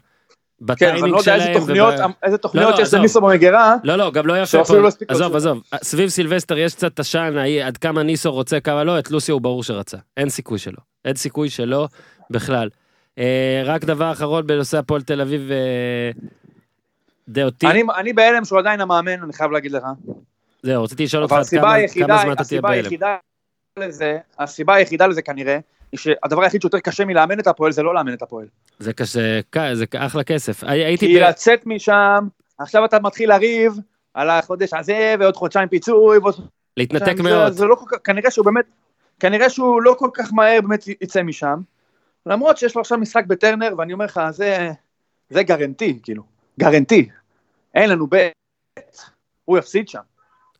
כן, 0.76 0.94
אז 0.94 1.02
אני 1.02 1.10
לא 1.10 1.18
יודע 1.18 1.34
איזה 1.34 1.44
שלהם 1.44 1.58
תוכניות, 1.58 1.94
וב- 1.94 2.12
איזה 2.22 2.32
לא, 2.32 2.36
תוכניות 2.36 2.70
לא, 2.70 2.74
יש 2.74 2.80
עזוב. 2.80 3.00
לניסו 3.00 3.20
במגירה. 3.20 3.76
לא, 3.84 3.96
לא, 3.96 4.10
גם 4.10 4.26
לא 4.26 4.42
יפה 4.42 4.58
לא 4.58 4.64
פה, 4.64 4.88
הספיק 4.88 5.10
עזוב. 5.10 5.36
עזוב, 5.36 5.62
סביב 5.82 6.08
סילבסטר 6.08 6.58
יש 6.58 6.74
קצת 6.74 7.00
ההיא, 7.36 7.64
עד 7.64 7.76
כמה 7.76 8.02
ניסו 8.02 8.32
רוצה, 8.32 8.60
כמה 8.60 8.84
לא, 8.84 8.98
את 8.98 9.10
לוסיו 9.10 9.34
הוא 9.34 9.42
ברור 9.42 9.62
שרצה, 9.62 9.96
אין 10.16 10.28
סיכוי 10.28 10.58
שלו, 10.58 10.78
אין 11.04 11.14
סיכוי 11.14 11.50
שלו 11.50 11.88
בכלל. 12.30 12.68
אה, 13.18 13.62
רק 13.64 13.84
דבר 13.84 14.12
אחרון 14.12 14.46
בנושא 14.46 14.78
הפועל 14.78 15.02
תל 15.02 15.20
אביב, 15.20 15.50
אה, 15.50 16.10
דעותי, 17.28 17.66
אני, 17.66 17.82
אני 17.96 18.12
בהלם 18.12 18.44
שהוא 18.44 18.58
עדיין 18.58 18.80
המאמן, 18.80 19.22
אני 19.22 19.32
חייב 19.32 19.50
להגיד 19.50 19.72
לך. 19.72 19.82
זהו, 20.62 20.82
רציתי 20.84 21.04
לשאול 21.04 21.22
אותך 21.22 21.34
הסיבה 21.34 21.74
כמה 21.94 22.06
כמה 22.06 22.18
זמן 22.22 22.32
אתה 22.32 22.44
תהיה 22.44 22.58
הסיבה 22.58 22.68
בהלם. 22.68 22.84
היחידה 22.84 23.16
לזה, 23.78 24.18
הסיבה 24.38 24.74
היחידה 24.74 25.06
לזה 25.06 25.22
כנראה, 25.22 25.58
היא 25.94 25.98
שהדבר 25.98 26.42
היחיד 26.42 26.60
שיותר 26.60 26.78
קשה 26.78 27.04
מלאמן 27.04 27.40
את 27.40 27.46
הפועל 27.46 27.72
זה 27.72 27.82
לא 27.82 27.94
לאמן 27.94 28.12
את 28.12 28.22
הפועל. 28.22 28.46
זה 28.78 28.92
קשה, 28.92 29.40
זה 29.74 29.84
אחלה 29.96 30.24
כסף. 30.24 30.64
הי- 30.64 30.84
הייתי 30.84 31.06
כי 31.06 31.18
ב... 31.20 31.22
לצאת 31.22 31.66
משם, 31.66 32.26
עכשיו 32.58 32.84
אתה 32.84 33.00
מתחיל 33.00 33.28
לריב 33.30 33.72
על 34.14 34.30
החודש 34.30 34.70
הזה 34.78 35.14
ועוד 35.20 35.36
חודשיים 35.36 35.68
פיצוי 35.68 36.18
ועוד 36.18 36.34
להתנתק 36.76 37.16
זה- 37.16 37.22
מאוד. 37.22 37.52
זה 37.52 37.64
לא 37.64 37.74
כל 37.74 37.84
כך, 37.88 37.96
כנראה 38.04 38.30
שהוא 38.30 38.44
באמת, 38.44 38.64
כנראה 39.20 39.50
שהוא 39.50 39.82
לא 39.82 39.94
כל 39.98 40.10
כך 40.14 40.32
מהר 40.32 40.60
באמת 40.60 40.84
יצא 41.00 41.22
משם. 41.22 41.60
למרות 42.26 42.56
שיש 42.56 42.74
לו 42.74 42.80
עכשיו 42.80 42.98
משחק 42.98 43.26
בטרנר, 43.26 43.74
ואני 43.78 43.92
אומר 43.92 44.04
לך, 44.04 44.20
זה, 44.30 44.70
זה 45.30 45.42
גרנטי, 45.42 45.98
כאילו, 46.02 46.22
גרנטי. 46.60 47.08
אין 47.74 47.90
לנו 47.90 48.06
בית, 48.06 48.32
הוא 49.44 49.58
יפסיד 49.58 49.88
שם, 49.88 50.00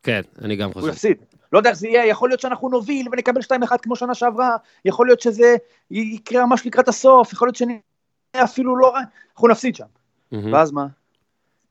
כן, 0.03 0.21
אני 0.43 0.57
גם 0.57 0.67
הוא 0.69 0.75
חושב. 0.81 0.89
יפסיד. 0.93 1.17
לא 1.55 1.59
יודע 1.59 1.71
איך 1.71 1.79
זה 1.79 1.89
יהיה, 1.89 2.07
יכול 2.07 2.31
להיות 2.31 2.41
שאנחנו 2.41 2.69
נוביל 2.69 3.09
ונקבל 3.13 3.41
2-1 3.41 3.77
כמו 3.83 3.97
שנה 3.97 4.15
שעברה, 4.15 4.57
יכול 4.85 5.07
להיות 5.07 5.21
שזה 5.21 5.57
יקרה 5.91 6.47
ממש 6.47 6.67
לקראת 6.67 6.89
הסוף, 6.89 7.33
יכול 7.33 7.49
להיות 7.49 7.57
שנהיה 7.57 7.79
אפילו 8.45 8.77
לא 8.77 8.95
רע, 8.95 9.01
אנחנו 9.35 9.49
נפסיד 9.49 9.75
שם. 9.77 9.85
ואז 10.53 10.73
מה? 10.73 10.87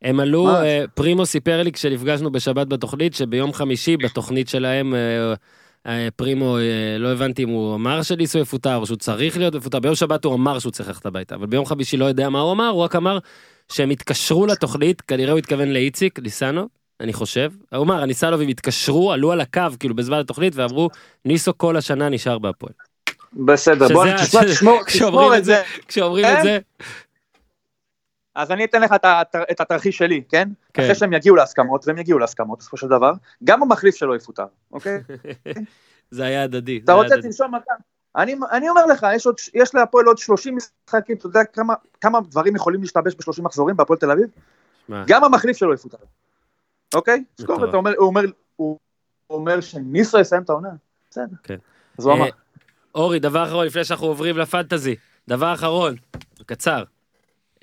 הם 0.01 0.19
עלו, 0.19 0.43
מה? 0.43 0.65
אה, 0.65 0.83
פרימו 0.93 1.25
סיפר 1.25 1.63
לי 1.63 1.71
כשנפגשנו 1.71 2.31
בשבת 2.31 2.67
בתוכנית, 2.67 3.13
שביום 3.13 3.53
חמישי 3.53 3.97
בתוכנית 3.97 4.49
שלהם, 4.49 4.95
אה, 4.95 5.33
אה, 5.87 6.07
פרימו, 6.15 6.57
לא 6.99 7.11
הבנתי 7.11 7.43
אם 7.43 7.49
הוא 7.49 7.75
אמר 7.75 8.01
שניסו 8.01 8.39
יפוטר 8.39 8.75
או 8.75 8.85
שהוא 8.85 8.97
צריך 8.97 9.37
להיות 9.37 9.55
מפוטר, 9.55 9.79
ביום 9.79 9.95
שבת 9.95 10.25
הוא 10.25 10.33
אמר 10.33 10.59
שהוא 10.59 10.71
צריך 10.71 10.89
ללכת 10.89 11.05
הביתה, 11.05 11.35
אבל 11.35 11.45
ביום 11.45 11.65
חמישי 11.65 11.97
לא 11.97 12.05
יודע 12.05 12.29
מה 12.29 12.39
הוא 12.39 12.51
אמר, 12.51 12.67
הוא 12.67 12.83
רק 12.83 12.95
אמר 12.95 13.19
שהם 13.71 13.89
התקשרו 13.89 14.45
לתוכנית, 14.45 15.01
כנראה 15.01 15.31
הוא 15.31 15.39
התכוון 15.39 15.69
לאיציק, 15.69 16.19
ניסנו, 16.19 16.67
אני 16.99 17.13
חושב, 17.13 17.51
הוא 17.75 17.83
אמר, 17.83 18.01
הניסלובים 18.01 18.49
התקשרו, 18.49 19.11
עלו 19.11 19.31
על 19.31 19.41
הקו, 19.41 19.61
כאילו 19.79 19.95
בזמן 19.95 20.17
התוכנית, 20.19 20.55
ואמרו, 20.55 20.89
ניסו 21.25 21.57
כל 21.57 21.77
השנה 21.77 22.09
נשאר 22.09 22.39
בהפועל. 22.39 22.73
בסדר, 23.33 23.87
בוא 23.87 24.05
תשמע, 24.17 24.41
תשמור 24.85 25.35
את 25.37 25.45
זה. 25.45 25.61
כשאומרים 25.87 26.25
את 26.25 26.29
כן? 26.37 26.43
זה, 26.43 26.59
אז 28.35 28.51
אני 28.51 28.65
אתן 28.65 28.81
לך 28.81 28.91
את 28.95 29.05
התר- 29.05 29.43
את 29.51 29.61
התרחיש 29.61 29.97
שלי, 29.97 30.23
כן? 30.29 30.49
כן. 30.73 30.83
אחרי 30.83 30.95
שהם 30.95 31.13
יגיעו 31.13 31.35
להסכמות, 31.35 31.87
והם 31.87 31.97
יגיעו 31.97 32.19
להסכמות 32.19 32.59
בסופו 32.59 32.77
של 32.77 32.87
דבר, 32.87 33.11
גם 33.43 33.63
המחליף 33.63 33.95
שלו 33.95 34.15
יפוטר, 34.15 34.45
אוקיי? 34.71 34.99
זה 36.11 36.23
היה 36.23 36.43
הדדי. 36.43 36.81
אתה 36.83 36.93
רוצה. 36.93 37.15
תנשום 37.21 37.55
מכה? 37.55 37.73
אני, 38.15 38.35
אני 38.51 38.69
אומר 38.69 38.85
לך, 38.85 39.05
יש, 39.15 39.25
עוד, 39.25 39.35
יש 39.53 39.75
להפועל 39.75 40.05
עוד 40.05 40.17
30 40.17 40.55
משחקים, 40.55 41.17
אתה 41.17 41.25
יודע 41.27 41.43
כמה, 41.53 41.73
כמה 42.01 42.19
דברים 42.21 42.55
יכולים 42.55 42.81
להשתבש 42.81 43.15
ב-30 43.15 43.41
מחזורים 43.41 43.77
בהפועל 43.77 43.99
תל 43.99 44.11
אביב? 44.11 44.25
מה? 44.89 45.03
גם 45.07 45.23
המחליף 45.23 45.57
שלו 45.57 45.73
יפוטר. 45.73 45.97
אוקיי? 46.93 47.23
זכור, 47.37 47.55
מטורף. 47.55 47.69
אתה 47.69 47.77
אומר, 47.77 47.93
הוא 47.97 48.07
אומר, 48.07 48.21
הוא 48.55 48.79
אומר 49.29 49.61
שניסו 49.61 50.19
יסיים 50.19 50.43
את 50.43 50.49
העונה, 50.49 50.69
בסדר. 51.09 51.35
כן. 51.43 51.57
אז 51.99 52.05
הוא 52.05 52.13
אמר. 52.13 52.25
אה, 52.25 52.29
אורי, 52.95 53.19
דבר 53.19 53.43
אחרון 53.43 53.65
לפני 53.65 53.83
שאנחנו 53.83 54.07
עוברים 54.07 54.37
לפנטזי. 54.37 54.95
דבר 55.27 55.53
אחרון, 55.53 55.95
קצר. 56.45 56.83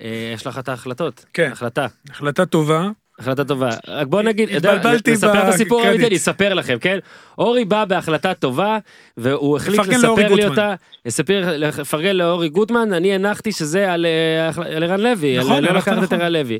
אה, 0.01 0.31
יש 0.33 0.47
לך 0.47 0.59
את 0.59 0.69
ההחלטות. 0.69 1.25
כן. 1.33 1.51
החלטה. 1.51 1.87
החלטה 2.09 2.45
טובה. 2.45 2.89
החלטה 3.19 3.43
טובה. 3.43 3.69
רק 3.87 4.07
בוא 4.07 4.21
נגיד, 4.21 4.49
התבלבלתי 4.55 5.11
נספר 5.11 5.43
את 5.43 5.53
הסיפור 5.53 5.79
בקרדיט. 5.79 5.99
האמיתי, 5.99 6.07
אני 6.07 6.17
אספר 6.17 6.53
לכם, 6.53 6.77
כן? 6.81 6.99
אורי 7.37 7.65
בא 7.65 7.85
בהחלטה 7.85 8.33
טובה, 8.33 8.77
והוא 9.17 9.57
החליט 9.57 9.79
לספר 9.79 10.33
לי. 10.35 10.45
אותה, 10.45 10.75
לפרגן 11.57 12.15
לאורי 12.15 12.49
גוטמן, 12.49 12.93
אני 12.93 13.13
הנחתי 13.15 13.51
שזה 13.51 13.93
על 13.93 14.05
אה, 14.05 14.65
ערן 14.65 14.99
לוי, 14.99 15.37
נכון, 15.37 15.51
על 15.51 15.63
לא 15.63 15.69
הלכת 15.69 15.87
לקחת 15.87 16.03
את 16.03 16.03
נכון. 16.03 16.21
ערן 16.21 16.33
לוי. 16.33 16.59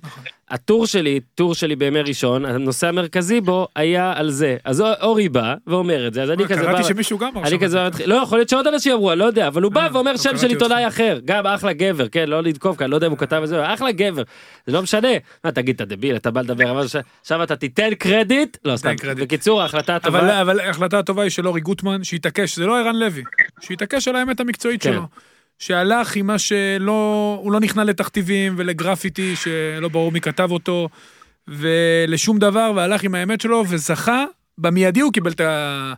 הטור 0.51 0.85
שלי, 0.85 1.19
טור 1.35 1.55
שלי 1.55 1.75
בימי 1.75 2.01
ראשון, 2.01 2.45
הנושא 2.45 2.87
המרכזי 2.87 3.41
בו 3.41 3.67
היה 3.75 4.13
על 4.15 4.29
זה. 4.29 4.57
אז 4.65 4.83
אורי 5.01 5.29
בא 5.29 5.55
ואומר 5.67 6.07
את 6.07 6.13
זה, 6.13 6.23
אז 6.23 6.31
אני 6.31 6.45
כזה 6.45 6.61
בא... 6.61 6.71
קראתי 6.71 6.83
שמישהו 6.83 7.17
גם 7.17 7.29
אמר 7.35 7.47
אני 7.47 7.59
כזה 7.59 7.67
זה. 7.67 7.87
מתחיל, 7.87 8.09
לא 8.09 8.15
יכול 8.15 8.37
להיות 8.37 8.49
שעוד 8.49 8.67
אנשים 8.67 8.93
אמרו, 8.93 9.11
אני 9.11 9.19
לא 9.19 9.25
יודע, 9.25 9.47
אבל 9.47 9.61
הוא 9.61 9.71
בא 9.71 9.81
אה, 9.81 9.87
ואומר 9.93 10.11
לא 10.11 10.17
שם 10.17 10.37
של 10.37 10.47
עיתונאי. 10.47 10.87
אחר, 10.87 11.19
גם 11.25 11.47
אחלה 11.47 11.73
גבר, 11.73 12.07
כן, 12.07 12.29
לא 12.29 12.43
לתקוף 12.43 12.77
כאן, 12.77 12.89
לא 12.89 12.95
יודע 12.95 13.07
אם 13.07 13.11
הוא 13.11 13.19
כתב 13.19 13.41
את 13.43 13.49
זה, 13.49 13.73
אחלה 13.73 13.91
גבר, 13.91 14.23
זה 14.67 14.73
לא 14.73 14.81
משנה. 14.81 15.07
מה 15.43 15.51
תגיד, 15.51 15.75
אתה 15.75 15.85
דביל, 15.85 16.15
אתה 16.15 16.31
בא 16.31 16.41
לדבר, 16.51 16.71
אבל 16.71 16.85
עכשיו 17.21 17.43
אתה 17.43 17.55
תיתן 17.55 17.93
קרדיט, 17.93 18.57
לא 18.65 18.77
סתם. 18.77 18.95
בקיצור 19.17 19.61
ההחלטה 19.61 19.95
הטובה, 19.95 20.41
אבל 20.41 20.59
ההחלטה 20.59 20.99
הטובה 20.99 21.23
היא 21.23 21.29
של 21.29 21.47
אורי 21.47 21.61
גוטמן, 21.61 22.03
שהתעקש, 22.03 22.55
זה 22.55 22.65
לא 22.65 22.79
ערן 22.79 22.95
לוי, 22.95 23.23
שהתעקש 23.61 24.07
על 24.07 24.15
האמת 24.15 24.39
המקצועית 24.39 24.83
כן. 24.83 24.91
שלו. 24.93 25.07
שהלך 25.59 26.15
עם 26.15 26.27
מה 26.27 26.39
שלא, 26.39 27.39
הוא 27.43 27.51
לא 27.51 27.59
נכנע 27.59 27.83
לתכתיבים 27.83 28.53
ולגרפיטי 28.57 29.35
שלא 29.35 29.87
ברור 29.87 30.11
מי 30.11 30.21
כתב 30.21 30.51
אותו, 30.51 30.89
ולשום 31.47 32.39
דבר, 32.39 32.71
והלך 32.75 33.03
עם 33.03 33.15
האמת 33.15 33.41
שלו, 33.41 33.63
וזכה, 33.69 34.25
במיידי 34.57 34.99
הוא 34.99 35.13
קיבל 35.13 35.31
את 35.31 35.41
ה... 35.41 35.93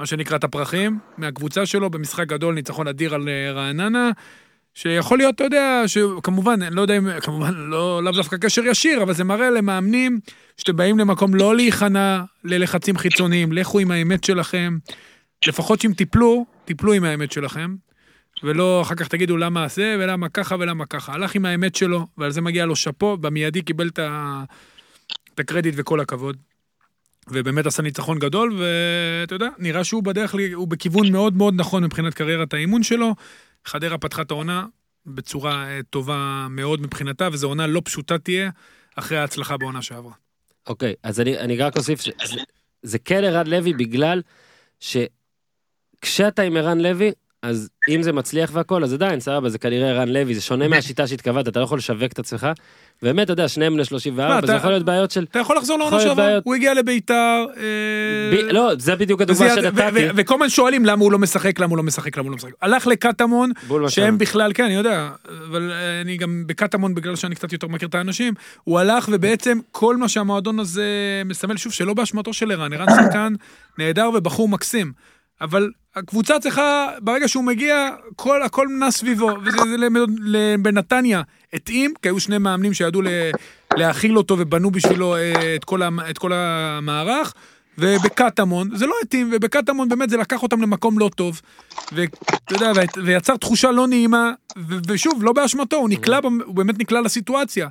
מה 0.00 0.06
שנקרא 0.06 0.36
את 0.36 0.44
הפרחים, 0.44 0.98
מהקבוצה 1.18 1.66
שלו 1.66 1.90
במשחק 1.90 2.26
גדול, 2.26 2.54
ניצחון 2.54 2.88
אדיר 2.88 3.14
על 3.14 3.28
אה, 3.28 3.52
רעננה, 3.52 4.10
שיכול 4.74 5.18
להיות, 5.18 5.34
אתה 5.34 5.44
יודע, 5.44 5.82
שכמובן, 5.86 6.62
אני 6.62 6.74
לא 6.76 6.82
יודע 6.82 6.98
אם, 6.98 7.20
כמובן, 7.20 7.54
לא, 7.54 8.02
לאו 8.04 8.12
דווקא 8.12 8.36
קשר 8.36 8.62
ישיר, 8.66 9.02
אבל 9.02 9.12
זה 9.12 9.24
מראה 9.24 9.50
למאמנים 9.50 10.20
שאתם 10.56 10.76
באים 10.76 10.98
למקום 10.98 11.34
לא 11.34 11.56
להיכנע 11.56 12.22
ללחצים 12.44 12.96
חיצוניים, 12.96 13.52
לכו 13.52 13.78
עם 13.78 13.90
האמת 13.90 14.24
שלכם. 14.24 14.78
לפחות 15.46 15.80
שאם 15.80 15.92
תיפלו, 15.92 16.46
תיפלו 16.64 16.92
עם 16.92 17.04
האמת 17.04 17.32
שלכם, 17.32 17.74
ולא 18.42 18.82
אחר 18.82 18.94
כך 18.94 19.08
תגידו 19.08 19.36
למה 19.36 19.68
זה 19.68 19.96
ולמה 19.98 20.28
ככה 20.28 20.56
ולמה 20.58 20.86
ככה. 20.86 21.12
הלך 21.12 21.34
עם 21.34 21.44
האמת 21.44 21.74
שלו, 21.74 22.06
ועל 22.18 22.30
זה 22.30 22.40
מגיע 22.40 22.66
לו 22.66 22.76
שאפו, 22.76 23.16
במיידי 23.16 23.62
קיבל 23.62 23.88
את, 23.88 23.98
ה... 23.98 24.44
את 25.34 25.40
הקרדיט 25.40 25.74
וכל 25.76 26.00
הכבוד. 26.00 26.36
ובאמת 27.28 27.66
עשה 27.66 27.82
ניצחון 27.82 28.18
גדול, 28.18 28.56
ואתה 28.58 29.34
יודע, 29.34 29.48
נראה 29.58 29.84
שהוא 29.84 30.02
בדרך, 30.02 30.34
הוא 30.54 30.68
בכיוון 30.68 31.12
מאוד 31.12 31.36
מאוד 31.36 31.54
נכון 31.56 31.84
מבחינת 31.84 32.14
קריירת 32.14 32.54
האימון 32.54 32.82
שלו. 32.82 33.14
חדרה 33.64 33.98
פתחה 33.98 34.22
את 34.22 34.30
העונה 34.30 34.66
בצורה 35.06 35.68
אה, 35.68 35.80
טובה 35.90 36.46
מאוד 36.50 36.80
מבחינתה, 36.80 37.28
וזו 37.32 37.48
עונה 37.48 37.66
לא 37.66 37.82
פשוטה 37.84 38.18
תהיה, 38.18 38.50
אחרי 38.96 39.18
ההצלחה 39.18 39.56
בעונה 39.56 39.82
שעברה. 39.82 40.12
אוקיי, 40.66 40.94
אז 41.02 41.20
אני, 41.20 41.38
אני 41.38 41.56
רק 41.56 41.76
אוסיף, 41.76 42.00
ש- 42.00 42.10
זה 42.82 42.98
כן 42.98 43.24
ערן 43.24 43.46
לוי 43.46 43.72
בגלל 43.72 44.22
שכשאתה 46.00 46.42
עם 46.42 46.56
ערן 46.56 46.78
לוי, 46.80 47.12
אז 47.42 47.68
אם 47.88 48.02
זה 48.02 48.12
מצליח 48.12 48.50
והכל, 48.52 48.84
אז 48.84 48.92
עדיין, 48.92 49.20
סבבה, 49.20 49.48
זה 49.48 49.58
כנראה 49.58 49.90
ערן 49.90 50.08
לוי, 50.08 50.34
זה 50.34 50.40
שונה 50.40 50.68
מהשיטה 50.68 51.06
שהתכוונת, 51.06 51.48
אתה 51.48 51.58
לא 51.58 51.64
יכול 51.64 51.78
לשווק 51.78 52.12
את 52.12 52.18
עצמך. 52.18 52.48
באמת, 53.02 53.24
אתה 53.24 53.32
יודע, 53.32 53.48
שניהם 53.48 53.74
בני 53.74 53.84
34, 53.84 54.40
לא, 54.40 54.46
זה 54.46 54.52
יכול 54.52 54.70
להיות 54.70 54.84
בעיות 54.84 55.10
של... 55.10 55.26
אתה 55.30 55.38
יכול 55.38 55.56
לחזור 55.56 55.78
לעונה 55.78 56.00
שעברה. 56.00 56.38
הוא 56.44 56.54
הגיע 56.54 56.74
לביתר, 56.74 57.44
אה. 57.56 58.52
לא, 58.52 58.72
זה 58.78 58.96
בדיוק 58.96 59.20
הדוגמה 59.20 59.48
שנתתי. 59.54 60.06
וכל 60.16 60.34
הזמן 60.34 60.48
שואלים 60.48 60.84
למה 60.84 61.02
הוא 61.02 61.12
לא 61.12 61.18
משחק, 61.18 61.60
למה 61.60 61.70
הוא 61.70 61.76
לא 61.76 61.82
משחק, 61.82 62.16
למה 62.16 62.24
הוא 62.24 62.30
לא 62.30 62.36
משחק. 62.36 62.50
הלך 62.62 62.86
לקטמון, 62.86 63.50
שהם. 63.88 64.18
בכלל, 64.18 64.52
כן, 64.54 64.64
אני 64.64 64.74
יודע, 64.74 65.10
אבל 65.48 65.70
אה, 65.72 66.00
אני 66.00 66.16
גם 66.16 66.44
בקטמון, 66.46 66.94
בגלל 66.94 67.16
שאני 67.16 67.34
קצת 67.34 67.52
יותר 67.52 67.68
מכיר 67.68 67.88
את 67.88 67.94
האנשים, 67.94 68.34
הוא 68.64 68.78
הלך 68.78 69.08
ובעצם 69.12 69.58
כל 69.70 69.96
מה 69.96 70.08
שהמועדון 70.08 70.58
הזה 70.58 70.86
מסמל, 71.24 71.56
שוב, 71.56 71.72
שלא 71.72 71.94
באשמתו 71.94 72.32
של 72.32 72.52
ערן, 72.52 72.72
ערן 72.72 72.86
שחקן 72.88 73.32
נהדר 73.78 74.10
ובחור 74.14 74.48
מקסים, 74.48 74.92
אבל 75.40 75.70
הקבוצה 75.96 76.40
צריכה, 76.40 76.88
ברגע 77.00 77.28
שהוא 77.28 77.44
מגיע, 77.44 77.88
כל, 78.16 78.42
הכל 78.42 78.66
נע 78.78 78.90
סביבו, 78.90 79.30
וזה 79.44 79.86
בנתניה 80.62 81.22
התאים, 81.52 81.94
כי 82.02 82.08
היו 82.08 82.20
שני 82.20 82.38
מאמנים 82.38 82.74
שידעו 82.74 83.02
להכיל 83.76 84.18
אותו 84.18 84.36
ובנו 84.38 84.70
בשבילו 84.70 85.16
אה, 85.16 85.54
את 85.54 85.64
כל, 85.64 85.80
את 86.10 86.18
כל 86.18 86.32
המערך, 86.34 87.32
ובקטמון 87.78 88.68
זה 88.76 88.86
לא 88.86 88.94
התאים, 89.02 89.30
ובקטמון 89.32 89.88
באמת 89.88 90.10
זה 90.10 90.16
לקח 90.16 90.42
אותם 90.42 90.62
למקום 90.62 90.98
לא 90.98 91.10
טוב, 91.16 91.40
ואתה 91.92 92.16
יודע, 92.54 92.72
ויצר 93.04 93.36
תחושה 93.36 93.70
לא 93.70 93.86
נעימה, 93.86 94.32
ו- 94.58 94.74
ושוב, 94.88 95.24
לא 95.24 95.32
באשמתו, 95.32 95.76
הוא 95.76 95.88
נקלע, 95.88 96.20
במ- 96.20 96.40
הוא 96.44 96.54
באמת 96.54 96.78
נקלע 96.78 97.00
לסיטואציה. 97.00 97.68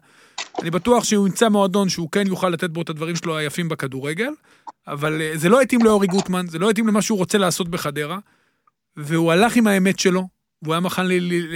אני 0.62 0.72
בטוח 0.72 1.04
שהוא 1.04 1.28
ימצא 1.28 1.50
מועדון 1.50 1.90
שהוא 1.90 2.10
כן 2.12 2.28
יוכל 2.28 2.50
לתת 2.50 2.70
בו 2.70 2.82
את 2.82 2.90
הדברים 2.90 3.16
שלו 3.16 3.38
היפים 3.38 3.70
בכדורגל, 3.70 4.32
אבל 4.88 5.22
אה, 5.22 5.32
זה 5.36 5.50
לא 5.50 5.62
התאים 5.62 5.84
לאורי 5.84 6.08
גוטמן, 6.08 6.48
זה 6.48 6.60
לא 6.60 6.70
התאים 6.70 6.88
למה 6.88 7.02
שהוא 7.02 7.18
רוצה 7.18 7.38
לעשות 7.38 7.70
בחדרה, 7.70 8.18
והוא 8.98 9.32
הלך 9.32 9.56
עם 9.56 9.68
האמת 9.68 10.00
שלו, 10.00 10.28
והוא 10.62 10.74
היה 10.74 10.80
מוכן, 10.80 11.06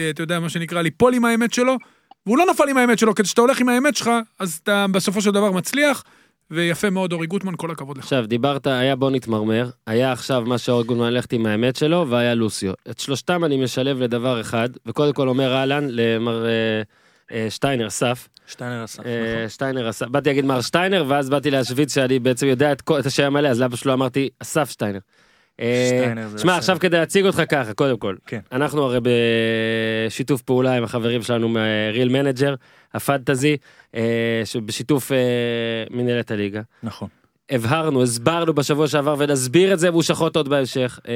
אתה 0.10 0.24
יודע, 0.24 0.40
מה 0.40 0.50
שנקרא, 0.50 0.82
ליפול 0.82 1.14
עם 1.14 1.26
האמת 1.26 1.54
שלו, 1.54 1.78
והוא 2.26 2.38
לא 2.38 2.46
נפל 2.52 2.70
עם 2.70 2.78
האמת 2.78 3.00
שלו, 3.00 3.16
כי 3.16 3.24
כשאתה 3.24 3.42
הולך 3.42 3.60
עם 3.60 3.70
האמת 3.70 3.96
שלך, 3.96 4.10
אז 4.40 4.60
אתה 4.64 4.86
בסופו 4.92 5.22
של 5.22 5.32
דבר 5.32 5.52
מצליח, 5.52 6.04
ויפה 6.52 6.90
מאוד 6.90 7.14
אורי 7.14 7.28
גוטמן, 7.28 7.54
כל 7.58 7.72
הכבוד 7.72 7.98
לך. 7.98 8.04
עכשיו, 8.04 8.26
דיברת, 8.28 8.68
היה 8.68 8.96
בוא 8.96 9.12
נתמרמר, 9.12 9.70
היה 9.88 10.12
עכשיו 10.12 10.44
מה 10.46 10.58
שאורי 10.58 10.84
גולמן 10.84 11.14
ללכת 11.14 11.34
עם 11.34 11.46
האמת 11.46 11.76
שלו, 11.76 12.06
והיה 12.10 12.36
לוסיו. 12.36 12.74
את 12.90 13.00
שלושתם 13.00 13.44
אני 13.46 13.64
משלב 13.64 14.02
לדבר 14.02 14.42
אחד, 14.42 14.70
וקודם 14.86 15.14
כל 15.14 15.28
אומר 15.28 15.54
אהלן 15.54 15.88
למר 15.90 16.46
אה, 16.46 16.82
שטיינר, 17.50 17.88
אסף. 17.88 18.28
שטיינר 18.48 18.84
אסף, 18.84 19.06
אה, 19.06 19.34
נכון. 19.36 19.50
שטיינר, 19.50 19.90
אסף. 19.90 20.08
באתי 20.08 20.30
להגיד 20.30 20.46
מר 20.46 20.62
שטיינר, 20.62 21.06
ואז 21.08 21.30
באתי 21.30 21.52
להשוויץ 21.52 21.96
שאני 21.96 22.20
בעצם 22.20 22.48
יודע 22.48 22.72
את 22.72 23.06
השם 23.06 23.24
המלא, 23.24 23.48
אז 23.48 23.62
למה 23.62 23.78
שלא 23.78 23.94
אמרתי 23.94 24.30
אסף 24.40 24.70
שטיינר. 24.70 25.00
אה, 25.60 26.14
שמע. 26.38 26.58
עכשיו 26.58 26.78
כדי 26.80 26.98
להציג 26.98 27.26
אותך 27.26 27.42
ככה, 27.50 27.74
קודם 27.74 27.98
כל. 27.98 28.16
כן. 28.28 28.40
אנחנו 28.52 28.84
הרי 28.84 29.00
בשיתוף 30.08 30.42
פעולה 30.42 30.78
עם 30.78 30.84
החברים 30.84 31.22
שלנו 31.22 31.50
מה 31.50 31.70
Real 31.70 32.10
Manager, 32.10 32.56
ה 32.94 33.01
fantasy, 33.01 33.58
אה, 33.96 34.42
שבשיתוף 34.46 35.12
אה, 35.12 35.18
מנהלת 35.90 36.32
הליגה. 36.32 36.62
נכון. 36.84 37.08
הבהרנו, 37.54 38.04
הסברנו 38.04 38.54
בשבוע 38.54 38.88
שעבר 38.88 39.16
ונסביר 39.18 39.74
את 39.74 39.80
זה 39.80 39.92
והושחות 39.92 40.36
עוד 40.36 40.50
בהמשך. 40.50 41.00
אה, 41.08 41.14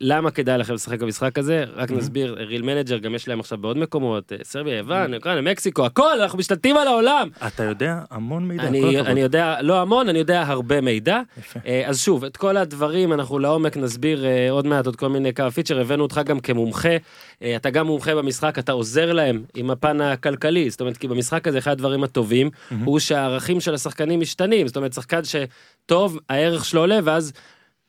למה 0.00 0.30
כדאי 0.30 0.58
לכם 0.58 0.74
לשחק 0.74 1.00
במשחק 1.00 1.38
הזה? 1.38 1.64
רק 1.76 1.90
נסביר, 1.90 2.34
Real 2.38 2.62
Manager 2.62 2.98
גם 2.98 3.14
יש 3.14 3.28
להם 3.28 3.40
עכשיו 3.40 3.58
בעוד 3.58 3.78
מקומות, 3.78 4.32
אה, 4.32 4.36
סרביה, 4.42 4.76
יוון, 4.76 5.14
אוקראינה, 5.14 5.50
מקסיקו, 5.50 5.86
הכל, 5.86 6.20
אנחנו 6.20 6.38
משתלטים 6.38 6.76
על 6.76 6.88
העולם. 6.88 7.28
אתה 7.46 7.62
יודע 7.62 7.98
המון 8.10 8.48
מידע, 8.48 8.62
כל 8.62 8.68
אני, 8.68 8.78
הכבוד. 8.78 9.06
אני 9.10 9.20
יודע, 9.20 9.56
לא 9.62 9.80
המון, 9.80 10.08
אני 10.08 10.18
יודע 10.18 10.42
הרבה 10.42 10.80
מידע. 10.80 11.20
אה, 11.66 11.82
אז 11.86 12.00
שוב, 12.00 12.24
את 12.24 12.36
כל 12.36 12.56
הדברים 12.56 13.12
אנחנו 13.12 13.38
לעומק 13.38 13.76
נסביר 13.76 14.24
אה, 14.24 14.50
עוד 14.50 14.66
מעט 14.66 14.86
עוד 14.86 14.96
כל 14.96 15.08
מיני 15.08 15.34
כמה 15.34 15.50
פיצ'ר, 15.50 15.80
הבאנו 15.80 16.02
אותך 16.02 16.20
גם 16.24 16.40
כמומחה, 16.40 16.88
אה, 16.88 16.96
אתה 17.42 17.70
גם 17.70 17.86
מומחה 17.86 18.14
במשחק, 18.14 18.58
אתה 18.58 18.72
עוזר 18.72 19.12
להם 19.12 19.44
עם 19.54 19.70
הפן 19.70 20.00
הכלכלי, 20.00 20.70
זאת 20.70 20.80
אומרת, 20.80 20.96
כי 20.96 21.08
במשחק 21.08 21.48
הזה 21.48 21.58
אחד 21.58 21.72
הדברים 21.72 22.04
הטובים, 22.04 22.50
הוא 22.84 22.98
שהערכים 22.98 23.60
של 23.60 23.74
השחקנים 23.74 24.20
משתנים, 24.20 24.66
זאת 24.66 24.76
אומרת, 24.76 24.92
שחקן 24.92 25.20
שטוב, 25.24 26.18
הערך 26.28 26.64
שלו 26.64 26.80
עולה, 26.80 26.98
ואז... 27.04 27.32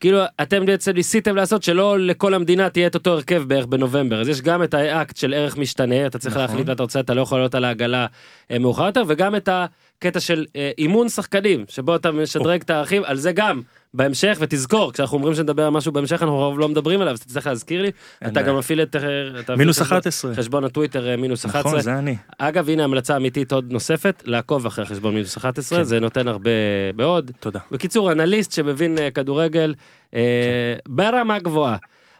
כאילו 0.00 0.18
אתם 0.42 0.66
בעצם 0.66 0.92
ניסיתם 0.92 1.36
לעשות 1.36 1.62
שלא 1.62 1.98
לכל 1.98 2.34
המדינה 2.34 2.70
תהיה 2.70 2.86
את 2.86 2.94
אותו 2.94 3.12
הרכב 3.12 3.42
בערך 3.46 3.66
בנובמבר. 3.66 4.20
אז 4.20 4.28
יש 4.28 4.40
גם 4.40 4.62
את 4.62 4.74
האקט 4.74 5.16
של 5.16 5.34
ערך 5.34 5.56
משתנה 5.56 6.06
אתה 6.06 6.18
צריך 6.18 6.34
נכון. 6.34 6.46
להחליט 6.46 6.66
מה 6.66 6.72
אתה 6.72 6.82
רוצה 6.82 7.00
אתה 7.00 7.14
לא 7.14 7.20
יכול 7.20 7.38
לעלות 7.38 7.54
על 7.54 7.64
העגלה 7.64 8.06
אה, 8.50 8.58
מאוחר 8.58 8.86
יותר 8.86 9.02
וגם 9.06 9.36
את 9.36 9.48
הקטע 9.98 10.20
של 10.20 10.44
אה, 10.56 10.70
אימון 10.78 11.08
שחקנים 11.08 11.64
שבו 11.68 11.96
אתה 11.96 12.10
משדרג 12.10 12.60
את 12.60 12.70
הערכים 12.70 13.02
על 13.04 13.16
זה 13.16 13.32
גם 13.32 13.60
בהמשך 13.94 14.38
ותזכור 14.40 14.92
כשאנחנו 14.92 15.16
אומרים 15.16 15.34
שנדבר 15.34 15.62
על 15.62 15.70
משהו 15.70 15.92
בהמשך 15.92 16.22
אנחנו 16.22 16.42
הרוב 16.42 16.58
לא 16.58 16.68
מדברים 16.68 17.00
עליו 17.00 17.12
אז 17.12 17.20
תצטרך 17.20 17.46
להזכיר 17.46 17.82
לי 17.82 17.90
אתה. 18.26 18.42
גם 18.42 18.58
מפעיל 18.58 18.82
את 18.82 18.96
אה, 18.96 19.00
אתה 19.40 19.56
מינוס 19.56 19.80
מפעיל 19.80 19.98
11. 19.98 20.34
חשבון 20.34 20.64
הטוויטר 20.64 21.08
אה, 21.08 21.16
מינוס 21.16 21.46
11 21.46 21.70
נכון, 21.70 21.80
זה 21.80 21.98
אני. 21.98 22.16
אגב 22.38 22.68
הנה 22.68 22.84
המלצה 22.84 23.16
אמיתית 23.16 23.52
עוד 23.52 23.72
נוספת 23.72 24.22
לעקוב 24.26 24.66
אחרי 24.66 24.86
חשבון 24.86 25.14
מינוס 25.14 25.36
11 25.36 25.78
כן. 25.78 25.84
זה 25.84 26.00
נותן 26.00 26.28
הרבה 26.28 26.50
מאוד 26.96 27.30
תודה. 27.40 27.60
בקיצור 27.70 28.12
אנליסט 28.12 28.52
שמבין 28.52 28.98
כדורגל 29.14 29.74
ברמה 30.88 31.38
גבוהה. 31.38 31.76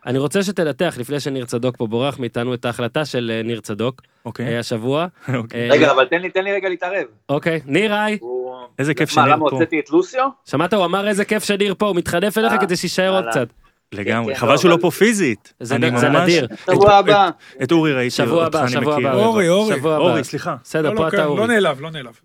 אני 0.07 0.19
רוצה 0.19 0.43
שתנתח 0.43 0.95
לפני 0.99 1.21
שניר 1.21 1.45
צדוק 1.45 1.77
פה 1.77 1.87
בורח 1.87 2.19
מאיתנו 2.19 2.55
את 2.55 2.65
ההחלטה 2.65 3.05
של 3.05 3.33
אה, 3.35 3.43
ניר 3.43 3.61
צדוק 3.61 4.03
אוקיי. 4.25 4.47
אה, 4.55 4.59
השבוע. 4.59 5.07
אוקיי. 5.35 5.61
אה, 5.71 5.75
רגע, 5.75 5.91
אבל 5.93 6.05
תן 6.05 6.21
לי, 6.21 6.31
תן 6.31 6.45
לי 6.45 6.53
רגע 6.53 6.69
להתערב. 6.69 7.05
אוקיי 7.29 7.61
ניר 7.67 7.95
היי 7.95 8.19
הוא- 8.21 8.47
איזה 8.79 8.95
כיף 8.95 9.09
מה, 9.09 9.15
שניר 9.23 9.35
למה 9.35 9.51
פה. 9.51 9.57
הוצאתי 9.57 9.81
את 9.81 9.91
לוסיו? 9.91 10.29
שמעת 10.45 10.75
הוא 10.75 10.85
אמר 10.85 11.09
איזה 11.09 11.25
כיף 11.25 11.45
שניר 11.45 11.75
פה 11.79 11.87
הוא 11.87 11.97
מתחנף 11.97 12.39
אליך 12.39 12.53
אה, 12.53 12.59
כדי 12.59 12.77
שיישאר 12.77 13.15
עוד. 13.17 13.25
קצת. 13.31 13.49
לגמרי. 13.93 14.35
כן, 14.35 14.41
חבל 14.41 14.51
לא, 14.53 14.57
שהוא 14.57 14.69
לא 14.69 14.75
אבל- 14.75 14.83
פה 14.83 14.91
פיזית. 14.91 15.53
זה 15.61 15.75
אני 15.75 15.99
זה 15.99 16.09
ממש- 16.09 16.23
נדיר. 16.23 16.47
שבוע 16.71 16.93
הבא. 16.95 17.31
את 17.63 17.73
אורי 17.73 17.93
ראיתי, 17.93 18.11
שבוע 18.11 18.45
אותך 18.45 18.57
הבא 18.57 18.65
אני 18.65 18.73
שבוע 18.73 18.97
מכיר. 18.97 19.09
הבא. 19.09 19.19
אורי, 19.25 19.49
אורי. 19.49 19.77
שבוע 19.77 19.95
הבא. 19.97 20.05
אורי, 20.05 20.25
סליחה. 20.25 20.57
בסדר 20.65 20.91
לא, 20.91 20.97
פה 20.97 21.03
לא, 21.03 21.09
אתה 21.09 21.17
כן, 21.17 21.23
אורי. 21.25 21.41
לא 21.41 21.47
נעלב, 21.47 21.81
לא 21.81 21.91
נעלב. 21.91 22.21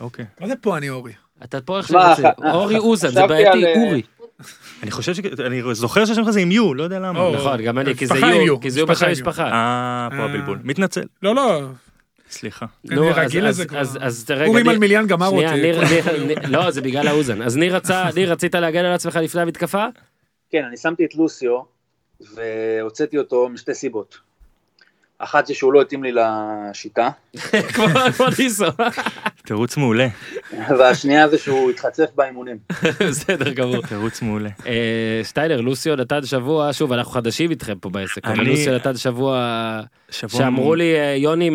אוקיי. 0.00 0.24
מה 0.40 0.46
זה 0.46 0.54
פה 0.60 0.76
אני 0.76 0.90
אורי? 0.90 1.12
אתה 1.44 1.60
פה 1.60 1.78
איך. 1.78 1.94
אה, 1.94 2.14
אורי 2.54 2.78
אוזן 2.78 3.08
זה 3.08 3.26
בעייתי 3.26 3.64
אורי. 3.76 4.02
אני 4.82 4.90
חושב 4.90 5.14
ש... 5.14 5.20
אני 5.46 5.62
זוכר 5.72 6.04
שהשם 6.04 6.22
שלך 6.22 6.30
זה 6.30 6.40
עם 6.40 6.52
יו, 6.52 6.74
לא 6.74 6.82
יודע 6.82 6.98
למה. 6.98 7.30
נכון 7.30 7.62
גם 7.62 7.78
אני 7.78 7.94
כי 7.94 8.06
זה 8.06 8.14
יו 8.46 8.60
כי 8.60 8.70
זה 8.70 8.80
יו 8.80 8.86
בשם. 8.86 9.10
משפחה. 9.10 9.44
אה, 9.44 10.08
פה 10.10 10.16
אה. 10.16 10.24
הבלבול. 10.24 10.58
מתנצל. 10.64 11.04
לא, 11.22 11.34
לא, 11.34 11.60
סליחה. 12.30 12.66
נו, 12.84 13.02
אני 13.02 13.10
אז- 13.10 13.16
רגיל 13.18 13.46
אז- 13.46 13.54
לזה 13.60 13.66
כבר. 13.68 13.78
אז- 13.78 13.98
אז 14.00 14.26
רגע, 14.30 14.46
אורי 14.46 14.62
ניר- 14.62 14.72
מלמיליאן 14.72 15.06
גמר 15.06 15.28
אותי. 15.28 15.72
לא, 16.48 16.70
זה 16.70 16.80
בגלל 16.80 17.08
האוזן. 17.08 17.42
אז 17.42 17.56
ניר 17.56 17.76
רצה, 17.76 18.04
ניר, 18.16 18.32
רצית 18.32 18.54
להגן 18.54 18.84
על 18.84 18.92
עצמך 18.92 19.16
לפני 19.22 19.40
המתקפה? 19.42 19.84
כן, 20.50 20.62
אני 20.68 20.76
שמתי 20.76 21.04
את 21.04 21.14
לוסיו, 21.14 21.60
והוצאתי 22.34 23.18
אותו 23.18 23.48
משתי 23.48 23.74
סיבות. 23.74 24.18
אחת 25.24 25.46
זה 25.46 25.54
שהוא 25.54 25.72
לא 25.72 25.80
התאים 25.80 26.02
לי 26.04 26.12
לשיטה, 26.12 27.08
כמו 27.74 28.26
ניסו. 28.38 28.64
תירוץ 29.44 29.76
מעולה. 29.76 30.08
והשנייה 30.78 31.28
זה 31.28 31.38
שהוא 31.38 31.70
התחצף 31.70 32.10
באימונים. 32.14 32.56
בסדר 33.08 33.52
גמור. 33.52 33.86
תירוץ 33.86 34.22
מעולה. 34.22 34.50
אה, 34.66 35.20
שטיינר, 35.24 35.60
לוסיו 35.60 35.96
נתן 35.96 36.26
שבוע, 36.26 36.72
שוב, 36.72 36.92
אנחנו 36.92 37.12
חדשים 37.12 37.50
איתכם 37.50 37.74
פה 37.80 37.90
בעסק, 37.90 38.24
אבל 38.24 38.44
לוסיו 38.44 38.74
נתן 38.74 38.96
שבוע. 38.96 39.80
שאמרו 40.10 40.74
לי 40.74 40.94
אה, 40.94 41.14
יוני 41.16 41.50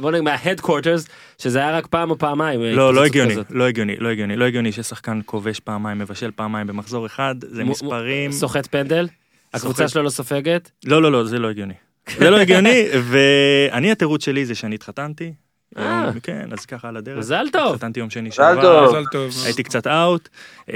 בוא 0.00 0.10
נגיד 0.10 0.24
מה-headquarters, 0.24 1.08
שזה 1.38 1.58
היה 1.58 1.76
רק 1.76 1.86
פעם 1.86 2.10
או 2.10 2.18
פעמיים. 2.18 2.62
אה, 2.62 2.72
לא, 2.72 2.94
לא 2.94 3.04
הגיוני. 3.04 3.34
לא 3.50 3.64
הגיוני, 3.64 3.96
לא 3.96 4.08
הגיוני, 4.08 4.36
לא 4.36 4.44
הגיוני 4.44 4.72
ששחקן 4.72 5.20
כובש 5.26 5.60
פעמיים, 5.60 5.98
מבשל 5.98 6.30
פעמיים 6.36 6.66
במחזור 6.66 7.06
אחד, 7.06 7.34
זה 7.40 7.64
מספרים... 7.64 8.32
סוחט 8.32 8.66
פנדל? 8.66 9.08
הקבוצה. 9.54 9.88
שלו 9.88 10.02
לא 10.02 10.10
סופגת? 10.10 10.70
לא, 10.84 11.02
לא, 11.02 11.12
לא, 11.12 11.24
זה 11.24 11.38
לא 11.38 11.50
הגיוני. 11.50 11.74
זה 12.18 12.30
לא 12.30 12.40
הגיוני, 12.40 12.84
ואני 13.02 13.92
התירוץ 13.92 14.24
שלי 14.24 14.46
זה 14.46 14.54
שאני 14.54 14.74
התחתנתי. 14.74 15.32
אה. 15.78 16.02
יום- 16.06 16.20
כן, 16.20 16.48
אז 16.52 16.66
ככה 16.66 16.88
על 16.88 16.96
הדרך. 16.96 17.18
מזל 17.18 17.44
טוב. 17.52 17.72
התחתנתי 17.74 18.00
יום 18.00 18.10
שני 18.10 18.30
שעבר. 18.30 18.88
מזל 18.88 19.04
טוב. 19.12 19.30
הייתי 19.44 19.62
קצת 19.62 19.86
אאוט, 19.86 20.28
אמ, 20.68 20.74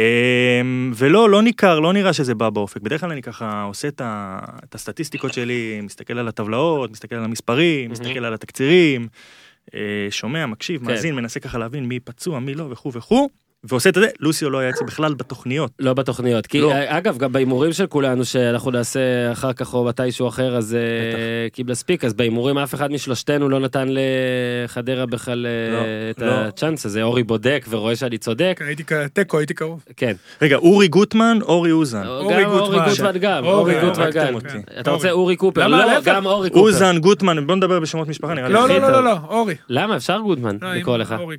ולא, 0.96 1.30
לא 1.30 1.42
ניכר, 1.42 1.80
לא 1.80 1.92
נראה 1.92 2.12
שזה 2.12 2.34
בא 2.34 2.50
באופק. 2.50 2.80
בדרך 2.80 3.00
כלל 3.00 3.10
אני 3.10 3.22
ככה 3.22 3.62
עושה 3.62 3.88
את 3.88 4.02
הסטטיסטיקות 4.74 5.32
שלי, 5.32 5.80
מסתכל 5.82 6.18
על 6.18 6.28
הטבלאות, 6.28 6.90
מסתכל 6.90 7.14
על 7.16 7.24
המספרים, 7.24 7.90
מסתכל 7.90 8.24
על 8.24 8.34
התקצירים, 8.34 9.08
אה, 9.74 9.80
שומע, 10.10 10.46
מקשיב, 10.46 10.80
כן. 10.80 10.86
מאזין, 10.86 11.14
מנסה 11.14 11.40
ככה 11.40 11.58
להבין 11.58 11.86
מי 11.88 12.00
פצוע, 12.00 12.38
מי 12.40 12.54
לא, 12.54 12.66
וכו' 12.70 12.92
וכו', 12.92 13.28
ועושה 13.64 13.88
את 13.88 13.94
זה. 13.94 14.06
לוסיו 14.20 14.50
לא 14.50 14.58
היה 14.58 14.70
אצלי 14.70 14.86
בכלל 14.86 15.14
בתוכניות. 15.14 15.70
לא 15.78 15.94
בתוכניות. 15.94 16.46
כי 16.46 16.60
לא. 16.60 16.72
אה, 16.72 16.98
אגב, 16.98 17.18
גם 17.18 17.32
בהימורים 17.32 17.72
של 17.72 17.86
כולנו, 17.86 18.24
שאנחנו 18.24 18.70
נעשה 18.70 19.32
אחר 19.32 19.52
כך 19.52 19.74
או 19.74 19.84
מתישהו 19.84 20.28
אחר, 20.28 20.56
אז 20.56 20.74
אה, 20.74 21.50
קיבלה 21.50 21.74
ספיק, 21.74 22.04
אז 22.04 22.14
בהימורים 22.14 22.58
אף 22.58 22.74
אחד 22.74 22.92
משלושתנו 22.92 23.48
לא 23.48 23.60
נתן 23.60 23.88
לחדרה 23.88 25.06
בכלל 25.06 25.46
אה, 25.46 25.72
לא, 25.72 26.10
את 26.10 26.18
לא. 26.22 26.32
הצ'אנס 26.32 26.86
הזה. 26.86 27.02
אורי 27.02 27.22
בודק 27.22 27.66
ורואה 27.70 27.96
שאני 27.96 28.18
צודק. 28.18 28.60
הייתי 28.66 28.82
תיקו, 29.12 29.38
הייתי 29.38 29.54
קרוב. 29.54 29.84
כן. 29.96 30.12
רגע, 30.42 30.56
אורי 30.56 30.88
גוטמן, 30.88 31.38
אורי 31.42 31.72
אוזן. 31.72 32.06
אורי 32.06 32.44
גם 32.44 32.50
אורי 32.50 32.78
גוטמן. 32.78 32.88
גוטמן 32.88 33.18
גם. 33.20 33.44
אורי, 33.44 33.80
גוטמן 33.80 34.10
גם. 34.10 34.34
אתה 34.80 34.90
רוצה 34.90 35.10
אורי. 35.10 35.36
קופר? 35.36 35.66
לא. 35.66 36.00
גם 36.04 36.26
אורי 36.26 36.50
קופר. 36.50 36.60
אוזן, 36.60 36.98
גוטמן, 36.98 37.46
בוא 37.46 37.56
נדבר 37.56 37.80
בשמות 37.80 38.08
משפחה, 38.08 38.34
נראה 38.34 38.48
לי. 38.48 38.54
לא, 38.54 38.68
לא, 38.68 38.78
לא. 38.78 38.90
לא, 38.90 39.04
לא, 39.04 39.16
אורי. 39.28 39.54
למה? 39.68 39.96
אפשר 39.96 40.18
גוטמן 40.18 40.56
לא, 40.62 40.74
לקרוא 40.74 40.96
לך. 40.96 41.14
אורי, 41.20 41.36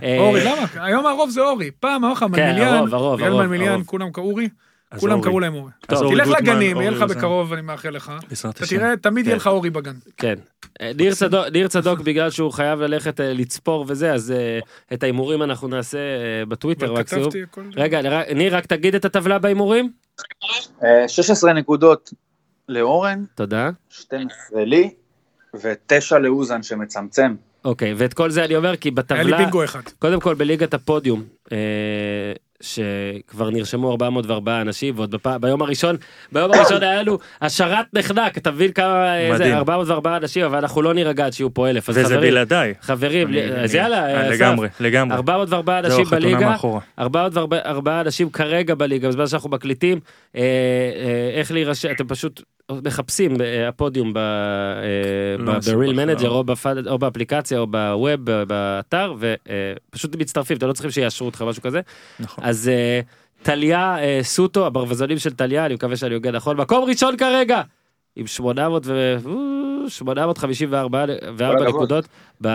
ב- 0.36 0.46
אה, 0.46 0.52
אורי, 0.52 0.60
למה? 0.74 0.84
היום 0.86 1.06
הרוב 1.06 1.30
זה 1.30 1.40
אורי. 1.40 1.70
פעם 1.80 2.04
אמר 2.04 2.12
לך 2.12 2.22
מלמיליאן, 2.22 2.74
הרוב, 2.76 2.94
הרוב, 2.94 3.20
בגלל 3.20 3.32
מלמיליאן. 3.32 3.80
כולם 3.86 4.10
קראו 4.12 4.30
אורי, 4.30 4.48
כולם 5.00 5.12
אורי. 5.12 5.24
קראו 5.24 5.40
להם 5.40 5.54
אורי. 5.54 5.70
אז 5.88 6.02
אורי 6.02 6.16
תלך 6.16 6.28
לגנים, 6.28 6.76
יהיה 6.76 6.90
אורי 6.90 7.04
לך. 7.04 7.16
בקרוב, 7.16 7.52
אני 7.52 7.62
מאחל 7.62 7.90
לך. 7.90 8.12
בעזרת 8.28 8.54
אתה 8.54 8.64
השם. 8.64 8.76
תראה, 8.76 8.96
תמיד 8.96 9.24
כן. 9.24 9.28
יהיה 9.30 9.36
לך 9.36 9.46
אורי 9.46 9.70
בגן. 9.70 9.94
כן. 10.16 10.34
אה, 10.80 10.92
ניר 11.52 11.68
צדוק, 11.68 12.00
בגלל 12.00 12.30
שהוא 12.30 12.52
חייב 12.52 12.80
ללכת 12.80 13.20
אה, 13.20 13.32
לצפור 13.32 13.84
וזה, 13.88 14.12
אז 14.12 14.34
את 14.92 15.02
ההימורים 15.02 15.42
אנחנו 15.42 15.68
נעשה 15.68 15.98
בטוויטר 16.48 16.92
מקסימום. 16.92 17.28
רגע, 17.76 18.00
ניר- 18.34 18.56
רק 18.56 18.66
תגיד 18.66 18.94
את 18.94 19.04
הטבלה 19.04 19.38
בהימורים. 19.38 19.90
אה, 20.84 21.08
16 21.08 21.52
נקודות 21.52 22.12
לאורן, 22.68 23.24
תודה. 23.34 23.70
12 23.90 24.64
לי, 24.64 24.90
ותשע 25.62 26.18
לאוזן 26.18 26.62
שמצמצם. 26.62 27.34
אוקיי, 27.66 27.94
ואת 27.96 28.14
כל 28.14 28.30
זה 28.30 28.44
אני 28.44 28.56
אומר 28.56 28.76
כי 28.76 28.88
היה 28.88 28.92
לי 28.92 28.96
בטבלה, 29.02 29.36
בינגו 29.38 29.64
אחד. 29.64 29.80
קודם 29.98 30.20
כל 30.20 30.34
בליגת 30.34 30.74
הפודיום, 30.74 31.22
אה, 31.52 31.56
שכבר 32.60 33.50
נרשמו 33.50 33.90
404 33.90 34.60
אנשים, 34.60 34.94
ועוד 34.96 35.10
בפ... 35.10 35.26
ביום 35.40 35.62
הראשון, 35.62 35.96
ביום 36.32 36.52
הראשון 36.54 36.82
היה 36.82 37.02
לנו 37.02 37.18
השרת 37.42 37.86
נחנק, 37.92 38.38
אתה 38.38 38.50
מבין 38.50 38.72
כמה, 38.72 39.16
אה, 39.18 39.30
מדהים. 39.32 39.50
זה 39.50 39.56
404 39.56 40.16
אנשים, 40.16 40.44
אבל 40.44 40.58
אנחנו 40.58 40.82
לא 40.82 40.94
נירגע 40.94 41.26
עד 41.26 41.32
שיהיו 41.32 41.54
פה 41.54 41.68
אלף. 41.70 41.88
אז 41.90 41.96
וזה 41.98 42.04
חברים, 42.14 42.20
בלעדיי. 42.30 42.74
חברים, 42.80 43.28
אני- 43.28 43.42
אז 43.42 43.74
אני- 43.74 43.82
יאללה, 43.82 44.06
אה, 44.06 44.22
אסף. 44.28 44.34
לגמרי, 44.40 44.68
לגמרי. 44.80 45.16
404 45.16 45.82
זהו, 45.82 45.98
אנשים 46.00 46.04
בליגה, 46.10 46.48
מאחורה. 46.50 46.80
404 46.98 48.00
אנשים 48.00 48.30
כרגע 48.30 48.74
בליגה, 48.74 49.08
בזמן 49.08 49.26
שאנחנו 49.26 49.50
מקליטים, 49.50 50.00
אה, 50.36 50.40
אה, 50.42 51.38
איך 51.40 51.52
להירשם, 51.52 51.88
אתם 51.90 52.06
פשוט 52.08 52.42
מחפשים 52.72 53.40
אה, 53.40 53.68
הפודיום 53.68 54.12
ב- 54.12 54.18
אה, 54.18 54.82
לא 55.38 55.52
ב- 55.52 55.56
מסובך, 55.56 55.76
ב 55.76 55.79
Real 55.79 55.92
Manager 55.92 56.28
לא. 56.28 56.44
או 56.90 56.98
באפליקציה 56.98 57.58
או 57.58 57.66
ב 57.66 57.77
web, 57.77 58.20
ב- 58.24 58.42
באתר, 58.42 59.14
ופשוט 59.18 60.16
מצטרפים, 60.16 60.56
אתם 60.56 60.66
לא 60.68 60.72
צריכים 60.72 60.90
שיאשרו 60.90 61.26
אותך 61.26 61.42
משהו 61.42 61.62
כזה. 61.62 61.80
נכון. 62.20 62.44
אז 62.44 62.68
אה, 62.68 63.00
טליה 63.42 63.98
אה, 63.98 64.18
סוטו, 64.22 64.66
הברווזונים 64.66 65.18
של 65.18 65.32
טליה, 65.32 65.66
אני 65.66 65.74
מקווה 65.74 65.96
שאני 65.96 66.14
הוגה 66.14 66.30
נכון, 66.30 66.56
מקום 66.56 66.84
ראשון 66.84 67.16
כרגע, 67.16 67.62
עם 68.16 68.26
800 68.26 68.86
ו... 68.86 69.16
אה, 69.26 69.90
854 69.90 71.04
וארבע 71.36 71.62
הכבוד. 71.62 71.68
נקודות, 71.68 72.08
ב... 72.42 72.48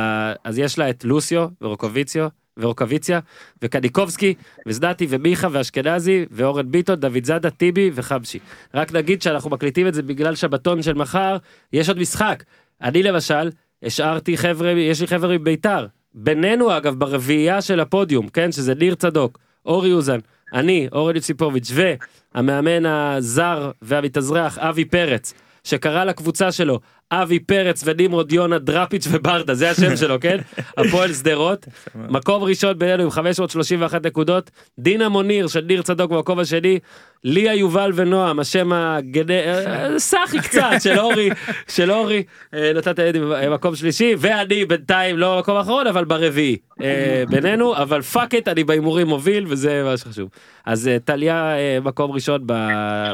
אז 0.43 0.59
יש 0.59 0.79
לה 0.79 0.89
את 0.89 1.03
לוסיו 1.03 1.47
ורוקוויציו. 1.61 2.27
ורוקוויציה, 2.61 3.19
וקניקובסקי, 3.61 4.33
וזדתי, 4.67 5.07
ומיכה, 5.09 5.47
ואשכנזי, 5.51 6.25
ואורן 6.31 6.71
ביטון, 6.71 6.95
דוד 6.95 7.23
זאדה, 7.23 7.49
טיבי 7.49 7.91
וחבשי. 7.93 8.39
רק 8.73 8.93
נגיד 8.93 9.21
שאנחנו 9.21 9.49
מקליטים 9.49 9.88
את 9.88 9.93
זה 9.93 10.03
בגלל 10.03 10.35
שבתון 10.35 10.81
של 10.81 10.93
מחר, 10.93 11.38
יש 11.73 11.89
עוד 11.89 11.99
משחק. 11.99 12.43
אני 12.81 13.03
למשל, 13.03 13.49
השארתי 13.83 14.38
חבר'ה, 14.38 14.71
יש 14.71 15.01
לי 15.01 15.07
חבר'ה 15.07 15.38
מביתר. 15.38 15.88
בינינו 16.13 16.77
אגב, 16.77 16.95
ברביעייה 16.95 17.61
של 17.61 17.79
הפודיום, 17.79 18.27
כן, 18.27 18.51
שזה 18.51 18.75
ניר 18.75 18.95
צדוק, 18.95 19.39
אורי 19.65 19.93
אוזן, 19.93 20.19
אני, 20.53 20.88
אורן 20.91 21.15
יוסיפוביץ', 21.15 21.71
והמאמן 21.73 22.85
הזר 22.85 23.71
והמתאזרח 23.81 24.57
אבי 24.57 24.85
פרץ, 24.85 25.33
שקרא 25.63 26.03
לקבוצה 26.03 26.51
שלו 26.51 26.79
אבי 27.11 27.39
פרץ 27.39 27.83
ונמרוד 27.85 28.31
יונה 28.31 28.59
דראפיץ' 28.59 29.07
וברדה, 29.11 29.53
זה 29.53 29.69
השם 29.69 29.97
שלו, 29.97 30.19
כן? 30.19 30.38
הפועל 30.77 31.13
שדרות, 31.13 31.67
מקום 31.95 32.43
ראשון 32.43 32.79
בינינו 32.79 33.03
עם 33.03 33.11
531 33.11 34.05
נקודות, 34.05 34.51
דינה 34.79 35.09
מוניר 35.09 35.47
של 35.47 35.61
ניר 35.67 35.81
צדוק 35.81 36.11
במקום 36.11 36.39
השני, 36.39 36.79
ליה 37.23 37.55
יובל 37.55 37.91
ונועם, 37.95 38.39
השם 38.39 38.73
הגנה... 38.73 39.33
אה, 39.33 39.99
סאחי 39.99 40.39
קצת 40.47 40.69
של 40.83 40.99
אורי, 40.99 41.29
של 41.67 41.91
אורי, 41.91 42.23
אה, 42.53 42.71
נתת 42.75 42.99
לי 42.99 43.19
מקום 43.49 43.75
שלישי, 43.75 44.15
ואני 44.17 44.65
בינתיים 44.65 45.17
לא 45.17 45.35
במקום 45.35 45.57
האחרון, 45.57 45.88
אבל 45.88 46.05
ברביעי 46.05 46.57
אה, 46.81 47.23
בינינו, 47.29 47.75
אבל 47.75 48.01
fuck 48.01 48.35
it, 48.35 48.47
אני 48.47 48.63
בהימורים 48.63 49.07
מוביל, 49.07 49.45
וזה 49.47 49.83
מה 49.85 49.97
שחשוב. 49.97 50.29
אז 50.65 50.88
אה, 50.88 50.97
טליה 51.05 51.55
אה, 51.57 51.77
מקום 51.83 52.11
ראשון 52.11 52.41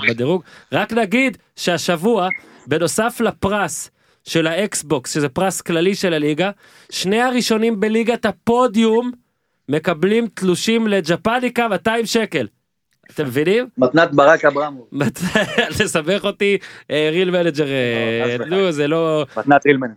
בדירוג. 0.07 0.43
רק 0.71 0.93
נגיד 0.93 1.37
שהשבוע, 1.55 2.29
בנוסף 2.67 3.21
לפרס 3.21 3.91
של 4.23 4.47
ה 4.47 4.58
Xbox, 4.58 5.13
שזה 5.13 5.29
פרס 5.29 5.61
כללי 5.61 5.95
של 5.95 6.13
הליגה, 6.13 6.51
שני 6.91 7.21
הראשונים 7.21 7.79
בליגת 7.79 8.25
הפודיום 8.25 9.11
מקבלים 9.69 10.27
תלושים 10.33 10.87
לג'פניקה 10.87 11.67
200 11.67 12.05
שקל. 12.05 12.47
אתם 13.11 13.25
מבינים? 13.25 13.67
מתנת 13.77 14.11
ברק 14.11 14.45
אברמוב. 14.45 14.87
אל 15.59 15.73
תסבך 15.73 16.23
אותי, 16.23 16.57
אה, 16.91 17.09
Real 17.11 17.31
Manager, 17.31 17.67
אה, 17.67 18.25
לא, 18.27 18.43
וחלילה. 18.43 18.57
נו 18.57 18.71
זה 18.71 18.87
לא... 18.87 19.25
מתנת 19.37 19.65
רילמן. 19.65 19.87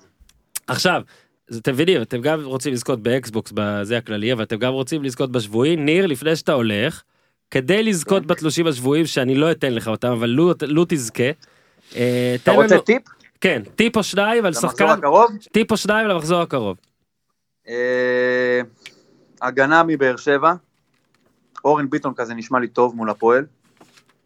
עכשיו, 0.67 1.03
אז 1.51 1.57
אתם 1.57 1.73
מבינים, 1.73 2.03
אתם 2.03 2.21
גם 2.21 2.45
רוצים 2.45 2.73
לזכות 2.73 3.03
ב 3.03 3.13
Xbox 3.13 3.53
בזה 3.55 3.99
הכללי, 3.99 4.33
אבל 4.33 4.43
אתם 4.43 4.57
גם 4.57 4.73
רוצים 4.73 5.05
לזכות 5.05 5.33
בשבועי. 5.33 5.77
ניר, 5.77 6.07
לפני 6.07 6.37
שאתה 6.37 6.53
הולך, 6.53 7.03
כדי 7.51 7.77
כן. 7.77 7.85
לזכות 7.85 8.27
בתלושים 8.27 8.67
השבועיים, 8.67 9.07
שאני 9.07 9.35
לא 9.35 9.51
אתן 9.51 9.73
לך 9.73 9.89
אותם, 9.89 10.09
אבל 10.09 10.29
לו 10.63 10.85
תזכה. 10.89 11.31
אה, 11.97 12.37
אתה 12.43 12.53
רוצה 12.53 12.79
טיפ? 12.79 13.03
כן, 13.41 13.63
טיפ 13.75 13.97
או 13.97 14.03
שניים 14.03 14.45
על 14.45 14.51
למחזור 14.51 14.71
שחקן, 14.71 14.85
הקרוב? 14.85 15.31
טיפ 15.53 15.71
או 15.71 15.77
שניים 15.77 16.09
למחזור 16.09 16.43
הקרוב. 16.43 16.77
אה, 17.69 18.61
הגנה 19.43 19.83
מבאר 19.87 20.17
שבע. 20.17 20.53
אורן 21.65 21.91
ביטון 21.91 22.15
כזה 22.15 22.35
נשמע 22.35 22.61
לי 22.61 22.69
טוב 22.69 22.97
מול 22.97 23.11
הפועל. 23.11 23.47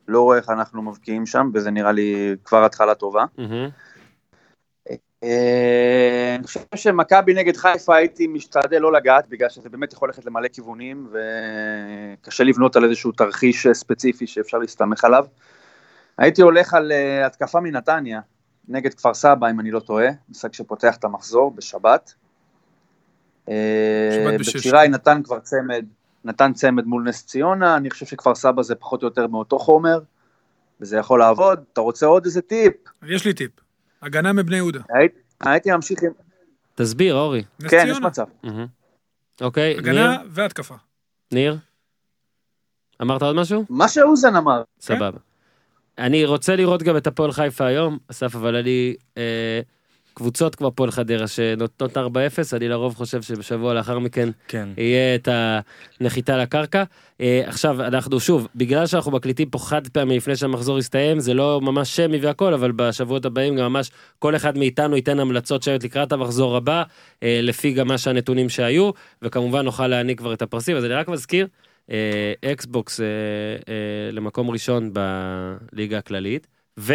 לא 0.08 0.20
רואה 0.20 0.36
איך 0.36 0.50
אנחנו 0.50 0.82
מבקיעים 0.82 1.26
שם, 1.26 1.50
וזה 1.54 1.70
נראה 1.70 1.92
לי 1.92 2.36
כבר 2.44 2.64
התחלה 2.64 2.94
טובה. 2.94 3.24
אה, 5.24 6.34
אני 6.38 6.46
חושב 6.46 6.60
שמכבי 6.74 7.34
נגד 7.34 7.56
חיפה 7.56 7.96
הייתי 7.96 8.26
משתדל 8.26 8.78
לא 8.78 8.92
לגעת, 8.92 9.28
בגלל 9.28 9.48
שזה 9.48 9.68
באמת 9.68 9.92
יכול 9.92 10.08
ללכת 10.08 10.26
למלא 10.26 10.48
כיוונים, 10.48 11.08
וקשה 12.20 12.44
לבנות 12.44 12.76
על 12.76 12.84
איזשהו 12.84 13.12
תרחיש 13.12 13.66
ספציפי 13.72 14.26
שאפשר 14.26 14.58
להסתמך 14.58 15.04
עליו. 15.04 15.24
הייתי 16.18 16.42
הולך 16.42 16.74
על 16.74 16.92
אה, 16.92 17.26
התקפה 17.26 17.60
מנתניה, 17.60 18.20
נגד 18.68 18.94
כפר 18.94 19.14
סבא, 19.14 19.50
אם 19.50 19.60
אני 19.60 19.70
לא 19.70 19.80
טועה, 19.80 20.06
משחק 20.28 20.54
שפותח 20.54 20.96
את 20.96 21.04
המחזור 21.04 21.50
בשבת. 21.50 22.14
אה, 23.48 24.36
בשש. 24.38 24.56
בשיראי 24.56 24.88
נתן 24.88 25.22
כבר 25.24 25.38
צמד, 25.38 25.84
נתן 26.24 26.52
צמד 26.52 26.84
מול 26.84 27.02
נס 27.08 27.26
ציונה, 27.26 27.76
אני 27.76 27.90
חושב 27.90 28.06
שכפר 28.06 28.34
סבא 28.34 28.62
זה 28.62 28.74
פחות 28.74 29.02
או 29.02 29.08
יותר 29.08 29.26
מאותו 29.26 29.58
חומר, 29.58 30.00
וזה 30.80 30.96
יכול 30.96 31.18
לעבוד. 31.18 31.64
אתה 31.72 31.80
רוצה 31.80 32.06
עוד 32.06 32.24
איזה 32.24 32.42
טיפ? 32.42 32.74
יש 33.06 33.24
לי 33.24 33.34
טיפ. 33.34 33.50
הגנה 34.02 34.32
מבני 34.32 34.56
יהודה. 34.56 34.80
הייתי, 34.88 35.18
הייתי 35.40 35.70
ממשיך 35.70 36.02
עם... 36.02 36.10
תסביר, 36.74 37.14
אורי. 37.14 37.42
נס 37.60 37.70
כן, 37.70 37.76
יש 37.76 37.92
ציונה. 37.92 38.06
מצב. 38.06 38.24
אוקיי, 39.40 39.74
ניר? 39.74 39.78
הגנה 39.78 40.18
והתקפה. 40.28 40.74
ניר? 41.32 41.58
אמרת 43.02 43.22
עוד 43.22 43.36
משהו? 43.36 43.64
מה 43.70 43.88
שאוזן 43.88 44.36
אמר, 44.36 44.62
סבבה. 44.80 45.18
אני 45.98 46.24
רוצה 46.24 46.56
לראות 46.56 46.82
גם 46.82 46.96
את 46.96 47.06
הפועל 47.06 47.32
חיפה 47.32 47.66
היום, 47.66 47.98
אסף, 48.10 48.36
אבל 48.36 48.56
אני... 48.56 48.94
אה, 49.18 49.60
קבוצות 50.14 50.54
כמו 50.54 50.66
הפועל 50.66 50.90
חדרה 50.90 51.28
שנותנות 51.28 51.96
4-0, 51.96 52.00
אני 52.52 52.68
לרוב 52.68 52.94
חושב 52.94 53.22
שבשבוע 53.22 53.74
לאחר 53.74 53.98
מכן 53.98 54.28
כן. 54.48 54.68
יהיה 54.76 55.14
את 55.14 55.28
הנחיתה 56.00 56.36
לקרקע. 56.36 56.84
אה, 57.20 57.42
עכשיו, 57.46 57.82
אנחנו 57.82 58.20
שוב, 58.20 58.48
בגלל 58.56 58.86
שאנחנו 58.86 59.12
מקליטים 59.12 59.50
פה 59.50 59.58
חד 59.58 59.88
פעמי 59.88 60.16
לפני 60.16 60.36
שהמחזור 60.36 60.78
יסתיים, 60.78 61.20
זה 61.20 61.34
לא 61.34 61.60
ממש 61.60 61.96
שמי 61.96 62.18
והכל, 62.18 62.54
אבל 62.54 62.72
בשבועות 62.72 63.24
הבאים 63.24 63.56
גם 63.56 63.72
ממש 63.72 63.90
כל 64.18 64.36
אחד 64.36 64.58
מאיתנו 64.58 64.96
ייתן 64.96 65.20
המלצות 65.20 65.62
שבט 65.62 65.84
לקראת 65.84 66.12
המחזור 66.12 66.56
הבא, 66.56 66.82
אה, 67.22 67.40
לפי 67.42 67.72
גם 67.72 67.88
מה 67.88 67.98
שהנתונים 67.98 68.48
שהיו, 68.48 68.90
וכמובן 69.22 69.64
נוכל 69.64 69.86
להעניק 69.86 70.18
כבר 70.18 70.32
את 70.32 70.42
הפרסים. 70.42 70.76
אז 70.76 70.84
אני 70.84 70.94
רק 70.94 71.08
מזכיר, 71.08 71.46
אקסבוקס 72.44 73.01
אה, 73.01 73.06
אה, 73.69 74.12
למקום 74.12 74.51
ראשון 74.51 74.90
בליגה 74.93 75.98
הכללית, 75.98 76.47
ו... 76.78 76.94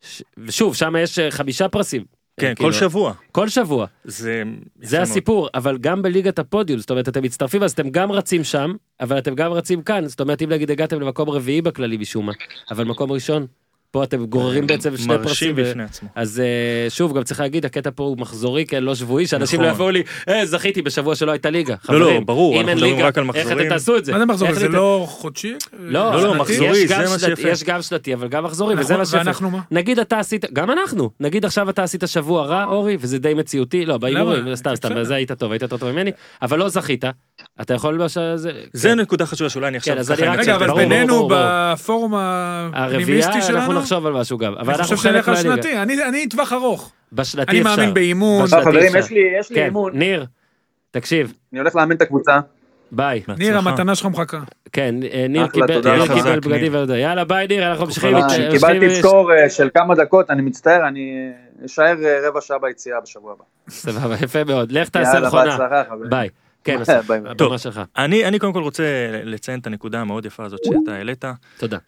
ש- 0.00 0.22
ושוב, 0.38 0.76
שם 0.76 0.94
יש 0.98 1.18
אה, 1.18 1.30
חמישה 1.30 1.68
פרסים. 1.68 2.04
כן, 2.40 2.46
אה, 2.46 2.54
כל 2.54 2.58
כאילו, 2.60 2.72
שבוע. 2.72 3.12
כל 3.32 3.48
שבוע. 3.48 3.86
זה... 4.04 4.42
זה 4.82 4.96
מאוד. 4.96 5.08
הסיפור, 5.08 5.48
אבל 5.54 5.78
גם 5.78 6.02
בליגת 6.02 6.38
הפודיום, 6.38 6.80
זאת 6.80 6.90
אומרת, 6.90 7.08
אתם 7.08 7.22
מצטרפים, 7.22 7.62
אז 7.62 7.72
אתם 7.72 7.90
גם 7.90 8.12
רצים 8.12 8.44
שם, 8.44 8.72
אבל 9.00 9.18
אתם 9.18 9.34
גם 9.34 9.52
רצים 9.52 9.82
כאן, 9.82 10.06
זאת 10.06 10.20
אומרת, 10.20 10.42
אם 10.42 10.48
נגיד 10.48 10.70
הגעתם 10.70 11.00
למקום 11.00 11.30
רביעי 11.30 11.62
בכללי 11.62 11.96
משום 11.96 12.26
מה, 12.26 12.32
אבל 12.70 12.84
מקום 12.84 13.12
ראשון, 13.12 13.46
פה 13.94 14.04
אתם 14.04 14.26
גוררים 14.26 14.66
בעצם 14.66 14.96
שני 14.96 15.06
פרסים. 15.06 15.22
מרשים 15.24 15.56
בפני 15.56 15.82
עצמו. 15.82 16.08
אז 16.14 16.40
אה, 16.40 16.90
שוב, 16.90 17.16
גם 17.16 17.22
צריך 17.22 17.40
להגיד, 17.40 17.64
הקטע 17.64 17.90
פה 17.94 18.04
הוא 18.04 18.18
מחזורי, 18.18 18.66
כן, 18.66 18.82
לא 18.82 18.94
שבועי, 18.94 19.26
שאנשים 19.26 19.60
נכון. 19.60 19.68
לא 19.70 19.74
יבואו 19.74 19.90
לי, 19.90 20.02
אה, 20.28 20.46
זכיתי 20.46 20.82
בשבוע 20.82 21.14
שלא 21.14 21.32
הייתה 21.32 21.50
ליגה. 21.50 21.74
לא, 21.88 22.00
לא, 22.00 22.20
ברור, 22.20 22.54
אם 22.54 22.60
אנחנו 22.60 22.74
מדברים 22.74 23.06
רק 23.06 23.18
על 23.18 23.24
איך 23.24 23.36
מחזורים. 23.36 23.58
אתם 23.58 23.68
תעשו 23.68 23.96
את 23.96 24.04
זה? 24.04 24.12
מה 24.12 24.18
זה 24.18 24.24
מחזור? 24.26 24.48
איך 24.48 24.58
זה 24.58 24.68
לא 24.68 25.06
חודשי? 25.08 25.54
לא, 25.78 26.12
לא, 26.12 26.22
לא? 26.22 26.34
מחזורי, 26.34 26.78
יש 26.78 26.88
זה 26.88 27.08
מה 27.10 27.18
שיפה. 27.18 27.48
יש 27.48 27.64
גם 27.64 27.82
שנתי, 27.82 28.14
אבל 28.14 28.28
גם 28.28 28.44
מחזורי, 28.44 28.74
וזה 28.74 28.82
נכון, 28.82 28.98
מה 28.98 29.04
שיפה. 29.04 29.18
ואנחנו 29.18 29.50
מה? 29.50 29.60
נגיד 29.70 29.98
אתה 29.98 30.18
עשית, 30.18 30.44
גם 30.52 30.70
אנחנו, 30.70 31.10
נגיד 31.20 31.44
עכשיו 31.44 31.70
אתה 31.70 31.82
עשית 31.82 32.02
שבוע 32.06 32.46
רע, 32.46 32.64
אורי, 32.64 32.96
וזה 33.00 33.18
די 33.18 33.34
מציאותי, 33.34 33.86
לא, 33.86 33.98
בהימורים? 33.98 34.56
סתם, 34.56 34.76
סתם. 34.76 34.94
בזה 34.94 35.14
היית 35.14 35.32
טוב, 35.32 35.52
היית 35.52 35.62
יותר 35.62 35.76
טוב 35.76 35.90
ממני, 35.90 36.10
אבל 36.42 36.58
לא 36.58 36.68
זכית, 36.68 37.04
אתה 37.60 37.74
יכול. 37.74 38.00
זה. 38.72 38.94
נקודה 38.94 39.26
חשובה 39.26 39.50
שאולי 39.50 39.68
אני 39.68 39.76
עכשיו 39.76 39.96
כן, 40.16 40.32
רגע, 40.38 40.54
אבל. 40.54 40.74
בינינו. 40.74 41.28
בפורום 41.30 42.14
הפנימיסטי 42.16 43.42
שלנו, 43.42 43.83
נחשוב 43.84 44.06
על 44.06 44.12
משהו 44.12 44.38
גם, 44.38 44.52
אבל 44.54 44.72
אני 44.72 44.80
אנחנו 44.80 44.96
חושב 44.96 45.08
חלק 45.08 45.28
מהליגה. 45.28 45.54
שנתי. 45.54 45.76
אני 45.76 46.04
אני 46.04 46.28
טווח 46.28 46.52
ארוך. 46.52 46.92
בשנתי 47.12 47.50
אני 47.50 47.60
אפשר. 47.60 47.76
מאמין 47.76 47.94
באימון. 47.94 48.46
חברים. 48.46 48.96
יש 48.96 49.10
לי, 49.10 49.20
יש 49.40 49.50
לי 49.50 49.56
כן, 49.56 49.64
אימון, 49.64 49.98
ניר, 49.98 50.26
תקשיב, 50.90 51.32
אני 51.52 51.60
הולך 51.60 51.76
לאמן 51.76 51.96
את 51.96 52.02
הקבוצה. 52.02 52.40
ביי. 52.92 53.22
ניר. 53.38 53.58
המתנה 53.58 53.94
שלך 53.94 54.06
מחכה. 54.06 54.40
כן, 54.72 54.94
אה, 55.12 55.26
ניר 55.28 55.46
קיבל 55.46 56.40
בגדים. 56.40 56.72
וזה. 56.74 56.98
יאללה 56.98 57.24
ביי 57.24 57.46
ניר, 57.46 57.70
אנחנו 57.70 57.84
ממשיכים. 57.84 58.16
אה, 58.16 58.50
קיבלתי 58.50 58.98
פטור 58.98 59.32
אה, 59.32 59.50
של 59.50 59.68
כמה 59.74 59.94
דקות, 59.94 60.30
אני 60.30 60.42
מצטער, 60.42 60.88
אני 60.88 61.30
אשאר 61.66 61.94
רבע 62.28 62.40
שעה 62.40 62.58
ביציאה 62.58 63.00
בשבוע 63.00 63.32
הבא. 63.32 63.44
סבבה, 63.68 64.14
יפה 64.14 64.44
מאוד. 64.44 64.72
לך 64.72 64.88
תעשה 64.88 65.30
חברים. 65.30 66.10
ביי. 66.10 66.28
כן, 66.64 66.80
אסף. 66.82 67.10
הבמה 67.10 67.58
שלך. 67.58 67.80
אני 67.96 68.24
אני 68.24 68.38
קודם 68.38 68.52
כל 68.52 68.62
רוצה 68.62 68.84
לציין 69.24 69.60
את 69.60 69.66
הנקודה 69.66 70.00
המאוד 70.00 70.26
יפה 70.26 70.44
הזאת 70.44 70.60
שאתה 70.64 70.94
העלית. 70.94 71.24
תודה. 71.58 71.78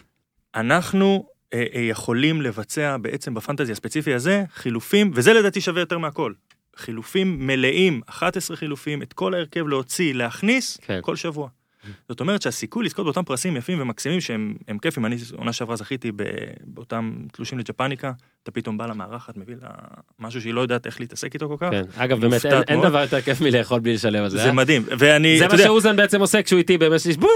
אנחנו 0.55 1.27
יכולים 1.75 2.43
לבצע 2.43 2.97
בעצם 2.97 3.35
בפנטזי 3.35 3.73
הספציפי 3.73 4.15
הזה 4.15 4.45
חילופים, 4.55 5.11
וזה 5.15 5.33
לדעתי 5.33 5.61
שווה 5.61 5.81
יותר 5.83 5.99
מהכל. 5.99 6.33
חילופים 6.77 7.47
מלאים, 7.47 8.01
11 8.07 8.57
חילופים, 8.57 9.03
את 9.03 9.13
כל 9.13 9.35
ההרכב 9.35 9.67
להוציא, 9.69 10.15
להכניס, 10.15 10.77
כן. 10.83 10.99
כל 11.03 11.17
שבוע. 11.17 11.49
זאת 12.09 12.21
אומרת 12.21 12.43
שהסיכוי 12.43 12.85
לזכות 12.85 13.05
באותם 13.05 13.23
פרסים 13.25 13.57
יפים 13.57 13.81
ומקסימים 13.81 14.21
שהם 14.21 14.55
הם 14.69 14.79
כיפים, 14.79 15.07
אני 15.07 15.17
עונה 15.37 15.53
שעברה 15.53 15.77
זכיתי 15.77 16.13
באותם 16.65 17.13
תלושים 17.33 17.59
לג'פניקה, 17.59 18.13
אתה 18.43 18.51
פתאום 18.51 18.79
בא 18.79 18.87
למארחת, 18.87 19.37
מביא 19.37 19.55
לה 19.63 19.69
משהו 20.19 20.41
שהיא 20.41 20.55
לא 20.55 20.61
יודעת 20.61 20.87
איך 20.87 21.01
להתעסק 21.01 21.35
איתו 21.35 21.49
כל 21.49 21.57
כך. 21.59 21.71
כן, 21.71 21.83
אגב, 21.97 22.21
באמת, 22.21 22.47
אין- 22.47 22.63
אין. 22.69 22.83
דבר 22.83 23.01
יותר 23.03 23.21
כיף 23.21 23.41
מלאכול 23.41 23.81
בלי 23.81 23.95
לשלם 23.95 24.23
על 24.25 24.31
זה. 24.31 24.39
זה 24.39 24.47
אה? 24.47 24.53
מדהים, 24.53 24.83
ואני, 24.99 25.39
זה 25.39 25.47
מה 25.49 25.55
יודע, 25.55 25.65
שאוזן 25.65 25.97
בעצם 25.97 26.21
עושה 26.21 26.43
כשהוא 26.43 26.59
איתי 26.59 26.79
במשך 26.79 27.17
בום! 27.17 27.31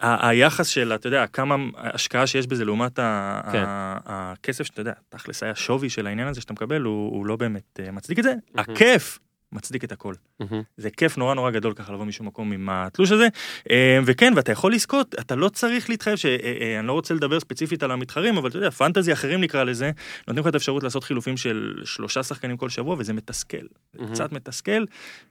היחס 0.00 0.66
של, 0.68 0.92
אתה 0.94 1.06
יודע, 1.06 1.26
כמה 1.26 1.56
השקעה 1.76 2.26
שיש 2.26 2.46
בזה 2.46 2.64
לעומת 2.64 2.98
ה- 2.98 3.40
כן. 3.52 3.64
ה- 3.66 3.98
הכסף 4.06 4.64
שאתה 4.64 4.80
יודע, 4.80 4.92
תכלס 5.08 5.42
היה 5.42 5.54
שווי 5.54 5.90
של 5.90 6.06
העניין 6.06 6.28
הזה 6.28 6.40
שאתה 6.40 6.52
מקבל, 6.52 6.82
הוא 6.82 7.10
הוא 7.12 7.26
לא 7.26 7.36
באמת 7.36 7.80
אה, 7.86 7.90
מצדיק 7.92 8.18
את 8.18 8.24
זה. 8.24 8.34
הכיף 8.54 9.18
מצדיק 9.52 9.84
את 9.84 9.92
הכל. 9.92 10.14
מהמם. 10.40 10.62
זה 10.76 10.90
כיף 10.90 11.18
נורא 11.18 11.34
נורא 11.34 11.50
גדול 11.50 11.72
ככה 11.74 11.92
לבוא 11.92 12.04
משום 12.04 12.26
מקום 12.26 12.52
עם 12.52 12.68
התלוש 12.68 13.12
הזה. 13.12 13.28
אה, 13.70 13.98
וכן, 14.06 14.32
ואתה 14.36 14.52
יכול 14.52 14.72
לזכות, 14.74 15.14
אתה 15.20 15.34
לא 15.36 15.48
צריך 15.48 15.90
להתחייב, 15.90 16.16
שאני 16.16 16.86
לא 16.86 16.92
רוצה 16.92 17.14
לדבר 17.14 17.40
ספציפית 17.40 17.82
על 17.82 17.90
המתחרים, 17.90 18.36
אבל 18.36 18.48
אתה 18.48 18.56
יודע, 18.58 18.70
פנטזי 18.70 19.12
אחרים 19.12 19.40
נקרא 19.40 19.64
לזה, 19.64 19.90
נותנים 20.28 20.42
לך 20.42 20.48
את 20.48 20.54
האפשרות 20.54 20.82
לעשות 20.82 21.04
חילופים 21.04 21.36
של 21.36 21.82
שלושה 21.84 22.22
שחקנים 22.22 22.56
כל 22.56 22.68
שבוע, 22.68 22.96
וזה 22.98 23.12
מתסכל. 23.12 23.56
מהמם. 23.94 24.12
קצת 24.14 24.32
מתסכל, 24.32 24.84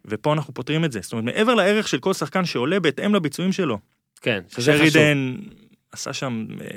ופה 0.06 0.34
אנחנו 0.34 0.54
פותרים 0.54 0.86
את 0.86 0.92
זה. 0.92 1.00
זאת 1.04 1.12
אומרת, 1.14 1.26
מעבר 1.26 1.56
לערך 1.56 1.88
של 1.88 2.00
כל 2.00 2.14
שחקן 2.14 2.46
שעולה 2.46 2.80
בהתאם 2.80 3.16
לביצועים 3.16 3.52
שלו. 3.52 3.80
כן, 4.22 4.40
שזה 4.50 4.74
חשוב. 4.74 4.88
שרידן 4.88 5.36
עשה 5.92 6.14
שם, 6.14 6.46
אה, 6.62 6.68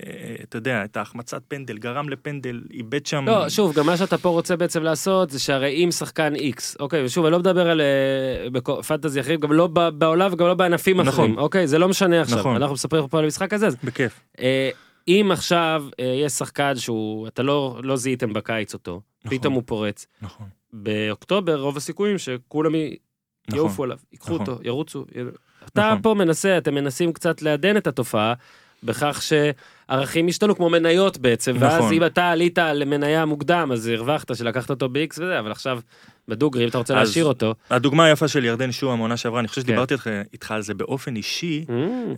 אתה 0.43 0.57
יודע, 0.57 0.85
את 0.85 0.97
ההחמצת 0.97 1.43
פנדל, 1.49 1.79
גרם 1.79 2.09
לפנדל, 2.09 2.63
איבד 2.71 3.07
שם... 3.07 3.25
לא, 3.29 3.49
שוב, 3.49 3.75
גם 3.75 3.87
מה 3.87 3.97
שאתה 3.97 4.19
פה 4.19 4.29
רוצה 4.29 4.57
בעצם 4.57 4.83
לעשות, 4.83 5.31
זה 5.31 5.39
שהרי 5.39 5.85
אם 5.85 5.91
שחקן 5.91 6.35
איקס, 6.35 6.77
אוקיי, 6.81 7.05
ושוב, 7.05 7.25
אני 7.25 7.33
לא 7.33 7.39
מדבר 7.39 7.71
על 7.71 7.81
אה, 7.81 8.83
פנטזי 8.83 9.21
אחרים, 9.21 9.41
גם 9.41 9.53
לא 9.53 9.67
בעולם 9.91 10.33
וגם 10.33 10.47
לא 10.47 10.55
בענפים 10.55 11.01
נכון. 11.01 11.09
אחרים, 11.09 11.39
אוקיי? 11.39 11.67
זה 11.67 11.79
לא 11.79 11.89
משנה 11.89 12.21
עכשיו, 12.21 12.39
נכון. 12.39 12.57
אנחנו 12.57 12.75
מספרים 12.75 13.09
פה 13.09 13.19
על 13.19 13.25
המשחק 13.25 13.53
הזה, 13.53 13.67
בכיף. 13.85 14.21
אה, 14.41 14.71
אם 15.09 15.29
עכשיו 15.33 15.85
אה, 16.01 16.05
יש 16.05 16.33
שחקן 16.33 16.77
שהוא, 16.77 17.29
אתה 17.29 17.43
לא 17.43 17.81
לא 17.83 17.97
זיהיתם 17.97 18.33
בקיץ 18.33 18.75
אותו, 18.75 19.01
נכון. 19.25 19.39
פתאום 19.39 19.55
הוא 19.55 19.63
פורץ, 19.67 20.07
נכון. 20.23 20.47
באוקטובר 20.73 21.61
רוב 21.61 21.77
הסיכויים 21.77 22.19
שכולם 22.19 22.73
נכון. 22.75 23.59
יעופו 23.59 23.85
עליו, 23.85 23.99
ייקחו 24.13 24.35
נכון. 24.35 24.47
אותו, 24.47 24.59
ירוצו. 24.65 25.05
י- 25.15 25.50
אתה 25.65 25.89
נכון. 25.89 26.03
פה 26.03 26.15
מנסה, 26.15 26.59
אתם 26.59 26.75
מנסים 26.75 27.13
קצת 27.13 27.43
לעדן 27.43 27.77
את 27.77 27.87
התופעה, 27.87 28.35
בכך 28.83 29.23
שערכים 29.23 30.29
השתנו 30.29 30.57
כמו 30.57 30.71
מניות 30.71 31.19
בעצם, 31.19 31.57
ואז 31.61 31.79
נכון. 31.79 31.93
אם 31.93 32.05
אתה 32.05 32.31
עלית 32.31 32.59
למניה 32.59 33.25
מוקדם, 33.25 33.71
אז 33.73 33.87
הרווחת 33.87 34.37
שלקחת 34.37 34.71
אותו 34.71 34.89
ב-X 34.89 35.13
וזה, 35.13 35.39
אבל 35.39 35.51
עכשיו 35.51 35.81
בדוגרי, 36.29 36.65
אם 36.65 36.69
אתה 36.69 36.79
רוצה 36.79 36.95
להשאיר 36.95 37.25
אותו, 37.25 37.55
הדוגמה 37.71 38.05
היפה 38.05 38.29
של 38.29 38.45
ירדן 38.45 38.73
שועה 38.73 38.97
מעונה 38.97 39.17
שעברה, 39.17 39.41
אני 39.41 39.49
חושב 39.49 39.61
כן. 39.61 39.67
שדיברתי 39.67 39.95
איתך- 39.95 40.07
איתך 40.33 40.51
על 40.51 40.63
זה 40.63 40.75
באופן 40.75 41.17
אישי, 41.17 41.65
Mm, 41.69 41.71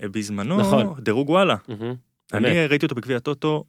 אה, 0.02 0.08
בזמנו, 0.08 0.58
נכון. 0.60 0.94
דירוג 1.00 1.30
וואלה. 1.30 1.56
מהמם. 1.68 1.94
אני 2.34 2.42
באמת. 2.42 2.70
ראיתי 2.70 2.86
אותו 2.86 2.94
בגביע 2.94 3.16
הטוטו, 3.16 3.64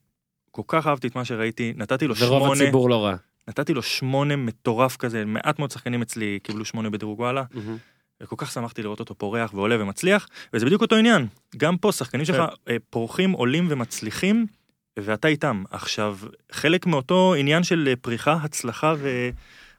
כל 0.51 0.61
כך 0.67 0.87
אהבתי 0.87 1.07
את 1.07 1.15
מה 1.15 1.25
שראיתי, 1.25 1.73
נתתי 1.77 2.07
לו 2.07 2.15
ורוב 2.15 2.43
שמונה, 2.43 2.61
הציבור 2.63 2.89
לא 2.89 3.05
רע. 3.05 3.15
נתתי 3.47 3.73
לו 3.73 3.81
שמונה 3.81 4.35
מטורף 4.35 4.97
כזה, 4.97 5.25
מעט 5.25 5.59
מאוד 5.59 5.71
שחקנים 5.71 6.01
אצלי 6.01 6.39
קיבלו 6.43 6.65
שמונה 6.65 6.89
בדירוג 6.89 7.19
וואלה, 7.19 7.43
מהמם. 7.53 7.77
וכל 8.23 8.35
כך 8.37 8.51
שמחתי 8.51 8.83
לראות 8.83 8.99
אותו 8.99 9.15
פורח 9.15 9.53
ועולה 9.53 9.81
ומצליח, 9.81 10.27
וזה 10.53 10.65
בדיוק 10.65 10.81
אותו 10.81 10.95
עניין. 10.95 11.27
גם 11.57 11.77
פה 11.77 11.91
שחקנים 11.91 12.25
שלך 12.25 12.41
אה, 12.69 12.77
פורחים, 12.89 13.31
עולים 13.31 13.67
ומצליחים, 13.69 14.45
ואתה 14.99 15.27
איתם. 15.27 15.63
עכשיו, 15.71 16.17
חלק 16.51 16.85
מאותו 16.85 17.33
עניין 17.37 17.63
של 17.63 17.87
אה, 17.87 17.95
פריחה, 17.95 18.33
הצלחה 18.33 18.95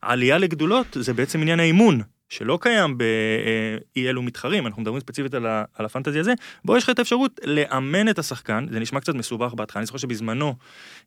ועלייה 0.03 0.39
לגדולות, 0.39 0.87
זה 1.01 1.15
בעצם 1.15 1.43
עניין 1.43 1.61
האימון. 1.61 2.01
שלא 2.29 2.59
קיים 2.61 2.99
באי 2.99 4.09
אלו 4.09 4.23
מתחרים, 4.23 4.67
אנחנו 4.67 4.83
מדברים 4.83 5.01
ספציפית 5.01 5.35
על, 5.35 5.47
ה, 5.47 5.65
על 5.75 5.87
הפנטזי 5.87 6.19
הזה, 6.19 6.33
בו 6.65 6.77
יש 6.77 6.85
לך 6.85 6.91
את 6.91 6.99
האפשרות 6.99 7.41
לאמן 7.45 8.09
את 8.09 8.19
השחקן, 8.19 8.67
זה 8.71 8.81
נשמע 8.81 9.01
קצת 9.01 9.15
מסובך 9.15 9.55
בהתחלה, 9.55 9.81
אני 9.81 9.87
זוכר 9.87 9.99
שבזמנו 9.99 10.55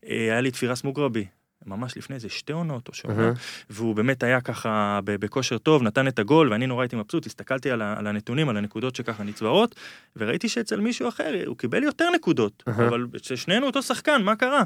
אה, 0.06 0.18
היה 0.18 0.42
לי 0.42 0.50
את 0.50 0.56
פירס 0.56 0.84
מוגרבי, 0.84 1.26
ממש 1.66 1.98
לפני 1.98 2.16
איזה 2.16 2.30
שתי 2.30 2.54
עונות 2.54 2.88
או 2.88 2.94
שעונה, 2.94 3.24
אהה. 3.24 3.34
והוא 3.70 3.96
באמת 3.96 4.24
היה 4.24 4.42
ככה 4.42 5.00
בכושר 5.04 5.58
טוב, 5.58 5.84
נתן 5.84 6.08
את 6.08 6.20
הגול, 6.20 6.52
ואני 6.52 6.68
נורא 6.68 6.82
הייתי 6.82 6.96
מבסוט, 6.96 7.26
הסתכלתי 7.26 7.72
על, 7.72 7.82
על 7.82 8.08
הנתונים, 8.08 8.50
על 8.50 8.58
הנקודות 8.58 8.96
שככה 8.96 9.24
נצבעות, 9.24 9.76
וראיתי 10.16 10.50
שאצל 10.50 10.80
מישהו 10.80 11.08
אחר 11.08 11.34
הוא 11.46 11.58
קיבל 11.58 11.84
יותר 11.84 12.10
נקודות, 12.16 12.64
אהה. 12.68 12.88
אבל 12.88 13.06
שנינו 13.36 13.66
אותו 13.66 13.82
שחקן, 13.82 14.22
מה 14.24 14.36
קרה? 14.36 14.64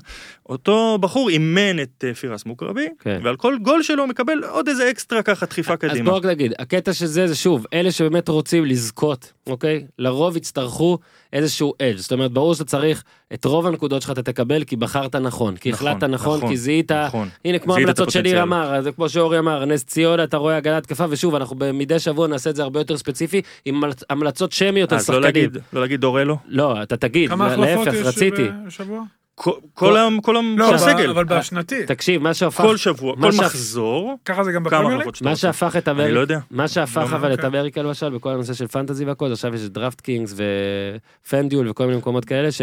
אותו 0.49 0.97
בחור 1.01 1.30
אימן 1.30 1.80
את 1.81 2.03
אה, 2.07 2.13
פירס 2.13 2.45
מוגרבי, 2.45 2.88
כן. 2.99 3.19
ועל 3.23 3.35
כל 3.35 3.57
גול 3.61 3.84
שלו 3.84 4.03
הוא 4.03 4.09
מקבל 4.09 4.43
עוד 4.43 4.68
איזה 4.68 4.89
אקסטרה 4.89 5.23
ככה 5.23 5.45
דחיפה 5.45 5.73
אז 5.73 5.80
קדימה. 5.80 6.09
בוא 6.09 6.18
רק 6.18 6.26
נגיד, 6.26 6.53
הקטע 6.59 6.93
של 6.93 7.05
זה 7.05 7.27
זה 7.27 7.35
שוב, 7.35 7.65
אלה 7.73 7.91
שבאמת 7.91 8.30
רוצים 8.30 8.65
לזכות, 8.65 9.34
אוקיי? 9.47 9.85
לרוב 9.99 10.38
יצטרכו 10.38 10.97
איזשהו 11.34 11.73
אדג', 11.81 11.97
זאת 11.97 12.11
אומרת, 12.11 12.31
ברור 12.31 12.53
שאתה 12.53 12.65
צריך 12.65 13.03
את 13.34 13.45
רוב 13.45 13.68
הנקודות 13.68 14.01
שלך 14.01 14.11
אתה 14.11 14.23
תקבל 14.23 14.63
כי 14.63 14.76
בחרת 14.76 15.15
נכון, 15.15 15.55
כי 15.57 15.72
נכון, 15.72 15.88
החלטת 15.88 16.03
נכון, 16.03 16.38
נכון, 16.38 16.49
כי 16.49 16.57
זיהית, 16.57 16.91
נכון. 16.91 17.30
הנה 17.45 17.59
כמו 17.59 17.73
זיהית 17.73 17.89
את 17.89 17.97
המלצות 17.99 18.11
שניר 18.11 18.39
הפוטנציאל. 18.39 18.41
אמר, 18.73 18.81
זה 18.81 18.91
כמו 18.91 19.09
שאורי 19.09 19.39
אמר, 19.39 19.65
נס 19.65 19.84
ציונה, 19.84 20.23
אתה 20.23 20.38
רואה 20.38 20.57
הגנה 20.57 20.77
התקפה, 20.77 21.05
ושוב, 21.09 21.35
אנחנו 21.35 21.55
מדי 21.73 21.99
שבוע 21.99 22.27
נעשה 22.27 22.49
את 22.49 22.55
זה 22.55 22.63
הרבה 22.63 22.80
יותר 22.80 22.97
ספציפי, 22.97 23.41
עם 23.65 23.84
המלצ- 23.84 24.03
המלצות 24.09 24.51
שמיות 24.51 24.91
על 24.91 24.97
אז 24.97 25.09
לא 25.09 25.15
שחקנים. 25.15 25.43
להגיד, 25.43 25.57
לא 25.73 25.81
להגיד 25.81 26.01
דורלו? 26.01 26.38
לא, 26.47 26.84
אתה 26.84 26.97
תגיד, 26.97 27.30
כמה 27.30 27.47
החלפות 27.47 27.85
להפך, 27.88 27.93
יש 27.99 28.05
רציתי. 28.07 28.47
בשבוע? 28.68 29.03
כל- 29.43 29.51
כל 29.73 29.97
ה- 29.97 30.07
כל 30.22 30.38
ה- 30.38 30.41
לא, 30.57 30.73
הסגל. 30.76 31.09
אבל 31.09 31.23
בשנתי. 31.23 31.85
תקשיב, 31.85 32.22
מה 32.22 32.34
שהפך, 32.34 32.61
כל 32.63 32.77
שבוע, 32.77 33.15
מה 33.18 33.31
כל 33.31 33.38
מחזור, 33.38 34.15
ככה 34.26 34.43
זה 34.43 34.51
גם 34.51 34.63
בפרמייר 34.63 35.01
מה. 35.22 35.35
שהפך 35.35 35.76
את 35.77 35.88
אני 35.88 35.97
לא 35.97 36.03
אמריקה, 36.03 36.19
יודע. 36.19 36.39
מה 36.51 36.68
שהפך 36.68 36.97
לא, 36.97 37.15
אבל 37.15 37.34
את 37.34 37.38
אוקיי. 37.39 37.47
אמריקה 37.59 37.81
למשל 37.81 38.09
בכל 38.09 38.30
הנושא 38.30 38.53
של 38.53 38.68
fantasy 38.68 39.06
והכל, 39.05 39.31
עכשיו 39.31 39.55
יש 39.55 39.61
DraftKings 39.61 40.02
ו 40.02 40.36
FanDuel 41.26 41.69
וכל 41.69 41.85
מיני 41.85 41.97
מקומות 41.97 42.26
כאלה 42.26 42.51
ש... 42.51 42.61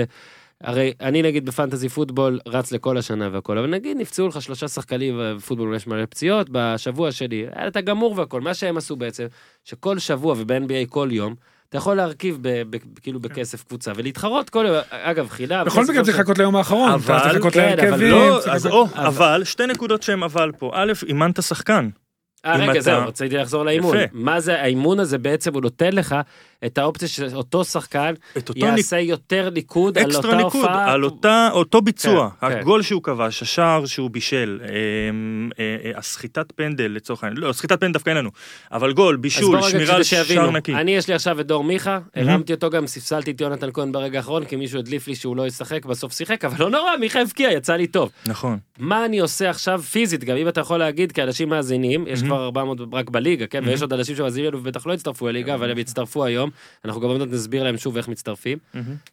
הרי 0.60 0.92
אני 1.00 1.22
נגיד 1.22 1.46
ב 1.46 1.52
fantasy 1.52 1.88
football 1.88 2.38
רץ 2.48 2.72
לכל 2.72 2.96
השנה 2.98 3.28
והכל, 3.32 3.58
אבל 3.58 3.66
נגיד 3.70 3.96
נפצעו 3.96 4.28
לך 4.28 4.42
שלושה 4.42 4.68
שחקנים 4.68 5.20
בפוטבול 5.22 5.76
יש 5.76 5.86
מלא 5.86 6.06
פציעות 6.06 6.46
בשבוע 6.52 7.12
שלי, 7.12 7.46
היה 7.54 7.68
אתה 7.68 7.80
גמור 7.80 8.14
והכל, 8.18 8.40
מה 8.40 8.54
שהם 8.54 8.76
עשו 8.76 8.96
בעצם, 8.96 9.26
שכל 9.64 9.98
שבוע 9.98 10.34
וב-NBA 10.38 10.86
כל 10.88 11.08
יום, 11.12 11.34
אתה 11.68 11.76
יכול 11.76 11.96
להרכיב 11.96 12.38
ב, 12.42 12.62
ב, 12.70 12.76
כאילו 13.02 13.20
בכסף 13.20 13.64
קבוצה 13.64 13.92
ולהתחרות 13.96 14.50
כל 14.50 14.64
יום, 14.68 14.76
אגב 14.90 15.28
חילה, 15.28 15.64
בכל 15.64 15.82
מקרה 15.82 16.04
צריך 16.04 16.18
לחכות 16.18 16.38
ליום 16.38 16.56
האחרון, 16.56 16.90
אבל- 16.90 17.16
אתה 17.16 17.22
צריך 17.22 17.34
לחכות 17.34 17.52
כן, 17.52 17.76
אבל. 17.92 18.04
לא, 18.04 18.40
אז 18.50 18.66
או, 18.66 18.86
אבל, 18.94 19.44
שתי 19.44 19.66
נקודות 19.66 20.02
שהן 20.02 20.22
אבל 20.22 20.52
פה. 20.58 20.70
א', 20.74 20.92
אימנת 21.06 21.42
שחקן. 21.42 21.88
אה, 22.44 22.56
רגע, 22.56 22.80
זהו, 22.80 23.06
רציתי 23.06 23.36
לחזור 23.36 23.64
לאימון. 23.64 23.96
מה 24.12 24.40
זה, 24.40 24.60
האימון 24.60 25.00
הזה 25.00 25.18
בעצם 25.18 25.54
הוא 25.54 25.62
נותן 25.62 25.92
לך 25.92 26.16
את 26.66 26.78
האופציה 26.78 27.08
שאותו 27.08 27.64
שחקן. 27.64 28.14
יעשה 28.56 28.98
יותר 28.98 29.50
ניקוד 29.50 29.98
על 29.98 30.16
אותה 30.16 30.36
ניקוד, 30.36 30.42
הופעה. 30.42 30.92
על 30.92 31.04
אותה, 31.04 31.48
אותו 31.52 31.82
ביצוע, 31.82 32.30
כן, 32.40 32.48
כן. 32.48 32.58
הגול 32.58 32.82
שהוא 32.82 33.02
כבש, 33.02 33.42
השער 33.42 33.86
שהוא 33.86 34.10
בישל, 34.10 34.60
אמ, 34.62 35.50
אה, 35.58 35.76
אה, 35.84 35.98
הסחיטת 35.98 36.52
פנדל 36.52 36.90
לצורך 36.90 37.24
העניין, 37.24 37.42
לא, 37.42 37.52
סחיטת 37.52 37.80
פנדל 37.80 37.92
דווקא 37.92 38.10
אין 38.10 38.18
לנו, 38.18 38.30
אבל 38.72 38.92
גול, 38.92 39.16
בישול, 39.16 39.62
שמירה 39.62 39.96
על 39.96 40.02
שער 40.02 40.50
נקי. 40.50 40.74
אני 40.74 40.90
יש 40.90 41.08
לי 41.08 41.14
עכשיו 41.14 41.40
את 41.40 41.46
דור 41.46 41.64
מיכה, 41.64 41.98
הרמתי 42.16 42.52
אותו 42.52 42.70
גם, 42.70 42.86
ספסלתי 42.86 43.30
את 43.30 43.40
יונתן 43.40 43.68
כהן 43.72 43.92
ברגע 43.92 44.18
האחרון, 44.18 44.44
כי 44.44 44.56
מישהו 44.56 44.78
הדליף 44.78 45.08
לי 45.08 45.14
שהוא 45.14 45.36
לא 45.36 45.46
ישחק, 45.46 45.84
בסוף 45.84 46.12
שיחק, 46.12 46.44
אבל 46.44 46.64
לא 46.64 46.70
נורא, 46.70 46.96
מיכה 47.00 47.20
הבקיע, 47.20 47.52
יצא 47.52 47.76
לי 47.76 47.86
טוב. 47.86 48.10
נכון, 48.26 48.58
מה 48.78 49.04
אני 49.04 49.18
עושה 49.18 49.50
עכשיו 49.50 49.82
פיזית, 49.82 50.24
גם 50.24 50.36
אם 50.36 50.48
אתה 50.48 50.60
יכול 50.60 50.78
להגיד, 50.78 51.12
כי 51.12 51.22
אנשים 51.22 51.48
מאזינים, 51.48 52.04
יש 52.08 52.22
כבר 52.22 52.44
400 52.44 52.78
רק 52.92 53.10
בליגה, 53.10 53.46
כן, 53.46 53.62
ויש 53.66 53.82
עוד 53.82 53.92
אנשים 53.92 54.16
שמאזינים 54.16 54.48
לנו 54.50 54.58
ובטח 54.58 54.86
לא 54.86 54.92
הצטרפו 54.92 55.28
לליגה, 55.28 55.54
אבל 55.54 55.70
הם 55.70 55.78
יצטרפו 55.78 56.24
היום, 56.24 56.47
אנחנו 56.84 57.00
גם 57.00 57.08
עוד 57.08 57.18
מעט 57.18 57.28
נסביר 57.28 57.62
להם 57.62 57.76
שוב 57.76 57.96
איך 57.96 58.08
מצטרפים. 58.08 58.58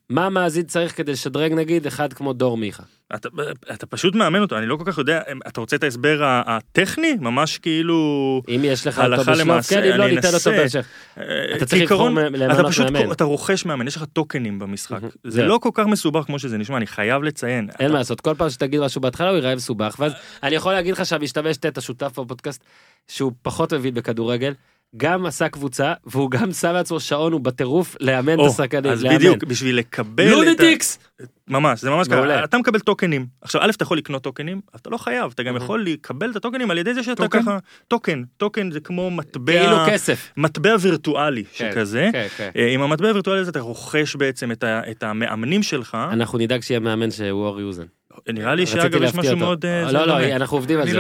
מה 0.10 0.26
המאזין 0.26 0.64
צריך 0.64 0.98
כדי 0.98 1.12
לשדרג 1.12 1.54
נגיד 1.54 1.88
אחד 1.88 2.14
כמו 2.14 2.34
דור 2.34 2.58
מיכה? 2.58 2.84
אתה, 3.16 3.30
אתה 3.74 3.86
פשוט 3.86 4.16
מאמן 4.16 4.42
אותו, 4.42 4.58
אני 4.58 4.66
לא 4.66 4.76
כל 4.76 4.84
כך 4.86 4.98
יודע, 4.98 5.22
אתה 5.48 5.60
רוצה 5.60 5.76
את 5.76 5.84
ההסבר 5.84 6.22
הטכני? 6.24 7.16
ממש 7.20 7.58
כאילו... 7.58 8.42
אם 8.50 8.62
יש 8.64 8.88
לך 8.88 9.00
אותו 9.00 9.22
בשלב, 9.22 9.38
למעשה, 9.38 9.76
כן, 9.76 9.92
אם 9.92 9.98
לא 9.98 10.08
ניתן 10.08 10.34
אותו. 10.34 10.52
בהמשך. 10.52 10.86
אה, 11.18 11.56
אתה 11.56 11.66
צריך 11.66 11.82
לבחור 11.82 12.10
למנות 12.10 12.60
אתה 12.60 12.70
פשוט, 12.70 12.90
מאמן. 12.90 13.12
אתה 13.12 13.24
רוכש 13.24 13.66
מאמן, 13.66 13.88
יש 13.88 13.96
לך 13.96 14.06
טוקנים 14.14 14.60
במשחק. 14.60 15.00
זה. 15.24 15.46
לא 15.46 15.60
כל 15.62 15.70
כך 15.74 15.86
מסובך 15.86 16.26
כמו 16.26 16.40
שזה 16.40 16.58
נשמע, 16.58 16.78
אני 16.78 16.88
חייב 16.88 17.24
לציין. 17.24 17.70
אין 17.80 17.92
מה 17.92 17.98
לעשות, 17.98 18.22
כל 18.22 18.36
פעם 18.38 18.50
שתגיד 18.50 18.80
משהו 18.80 19.02
בהתחלה 19.02 19.30
הוא 19.30 19.36
ייראה 19.36 19.56
מסובך, 19.56 19.96
ואז 20.00 20.12
אני 20.44 20.56
יכול 20.56 20.74
להגיד 20.74 20.94
לך 20.94 21.06
שהמשתמש 21.06 21.58
טט, 21.58 21.78
השותף 21.78 22.20
בפודקאסט, 22.20 22.64
שהוא 23.08 23.32
פחות 23.42 23.74
מבין 23.74 23.94
בכדורגל, 23.94 24.54
גם 24.98 25.26
עשה 25.26 25.50
קבוצה, 25.50 25.94
והוא 26.06 26.32
גם 26.32 26.52
שם 26.52 26.72
לעצמו 26.74 27.00
שעון, 27.00 27.34
הוא 27.34 27.42
בטירוף 27.42 27.96
לאמן 28.00 28.40
את 28.40 28.46
השחקנים. 28.46 28.92
אז 28.92 29.04
לאמן. 29.04 29.16
בדיוק, 29.16 29.44
בשביל 29.44 29.78
לקבל 29.78 30.28
את 30.28 30.34
ה... 30.34 30.36
lunatics! 30.36 31.00
ממש, 31.48 31.82
זה 31.82 31.90
ממש. 31.90 32.08
ככה, 32.08 32.44
אתה 32.44 32.58
מקבל 32.58 32.80
טוקנים. 32.80 33.26
עכשיו, 33.42 33.62
א', 33.62 33.70
אתה 33.70 33.84
יכול 33.84 33.98
לקנות 33.98 34.24
טוקנים, 34.24 34.62
אבל 34.72 34.80
אתה 34.82 34.90
לא 34.90 34.98
חייב, 34.98 35.32
אתה 35.36 35.44
גם 35.44 35.56
יכול 35.56 35.86
לקבל 35.86 36.32
את 36.32 36.36
הטוקנים 36.36 36.72
על 36.72 36.78
ידי 36.78 36.94
זה 36.94 37.04
שאתה 37.04 37.24
token? 37.24 37.42
ככה, 37.42 37.58
token, 37.88 38.24
token 38.38 38.72
זה 38.72 38.80
כמו 38.80 39.12
מטבע, 39.12 39.54
כאילו 39.54 39.78
כסף. 39.88 40.32
מטבע 40.38 40.76
וירטואלי 40.80 41.44
כן, 41.44 41.72
שכזה. 41.72 42.10
כן, 42.12 42.28
כן. 42.38 42.50
אה, 42.56 42.68
עם 42.68 42.82
המטבע 42.82 43.08
הווירטואלי 43.08 43.42
הזה 43.42 43.52
אתה 43.52 43.60
רוכש 43.60 44.16
בעצם 44.16 44.52
את, 44.52 44.64
ה, 44.64 44.82
את 44.92 45.04
המאמנים 45.04 45.64
שלך. 45.64 45.98
אנחנו 46.12 46.38
נדאג 46.38 46.62
שיהיה 46.62 46.80
מאמן 46.80 47.12
שהוא 47.12 47.46
אורי 47.46 47.64
אוזן. 47.64 47.86
נראה 48.34 48.56
לי 48.56 48.66
שאגב 48.66 49.04
יש 49.04 49.16
משהו. 49.16 49.38
מאוד... 49.38 49.66
אה, 49.66 49.92
לא, 49.92 50.06
לא, 50.06 50.06
דומה. 50.06 50.36
אנחנו 50.36 50.58
עובדים 50.58 50.80
על 50.80 50.88
זה, 50.90 50.98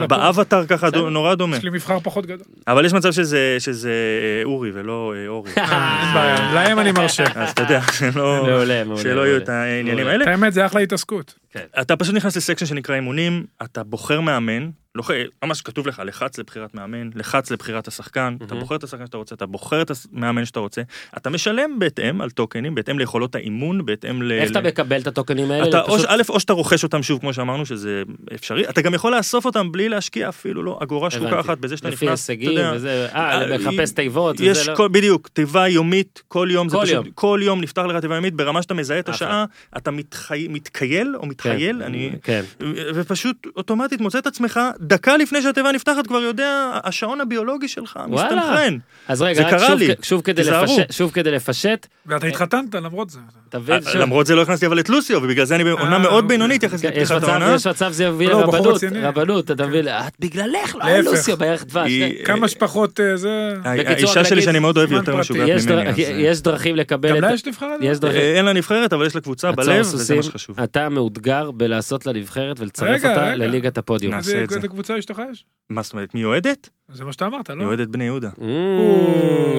לא. 0.00 0.06
באבטר 0.06 0.66
ככה 0.66 0.90
דו- 0.90 1.10
נורא 1.10 1.34
דומה. 1.34 1.56
יש 1.56 1.64
לי 1.64 1.70
מבחר 1.70 1.98
פחות 2.02 2.26
גדול. 2.26 2.46
אבל 2.68 2.84
יש 2.86 2.92
מצב 2.92 3.12
שזה 3.12 3.56
שזה, 3.58 3.90
אה, 3.90 4.44
אורי 4.44 4.70
ולא 4.74 5.14
אה, 5.16 5.28
אורי. 5.28 5.50
אין 5.56 5.64
בעיה, 6.14 6.52
להם 6.54 6.78
אני 6.78 6.92
מרשה. 6.92 7.24
אז 7.34 7.50
אתה 7.50 7.62
יודע, 7.62 7.80
שלא- 7.98 8.46
יהיו. 9.26 9.36
את 9.36 9.48
העניינים. 9.48 10.06
האלה. 10.06 10.30
האמת, 10.30 10.52
זה 10.52 10.66
אחלה 10.66 10.80
התעסקות. 10.80 11.34
אתה 11.80 11.96
פשוט 11.96 12.14
נכנס 12.14 12.36
לסקשן 12.36 12.66
שנקרא 12.66 12.94
אימונים, 12.94 13.44
אתה 13.62 13.82
בוחר 13.84 14.20
מאמן, 14.20 14.68
ח- 15.02 15.10
ממש 15.44 15.62
כתוב 15.62 15.86
לך, 15.88 16.02
לחץ 16.04 16.38
לבחירת 16.38 16.74
מאמן, 16.74 17.10
לחץ 17.14 17.50
לבחירת 17.50 17.88
השחקן, 17.88 18.34
אתה 18.36 18.44
מהמם. 18.46 18.60
בוחר 18.60 18.76
את 18.76 18.84
השחקן 18.84 19.06
שאתה 19.06 19.16
רוצה, 19.16 19.34
אתה 19.34 19.46
בוחר 19.46 19.82
את 19.82 19.90
המאמן 20.12 20.44
שאתה 20.44 20.60
רוצה, 20.60 20.82
אתה 21.16 21.30
משלם 21.30 21.78
בהתאם 21.78 22.20
על 22.20 22.30
טוקנים, 22.30 22.74
בהתאם 22.74 22.98
ליכולות 22.98 23.34
האימון, 23.34 23.86
בהתאם 23.86 24.22
ל... 24.22 24.32
איך 24.32 24.50
אתה 24.50 24.60
ל- 24.60 24.66
מקבל 24.66 25.00
את 25.00 25.06
הטוקנים 25.06 25.50
האלה? 25.50 25.68
אתה 25.68 25.80
או, 25.80 25.96
פשוט- 25.96 26.06
א', 26.08 26.22
או 26.28 26.40
שאתה 26.40 26.52
רוכש 26.52 26.84
אותם 26.84 27.02
שוב, 27.02 27.20
כמו 27.20 27.32
שאמרנו, 27.34 27.66
שזה 27.66 28.02
אפשרי, 28.34 28.68
אתה 28.68 28.80
גם 28.82 28.94
יכול 28.94 29.16
לאסוף 29.16 29.44
אותם 29.44 29.72
בלי 29.72 29.88
להשקיע 29.88 30.28
אפילו 30.28 30.62
לא 30.62 30.78
אגורה 30.82 31.10
שחוקה. 31.10 31.40
אחת 31.40 31.58
בזה 31.58 31.76
שאתה 31.76 31.88
לפי 31.88 32.06
נכנס, 32.06 32.24
אתה 32.24 32.32
הישגים 32.32 32.50
יודע. 32.52 32.72
וזה, 32.74 33.08
אה, 33.14 33.30
אה, 33.40 33.46
לחפש 33.46 33.90
תיבות 33.92 34.40
יש 34.40 34.58
וזה 34.58 34.70
לא. 34.70 34.76
כל, 34.76 34.88
בדיוק, 34.88 35.28
תיבה 35.28 35.68
יומית, 35.68 36.22
כל 36.28 36.48
יום, 36.50 36.68
כל 36.68 36.76
פשוט, 36.82 36.94
יום. 36.94 37.04
כל 37.14 37.40
יום 37.42 37.60
נפתח 37.60 37.82
לך 37.82 37.96
תיבה 37.96 38.14
יומית, 38.14 38.34
ברמה 38.34 38.62
שאתה 38.62 38.74
מזהה 38.74 38.98
את. 38.98 39.08
השעה, 39.08 39.44
אתה 39.76 39.90
מתחי, 39.90 40.46
מתקייל 40.50 41.16
או 41.16 41.26
מתחייל, 41.26 41.82
אני... 41.82 42.10
כן. 42.22 42.42
ופשוט 42.94 43.46
אוטומטית 43.56 44.00
מוצא 44.00 44.18
את 44.18 44.26
עצמך, 44.26 44.60
דקה 44.84 45.16
לפני 45.16 45.42
שהתיבה 45.42 45.72
נפתחת 45.72 46.06
כבר 46.06 46.18
יודע, 46.18 46.70
השעון 46.84 47.20
הביולוגי 47.20 47.68
שלך. 47.68 47.98
מסתנכרן. 48.08 48.78
אז 49.08 49.22
רגע, 49.22 49.48
רק 49.48 49.58
שוב 49.66 49.78
לי. 49.78 49.96
כ- 49.96 50.04
שוב 50.04 50.20
כדי. 50.20 50.44
לפשט, 50.44 50.92
שוב 50.92 51.10
כדי 51.10 51.30
לפשט, 51.30 51.86
ואתה 52.06 52.26
התחתנת 52.26 52.74
למרות 52.74 53.10
זה. 53.10 53.18
אה, 53.54 53.78
למרות 53.94 54.26
זה 54.26 54.34
לא 54.34 54.42
הכנסתי 54.42 54.66
אבל 54.66 54.80
את 54.80 54.88
לוסיו, 54.88 55.18
ובגלל 55.22 55.44
זה 55.44 55.54
אני 55.54 55.64
בעונה 55.64 55.92
אה, 55.92 55.98
מאוד. 55.98 56.28
בינונית 56.28 56.62
יחסית 56.62 56.90
כן, 56.94 57.00
יש 57.00 57.10
לפתיחת 57.10 57.28
העונה. 57.28 57.54
יש 57.54 57.66
מצב 57.66 57.92
זה 57.92 58.04
יביא 58.04 58.28
לא, 58.28 58.40
לרבנות, 58.40 58.74
רציני. 58.74 59.00
רבנות, 59.00 59.50
אתה 59.50 59.66
מבין, 59.66 59.88
את 59.88 60.12
בגללך, 60.20 60.76
לא 60.76 60.84
היה. 60.84 61.02
לוסיו 61.02 61.36
בערך 61.36 61.64
דבש. 61.64 61.92
כמה 62.24 62.48
שפחות 62.48 63.00
אה, 63.00 63.16
זה... 63.16 63.54
האישה 63.64 64.24
שלי 64.24 64.42
שאני 64.42 64.58
מאוד 64.58 64.76
אוהב 64.76 64.92
יותר. 64.92 65.16
משוגעת 65.16 65.48
ממני. 65.70 66.04
אה, 66.04 66.10
יש 66.16 66.42
דרכים 66.42 66.76
לקבל 66.76 67.08
גם 67.08 67.16
את... 67.16 67.22
לה 67.22 67.32
יש 67.32 67.46
נבחרת? 67.46 67.80
אה, 68.04 68.36
אין 68.36 68.44
לה 68.44 68.52
נבחרת, 68.52 68.92
אבל 68.92 69.06
יש 69.06 69.14
לה 69.14 69.20
קבוצה 69.20 69.52
בלב, 69.52 69.80
וזה 69.80 70.16
מה 70.16 70.22
שחשוב. 70.22 70.60
אתה 70.60 70.88
מאותגר 70.88 71.50
בלעשות 71.50 72.06
לה 72.06 72.12
נבחרת 72.12 72.60
ולצרף 72.60 73.04
אותה. 73.04 73.34
לליגת 73.34 73.78
הפודיום. 73.78 74.14
נעשה 74.14 74.44
את 74.44 74.50
זה. 74.50 74.60
איזה 74.74 74.82
קבוצה 74.82 74.98
אשתך 74.98 75.22
יש? 75.30 75.44
מה 75.68 75.82
זאת 75.82 75.92
אומרת, 75.92 76.14
מי 76.14 76.24
אוהדת? 76.24 76.68
זה 76.92 77.04
מה 77.04 77.12
שאתה 77.12 77.26
אמרת, 77.26 77.50
היא 77.50 77.56
לא? 77.58 77.64
אוהדת 77.64 77.88
בני 77.88 78.04
יהודה. 78.04 78.28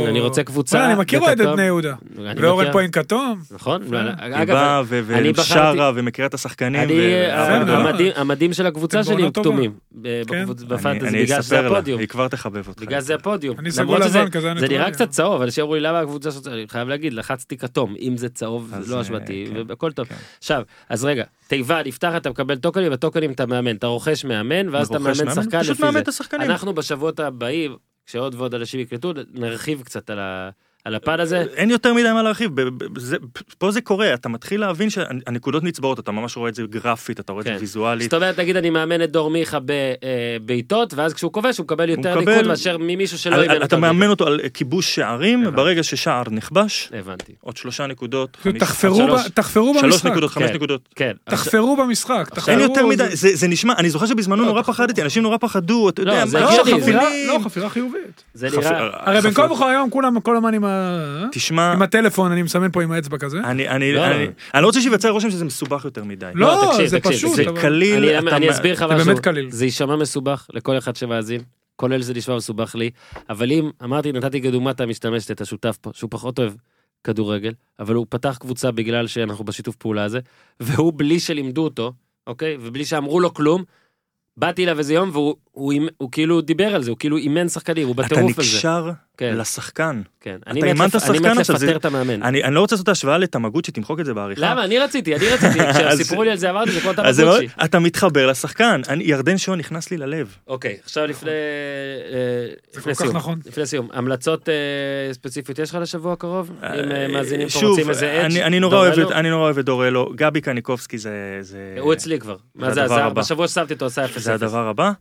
אני 0.10 0.20
רוצה 0.20 0.44
קבוצה. 0.44 0.86
אני 0.86 0.96
מכיר 1.00 1.20
אוהדת. 1.20 1.48
בני 1.48 1.62
יהודה. 1.64 1.94
אני 2.20 2.42
ואורן 2.42 2.68
עם 2.84 2.92
כתום. 2.92 3.42
נכון? 3.52 3.84
יפה. 3.84 3.96
היא 4.22 4.46
באה 4.48 4.82
אני 5.14 5.32
ושרה 5.38 5.92
ומכירה 5.96 6.28
את 6.28 6.34
השחקנים. 6.34 6.82
אני, 6.82 6.94
ו- 6.94 7.32
ה- 7.34 7.60
בסדר. 7.62 8.12
המדים- 8.16 8.54
של 8.54 8.66
הקבוצה 8.66 9.04
שלי 9.04 9.24
הם. 9.24 9.32
כתומים. 9.32 9.74
כן. 10.04 10.10
אני- 10.34 10.46
בפנטזי, 10.68 11.08
אני 11.08 11.24
בגלל 11.24 11.26
שזה 11.26 11.40
אספר 11.40 11.70
לה, 11.70 11.78
הפודיום. 11.78 12.00
היא 12.00 12.08
כבר 12.08 12.28
תחבב 12.28 12.68
אותך. 12.68 12.82
בגלל 12.82 13.00
זה 13.00 13.16
הפודיום. 13.16 13.60
אני 13.60 13.72
סגול 13.72 14.04
שזה- 14.04 14.20
לבן 14.20 14.30
כזה, 14.30 14.52
אני 14.52 14.60
זה. 14.60 14.68
נראה 14.68 14.92
קצת 14.92 15.10
צהוב, 15.10 15.42
אנשים 15.42 15.62
אמרו 15.64 15.76
לי 15.76 15.82
למה 15.82 16.00
הקבוצה 16.00 16.32
שלך, 16.32 16.48
אני 16.48 16.66
חייב 16.68 16.88
להגיד, 16.88 17.14
לחצתי 17.14 17.58
כתום, 17.58 17.96
אם 18.02 18.18
זה 18.18 18.30
צהוב 18.30 18.74
לא 18.88 18.96
אה, 18.96 19.02
אשמתי, 19.02 19.46
כן. 19.54 19.62
והכל 19.68 19.92
טוב. 19.92 20.08
כן. 20.08 20.16
עכשיו, 20.40 20.62
אז 20.90 21.06
רגע, 21.06 21.24
תיבה 21.48 21.82
נפתחת, 21.86 22.22
אתה 22.22 22.30
מקבל 22.30 22.56
טוקנים, 22.56 22.92
בטוקנים 22.92 23.32
אתה 23.32 23.46
מאמן, 23.46 23.76
אתה 23.76 23.88
רוכש 23.88 24.26
מאמן, 24.26 24.70
ואז 24.70 24.88
אתה 24.88 25.00
מאמן 25.00 25.14
שחקן 25.36 25.60
לפי 25.60 25.74
זה. 25.92 26.52
אנחנו 26.52 26.74
בשבועות 26.74 27.15
הבאים, 27.20 27.78
כשעוד 28.06 28.36
ועוד 28.36 28.56
אנשים 28.56 28.80
יקלטו, 28.80 29.14
נרחיב 29.34 29.82
קצת 29.82 30.10
על 30.10 30.20
ה- 30.20 30.50
על 30.86 30.96
הפן 30.96 31.20
הזה. 31.20 31.46
אין 31.56 31.70
יותר 31.72 31.94
מדי 31.94 32.12
מה 32.14 32.24
להרחיב, 32.24 32.62
ב- 32.62 32.84
ב- 32.84 33.00
זה- 33.00 33.18
פה 33.58 33.72
זה 33.72 33.82
קורה, 33.82 34.14
אתה 34.14 34.30
מתחיל 34.30 34.60
להבין 34.62 34.90
שהנקודות 34.90 35.64
נצבעות, 35.64 36.00
אתה 36.00 36.12
ממש 36.12 36.38
רואה 36.38 36.50
את 36.50 36.56
זה 36.56 36.64
גרפית, 36.70 37.20
אתה 37.20 37.32
רואה 37.32 37.42
את 37.42 37.48
כן. 37.48 37.54
זה 37.56 37.60
ויזואלית. 37.60 38.04
זאת 38.04 38.14
אומרת, 38.14 38.40
נגיד 38.40 38.56
אני 38.58 38.70
מאמן 38.70 39.04
את 39.04 39.12
דור 39.12 39.30
מיכה 39.30 39.58
בבעיטות, 39.66 40.94
ואז 40.94 41.14
כשהוא 41.14 41.32
כובש 41.32 41.58
הוא 41.58 41.64
מקבל 41.64 41.90
יותר 41.90 42.20
מקבל- 42.20 42.32
ניקוד 42.34 42.48
מאשר 42.48 42.78
ממישהו 42.80 43.18
שלא 43.18 43.42
אימן 43.42 43.56
אתה 43.56 43.64
אותו. 43.64 43.78
מאמן 43.78 44.08
אותו 44.10 44.28
על 44.28 44.40
כיבוש 44.54 44.96
שערים, 44.96 45.42
הבנתי. 45.42 45.56
ברגע 45.56 45.84
ששער 45.84 46.24
נכבש, 46.32 46.90
הבנתי. 46.94 47.32
עוד 47.42 47.58
שלושה 47.58 47.88
נקודות, 47.88 48.36
כאילו, 48.42 48.60
חמיש- 48.60 48.70
תחפרו 48.70 48.96
שלוש- 48.96 49.26
ב- 49.26 49.30
תחפרו 49.30 49.74
שלוש 49.80 49.84
במשחק. 49.94 50.12
נקודות, 50.12 50.30
חמש 50.32 50.50
כן. 50.50 50.54
נקודות. 50.56 50.82
כן. 50.96 51.12
תחפרו 51.30 51.76
במשחק. 51.78 52.28
עכשיו- 52.32 52.54
אין 52.54 52.68
תחפרו, 52.68 52.76
יותר 52.76 53.06
מדי, 53.06 53.16
זה- 53.16 53.30
זה 53.30 53.36
זה 53.36 53.48
נשמע, 53.48 53.74
אני 53.78 53.90
זוכר 53.90 54.06
שבזמנו 54.06 54.42
לא, 54.42 54.48
נורא 54.48 54.62
תחפרו. 54.62 54.74
פחדתי, 54.76 55.02
אנשים 55.02 55.24
נורא 55.24 55.38
פחדו, 55.38 55.90
אתה 55.90 56.02
לא, 56.04 56.12
יודע, 56.14 56.26
מה, 56.34 56.40
לא, 56.40 56.64
חפירה-. 56.64 57.10
לא, 57.28 57.40
חפירה 57.44 57.70
חיובית. 57.70 58.24
זה 58.34 58.50
נראה... 58.58 58.90
הרי 58.94 59.22
בין 59.22 59.34
כה 59.34 59.52
וכה 59.52 59.70
היום 59.70 59.90
כולם 59.90 60.20
כל 60.20 60.36
הזמן 60.38 60.54
עם 60.54 60.64
ה... 60.76 61.26
תשמע, 61.32 61.72
עם 61.74 61.82
הטלפון, 61.82 62.32
אני 62.32 62.44
מסמן 62.44 62.72
פה 62.72 62.84
עם 62.84 62.92
האצבע 62.92 63.18
כזה. 63.18 63.40
אני 63.40 63.70
אני- 63.70 63.94
לא. 63.94 64.06
אני 64.06 64.28
אני 64.54 64.62
לא 64.62 64.68
רוצה 64.68 64.82
שייווצר 64.82 65.10
רושם 65.10 65.30
שזה 65.30 65.46
מסובך 65.46 65.86
יותר 65.86 66.04
מדי. 66.04 66.32
לא, 66.36 66.68
תקשיב, 66.72 66.86
זה 66.88 67.00
תקשיב, 67.00 67.16
פשוט. 67.18 67.36
זה 67.36 67.44
אבל- 67.50 67.62
קליל, 67.62 68.10
אני, 68.16 68.28
אתה 68.28 68.38
אני 68.38 68.50
אסביר 68.52 68.74
לך 68.74 68.80
זה 68.80 68.96
משהו, 68.96 69.06
באמת 69.08 69.20
קליל. 69.20 69.52
זה 69.52 69.66
יישמע 69.66 69.96
מסובך 69.96 70.48
לכל 70.54 70.78
אחד 70.78 70.96
שמאזין, 70.96 71.42
כולל 71.76 72.02
זה 72.02 72.14
נשמע 72.14 72.36
מסובך 72.36 72.76
לי, 72.76 72.90
אבל 73.30 73.52
אם, 73.52 73.70
אמרתי, 73.84 74.12
נתתי 74.12 74.42
כדוגמה 74.42 74.72
את 74.72 74.82
המשתמשת, 74.82 75.32
את 75.32 75.42
השותף 75.42 75.78
פה, 75.82 75.92
שהוא 75.94 76.10
פחות 76.12 76.40
אוהב 76.40 76.54
כדורגל, 77.04 77.52
אבל 77.80 77.96
הוא 77.96 78.06
פתח 78.10 78.38
קבוצה 78.40 78.72
בגלל 78.72 79.08
שאנחנו 79.08 79.46
בשיתוף 79.46 79.76
פעולה 79.76 80.04
הזה, 80.04 80.20
והוא 80.60 80.94
בלי 80.96 81.20
שלימדו 81.20 81.64
אותו, 81.64 81.94
אוקיי? 82.28 82.58
ובלי 82.62 82.86
שאמרו 82.86 83.20
לו 83.20 83.34
כלום, 83.34 83.64
באתי 84.38 84.64
אליו 84.64 84.80
איזה 84.80 84.94
יום 84.94 85.10
והוא 85.14 85.36
הוא, 85.56 85.74
הוא 85.98 86.10
כאילו 86.12 86.42
דיבר 86.42 86.76
על 86.76 86.84
זה, 86.84 86.92
הוא 86.92 86.98
כאילו 87.00 87.18
אימן 87.18 87.50
שחקנים, 87.50 87.88
הוא 87.88 87.94
אתה 87.94 88.02
בטירוף 88.04 88.40
על 88.40 88.46
זה. 88.46 88.56
נקשר 88.58 88.90
כן, 89.18 89.36
לשחקן. 89.38 90.02
כן. 90.22 90.38
אתה 90.44 90.52
אני 90.52 90.60
מת 90.62 90.66
אימנת 90.68 90.96
לפ- 90.96 91.10
אני 91.10 91.18
שחקן 91.18 91.32
מת 91.32 91.38
עכשיו, 91.40 91.58
זה- 91.58 91.66
לפטר 91.66 91.78
את 91.78 91.86
המאמן. 91.86 92.24
אני 92.24 92.44
אני 92.44 92.56
לא 92.56 92.60
רוצה 92.60 92.76
לעשות 92.76 92.84
את 92.84 92.90
ההשוואה 92.90 93.18
לתמגוצ'י, 93.18 93.72
תמחוק 93.72 94.00
את 94.00 94.06
זה 94.06 94.14
בעריכה. 94.14 94.42
למה? 94.42 94.64
אני 94.64 94.80
רציתי, 94.80 95.16
אני 95.16 95.26
רציתי, 95.30 95.60
כשסיפרו 95.74 96.24
לי 96.24 96.32
על 96.32 96.38
זה 96.38 96.50
אמרתי, 96.50 96.72
זה 96.72 96.80
כמו 96.82 96.92
מאוד- 96.98 97.16
טבקוצ'י. 97.16 97.48
אתה 97.66 97.80
מתחבר 97.80 98.28
לשחקן, 98.28 98.82
אני- 98.90 99.04
ירדן 99.04 99.38
שואה 99.38 99.58
נכנס 99.58 99.92
לי 99.92 99.98
ללב. 99.98 100.36
אוקיי, 100.48 100.78
עכשיו 100.84 101.06
לפני 101.08 101.30
אה, 101.32 101.36
זה 102.72 102.80
לפני 102.80 102.96
סיום. 102.96 103.16
נכון. 103.18 103.40
לפני 103.46 103.66
סיום, 103.66 103.88
המלצות 103.94 104.50
אה, 104.50 104.54
ספציפיות 105.14 105.60
יש 105.60 105.70
לך 105.70 105.78
לשבוע 105.82 106.14
הקרוב? 106.14 106.52
אם 106.64 106.92
אה, 106.92 107.08
מאזינים 107.08 107.48
פה 107.50 107.60
רוצים 107.68 107.90
איזה 107.90 108.12
אדג'? 108.14 108.26
אני- 108.26 108.44
אני 108.44 108.60
נורא 108.60 108.78
אוהב? 108.78 109.00
את- 109.00 109.12
אני 109.12 109.30
דורלו, 109.64 110.12
גבי 110.16 110.42
קניקובסקי 110.42 110.98
זה... 110.98 111.12
זה- 111.42 111.76
הוא 111.80 111.94
אצלי 111.94 112.20
כבר. 112.20 112.36
מה 112.56 112.74
זה 112.74 112.82
הדבר 112.84 112.96
עזר? 112.96 113.04
הבא. 113.06 113.22
בשבוע 113.22 113.48
ששמתי 113.48 113.74
אותו 113.74 113.86
עשה 113.86 114.06
0-0. 114.06 114.20
זה 114.20 114.34
הדבר 114.34 114.68
הבא. 114.68 114.92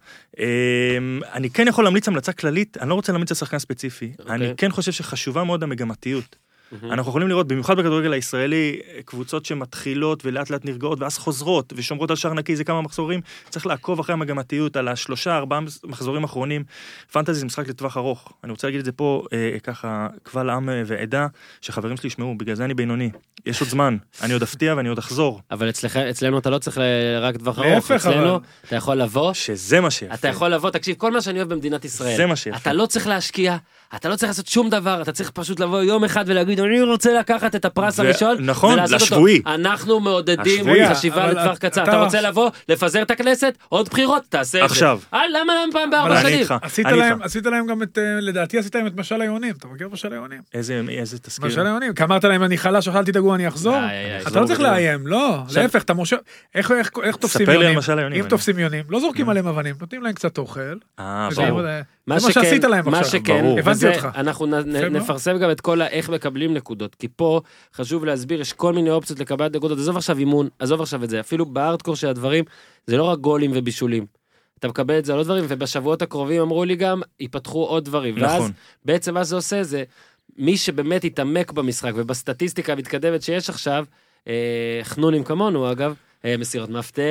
אמ, 0.44 1.20
אני 1.32 1.50
כן 1.50 1.68
יכול 1.68 1.84
להמליץ 1.84 2.08
המלצה 2.08 2.32
כללית, 2.32 2.76
אני 2.80 2.88
לא 2.88 2.94
רוצה 2.94 3.12
להמליץ 3.12 3.30
על 3.30 3.36
שחקן 3.36 3.58
ספציפי. 3.58 4.12
אוקיי. 4.18 4.34
אני 4.34 4.52
כן 4.56 4.70
חושב 4.70 4.92
שחשובה 4.92 5.44
מאוד 5.44 5.62
המגמתיות. 5.62 6.36
מהמם. 6.82 6.92
אנחנו 6.92 7.10
יכולים 7.10 7.28
לראות, 7.28 7.48
במיוחד 7.48 7.76
בכדורגל 7.76 8.12
הישראלי, 8.12 8.80
קבוצות 9.04 9.44
שמתחילות 9.46 10.26
ולאט 10.26 10.50
לאט 10.50 10.64
נרגעות 10.64 11.00
ואז 11.00 11.18
חוזרות 11.18 11.72
ושומרות 11.76 12.10
על 12.10 12.16
שער 12.16 12.34
נקי, 12.34 12.56
זה 12.56 12.64
כמה 12.64 12.82
מחזורים. 12.82 13.20
צריך 13.50 13.66
לעקוב 13.66 14.00
אחרי 14.00 14.12
המגמתיות, 14.12 14.76
על 14.76 14.88
השלושה, 14.88 15.36
ארבעה 15.36 15.60
מחזורים 15.84 16.22
האחרונים. 16.22 16.64
פנטזי 17.12 17.40
זה 17.40 17.46
משחק 17.46 17.68
לטווח 17.68 17.96
ארוך. 17.96 18.32
אני 18.44 18.52
רוצה 18.52 18.66
להגיד 18.66 18.78
את 18.78 18.84
זה 18.84 18.92
פה, 18.92 19.24
אה, 19.32 19.56
ככה, 19.62 20.06
קבל 20.22 20.50
עם 20.50 20.68
אה, 20.70 20.82
ועדה, 20.86 21.26
שחברים 21.60 21.96
שלי 21.96 22.06
ישמעו, 22.06 22.34
בגלל 22.38 22.54
זה 22.54 22.64
אני 22.64 22.74
בינוני. 22.74 23.10
יש 23.46 23.60
עוד 23.60 23.70
זמן, 23.70 23.96
אני 24.22 24.32
עוד 24.32 24.42
אפתיע 24.42 24.74
ואני 24.76 24.88
עוד 24.88 24.98
אחזור. 24.98 25.40
אבל 25.50 25.68
אצלך, 25.68 25.96
אצלנו 25.96 26.38
אתה 26.38 26.50
לא 26.50 26.58
צריך 26.58 26.78
ל- 26.78 26.82
רק 27.20 27.36
טווח 27.36 27.58
ארוך. 27.58 27.90
אצלנו 27.90 28.30
אבל. 28.36 28.38
אתה 28.66 28.76
יכול 28.76 28.96
לבוא, 28.96 29.32
שזה 29.32 29.80
מה 29.80 29.90
שיפה. 29.90 30.14
אתה 30.14 30.28
יכול 30.28 30.48
לבוא, 30.48 30.70
תקשיב, 30.70 30.96
כל 30.98 31.12
מה 31.12 31.20
שאני 31.20 31.38
אוהב 31.38 31.48
במדינת 31.48 31.84
ישראל. 31.84 32.16
זה 32.16 32.26
מה 32.26 32.36
שיפה. 32.36 32.56
אתה 32.56 32.72
לא 32.72 32.86
צריך 32.86 33.06
להשקיע, 33.06 33.56
אתה 33.96 34.08
לא 34.08 34.16
צריך 34.16 34.30
לעשות 34.30 34.46
שום 34.46 34.70
דבר, 34.70 35.02
אתה 35.02 35.12
צריך 35.12 35.30
פשוט 35.30 35.60
לבוא 35.60 35.82
יום 35.82 36.04
אחד 36.04 36.24
ולהגיד, 36.28 36.60
אני 36.60 36.82
רוצה 36.82 37.12
לקחת 37.18 37.54
את 37.54 37.64
הפרס 37.64 38.00
הראשון, 38.00 38.36
נכון, 38.40 38.72
ולעשות 38.72 38.94
אותו." 38.94 39.04
לשבועי. 39.04 39.42
אנחנו 39.46 40.00
מעודדים. 40.00 40.64
חשיבה 40.90 41.26
לטווח 41.26 41.58
קצר. 41.58 41.82
אתה- 41.82 42.04
רוצה 42.04 42.20
לבוא, 42.20 42.50
לפזר 42.68 43.02
את 43.02 43.10
הכנסת, 43.10 43.54
עוד 43.68 43.88
בחירות, 43.88 44.22
תעשה 44.28 44.58
את 44.64 44.68
זה. 44.68 44.74
עכשיו. 44.74 45.00
אה, 45.14 45.20
למה 45.28 45.40
למה 45.64 45.72
פעם 45.72 45.90
בארבע 45.90 46.20
שנים? 46.22 46.46
עשית 46.62 46.86
להם, 46.86 47.18
להם 47.46 47.66
גם 47.66 47.82
את, 47.82 47.98
אה, 47.98 48.20
לדעתי 48.20 48.58
עשית 48.58 48.74
להם 48.74 48.86
את 48.86 48.96
משל 48.96 49.20
היונים, 49.20 49.54
אתה 49.58 49.68
מכיר 49.68 49.88
משל 49.92 50.12
היונים? 50.12 50.40
איזה, 50.54 50.82
תזכיר. 51.18 51.46
משל 51.46 51.66
היונים, 51.66 51.94
כי 51.94 52.02
אמרת 52.02 52.24
להם 52.24 52.42
אני 52.42 52.58
חלש, 52.58 52.88
אל 52.88 53.04
תדאגו 53.04 53.34
אני 53.34 53.48
אחזור. 53.48 53.76
אתה 54.28 54.40
לא 54.40 54.46
צריך. 54.46 54.60
לאיים, 54.60 55.06
לא, 55.06 55.38
להפך, 55.56 55.82
אתה 55.82 55.94
מושך, 55.94 56.16
איך 56.54 56.70
איך- 56.70 56.90
איך 57.02 57.16
תופסים 57.16 57.46
ספר 57.46 57.52
לי 57.52 57.56
על 57.56 57.62
יונים? 57.62 57.78
משל 57.78 57.98
היונים. 57.98 58.22
אם 58.24 58.28
תופסים 58.28 58.58
יונים, 58.58 58.84
לא 58.88 59.00
זורקים 59.00 59.28
עליהם 59.28 59.46
אבנים, 59.46 59.74
נותנים 59.80 60.02
להם 60.02 60.12
קצת 60.12 60.38
אוכל. 60.38 60.60
מה 62.06 62.20
שכן, 62.20 62.32
שעשית 62.32 62.64
להם 62.64 62.90
מה 62.90 62.98
עכשיו. 63.00 63.20
שכן, 63.20 63.42
ברור. 63.42 63.58
הבנתי 63.58 63.86
אותך. 63.88 64.08
אנחנו. 64.14 64.46
נפרסם 64.90 65.38
גם 65.38 65.50
את 65.50 65.60
כל 65.60 65.80
ה- 65.82 65.86
איך 65.88 66.08
מקבלים 66.10 66.54
נקודות, 66.54 66.94
כי 66.94 67.08
פה 67.16 67.40
חשוב 67.74 68.04
להסביר, 68.04 68.40
יש 68.40 68.52
כל 68.52 68.72
מיני 68.72 68.90
אופציות 68.90 69.20
לקבלת 69.20 69.56
נקודות, 69.56 69.78
עזוב 69.78 69.96
עכשיו 69.96 70.18
אימון, 70.18 70.48
עזוב 70.58 70.80
עכשיו 70.80 71.04
את 71.04 71.10
זה, 71.10 71.20
אפילו 71.20 71.46
בארדקור 71.46 71.96
של 71.96 72.08
הדברים, 72.08 72.44
זה 72.86 72.96
לא 72.96 73.04
רק 73.04 73.18
גולים 73.18 73.50
ובישולים. 73.54 74.06
אתה 74.58 74.68
מקבל 74.68 74.98
את 74.98 75.04
זה 75.04 75.12
על 75.12 75.18
עוד 75.18 75.26
דברים, 75.26 75.44
ובשבועות 75.48 76.02
הקרובים 76.02 76.42
אמרו 76.42 76.64
לי 76.64 76.76
גם, 76.76 77.02
ייפתחו 77.20 77.64
עוד 77.64 77.84
דברים. 77.84 78.14
ואז 78.20 78.34
נכון. 78.36 78.50
בעצם 78.84 79.14
מה 79.14 79.24
זה 79.24 79.36
עושה 79.36 79.62
זה, 79.62 79.84
מי 80.36 80.56
שבאמת 80.56 81.04
יתעמק 81.04 81.52
במשחק 81.52 81.92
ובסטטיסטיקה 81.94 82.72
המתקדמת 82.72 83.22
שיש 83.22 83.50
עכשיו, 83.50 83.84
אה, 84.28 84.80
חנונים 84.82 85.24
כמונו 85.24 85.72
אגב, 85.72 85.94
אה, 86.24 86.36
מסירות 86.38 86.70
מפתח, 86.70 87.02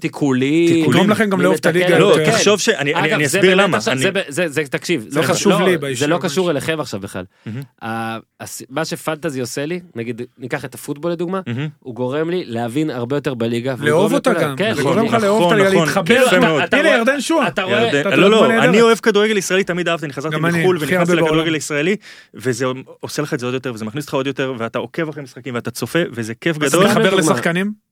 תיקולים. 0.00 0.86
תגרום 0.90 1.10
לכם 1.10 1.30
גם 1.30 1.40
לאהוב 1.40 1.54
את 1.60 1.66
הליגה 1.66 1.98
לא. 1.98 2.14
כן. 2.16 2.30
תחשוב 2.30 2.60
שאני 2.60 2.94
אני- 2.94 3.28
זה 3.28 3.38
אסביר 3.38 3.54
למה. 3.54 3.80
זה 3.80 3.92
זה, 4.28 4.48
זה, 4.48 4.62
תקשיב, 4.64 5.04
זה 5.08 5.20
לא- 5.20 5.24
חשוב 5.26 5.52
לא, 5.52 5.64
לי 5.66 5.72
זה 5.72 5.78
באישי 5.78 6.06
לא. 6.06 6.18
קשור 6.22 6.50
אליכם 6.50 6.80
עכשיו 6.80 7.00
בכלל. 7.00 7.24
מה 8.70 8.84
שפנטזי 8.84 9.40
עושה 9.40 9.66
לי, 9.66 9.80
נגיד, 9.94 10.22
ניקח 10.38 10.64
את 10.64 10.74
הפוטבול 10.74 11.12
לדוגמה. 11.12 11.40
הוא 11.80 11.94
גורם 11.94 12.30
לי 12.30 12.44
להבין 12.46 12.90
הרבה 12.90 13.16
יותר 13.16 13.34
בליגה. 13.34 13.74
לאהוב 13.80 14.14
אותה 14.14 14.30
לכולם- 14.32 14.48
גם, 14.50 14.56
כן, 14.56 14.74
זה 14.74 14.80
נכון. 14.80 14.92
גורם 14.92 15.04
לך 15.06 15.10
נכון, 15.12 15.22
לאהוב 15.24 15.42
אותה, 15.42 15.56
נכון. 15.56 15.76
להתחבר. 15.86 16.04
כאילו, 16.14 16.26
אתה- 16.26 16.40
מאוד. 16.40 16.62
אתה 16.62 16.76
הנה 16.76 16.88
ירדן 16.88 17.20
שועה. 17.20 17.48
אתה 17.48 17.62
רואה, 17.62 18.02
לא, 18.16 18.30
לא. 18.30 18.64
אני 18.64 18.80
אוהב 18.80 18.98
כדורגל 18.98 19.36
ישראלי, 19.36 19.64
תמיד 19.64 19.88
אהבתי, 19.88 20.06
אני 20.06 20.12
חזרתי 20.12 20.36
מחו"ל 20.36 20.78
ונכנסתי. 20.80 21.14
לכדורגל 21.16 21.54
ישראלי, 21.54 21.96
וזה 22.34 22.64
עושה 23.00 23.22
לך 23.22 23.34
את 23.34 23.40
זה 23.40 23.46
עוד 23.46 23.54
יותר, 23.54 23.74
וזה 23.74 23.84
מכניס 23.84 24.04
אותך 24.04 24.14
עוד 24.14 24.26
יותר, 24.26 24.54
ואתה 24.58 24.78
עוקב 24.78 25.08
אחרי 25.08 25.22
משחקים, 25.22 25.54
ואתה 25.54 25.70
צופה, 25.70 25.98
וזה 26.12 26.34
כיף 26.34 26.56
אתה 26.56 26.66
גדול. 26.66 26.80
סתם 26.80 26.90
מתחבר 27.00 27.14
לדוגמה. 27.14 27.32
לשחקנים? 27.32 27.87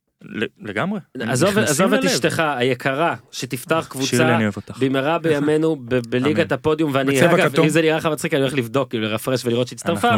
לגמרי. 0.62 1.00
עזוב 1.20 1.58
עזוב 1.58 1.94
את. 1.94 2.04
אשתך 2.04 2.42
היקרה, 2.56 3.14
שתפתח 3.32 3.88
שירלי, 4.00 4.50
קבוצה. 4.50 4.72
במהרה 4.78 5.18
בימינו 5.18 5.76
בליגת. 6.08 6.52
הפודיום, 6.52 6.90
ואני, 6.94 7.24
אגב. 7.24 7.60
אם 7.60 7.68
זה 7.68 7.82
נראה 7.82 7.96
לך 7.96 8.06
מצחיק, 8.06 8.34
אני 8.34 8.42
הולך 8.42 8.54
לבדוק, 8.54 8.90
כאילו 8.90 9.04
לרפרש 9.04 9.44
ולראות 9.44 9.68
שהצטרפה. 9.68 10.08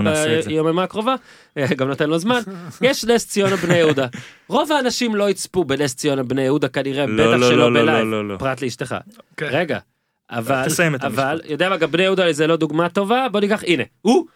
ביוממה 0.46 0.82
הקרובה, 0.82 1.14
אה, 1.56 1.74
גם 1.74 1.88
נותן 1.88 2.10
לו 2.10 2.18
זמן. 2.18 2.40
יש 2.80 3.04
נס 3.04 3.26
ציונה 3.26 3.56
בני 3.56 3.76
יהודה. 3.76 4.06
רוב 4.48 4.72
האנשים 4.72 5.14
לא 5.14 5.30
יצפו 5.30 5.64
בנס 5.64 5.94
ציונה 5.94 6.22
בני 6.22 6.42
יהודה 6.42 6.68
כנראה, 6.68 7.06
לא, 7.06 7.24
בטח 7.24 7.40
לא, 7.40 7.48
שלא 7.48 7.72
לא, 7.72 7.80
בלייב. 7.82 8.38
פרט 8.38 8.62
לאשתך. 8.62 8.96
כן. 9.36 9.48
רגע, 9.50 9.78
אבל. 10.30 10.66
אבל, 11.00 11.40
יודע 11.44 11.68
מה, 11.68 11.76
גם 11.76 11.90
בני 11.90 12.02
יהודה 12.02 12.32
זה 12.32 12.46
לא 12.46 12.56
דוגמה 12.56 12.88
טובה, 12.88 13.26
בוא 13.32 13.40
ניקח, 13.40 13.62
הנה, 13.66 13.82
הוא, 14.00 14.26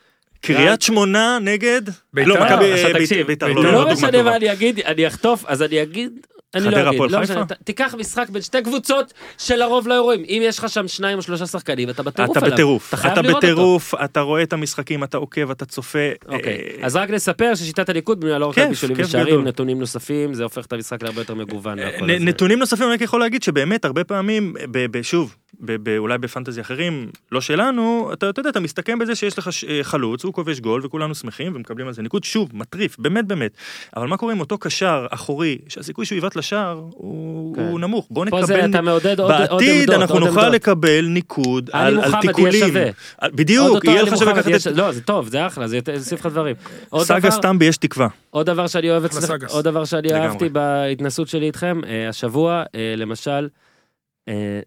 קריית 0.42 0.82
שמונה 0.82 1.38
נגד... 1.42 1.82
בית"ר. 2.14 2.28
לא, 2.28 2.44
מכבי 2.44 3.24
בית"ר. 3.26 3.48
לא, 3.52 3.72
לא, 3.72 3.92
משנה. 3.92 4.22
מה 4.22 4.36
אני 4.36 4.52
אגיד, 4.52 4.80
אני 4.80 5.06
אחטוף, 5.06 5.44
אז 5.46 5.62
אני 5.62 5.82
אגיד, 5.82 6.12
אני 6.54 6.70
לא 6.70 6.90
אגיד, 6.90 7.00
לא? 7.10 7.20
משנה, 7.20 7.44
תיקח 7.64 7.94
משחק 7.98 8.28
בין 8.28 8.42
שתי 8.42 8.62
קבוצות 8.62 9.12
שלרוב 9.38 9.88
לא 9.88 10.00
רואים, 10.00 10.24
אם 10.28 10.42
יש 10.44 10.58
לך 10.58 10.68
שם 10.68 10.88
שניים 10.88 11.18
או 11.18 11.22
שלושה 11.22 11.46
שחקנים, 11.46 11.90
אתה 11.90 12.02
בטירוף 12.02 12.36
אתה 12.36 12.40
עליו, 12.46 12.54
בטירוף, 12.54 12.88
אתה 12.88 12.96
חייב 12.96 13.18
אתה. 13.18 13.22
בטירוף, 13.22 13.94
אתה 14.04 14.20
רואה 14.20 14.42
את 14.42 14.52
המשחקים, 14.52 15.04
אתה 15.04 15.16
עוקב, 15.16 15.50
אתה 15.50 15.64
צופה. 15.64 15.98
אוקיי, 16.28 16.58
אה, 16.80 16.86
אז 16.86 16.96
רק 16.96 17.10
נספר 17.10 17.54
ששיטת 17.54 17.88
הניקוד 17.88 18.20
בנויה 18.20 18.38
לא 18.38 18.46
רק 18.46 18.54
כיף, 18.54 18.64
על 18.64 18.68
בישולים 18.70 18.96
כיף 18.96 19.06
ושערים. 19.06 19.44
נתונים 19.44 19.78
נוספים, 19.80 20.34
זה 20.34 20.42
הופך 20.42 20.66
את 20.66 20.72
המשחק 20.72 21.02
להרבה 21.02 21.20
יותר 21.20 21.34
מגוון. 21.34 21.78
הזה. 21.78 22.18
נתונים 22.20 22.58
נוספים 22.58 22.86
אני 22.86 22.94
רק 22.94 23.00
יכול 23.00 23.20
להגיד 23.20 23.42
שבאמת 23.42 23.84
הרבה 23.84 24.04
פעמים, 24.04 24.54
ב- 24.70 24.98
ב- 24.98 25.02
שוב, 25.02 25.36
ב- 25.60 25.76
ב- 25.90 25.96
אולי 25.98 26.18
בפנטזי 26.18 26.60
אחרים, 26.60 27.08
לא 27.32 27.40
שלנו, 27.40 28.10
אתה 28.12 28.30
אתה 28.30 28.40
יודע, 28.40 28.50
אתה 28.50 28.60
מסתכם 28.60 28.98
בזה 28.98 29.14
שיש 29.14 29.38
לך 29.38 29.52
ש- 29.52 29.64
אה, 29.64 29.78
חלוץ, 29.82 30.24
הוא 30.24 30.32
כובש 30.34 30.60
גול 30.60 30.80
וכולנו 30.84 31.14
שמחים 31.14 31.52
ומקבלים 31.56 31.86
על 31.86 31.92
זה 31.92 32.02
ניקוד, 32.02 32.24
שוב, 32.24 32.50
מטריף, 32.54 32.96
באמת 32.98 33.26
באמת. 33.26 33.50
אבל 33.96 34.06
מה 34.06 34.16
קורה 34.16 34.32
עם 34.32 34.40
אותו 34.40 34.58
קשר 34.58 35.06
אחורי, 35.10 35.58
שהסיכוי 35.68 36.06
שהוא 36.06 36.16
יבעט 36.18 36.36
לשער 36.36 36.82
הוא 36.90 37.56
כן. 37.56 37.62
הוא 37.62 37.80
נמוך, 37.80 38.06
בוא 38.10 38.26
פה 38.30 38.42
זה 38.46 38.56
נקבל... 38.56 38.70
אתה 38.70 38.80
מעודד 38.80 39.20
עוד 39.20 39.30
עוד 39.32 39.40
בעתיד 39.50 39.80
עמדות, 39.80 39.94
אנחנו 40.02 40.14
עוד 40.14 40.24
נוכל 40.24 40.38
עמדות. 40.40 40.54
לקבל 40.54 41.06
ניקוד 41.08 41.70
על 41.72 41.86
על 41.86 41.94
מוחמד 41.94 42.12
יהיה 42.12 42.20
תיקולים. 42.32 42.68
שווה. 42.68 42.84
על- 43.18 43.30
בדיוק, 43.34 43.84
יהיה 43.84 44.02
לך 44.02 44.16
שווה 44.16 44.32
לקחת 44.32 44.50
יש- 44.50 44.66
את... 44.66 44.76
לא, 44.76 44.92
זה 44.92 45.00
טוב, 45.00 45.28
זה 45.28 45.46
אחלה, 45.46 45.68
זה 45.68 45.78
יוסיף 45.94 46.20
לך 46.20 46.26
דברים. 46.26 46.56
עוד 46.90 47.06
סאגה 47.06 47.30
סטמבי 47.30 47.64
יש 47.64 47.76
תקווה. 47.76 48.08
עוד 48.30 48.46
דבר 48.46 48.66
שאני 48.66 48.90
אוהב 48.90 49.04
אצלך. 49.04 49.32
עוד 49.48 49.64
דבר 49.64 49.84
שאני. 49.84 50.12
אהבתי 50.14 50.48
בהתנסות 50.48 51.28
שלי 51.28 51.46
איתכם, 51.46 51.80
אה, 51.86 52.08
השבוע, 52.08 52.62
אה, 52.74 52.94
למשל, 52.96 53.30
אה, 53.30 53.46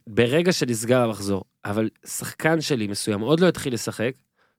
ברגע 0.08 0.54
שנסגר 0.54 1.02
המחזור, 1.02 1.44
אבל 1.66 1.90
שחקן 2.06 2.62
שלי 2.62 2.88
מסוים 2.88 3.20
עוד 3.20 3.40
לא 3.40 3.48
התחיל 3.48 3.74
לשחק, 3.74 4.12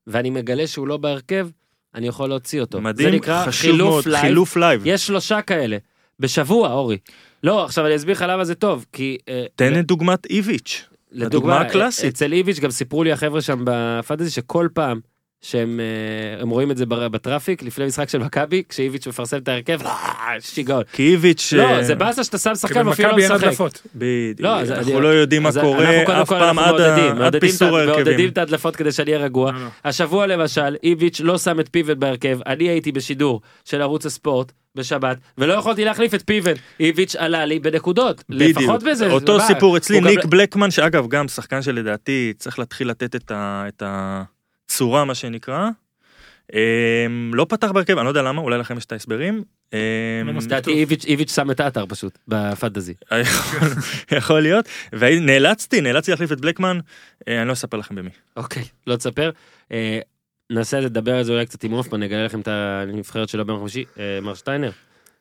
ואני 0.07 0.29
מגלה 0.29 0.67
שהוא 0.67 0.87
לא 0.87 0.97
בהרכב, 0.97 1.47
אני 1.95 2.07
יכול 2.07 2.29
להוציא 2.29 2.61
אותו. 2.61 2.77
זה 2.77 2.81
מדהים, 2.81 3.09
נקרא 3.09 3.45
חשוב 3.45 3.71
חילוף 3.71 3.89
מאוד, 3.89 4.07
live. 4.07 4.21
חילוף 4.25 4.57
live. 4.57 4.81
יש 4.85 5.07
שלושה 5.07 5.41
כאלה, 5.41 5.77
בשבוע, 6.19 6.73
אורי. 6.73 6.97
לא, 7.43 7.65
עכשיו 7.65 7.85
אני 7.85 7.95
אסביר 7.95 8.15
לך 8.15 8.25
למה 8.29 8.45
זה 8.45 8.55
טוב, 8.55 8.85
כי... 8.93 9.17
אה, 9.29 9.45
תן 9.55 9.79
את 9.79 9.85
דוגמת 9.85 10.25
איביץ'. 10.25 10.85
לדוגמה, 11.11 11.61
הקלאסית. 11.61 12.13
אצל 12.13 12.33
איביץ' 12.33 12.59
גם 12.59 12.71
סיפרו 12.71 13.03
לי 13.03 13.11
החבר'ה 13.11 13.41
שם 13.41 13.61
בפנטזי 13.65 14.29
שכל 14.29 14.67
פעם 14.73 14.99
שהם 15.41 15.79
אה, 15.79 16.41
הם 16.41 16.49
רואים 16.49 16.71
את 16.71 16.77
זה 16.77 16.85
בטראפיק 16.85 17.63
לפני 17.63 17.85
משחק 17.85 18.09
של 18.09 18.17
מכבי, 18.17 18.63
כשאיביץ' 18.69 19.07
מפרסם 19.07 19.37
את 19.37 19.47
ההרכב, 19.47 19.79
אה, 19.85 19.91
שיגעון. 20.39 20.83
כי 20.93 21.03
איביץ'... 21.11 21.53
לא, 21.57 21.63
אה, 21.63 21.83
זה 21.83 21.95
באסה 21.95 22.23
שאתה 22.23 22.37
שם 22.37 22.49
כי 22.53 22.55
שחקן 22.59 22.87
ואפילו 22.87 23.07
לא 23.09 23.13
במכבי 23.15 23.23
אין 23.25 23.31
משחק. 23.35 23.47
הדלפות. 23.47 23.81
בדיוק, 23.95 24.39
לא, 24.39 24.59
אז 24.59 24.71
אנחנו 24.71 25.01
לא 25.01 25.07
יודעים 25.07 25.43
מה 25.43 25.49
קורה 25.61 26.21
אף 26.21 26.27
פעם 26.29 26.59
עד 26.59 26.65
ה- 26.65 26.71
מעודדים, 26.71 27.03
עד 27.11 27.17
מעודדים 27.17 27.27
את 27.27 27.35
ה- 27.35 27.39
פיסור 27.39 27.77
ההרכבים. 27.77 28.29
את 28.29 28.37
ההדלפות 28.37 28.75
כדי 28.75 28.91
שאני 28.91 29.11
אהיה 29.13 29.23
רגוע. 29.25 29.51
לא, 29.51 29.59
לא. 29.59 29.67
השבוע 29.85 30.27
למשל, 30.27 30.75
איביץ' 30.83 31.21
לא 31.23 31.37
שם 31.37 31.59
את 31.59 31.67
פיבן 31.71 31.99
בהרכב, 31.99 32.39
אני 32.45 32.69
הייתי 32.69 32.91
בשידור 32.91 33.41
של 33.65 33.81
ערוץ 33.81 34.05
הספורט 34.05 34.51
בשבת, 34.75 35.17
ולא 35.37 35.53
יכולתי 35.53 35.85
להחליף 35.85 36.13
את 36.13 36.23
פיבן. 36.25 36.53
איביץ' 36.79 37.15
עלה 37.15 37.45
לי 37.45 37.59
בנקודות, 37.59 38.23
בדיוק. 38.29 38.57
לפחות 38.57 38.83
בזה. 38.83 39.11
אותו 39.11 39.39
סיפור 39.39 39.77
אצלי, 39.77 39.95
הוא 39.97 40.03
גם- 40.03 40.09
ניק 40.09 40.25
בלקמן, 40.25 40.71
שאגב, 40.71 41.07
גם 41.07 41.27
שחקן 41.27 41.61
שלדעתי 41.61 42.33
צריך 42.37 42.59
להתחיל 42.59 42.89
לתת 42.89 43.15
את 43.15 43.31
ה- 43.85 44.23
את 44.67 44.71
הצורה, 44.71 45.05
מה 45.05 45.15
שנקרא. 45.15 45.69
אמ, 46.53 47.31
לא 47.33 47.45
פתח 47.49 47.71
בהרכב, 47.71 47.97
אני 47.97 48.05
לא 48.05 48.09
יודע 48.09 48.21
למה, 48.21 48.41
אולי 48.41 48.57
לכם 48.57 48.77
יש 48.77 48.85
את 48.85 48.91
ההסברים. 48.91 49.43
אמ. 49.73 49.77
לדעתי 50.45 50.71
איביץ' 51.07 51.35
שם 51.35 51.51
את 51.51 51.59
האתר 51.59 51.85
פשוט, 51.89 52.17
בפנטזי. 52.27 52.93
יכול- 53.21 53.69
יכול 54.17 54.39
להיות, 54.41 54.65
ונאלצתי, 54.93 55.81
נאלצתי 55.81 56.11
להחליף 56.11 56.31
את 56.31 56.41
בלקמן, 56.41 56.79
אה, 57.27 57.39
אני 57.41 57.47
לא 57.47 57.53
אספר 57.53 57.77
לכם 57.77 57.95
במי. 57.95 58.09
אוקיי, 58.35 58.63
לא 58.87 58.95
תספר. 58.95 59.31
אה, 59.71 59.99
ננסה 60.49 60.79
לדבר 60.79 61.15
על 61.15 61.23
זה 61.23 61.31
אולי 61.31 61.45
קצת 61.45 61.63
עם 61.63 61.71
הופמן, 61.71 61.99
נגלה 61.99 62.25
לכם 62.25 62.39
את 62.39 62.47
הנבחרת 62.47 63.29
שלו 63.29 63.45
ביום 63.45 63.59
חמישי, 63.59 63.83
אה, 63.99 64.19
מר 64.21 64.33
שטיינר. 64.33 64.71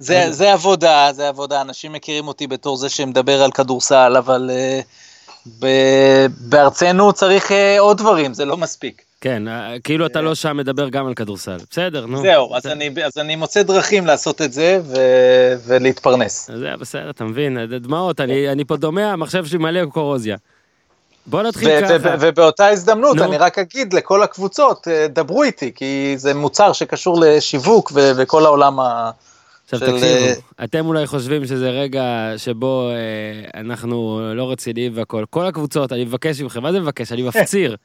זה, 0.00 0.26
זה 0.30 0.52
עבודה, 0.52 1.08
זה 1.12 1.28
עבודה, 1.28 1.60
אנשים 1.60 1.92
מכירים 1.92 2.28
אותי 2.28 2.46
בתור 2.46 2.76
זה 2.76 2.88
שמדבר 2.88 3.42
על 3.42 3.50
כדורסל, 3.50 4.14
אבל 4.18 4.50
uh, 4.50 5.50
ב, 5.58 5.66
בארצנו 6.40 7.12
צריך 7.12 7.50
uh, 7.50 7.54
עוד 7.78 7.98
דברים, 7.98 8.34
זה 8.34 8.44
לא 8.44 8.56
מספיק. 8.56 9.02
כן, 9.20 9.48
אה, 9.48 9.76
כאילו 9.84 10.06
אתה 10.06 10.20
לא 10.20 10.34
שם 10.34 10.56
מדבר 10.56 10.88
גם 10.88 11.06
על 11.06 11.14
כדורסל. 11.14 11.56
בסדר, 11.70 12.06
נו. 12.06 12.22
זהו, 12.22 12.56
אז. 12.56 12.66
אני, 12.66 12.90
אז 13.04 13.18
אני 13.18 13.36
מוצא 13.36 13.62
דרכים 13.62 14.06
לעשות 14.06 14.42
את 14.42 14.52
זה 14.52 14.80
ו, 14.84 14.96
ולהתפרנס. 15.66 16.50
זה 16.56 16.68
בסדר, 16.80 17.10
אתה 17.10 17.24
מבין, 17.24 17.58
דמעות, 17.80 18.20
אני 18.20 18.52
אני 18.52 18.64
פה 18.64 18.76
דומע, 18.76 19.12
המחשב 19.12 19.46
שלי 19.46 19.58
מלא 19.58 19.84
קורוזיה. 19.84 20.36
בוא 21.26 21.42
נתחיל 21.42 21.80
ככה. 21.80 22.14
ובאותה 22.20 22.68
הזדמנות 22.68 23.16
נו. 23.16 23.24
אני 23.24 23.36
רק 23.36 23.58
אגיד 23.58 23.92
לכל 23.92 24.22
הקבוצות, 24.22 24.88
דברו 25.08 25.42
איתי, 25.42 25.72
כי 25.74 26.14
זה 26.16 26.34
מוצר 26.34 26.72
שקשור 26.72 27.20
לשיווק 27.20 27.92
וכל 27.94 28.44
העולם 28.44 28.80
ה... 28.80 29.10
עכשיו 29.72 29.88
של, 29.88 29.96
תקשיבו, 29.96 30.40
אתם 30.64 30.86
אולי 30.86 31.06
חושבים 31.06 31.46
שזה 31.46 31.70
רגע 31.70 32.34
שבו 32.36 32.90
אה, 32.90 33.60
אנחנו 33.60 34.20
לא 34.34 34.50
רציניים 34.50 34.92
והכל. 34.94 35.24
כל 35.30 35.46
הקבוצות, 35.46 35.92
אני 35.92 36.04
מבקש 36.04 36.40
מכם, 36.40 36.62
מה 36.62 36.72
זה 36.72 36.80
מבקש? 36.80 37.12
אני 37.12 37.22
מפציר. 37.28 37.76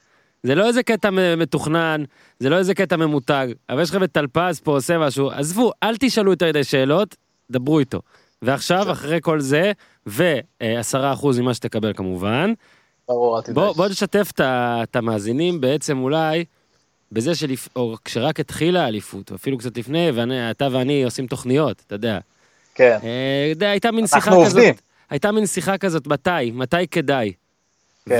זה 0.44 0.56
לא 0.56 0.68
איזה 0.68 0.84
קטע 0.84 1.10
מתוכנן, 1.38 2.04
זה 2.40 2.50
לא 2.50 2.58
איזה 2.58 2.74
קטע 2.74 2.96
ממותג, 2.96 3.48
אבל 3.70 3.82
יש 3.82 3.90
לכם 3.90 4.04
את 4.04 4.12
טלפז 4.12 4.60
פה 4.60 4.72
עושה 4.72 4.98
משהו, 4.98 5.32
עזבו, 5.32 5.72
אל 5.84 5.98
תשאלו 6.00 6.32
יותר 6.32 6.48
מדי 6.48 6.64
שאלות, 6.64 7.16
דברו 7.52 7.80
איתו. 7.80 8.02
ועכשיו, 8.42 8.92
אחרי 8.92 9.18
כל 9.22 9.40
זה, 9.40 9.72
ועשרה 10.06 11.14
אחוז 11.14 11.40
ממה 11.40 11.54
שתקבל 11.54 11.94
כמובן, 11.94 12.54
ברור, 13.08 13.38
אל 13.38 13.42
תדאג. 13.42 13.56
בוא, 13.56 13.74
בוא 13.74 13.88
נשתף 13.88 14.32
את 14.40 14.96
המאזינים 14.96 15.62
בעצם 15.62 15.98
אולי 15.98 16.46
בזה 17.16 17.36
שלפ... 17.36 17.70
או 17.76 17.96
כשרק 18.06 18.40
התחילה 18.40 18.86
האליפות, 18.86 19.32
אפילו 19.32 19.58
קצת 19.58 19.78
לפני, 19.78 20.12
ואתה 20.14 20.68
ואני 20.72 21.04
עושים 21.04 21.28
תוכניות, 21.28 21.84
אתה 21.88 21.96
יודע. 21.96 22.20
כן, 22.76 22.98
אה, 23.04 23.70
הייתה 23.70 23.92
מין 23.92 24.06
אנחנו 24.14 24.22
שיחה 24.22 24.32
כזאת, 24.32 24.56
עובדים. 24.56 24.74
הייתה 25.10 25.32
מין 25.32 25.46
שיחה 25.46 25.78
כזאת, 25.78 26.08
מתי, 26.08 26.52
מתי 26.54 26.88
כדאי. 26.92 27.34
כן. 28.10 28.20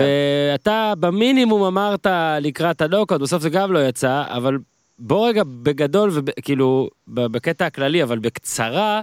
ואתה 0.52 0.94
במינימום 1.00 1.64
אמרת 1.64 2.08
לקראת 2.42 2.82
הנוקאוט, 2.82 3.22
בסוף 3.22 3.42
זה 3.42 3.50
גם 3.50 3.72
לא 3.72 3.88
יצא, 3.88 4.24
אבל 4.28 4.58
בוא 5.00 5.28
רגע 5.28 5.44
בגדול, 5.46 6.12
וכאילו, 6.14 6.90
בקטע 7.08 7.66
הכללי, 7.66 8.04
אבל 8.04 8.20
בקצרה, 8.20 9.02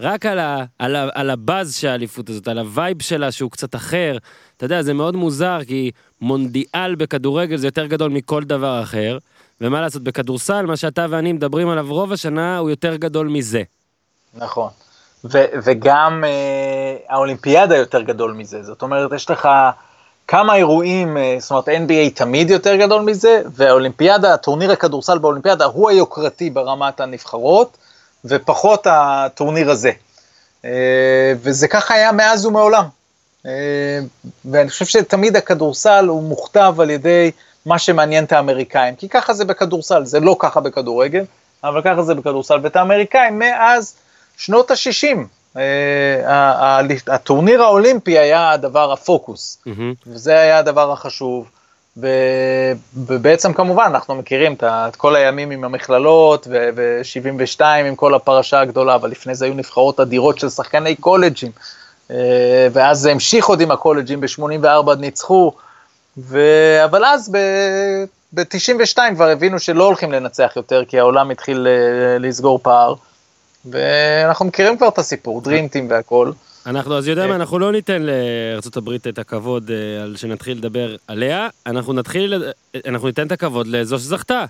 רק 0.00 0.26
על, 0.26 0.38
ה, 0.38 0.64
על, 0.78 0.96
ה, 0.96 1.08
על 1.14 1.30
הבאז 1.30 1.74
של 1.74 1.88
האליפות 1.88 2.28
הזאת, 2.28 2.48
על 2.48 2.58
ה 2.58 2.67
vibe 2.67 3.02
שלה 3.02 3.32
שהוא 3.32 3.50
קצת 3.50 3.74
אחר. 3.74 4.16
אתה 4.56 4.64
יודע, 4.64 4.82
זה 4.82 4.94
מאוד 4.94 5.16
מוזר, 5.16 5.58
כי 5.66 5.90
מונדיאל 6.20 6.94
בכדורגל 6.94 7.56
זה 7.56 7.66
יותר 7.66 7.86
גדול 7.86 8.10
מכל 8.10 8.44
דבר 8.44 8.82
אחר, 8.82 9.18
ומה 9.60 9.80
לעשות, 9.80 10.02
בכדורסל, 10.02 10.66
מה 10.66 10.76
שאתה 10.76 11.06
ואני 11.10 11.32
מדברים 11.32 11.68
עליו 11.68 11.86
רוב 11.88 12.12
השנה, 12.12 12.58
הוא 12.58 12.70
יותר 12.70 12.96
גדול 12.96 13.28
מזה. 13.28 13.62
נכון. 14.34 14.68
ו- 15.24 15.44
וגם 15.62 16.24
אה, 16.24 16.96
האולימפיאדה 17.08 17.76
יותר 17.76 18.02
גדול 18.02 18.32
מזה, 18.32 18.62
זאת 18.62 18.82
אומרת, 18.82 19.12
יש 19.12 19.30
לך 19.30 19.48
כמה 20.28 20.54
אירועים, 20.54 21.16
אה, 21.16 21.36
זאת 21.38 21.50
אומרת, 21.50 21.68
NBA 21.68 22.14
תמיד 22.14 22.50
יותר 22.50 22.76
גדול 22.76 23.02
מזה, 23.02 23.42
והאולימפיאדה, 23.54 24.36
טורניר 24.36 24.72
הכדורסל 24.72 25.18
באולימפיאדה 25.18 25.64
הוא 25.64 25.90
היוקרתי 25.90 26.50
ברמת 26.50 27.00
הנבחרות, 27.00 27.76
ופחות 28.24 28.86
הטורניר 28.90 29.70
הזה. 29.70 29.92
אה, 30.64 31.32
וזה 31.36 31.68
ככה 31.68 31.94
היה 31.94 32.12
מאז 32.12 32.46
ומעולם. 32.46 32.84
אה, 33.46 33.50
ואני 34.44 34.70
חושב 34.70 34.84
שתמיד 34.84 35.36
הכדורסל 35.36 36.06
הוא 36.08 36.22
מוכתב 36.22 36.74
על 36.78 36.90
ידי 36.90 37.30
מה 37.66 37.78
שמעניין 37.78 38.24
את 38.24 38.32
האמריקאים, 38.32 38.94
כי 38.96 39.08
ככה 39.08 39.34
זה 39.34 39.44
בכדורסל, 39.44 40.04
זה 40.04 40.20
לא 40.20 40.36
ככה 40.38 40.60
בכדורגל, 40.60 41.24
אבל 41.64 41.82
ככה 41.82 42.02
זה 42.02 42.14
בכדורסל, 42.14 42.58
ואת 42.62 42.76
האמריקאים 42.76 43.38
מאז 43.38 43.94
שנות 44.36 44.70
ה-60. 44.70 45.18
הטורניר 47.06 47.62
האולימפי 47.62 48.18
היה 48.18 48.50
הדבר 48.50 48.92
הפוקוס. 48.92 49.58
וזה 50.06 50.38
היה 50.38 50.58
הדבר 50.58 50.92
החשוב. 50.92 51.50
ובעצם 51.96 53.52
כמובן 53.52 53.84
אנחנו 53.86 54.14
מכירים 54.14 54.56
את 54.62 54.96
כל 54.96 55.16
הימים 55.16 55.50
עם 55.50 55.64
המכללות 55.64 56.48
ו-72 56.50 57.64
עם 57.64 57.96
כל 57.96 58.14
הפרשה 58.14 58.60
הגדולה, 58.60 58.94
אבל 58.94 59.10
לפני 59.10 59.34
זה 59.34 59.44
היו 59.44 59.54
נבחרות 59.54 60.00
אדירות 60.00 60.38
של 60.38 60.48
שחקני 60.48 60.96
קולג'ים, 60.96 61.50
אה, 62.10 62.68
ואז 62.72 62.98
זה 62.98 63.10
המשיך 63.10 63.46
עוד 63.46 63.60
עם 63.60 63.70
הקולג'ים, 63.70 64.20
ב-84 64.20 64.94
ניצחו, 64.98 65.52
ו- 66.18 66.84
אבל 66.84 67.04
אז 67.04 67.32
ב-92 68.32 68.98
כבר 69.14 69.28
הבינו 69.28 69.58
שלא 69.58 69.84
הולכים 69.84 70.12
לנצח 70.12 70.52
יותר, 70.56 70.84
כי 70.84 70.98
העולם 70.98 71.30
התחיל 71.30 71.66
אה, 71.66 72.18
לסגור 72.18 72.58
פער, 72.62 72.94
ואנחנו 73.70 74.44
מכירים 74.44 74.76
כבר 74.76 74.88
את 74.88 74.98
הסיפור, 74.98 75.40
dream 75.40 75.68
team 75.68 75.90
והכל. 75.90 76.32
אנחנו, 76.66 76.98
אז 76.98 77.08
יודע 77.08 77.26
מה, 77.26 77.34
אנחנו 77.34 77.58
לא 77.58 77.72
ניתן 77.72 78.02
לארה"ב 78.02 78.90
את 79.08 79.18
הכבוד 79.18 79.70
אה, 79.70 80.02
על 80.02 80.16
שנתחיל 80.16 80.58
לדבר 80.58 80.96
עליה, 81.08 81.48
אנחנו 81.66 81.92
נתחיל, 81.92 82.44
אנחנו 82.86 83.06
ניתן 83.06 83.26
את 83.26 83.32
הכבוד 83.32 83.66
לזו 83.66 83.98
שזכתה. 83.98 84.44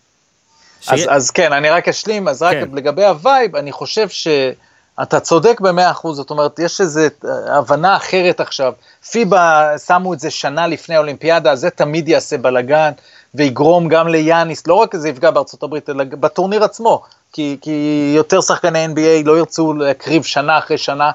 אז 0.89 1.31
כן, 1.31 1.53
אני 1.53 1.71
רק 1.71 1.89
אשלים, 1.89 2.29
אז 2.29 2.43
רק 2.43 2.53
כן. 2.53 2.69
לגבי 2.73 3.05
ה 3.05 3.13
vibe, 3.13 3.57
אני 3.57 3.73
חושב 3.73 4.09
שאתה 4.09 5.21
צודק 5.21 5.61
במאה 5.61 5.91
אחוז, 5.91 6.17
זאת 6.17 6.31
אומרת, 6.31 6.59
יש 6.59 6.81
איזו 6.81 7.01
הבנה 7.47 7.97
אחרת 7.97 8.41
עכשיו. 8.41 8.73
פיבה 9.11 9.73
שמו 9.87 10.15
את 10.15 10.21
זה 10.21 10.31
שנה 10.31 10.67
לפני 10.67 10.95
האולימפיאדה, 10.95 11.57
זה 11.57 11.71
תמיד 11.71 12.09
יעשה 12.09 12.39
בלאגן, 12.39 12.91
ויגרום 13.35 13.89
גם 13.89 14.09
ליאניס, 14.09 14.67
לא 14.67 14.75
רק 14.75 14.97
זה 14.97 15.09
יפגע 15.09 15.31
בארצות 15.31 15.63
הברית, 15.63 15.91
אלא 15.91 16.05
בטורניר 16.05 16.65
עצמו, 16.65 17.03
כי, 17.33 17.57
כי 17.61 18.13
יותר 18.17 18.41
שחקני 18.41 18.87
NBA 18.87 19.25
לא 19.25 19.39
ירצו 19.39 19.73
להקריב 19.73 20.23
שנה 20.23 20.59
אחרי 20.59 20.79
שנה. 20.79 21.11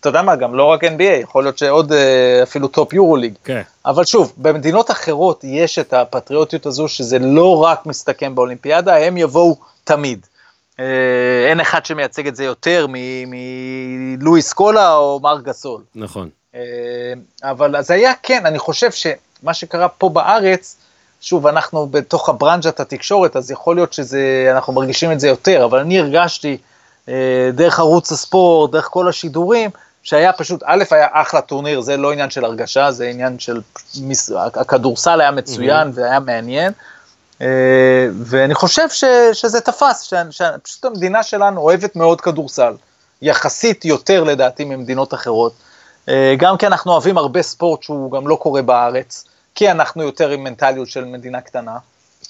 אתה 0.00 0.08
יודע 0.08 0.22
מה, 0.22 0.36
גם 0.36 0.54
לא 0.54 0.64
רק 0.64 0.84
NBA, 0.84 1.02
יכול 1.22 1.44
להיות 1.44 1.58
שעוד 1.58 1.92
אה, 1.92 2.42
אפילו 2.42 2.68
top 2.68 3.16
Euroleague. 3.16 3.34
כן. 3.44 3.62
אבל 3.86 4.04
שוב, 4.04 4.32
במדינות 4.36 4.90
אחרות 4.90 5.44
יש 5.44 5.78
את 5.78 5.92
הפטריוטיות 5.92 6.66
הזו, 6.66 6.88
שזה 6.88 7.18
לא 7.18 7.64
רק 7.64 7.86
מסתכם 7.86 8.34
באולימפיאדה, 8.34 8.96
הם 8.96 9.16
יבואו 9.16 9.56
תמיד. 9.84 10.26
אה, 10.80 10.84
אין 11.50 11.60
אחד 11.60 11.86
שמייצג 11.86 12.26
את 12.26 12.36
זה 12.36 12.44
יותר 12.44 12.86
מלואיס 12.88 14.52
סקולה 14.52 14.94
או 14.94 15.20
מארק 15.22 15.40
גסול. 15.40 15.82
נכון. 15.94 16.28
אה, 16.54 16.60
אבל 17.42 17.76
אז 17.76 17.90
היה 17.90 18.12
כן, 18.22 18.46
אני 18.46 18.58
חושב 18.58 18.90
שמה 18.92 19.54
שקרה 19.54 19.88
פה 19.88 20.08
בארץ, 20.08 20.76
שוב, 21.20 21.46
אנחנו 21.46 21.86
בתוך 21.86 22.28
הברנז'ת 22.28 22.80
התקשורת, 22.80 23.36
אז 23.36 23.50
יכול 23.50 23.76
להיות 23.76 23.92
שזה, 23.92 24.50
אנחנו 24.54 24.72
מרגישים 24.72 25.12
את 25.12 25.20
זה 25.20 25.28
יותר, 25.28 25.64
אבל 25.64 25.78
אני 25.78 25.98
הרגשתי 25.98 26.56
דרך 27.52 27.78
ערוץ 27.78 28.12
הספורט, 28.12 28.70
דרך 28.70 28.88
כל 28.90 29.08
השידורים, 29.08 29.70
שהיה 30.02 30.32
פשוט, 30.32 30.62
א', 30.66 30.84
היה 30.90 31.06
אחלה 31.12 31.40
טורניר, 31.40 31.80
זה 31.80 31.96
לא 31.96 32.12
עניין 32.12 32.30
של 32.30 32.44
הרגשה, 32.44 32.90
זה 32.90 33.06
עניין 33.06 33.38
של, 33.38 33.60
הכדורסל 34.36 35.20
היה 35.20 35.30
מצוין 35.30 35.90
והיה 35.94 36.20
מעניין, 36.20 36.72
אה, 37.42 37.46
ואני 38.24 38.54
חושב 38.54 38.88
ש, 38.88 39.04
שזה 39.32 39.60
תפס, 39.60 40.02
ש, 40.02 40.14
שפשוט 40.30 40.84
המדינה 40.84 41.22
שלנו 41.22 41.60
אוהבת 41.60 41.96
מאוד 41.96 42.20
כדורסל, 42.20 42.72
יחסית 43.22 43.84
יותר 43.84 44.24
לדעתי 44.24 44.64
ממדינות 44.64 45.14
אחרות, 45.14 45.52
אה, 46.08 46.34
גם 46.38 46.56
כי 46.56 46.66
אנחנו 46.66 46.92
אוהבים 46.92 47.18
הרבה 47.18 47.42
ספורט 47.42 47.82
שהוא 47.82 48.12
גם 48.12 48.28
לא 48.28 48.34
קורה 48.34 48.62
בארץ, 48.62 49.24
כי 49.54 49.70
אנחנו 49.70 50.02
יותר 50.02 50.30
עם 50.30 50.44
מנטליות 50.44 50.88
של 50.88 51.04
מדינה 51.04 51.40
קטנה. 51.40 51.78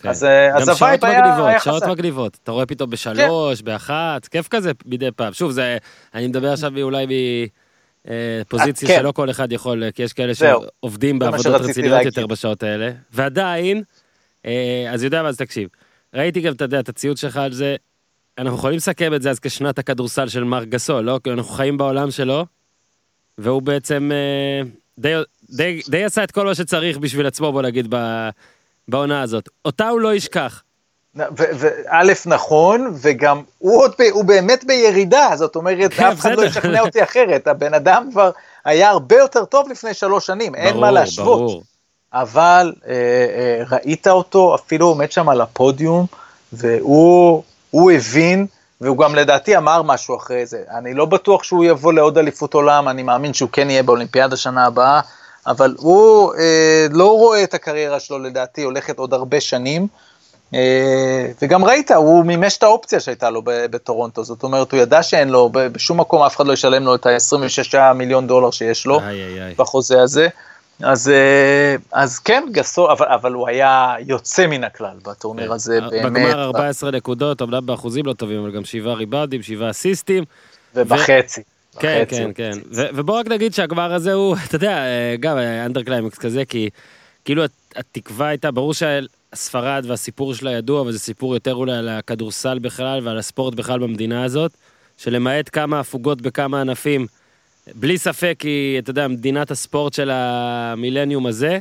כן. 0.03 0.09
אז, 0.09 0.25
אה, 0.25 0.57
אז 0.57 0.67
שעות 0.67 0.69
ה 0.69 0.76
vibe 0.76 1.05
היה, 1.05 1.21
מגניבות, 1.21 1.47
היה 1.47 1.61
שעות 1.61 1.83
חזק. 1.83 1.93
מגניבות. 1.93 2.39
אתה 2.43 2.53
רואה 2.53 2.67
פתאום 2.67 2.91
בשלוש, 2.91 3.63
באחת, 3.63 4.27
כיף 4.31 4.49
כזה 4.49 4.73
מדי 4.87 5.11
פעם. 5.11 5.33
שוב, 5.33 5.51
זה, 5.51 5.79
אני 6.15 6.27
מדבר 6.27 6.53
עכשיו 6.53 6.73
אולי 6.83 7.07
מפוזיציה 8.07 8.89
כן. 8.89 8.99
שלא 9.01 9.13
כל 9.13 9.31
אחד 9.31 9.53
יכול, 9.53 9.91
כי 9.91 10.03
יש 10.03 10.13
כאלה 10.13 10.33
זהו. 10.33 10.63
שעובדים 10.81 11.19
בעבודות 11.19 11.61
רציניות. 11.61 12.05
יותר 12.05 12.27
בשעות 12.27 12.63
האלה. 12.63 12.91
ועדיין, 13.13 13.83
אה, 14.47 14.87
אז 14.91 15.05
יודע 15.05 15.23
מה, 15.23 15.29
אז 15.29 15.37
תקשיב. 15.37 15.69
ראיתי 16.15 16.41
גם, 16.41 16.53
אתה 16.53 16.65
יודע, 16.65 16.81
את 16.81 16.89
הציוץ 16.89 17.21
שלך 17.21 17.37
על 17.37 17.53
זה. 17.53 17.77
אנחנו 18.39 18.59
יכולים 18.59 18.77
לסכם 18.77 19.15
את 19.15 19.23
זה 19.23 19.31
אז 19.31 19.39
כשנת 19.39 19.79
הכדורסל 19.79 20.29
של 20.29 20.45
מר 20.45 20.65
גסול, 20.65 21.05
לא? 21.05 21.21
כי 21.25 21.31
אנחנו 21.31 21.53
חיים 21.53 21.77
בעולם 21.77 22.11
שלו, 22.11 22.47
והוא 23.39 23.63
בעצם 23.63 24.11
אה, 24.13 24.69
די, 24.99 25.15
די, 25.51 25.81
די 25.89 26.05
עשה 26.05 26.25
את 26.25 26.31
כל 26.31 26.47
מה 26.47 26.55
שצריך 26.55 26.99
בשביל 26.99 27.27
עצמו, 27.27 27.53
בוא 27.53 27.63
נגיד, 27.63 27.95
בעונה 28.89 29.23
הזאת. 29.23 29.49
אותה 29.65 29.89
הוא 29.89 30.01
לא 30.01 30.15
ישכח. 30.15 30.63
וא' 31.17 32.03
נכון, 32.27 32.93
וגם 32.95 33.43
הוא 33.59 33.83
עוד, 33.83 33.95
הוא 34.11 34.25
באמת 34.25 34.65
בירידה, 34.65 35.31
זאת 35.35 35.57
אומרת, 35.57 35.93
כן, 35.95 36.07
אף 36.07 36.21
אחד 36.21 36.31
לא. 36.31 36.45
ישכנע 36.45 36.81
אותי 36.81 37.03
אחרת, 37.03 37.47
הבן 37.47 37.75
אדם 37.75 38.09
כבר 38.13 38.31
היה 38.65 38.91
הרבה 38.91 39.17
יותר 39.17 39.45
טוב 39.45 39.69
לפני 39.69 39.95
שלוש 39.95 40.27
שנים, 40.27 40.55
אין 40.55 40.75
מה 40.75 40.81
ברור, 40.81 40.91
להשוות. 40.91 41.41
ברור. 41.41 41.63
אבל 42.13 42.73
אה, 42.87 42.93
אה, 42.93 43.63
ראית 43.71 44.09
אותו, 44.09 44.55
אפילו 44.55 44.87
עומד 44.87 45.13
שם 45.13 45.29
על 45.29 45.41
הפודיום, 45.41 46.07
והוא 46.53 47.43
הוא 47.71 47.91
הבין, 47.91 48.47
והוא 48.81 48.99
גם 48.99 49.15
לדעתי 49.15 49.57
אמר 49.57 49.83
משהו 49.83 50.17
אחרי 50.17 50.47
זה. 50.47 50.63
אני 50.71 50.95
לא 50.95 51.05
בטוח 51.05 51.43
שהוא 51.43 51.65
יבוא 51.65 51.93
לעוד 51.93 52.19
אליפות 52.19 52.55
עולם, 52.55 52.89
אני 52.89 53.03
מאמין 53.03 53.35
שהוא 53.35 53.51
כן 53.53 53.71
יהיה 53.71 53.83
באולימפיאדה 53.83 54.37
שנה 54.37 54.67
הבאה, 54.67 55.01
אבל 55.47 55.75
הוא 55.79 56.35
אה, 56.35 56.87
לא 56.91 57.17
רואה 57.17 57.43
את 57.43 57.55
הקריירה 57.55 58.01
שלו 58.01 58.19
לדעתי 58.19 58.63
הולכת 58.63 58.99
עוד 58.99 59.15
הרבה 59.15 59.41
שנים. 59.41 59.87
אה, 60.55 61.27
וגם 61.43 61.65
ראית, 61.65 61.91
הוא 61.91 62.25
מימש 62.25 62.57
את 62.59 62.63
האופציה 62.63 63.01
שהייתה 63.01 63.31
לו 63.31 63.43
בטורונטו, 63.45 64.25
זאת 64.25 64.43
אומרת, 64.43 64.73
הוא 64.73 64.81
ידע 64.81 65.03
שאין 65.03 65.29
לו, 65.29 65.51
בשום 65.53 66.01
מקום 66.01 66.23
אף 66.23 66.37
אחד 66.37 66.47
לא 66.47 66.53
ישלם 66.53 66.85
לו 66.85 66.95
את 66.95 67.07
ה-26 67.07 67.93
מיליון 67.95 68.27
דולר 68.27 68.51
שיש 68.51 68.87
לו 68.87 69.01
איי, 69.01 69.07
איי, 69.25 69.43
איי. 69.45 69.55
בחוזה 69.59 70.03
הזה. 70.03 70.29
אז, 70.83 71.09
אה, 71.09 71.77
אז 71.93 72.19
כן, 72.19 72.45
גסול, 72.53 72.91
אבל, 72.91 73.07
אבל 73.07 73.33
הוא 73.33 73.49
היה 73.49 73.95
יוצא 74.07 74.47
מן 74.47 74.65
הכלל 74.65 74.97
בטורניר 75.05 75.53
הזה, 75.53 75.81
באמת. 75.81 75.93
כן. 75.93 76.03
בגמר 76.15 76.43
14 76.43 76.91
נקודות, 76.91 77.43
אמנם 77.43 77.67
באחוזים 77.67 78.07
לא 78.07 78.13
טובים, 78.13 78.41
אבל 78.41 78.51
גם 78.51 78.65
שבעה 78.65 78.95
ריבאודים, 78.95 79.43
שבעה 79.43 79.71
אסיסטים. 79.71 80.25
ובחצי. 80.75 81.43
כן, 81.79 82.03
בחצי 82.03 82.17
כן, 82.17 82.23
הוא 82.25 82.33
כן. 82.35 82.51
ו- 82.73 82.87
ובוא 82.95 83.19
רק 83.19 83.27
נגיד 83.29 83.55
שהגמר 83.55 83.95
הזה 83.95 84.13
הוא, 84.13 84.37
אתה 84.47 84.57
יודע, 84.57 84.71
אה, 84.79 85.15
גם 85.21 85.39
anti 85.39 85.83
climax 85.83 86.19
כזה, 86.19 86.45
כי 86.45 86.71
כאילו 87.25 87.45
הת- 87.45 87.51
התקווה 87.77 88.29
הייתה, 88.29 88.51
ברור 88.51 88.75
שהספרד 89.35 89.85
והסיפור 89.87 90.35
שלה 90.35 90.53
ידוע, 90.53 90.81
אבל 90.81 90.93
זה 90.93 90.99
סיפור 90.99 91.35
יותר 91.35 91.55
אולי 91.55 91.73
על 91.73 91.89
הכדורסל 91.89 92.59
בכלל 92.59 93.01
ועל 93.03 93.19
הספורט 93.19 93.55
בכלל 93.55 93.79
במדינה 93.79 94.25
הזאת, 94.25 94.53
שלמעט 94.99 95.51
כמה 95.53 95.81
הפוגות 95.81 96.23
בכמה 96.23 96.61
ענפים, 96.61 97.07
בלי 97.75 97.99
ספק 97.99 98.41
היא, 98.43 98.79
אתה 98.79 98.91
יודע, 98.91 99.09
מדינת 99.09 99.51
הספורט 99.51 99.93
של 99.93 100.11
המילניום 100.13 101.27
הזה. 101.27 101.59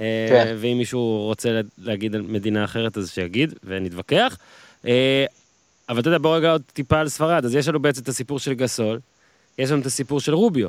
אה, 0.00 0.26
כן. 0.28 0.54
ואם 0.58 0.78
מישהו 0.78 1.24
רוצה 1.26 1.60
להגיד 1.78 2.14
על 2.14 2.22
מדינה 2.22 2.64
אחרת, 2.64 2.96
אז 2.96 3.10
שיגיד, 3.10 3.54
ונתווכח. 3.64 4.38
אה, 4.86 5.24
אבל 5.88 6.00
אתה 6.00 6.08
יודע, 6.08 6.18
בוא 6.18 6.36
רגע 6.36 6.52
עוד 6.52 6.62
טיפה 6.72 7.00
על 7.00 7.08
ספרד, 7.08 7.44
אז 7.44 7.54
יש 7.54 7.68
לנו 7.68 7.80
בעצם 7.80 8.02
את 8.02 8.08
הסיפור 8.08 8.38
של 8.38 8.54
גסול, 8.54 9.00
יש 9.58 9.70
לנו 9.70 9.80
את 9.80 9.86
הסיפור 9.86 10.20
של 10.20 10.34
רוביו, 10.34 10.68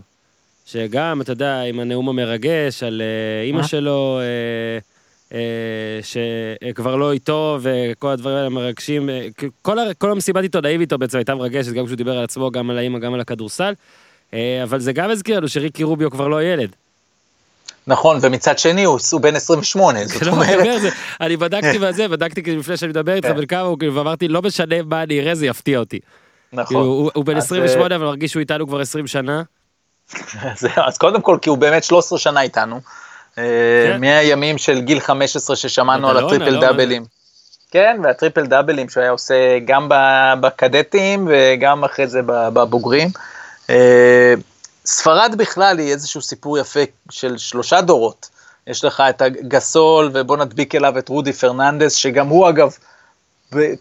שגם, 0.65 1.21
אתה 1.21 1.31
יודע, 1.31 1.61
עם 1.61 1.80
הנאום 1.80 2.09
המרגש 2.09 2.84
על 2.84 3.01
אה, 3.01 3.43
אימא? 3.43 3.63
שלו, 3.63 4.19
שכבר 6.01 6.95
לא 6.95 7.11
איתו, 7.11 7.57
וכל 7.61 8.10
הדברים 8.10 8.35
האלה 8.35 8.49
מרגשים, 8.49 9.10
אה, 9.10 9.27
כל, 9.61 9.77
כל 9.97 10.11
המסיבת 10.11 10.43
עיתונאים 10.43 10.81
איתו 10.81 10.97
בעצם 10.97 11.18
הייתה 11.18 11.35
מרגשת, 11.35 11.72
גם 11.72 11.85
כשהוא 11.85 11.97
דיבר 11.97 12.18
על 12.18 12.23
עצמו, 12.23 12.51
גם 12.51 12.69
על 12.69 12.77
האימא, 12.77 12.99
גם 12.99 13.14
על 13.14 13.19
הכדורסל, 13.19 13.73
אה, 14.34 14.64
אבל 14.64 14.80
זה 14.80 14.93
גם 14.93 15.10
הזכיר 15.10 15.38
לנו 15.38 15.47
שריקי 15.47 15.84
רוביו 15.84 16.11
כבר 16.11 16.27
לא 16.27 16.43
ילד. 16.43 16.69
נכון, 17.88 18.19
ומצד 18.22 18.60
שני 18.60 18.84
הוא, 18.84 18.99
הוא 19.11 19.22
בן 19.22 19.35
28, 19.35 20.05
זאת 20.05 20.22
לא, 20.22 20.43
אני 20.43 20.55
אומרת, 20.55 20.93
אני 21.22 21.38
בדקתי 21.38 21.80
בזה, 21.84 22.07
בדקתי 22.07 22.43
כאילו 22.43 22.60
לפני 22.60 22.77
שאני 22.77 22.89
מדבר 22.89 23.14
איתך 23.14 23.27
כן. 23.27 23.35
בן 23.35 23.45
כמה 23.45 23.61
הוא, 23.61 23.80
כאילו, 23.80 23.95
ואמרתי, 23.95 24.27
לא 24.27 24.41
משנה 24.41 24.76
מה 24.81 25.03
אני 25.03 25.19
אראה, 25.19 25.35
זה 25.35 25.45
יפתיע 25.45 25.80
אותי. 25.80 25.99
כאילו, 26.51 26.61
נכון. 26.61 26.76
הוא 26.76 27.11
הוא 27.14 27.26
בן 27.26 27.38
אז, 27.38 27.43
28, 27.43 27.95
אבל 27.95 28.05
מרגיש 28.05 28.31
שהוא 28.31 28.39
איתנו 28.39 28.68
כבר 28.68 28.80
20 28.81 29.07
שנה. 29.07 29.43
אז 30.88 30.97
קודם 30.97 31.22
כל, 31.22 31.38
כי 31.41 31.49
הוא 31.49 31.57
באמת 31.57 31.84
13 31.84 32.19
שנה 32.19 32.41
איתנו. 32.41 32.80
אה, 33.38 33.43
כן. 33.93 34.01
מהימים 34.01 34.57
של 34.57 34.81
גיל 34.81 34.99
15 34.99 35.55
ששמענו 35.55 36.10
על 36.10 36.18
אלונה, 36.18 36.34
הטריפל 36.34 36.47
אלונה. 36.47 36.68
דאבלים. 36.68 37.05
כן, 37.72 37.97
והטריפל 38.03 38.45
דאבלים 38.45 38.89
שהוא 38.89 39.01
היה 39.01 39.11
עושה 39.11 39.60
גם 39.65 39.89
בקדטים 40.41 41.27
וגם 41.31 41.84
אחרי 41.84 42.07
זה 42.07 42.22
בבוגרים. 42.26 43.10
אה, 43.69 44.34
ספרד 44.85 45.35
בכלל 45.38 45.80
היא 45.80 45.91
איזשהו 45.91 46.22
סיפור 46.22 46.57
יפה 46.57 46.80
של 47.10 47.38
שלושה 47.38 47.81
דורות. 47.81 48.30
יש 48.68 48.85
לך 48.85 49.03
את 49.10 49.22
הגסול, 49.22 50.11
ובוא 50.14 50.38
נדביק 50.38 50.76
אליו 50.76 50.97
את 50.99 51.10
רודי 51.10 51.34
פרננדס, 51.34 51.93
שגם 51.93 52.27
הוא 52.27 52.49
אגב, 52.49 52.77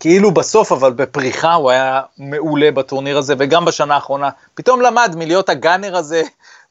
כאילו 0.01 0.31
בסוף, 0.31 0.73
אבל 0.73 0.93
בפריחה, 0.93 1.55
הוא 1.55 1.71
היה 1.71 2.01
מעולה 2.19 2.71
בטורניר 2.71 3.19
הזה, 3.19 3.35
וגם 3.39 3.65
בשנה 3.65 3.95
האחרונה. 3.95 4.31
פתאום 4.55 4.81
למד 4.81 5.15
מלהיות 5.17 5.49
הגאנר 5.49 5.97
הזה, 5.97 6.23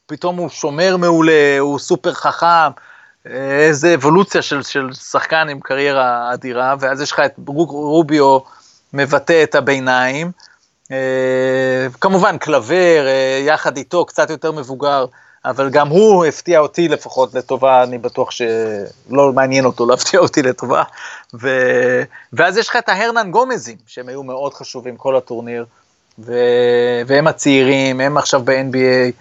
פתאום 0.06 0.36
הוא 0.36 0.48
שומר 0.48 0.96
מעולה, 0.96 1.58
הוא 1.58 1.78
סופר 1.78 2.12
חכם, 2.12 2.70
איזה 3.26 3.94
אבולוציה 3.94 4.42
של, 4.42 4.62
של 4.62 4.92
שחקן 4.92 5.48
עם 5.50 5.60
קריירה 5.60 6.34
אדירה, 6.34 6.74
ואז 6.80 7.00
יש 7.00 7.12
לך 7.12 7.20
את 7.20 7.32
רו- 7.46 7.64
רוביו 7.66 8.38
מבטא 8.92 9.42
את 9.42 9.54
הביניים. 9.54 10.30
אה, 10.92 11.86
כמובן 12.00 12.38
קלבר, 12.38 13.06
אה, 13.06 13.42
יחד 13.46 13.76
איתו, 13.76 14.04
קצת 14.04 14.30
יותר 14.30 14.52
מבוגר, 14.52 15.06
אבל 15.44 15.70
גם 15.70 15.88
הוא 15.88 16.24
הפתיע 16.24 16.58
אותי 16.58 16.88
לפחות 16.88 17.34
לטובה, 17.34 17.82
אני 17.82 17.98
בטוח 17.98 18.30
שלא 18.30 19.32
מעניין 19.34 19.64
אותו 19.64 19.86
להפתיע 19.86 20.20
אותי 20.20 20.42
לטובה. 20.42 20.82
ו... 21.34 21.48
ואז 22.32 22.58
יש 22.58 22.68
לך 22.68 22.76
את 22.76 22.88
ההרנן 22.88 23.30
גומזים, 23.30 23.76
שהם 23.86 24.08
היו 24.08 24.22
מאוד 24.22 24.54
חשובים 24.54 24.96
כל 24.96 25.16
הטורניר, 25.16 25.64
ו... 26.18 26.32
והם 27.06 27.26
הצעירים, 27.26 28.00
הם 28.00 28.16
עכשיו 28.16 28.42
ב-NBA, 28.44 29.12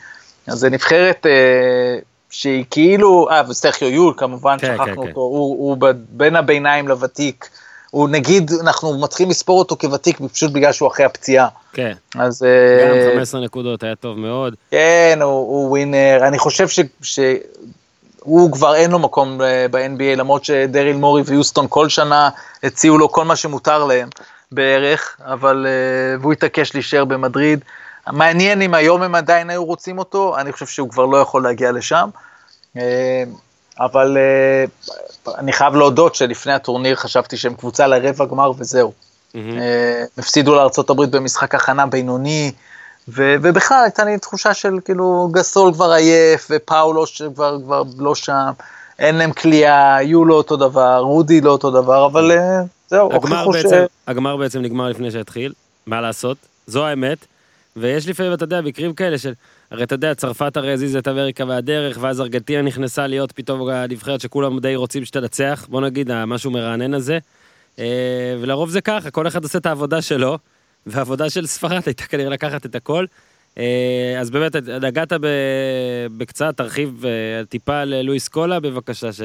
אז 0.47 0.59
זה 0.59 0.69
נבחרת 0.69 1.25
אה, 1.25 1.97
שהיא 2.29 2.65
כאילו, 2.69 3.29
אה, 3.29 3.41
וסטרחיו 3.49 3.87
יול 3.87 4.13
כמובן, 4.17 4.57
כן, 4.59 4.73
שכחנו 4.73 4.85
כן, 4.85 4.93
כן. 4.93 5.07
אותו, 5.07 5.19
הוא, 5.19 5.69
הוא 5.69 5.77
ב- 5.79 5.91
בין 6.09 6.35
הביניים 6.35 6.87
לוותיק. 6.87 7.49
הוא 7.91 8.09
נגיד, 8.09 8.51
אנחנו 8.61 8.99
מתחילים 8.99 9.29
לספור 9.29 9.59
אותו 9.59 9.77
כוותיק 9.77 10.19
פשוט 10.33 10.51
בגלל 10.51 10.71
שהוא 10.71 10.87
אחרי 10.87 11.05
הפציעה. 11.05 11.47
כן, 11.73 11.93
אז 12.15 12.45
גם 12.81 12.97
אה, 12.97 13.11
15 13.11 13.41
נקודות, 13.41 13.83
היה 13.83 13.95
טוב 13.95 14.19
מאוד. 14.19 14.55
כן, 14.71 15.19
הוא, 15.21 15.31
הוא 15.31 15.69
ווינר, 15.69 16.19
אני 16.27 16.39
חושב 16.39 16.67
ש, 16.67 16.79
שהוא 17.01 18.51
כבר 18.51 18.75
אין 18.75 18.91
לו 18.91 18.99
מקום 18.99 19.41
אה, 19.41 19.65
ב-NBA, 19.71 20.17
למרות 20.17 20.45
שדריל 20.45 20.95
מורי 20.95 21.21
ויוסטון 21.25 21.65
כל 21.69 21.89
שנה 21.89 22.29
הציעו 22.63 22.97
לו 22.97 23.11
כל 23.11 23.25
מה 23.25 23.35
שמותר 23.35 23.85
להם 23.85 24.09
בערך, 24.51 25.17
אבל, 25.25 25.67
אה, 25.67 26.21
והוא 26.21 26.33
התעקש 26.33 26.73
להישאר 26.73 27.05
במדריד. 27.05 27.59
מעניין 28.11 28.61
אם 28.61 28.73
היום 28.73 29.01
הם 29.01 29.15
עדיין 29.15 29.49
היו 29.49 29.65
רוצים 29.65 29.99
אותו, 29.99 30.37
אני 30.37 30.51
חושב 30.51 30.65
שהוא 30.65 30.89
כבר 30.89 31.05
לא 31.05 31.17
יכול 31.17 31.43
להגיע 31.43 31.71
לשם. 31.71 32.09
אה, 32.77 33.23
אבל 33.79 34.17
אה, 34.17 34.65
אני 35.37 35.53
חייב 35.53 35.75
להודות 35.75 36.15
שלפני 36.15 36.53
הטורניר 36.53 36.95
חשבתי 36.95 37.37
שהם 37.37 37.53
קבוצה 37.53 37.87
לרבע 37.87 38.25
גמר 38.25 38.51
וזהו. 38.57 38.93
אה, 39.35 40.03
הפסידו 40.17 40.55
לארה"ב 40.55 41.03
במשחק 41.03 41.55
הכנה 41.55 41.85
בינוני, 41.85 42.51
ו- 43.07 43.35
ובכלל 43.41 43.83
הייתה 43.83 44.03
לי 44.03 44.17
תחושה 44.17 44.53
של 44.53 44.77
כאילו 44.85 45.29
גסול 45.31 45.73
כבר 45.73 45.91
עייף, 45.91 46.47
ופאולו 46.49 47.07
שכבר 47.07 47.57
כבר 47.63 47.83
לא 47.97 48.15
שם, 48.15 48.51
אין 48.99 49.15
להם 49.15 49.31
כליאה, 49.31 49.97
יהיו 50.01 50.25
לו 50.25 50.35
אותו 50.35 50.55
דבר, 50.55 50.97
רודי 50.99 51.41
לא 51.41 51.51
אותו 51.51 51.71
דבר, 51.71 52.05
אבל 52.05 52.31
זהו, 52.89 53.13
הגמר 53.13 53.43
הוכיחו 53.43 53.53
ש... 53.53 53.63
בעצם, 53.63 53.85
הגמר 54.07 54.37
בעצם 54.37 54.59
נגמר 54.61 54.89
לפני 54.89 55.11
שהתחיל, 55.11 55.53
מה 55.85 56.01
לעשות, 56.01 56.37
זו 56.67 56.85
האמת. 56.85 57.17
ויש 57.75 58.07
לפעמים, 58.07 58.33
אתה 58.33 58.43
יודע, 58.43 58.61
מקרים 58.61 58.93
כאלה 58.93 59.17
של, 59.17 59.33
הרי 59.71 59.83
אתה 59.83 59.95
יודע, 59.95 60.13
צרפת 60.13 60.57
הרי 60.57 60.71
הזיזה 60.71 60.99
את 60.99 61.07
אמריקה 61.07 61.45
והדרך, 61.45 61.97
ואז 62.01 62.21
ארגנטינה 62.21 62.61
נכנסה 62.61 63.07
להיות 63.07 63.31
פתאום 63.31 63.69
הנבחרת 63.69 64.21
שכולם 64.21 64.59
די 64.59 64.75
רוצים 64.75 65.05
שתנצח, 65.05 65.65
בוא 65.69 65.81
נגיד, 65.81 66.11
המשהו 66.11 66.51
מרענן 66.51 66.93
הזה. 66.93 67.19
אה, 67.79 68.35
ולרוב 68.41 68.69
זה 68.69 68.81
ככה, 68.81 69.11
כל 69.11 69.27
אחד 69.27 69.43
עושה 69.43 69.57
את 69.57 69.65
העבודה 69.65 70.01
שלו, 70.01 70.37
והעבודה 70.85 71.29
של 71.29 71.45
ספרד 71.45 71.81
הייתה 71.85 72.03
כנראה 72.03 72.29
לקחת 72.29 72.65
את 72.65 72.75
הכל. 72.75 73.05
אה, 73.57 74.15
אז 74.19 74.29
באמת, 74.29 74.55
נגעת 74.55 75.13
בקצת, 76.17 76.57
תרחיב 76.57 77.05
אה, 77.05 77.45
טיפה 77.45 77.79
על 77.79 78.01
לואיס 78.01 78.27
קולה, 78.27 78.59
בבקשה, 78.59 79.13
ש... 79.13 79.21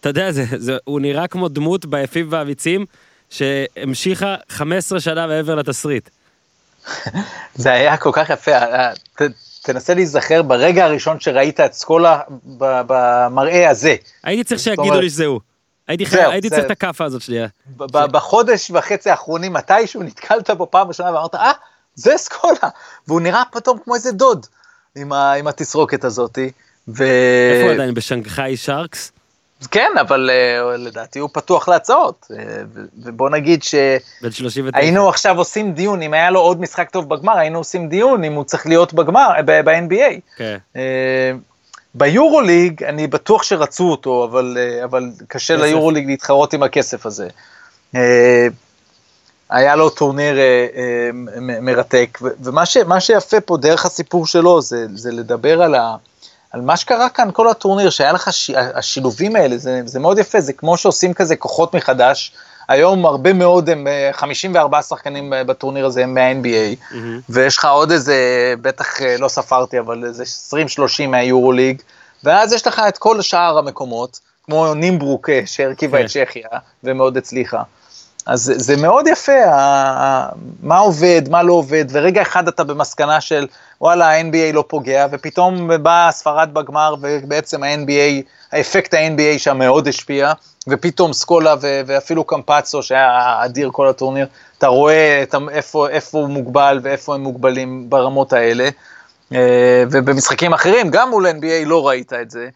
אתה 0.00 0.08
יודע, 0.08 0.32
זה, 0.32 0.44
זה, 0.56 0.76
הוא 0.84 1.00
נראה 1.00 1.26
כמו 1.26 1.48
דמות 1.48 1.86
ביפים 1.86 2.26
והאמיצים, 2.30 2.86
שהמשיכה 3.30 4.36
15 4.48 5.00
שנה 5.00 5.26
מעבר 5.26 5.54
לתסריט. 5.54 6.08
זה 7.54 7.72
היה 7.72 7.96
כל 7.96 8.10
כך 8.12 8.30
יפה, 8.30 8.50
אה, 8.52 8.92
ת, 8.94 9.22
תנסה 9.62 9.94
להיזכר 9.94 10.42
ברגע 10.42 10.84
הראשון 10.84 11.20
שראית 11.20 11.60
את 11.60 11.72
סקולה 11.72 12.20
במראה 12.86 13.70
הזה. 13.70 13.96
הייתי 14.24 14.44
צריך 14.44 14.60
שיגידו 14.60 15.00
לי 15.00 15.10
שזה 15.10 15.26
הוא. 15.26 15.40
הייתי, 15.88 16.06
חי... 16.06 16.16
זהו, 16.16 16.30
הייתי 16.30 16.48
זה- 16.48 16.54
צריך 16.54 16.66
את 16.66 16.70
הכאפה 16.70 17.04
הזאת 17.04 17.22
ב- 17.76 18.06
בחודש 18.06 18.70
וחצי 18.70 19.10
האחרונים, 19.10 19.52
מתישהו 19.52 20.02
נתקלת 20.02 20.50
בו 20.50 20.70
פעם 20.70 20.88
ראשונה 20.88 21.12
ואמרת, 21.14 21.34
אה, 21.34 21.52
זה 21.94 22.12
סקולה, 22.16 22.68
והוא 23.08 23.20
נראה 23.20 23.42
פתאום 23.52 23.78
כמו 23.84 23.94
איזה 23.94 24.12
דוד 24.12 24.46
עם, 24.96 25.12
ה- 25.12 25.32
עם 25.32 25.46
התסרוקת 25.46 26.04
הזאתי. 26.04 26.50
ו... 26.88 27.04
איפה 27.60 27.72
עדיין? 27.72 27.94
בשנגחאי 27.94 28.56
שרקס? 28.56 29.12
כן, 29.70 29.90
אבל 30.00 30.30
uh, 30.30 30.76
לדעתי 30.76 31.18
הוא 31.18 31.30
פתוח 31.32 31.68
להצעות, 31.68 32.26
ו- 32.30 32.62
ובוא 33.04 33.30
נגיד 33.30 33.60
בן 34.22 34.30
39. 34.30 34.80
שהיינו 34.80 35.08
עכשיו 35.08 35.38
עושים 35.38 35.72
דיון, 35.72 36.02
אם 36.02 36.14
היה 36.14 36.30
לו 36.30 36.40
עוד 36.40 36.60
משחק 36.60 36.90
טוב 36.90 37.08
בגמר, 37.08 37.38
היינו 37.38 37.58
עושים 37.58 37.88
דיון 37.88 38.24
אם 38.24 38.32
הוא 38.32 38.44
צריך 38.44 38.66
להיות 38.66 38.92
בגמר, 38.92 39.28
ב- 39.46 39.60
ב-NBA. 39.60 40.36
כן. 40.36 40.56
ביורוליג, 41.94 42.84
אני 42.84 43.06
בטוח 43.06 43.42
שרצו 43.42 43.90
אותו, 43.90 44.24
אבל, 44.24 44.58
אבל 44.84 45.10
קשה. 45.28 45.56
ליורוליג 45.56 46.06
להתחרות 46.06 46.52
עם 46.52 46.62
הכסף 46.62 47.06
הזה. 47.06 47.28
היה 49.50 49.76
לו 49.76 49.90
טורניר 49.90 50.36
מרתק, 51.40 52.18
ו- 52.22 52.28
ומה 52.44 52.66
ש, 52.66 52.76
שיפה 53.00 53.40
פה 53.40 53.56
דרך 53.56 53.86
הסיפור 53.86 54.26
שלו 54.26 54.62
זה, 54.62 54.86
זה 54.94 55.12
לדבר 55.12 55.62
על, 55.62 55.74
ה, 55.74 55.96
על 56.50 56.60
מה 56.60 56.76
שקרה 56.76 57.08
כאן 57.08 57.28
כל 57.32 57.48
הטורניר, 57.48 57.90
שהיה 57.90 58.12
לך 58.12 58.32
ש, 58.32 58.50
השילובים 58.50 59.36
האלה, 59.36 59.58
זה, 59.58 59.80
זה 59.84 60.00
מאוד 60.00 60.18
יפה, 60.18 60.40
זה 60.40 60.52
כמו 60.52 60.76
שעושים 60.76 61.14
כזה 61.14 61.36
כוחות 61.36 61.74
מחדש. 61.74 62.32
היום 62.68 63.06
הרבה 63.06 63.32
מאוד 63.32 63.70
הם, 63.70 63.86
אה, 63.86 64.10
54 64.12 64.82
שחקנים 64.82 65.32
אה, 65.32 65.44
בטורניר 65.44 65.86
הזה 65.86 66.02
הם 66.02 66.14
מה-NBA, 66.14 66.94
מהמם. 66.94 67.20
ויש 67.28 67.58
לך 67.58 67.64
עוד 67.64 67.90
איזה, 67.90 68.14
בטח 68.62 69.02
אה, 69.02 69.16
לא 69.18 69.28
ספרתי, 69.28 69.78
אבל 69.78 70.04
איזה 70.04 70.24
20-30 71.04 71.06
מהיורוליג, 71.08 71.82
ואז 72.24 72.52
יש 72.52 72.66
לך 72.66 72.82
את 72.88 72.98
כל 72.98 73.22
שאר 73.22 73.58
המקומות, 73.58 74.20
כמו 74.44 74.74
נימברוק 74.74 75.30
אה, 75.30 75.42
שהרכיבה 75.46 75.98
כן. 75.98 76.04
את 76.04 76.10
צ'כיה, 76.10 76.48
ומאוד 76.84 77.16
הצליחה. 77.16 77.62
אז 78.26 78.52
זה, 78.56 78.76
מאוד 78.76 79.06
יפה, 79.06 79.32
מה 80.62 80.78
עובד, 80.78 81.22
מה 81.30 81.42
לא 81.42 81.52
עובד, 81.52 81.84
ורגע 81.90 82.22
אחד 82.22 82.48
אתה 82.48 82.64
במסקנה 82.64 83.20
של 83.20 83.46
וואלה, 83.80 84.10
ה-NBA 84.10 84.52
לא 84.52 84.64
פוגע, 84.68 85.06
ופתאום 85.10 85.70
באה 85.82 86.12
ספרד 86.12 86.50
בגמר, 86.52 86.94
ובעצם 87.00 87.62
ה-NBA, 87.62 88.22
האפקט 88.52 88.94
ה-NBA 88.94 89.38
שם 89.38 89.58
מאוד 89.58 89.88
השפיע, 89.88 90.32
ופתאום 90.68 91.12
סקולה 91.12 91.54
ו- 91.60 91.80
ואפילו 91.86 92.24
קמפצו, 92.24 92.82
שהיה 92.82 93.44
אדיר 93.44 93.70
כל 93.72 93.88
הטורניר, 93.88 94.26
אתה 94.58 94.66
רואה 94.66 95.22
את, 95.22 95.34
איפה, 95.50 95.88
איפה 95.88 96.18
הוא 96.18 96.28
מוגבל 96.28 96.80
ואיפה 96.82 97.14
הם 97.14 97.20
מוגבלים 97.20 97.90
ברמות 97.90 98.32
האלה. 98.32 98.68
אה, 99.32 99.84
ובמשחקים 99.90 100.52
אחרים, 100.52 100.90
גם 100.90 101.10
מול 101.10 101.26
NBA 101.26 101.66
לא 101.66 101.88
ראית 101.88 102.12
את 102.12 102.30
זה. 102.30 102.48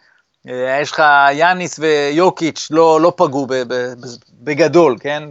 אה, 0.48 0.78
יש 0.80 0.92
לך 0.92 1.02
יאניס 1.32 1.78
ויוקיץ' 1.78 2.68
לא, 2.70 3.00
לא 3.00 3.12
פגעו 3.16 3.46
בגדול, 4.42 4.96
כן? 5.00 5.22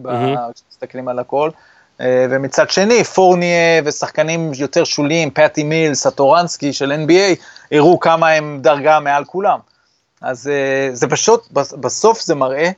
כשמסתכלים 0.55 1.07
על 1.07 1.19
הכל. 1.19 1.49
אה, 2.01 2.25
ומצד 2.29 2.69
שני, 2.69 3.03
פורניה 3.03 3.81
ושחקנים 3.85 4.51
יותר 4.55 4.83
שוליים, 4.83 5.29
פטי 5.31 5.63
מילס, 5.63 6.07
הטורנסקי 6.07 6.73
של 6.73 6.91
NBA, 7.07 7.41
הראו 7.71 7.99
כמה 7.99 8.29
הם 8.29 8.59
דרגה 8.61 8.99
מעל 8.99 9.25
כולם. 9.25 9.59
אז 10.21 10.47
אה, 10.47 10.95
זה 10.95 11.07
פשוט, 11.07 11.47
בס- 11.51 11.73
בסוף 11.73 12.21
זה 12.21 12.35
מראה 12.35 12.69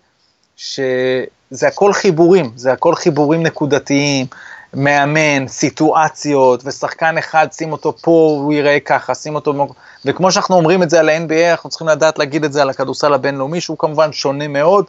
שזה 0.57 1.67
הכל 1.67 1.93
חיבורים, 1.93 2.51
זה 2.55 2.71
הכל 2.71 2.95
חיבורים 2.95 3.43
נקודתיים, 3.43 4.25
מאמן, 4.73 5.47
סיטואציות, 5.47 6.61
ושחקן 6.65 7.17
אחד, 7.17 7.47
שים 7.51 7.71
אותו 7.71 7.93
פה, 8.01 8.39
הוא 8.41 8.53
יראה 8.53 8.79
ככה, 8.79 9.15
שים 9.15 9.35
אותו... 9.35 9.67
וכמו 10.05 10.31
שאנחנו 10.31 10.55
אומרים 10.55 10.83
את 10.83 10.89
זה 10.89 10.99
על 10.99 11.09
ה-NBA, 11.09 11.51
אנחנו 11.51 11.69
צריכים 11.69 11.87
לדעת 11.87 12.19
להגיד 12.19 12.43
את 12.43 12.53
זה 12.53 12.61
על 12.61 12.69
הכדורסל 12.69 13.13
הבינלאומי, 13.13 13.61
שהוא 13.61 13.77
כמובן 13.77 14.13
שונה 14.13 14.47
מאוד, 14.47 14.85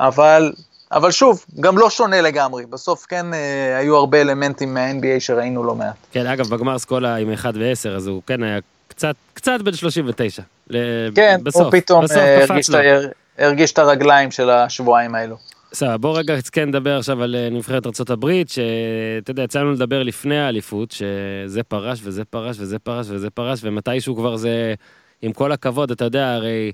אבל, 0.00 0.52
אבל 0.92 1.10
שוב, 1.10 1.44
גם 1.60 1.78
לא 1.78 1.90
שונה 1.90 2.20
לגמרי. 2.20 2.66
בסוף 2.66 3.06
כן 3.08 3.34
אה, 3.34 3.78
היו 3.78 3.96
הרבה 3.96 4.20
אלמנטים 4.20 4.74
מה-NBA 4.74 5.20
שראינו 5.20 5.64
לא 5.64 5.74
מעט. 5.74 5.94
כן, 6.12 6.26
אגב, 6.26 6.48
בגמר 6.48 6.78
סקולה 6.78 7.16
עם 7.16 7.32
1 7.32 7.54
ו-10, 7.54 7.88
אז 7.96 8.06
הוא 8.06 8.22
כן 8.26 8.42
היה 8.42 8.58
קצת, 8.88 9.14
קצת 9.34 9.60
בן 9.64 9.72
39. 9.72 10.42
ל- 10.70 10.76
כן, 11.14 11.40
בסוף, 11.42 11.62
הוא 11.62 11.70
פתאום 11.70 12.04
בסוף 12.04 12.16
אה, 12.16 12.44
הרגיש, 12.44 12.70
לו. 12.70 12.78
את 12.78 13.12
הרגיש 13.38 13.72
את 13.72 13.78
הרגליים 13.78 14.30
של 14.30 14.50
השבועיים 14.50 15.14
האלו. 15.14 15.36
סבבה, 15.72 15.96
בוא 15.96 16.18
רגע 16.18 16.34
כן 16.52 16.68
נדבר 16.68 16.98
עכשיו 16.98 17.22
על 17.22 17.34
אה, 17.34 17.48
נבחרת 17.50 17.86
ארה"ב, 17.86 18.42
שאתה 18.46 19.30
יודע, 19.30 19.42
יצא 19.42 19.60
לנו 19.60 19.72
לדבר 19.72 20.02
לפני 20.02 20.38
האליפות, 20.38 20.90
שזה 20.90 21.62
פרש 21.62 22.00
וזה 22.02 22.24
פרש 22.24 22.56
וזה 22.60 22.78
פרש 22.78 23.06
וזה 23.10 23.30
פרש, 23.30 23.60
ומתישהו 23.62 24.16
כבר 24.16 24.36
זה, 24.36 24.74
עם 25.22 25.32
כל 25.32 25.52
הכבוד, 25.52 25.90
אתה 25.90 26.04
יודע, 26.04 26.34
הרי 26.34 26.72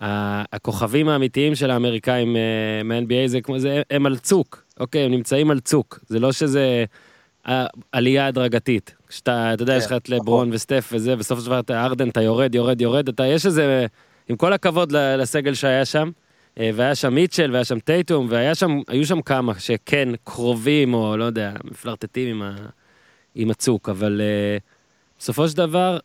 הכוכבים 0.00 1.08
האמיתיים 1.08 1.54
של 1.54 1.70
האמריקאים 1.70 2.36
אה, 2.36 2.82
מה-NBA 2.84 3.26
זה 3.26 3.40
כמו 3.40 3.58
זה, 3.58 3.82
הם 3.90 4.06
על 4.06 4.18
צוק, 4.18 4.64
אוקיי, 4.80 5.04
הם 5.04 5.10
נמצאים 5.10 5.50
על 5.50 5.60
צוק, 5.60 5.98
זה 6.06 6.18
לא 6.18 6.32
שזה 6.32 6.84
אה, 7.48 7.66
עלייה 7.92 8.26
הדרגתית. 8.26 8.94
כשאתה, 9.08 9.54
אתה 9.54 9.62
יודע, 9.62 9.76
יש 9.76 9.86
לך 9.86 9.92
את 9.92 10.08
לברון 10.08 10.50
וסטף 10.52 10.90
וזה, 10.92 11.16
בסופו 11.16 11.40
של 11.40 11.46
דבר 11.46 11.60
אתה 11.60 11.84
ארדן, 11.84 12.08
אתה 12.08 12.22
יורד, 12.22 12.54
יורד, 12.54 12.80
יורד, 12.80 13.08
אתה, 13.08 13.26
יש 13.26 13.46
איזה, 13.46 13.86
עם 14.28 14.36
כל 14.36 14.52
הכבוד 14.52 14.92
לסגל 14.92 15.54
שהיה 15.54 15.84
שם, 15.84 16.10
אה, 16.60 16.70
והיה 16.74 16.94
שם 16.94 17.14
מיטשל, 17.14 17.50
והיה 17.52 17.64
שם 17.64 17.78
טייטום, 17.78 18.26
והיה 18.30 18.54
שם, 18.54 18.80
שם 19.04 19.22
כמה 19.22 19.58
שכן 19.58 20.08
קרובים, 20.24 20.94
או 20.94 21.16
לא 21.16 21.24
יודע, 21.24 21.52
מפלרטטים 21.64 22.28
עם, 22.28 22.42
ה, 22.42 22.54
עם 23.34 23.50
הצוק, 23.50 23.88
אבל 23.88 24.20
בסופו 25.18 25.48
של 25.48 25.56
דבר, 25.56 25.98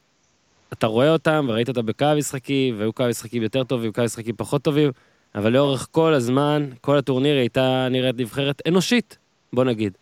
אתה 0.74 0.88
רואה 0.88 1.10
אותם, 1.10 1.46
וראית 1.50 1.70
אותם 1.70 1.86
בקו 1.86 2.06
משחקי, 2.18 2.74
והיו 2.78 2.94
קו 2.94 3.04
משחקים 3.10 3.44
יותר 3.44 3.64
טובים, 3.64 3.92
קו 3.92 4.02
משחקים 4.02 4.36
פחות 4.38 4.62
טובים, 4.62 4.92
אבל 5.36 5.52
לאורך 5.52 5.88
כל 5.92 6.14
הזמן, 6.14 6.70
כל 6.82 6.98
הטורניר 6.98 7.38
הייתה 7.38 7.88
נראית 7.92 8.16
נבחרת 8.18 8.62
אנושית, 8.68 9.18
בוא 9.54 9.64
נגיד. 9.64 9.94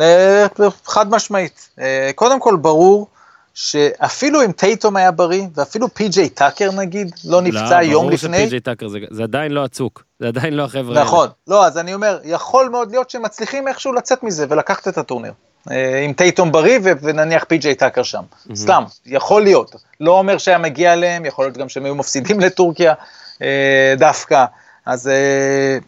אה, 0.00 0.46
חד 0.84 1.10
משמעית. 1.10 1.68
אה, 1.80 2.10
קודם 2.14 2.40
כל 2.40 2.56
ברור 2.56 3.06
שאפילו 3.54 4.44
אם 4.44 4.52
טייטום 4.52 4.96
היה 4.96 5.10
בריא, 5.10 5.46
ואפילו 5.54 5.94
פי.ג'יי 5.94 6.28
טאקר 6.28 6.70
נגיד, 6.72 7.10
לא 7.24 7.42
נפצע 7.42 7.82
יום 7.82 8.10
לפני, 8.10 8.28
ברור 8.28 8.40
שפי.ג'יי 8.40 8.60
טאקר 8.60 8.88
זה, 8.88 8.98
זה 9.10 9.22
עדיין 9.22 9.52
לא 9.52 9.64
הצוק, 9.64 10.04
זה 10.20 10.28
עדיין 10.28 10.54
לא 10.54 10.62
החבר'ה 10.62 10.94
האלה. 10.94 11.04
נכון, 11.04 11.28
לא, 11.46 11.66
אז 11.66 11.78
אני 11.78 11.94
אומר, 11.94 12.20
יכול 12.24 12.68
מאוד 12.68 12.90
להיות 12.90 13.10
שהם 13.10 13.22
מצליחים 13.22 13.68
איכשהו 13.68 13.92
לצאת 13.92 14.22
מזה 14.22 14.46
ולקחת 14.48 14.88
את 14.88 14.98
הטורניר. 14.98 15.32
אה, 15.70 16.00
עם 16.04 16.12
טייטום 16.12 16.52
בריא 16.52 16.78
ונניח 17.02 17.44
פי.ג'יי 17.44 17.74
טאקר 17.74 18.02
שם. 18.02 18.22
סתם, 18.54 18.84
יכול 19.06 19.42
להיות. 19.42 19.76
לא 20.00 20.18
אומר 20.18 20.38
שהיה 20.38 20.58
מגיע 20.58 20.92
אליהם, 20.92 21.24
יכול 21.24 21.44
להיות 21.44 21.56
גם 21.56 21.68
שהם 21.68 21.84
היו 21.84 21.94
מפסידים 21.94 22.40
לטורקיה 22.44 22.94
אה, 23.42 23.94
דווקא. 23.98 24.44
אז 24.86 25.08
אה, 25.08 25.78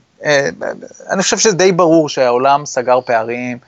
אני 1.10 1.22
חושב 1.22 1.38
שזה 1.38 1.56
די 1.56 1.72
ברור 1.72 2.08
שהעולם 2.08 2.66
סגר 2.66 3.00
פערים, 3.00 3.58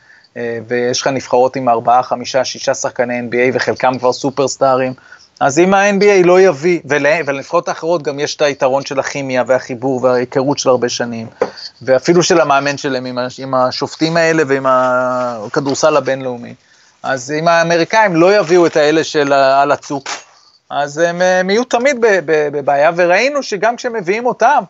ויש 0.68 1.00
לך 1.00 1.06
נבחרות 1.06 1.56
עם 1.56 1.68
ארבעה, 1.68 2.02
חמישה, 2.02 2.44
שישה 2.44 2.74
שחקני 2.74 3.20
NBA, 3.20 3.50
וחלקם 3.52 3.98
כבר 3.98 4.12
סופרסטארים. 4.12 4.92
אז 5.40 5.58
אם 5.58 5.74
ה-NBA 5.74 6.24
לא 6.26 6.40
יביא, 6.40 6.80
ול- 6.84 7.06
ולנבחרות 7.26 7.68
האחרות 7.68 8.02
גם 8.02 8.18
יש 8.18 8.36
את 8.36 8.42
היתרון 8.42 8.84
של 8.84 9.00
הכימיה 9.00 9.44
והחיבור 9.46 10.04
וההיכרות 10.04 10.58
של 10.58 10.68
הרבה 10.68 10.88
שנים, 10.88 11.26
ואפילו 11.82 12.22
של 12.22 12.40
המאמן 12.40 12.76
שלהם 12.76 13.06
עם, 13.06 13.18
עם 13.38 13.54
השופטים 13.54 14.16
האלה 14.16 14.42
ועם 14.46 14.66
הכדורסל 14.68 15.96
הבינלאומי. 15.96 16.54
אז 17.02 17.32
אם 17.38 17.48
האמריקאים 17.48 18.16
לא 18.16 18.36
יביאו 18.36 18.66
את 18.66 18.76
האלה 18.76 19.04
של 19.04 19.32
על 19.32 19.72
הצוק, 19.72 20.08
אז 20.70 20.98
הם, 20.98 21.50
יהיו 21.50 21.64
תמיד 21.64 21.96
בבעיה, 22.26 22.90
וראינו 22.96 23.42
שגם 23.42 23.76
כשהם 23.76 23.92
מביאים 23.92 24.26
אותם, 24.26 24.62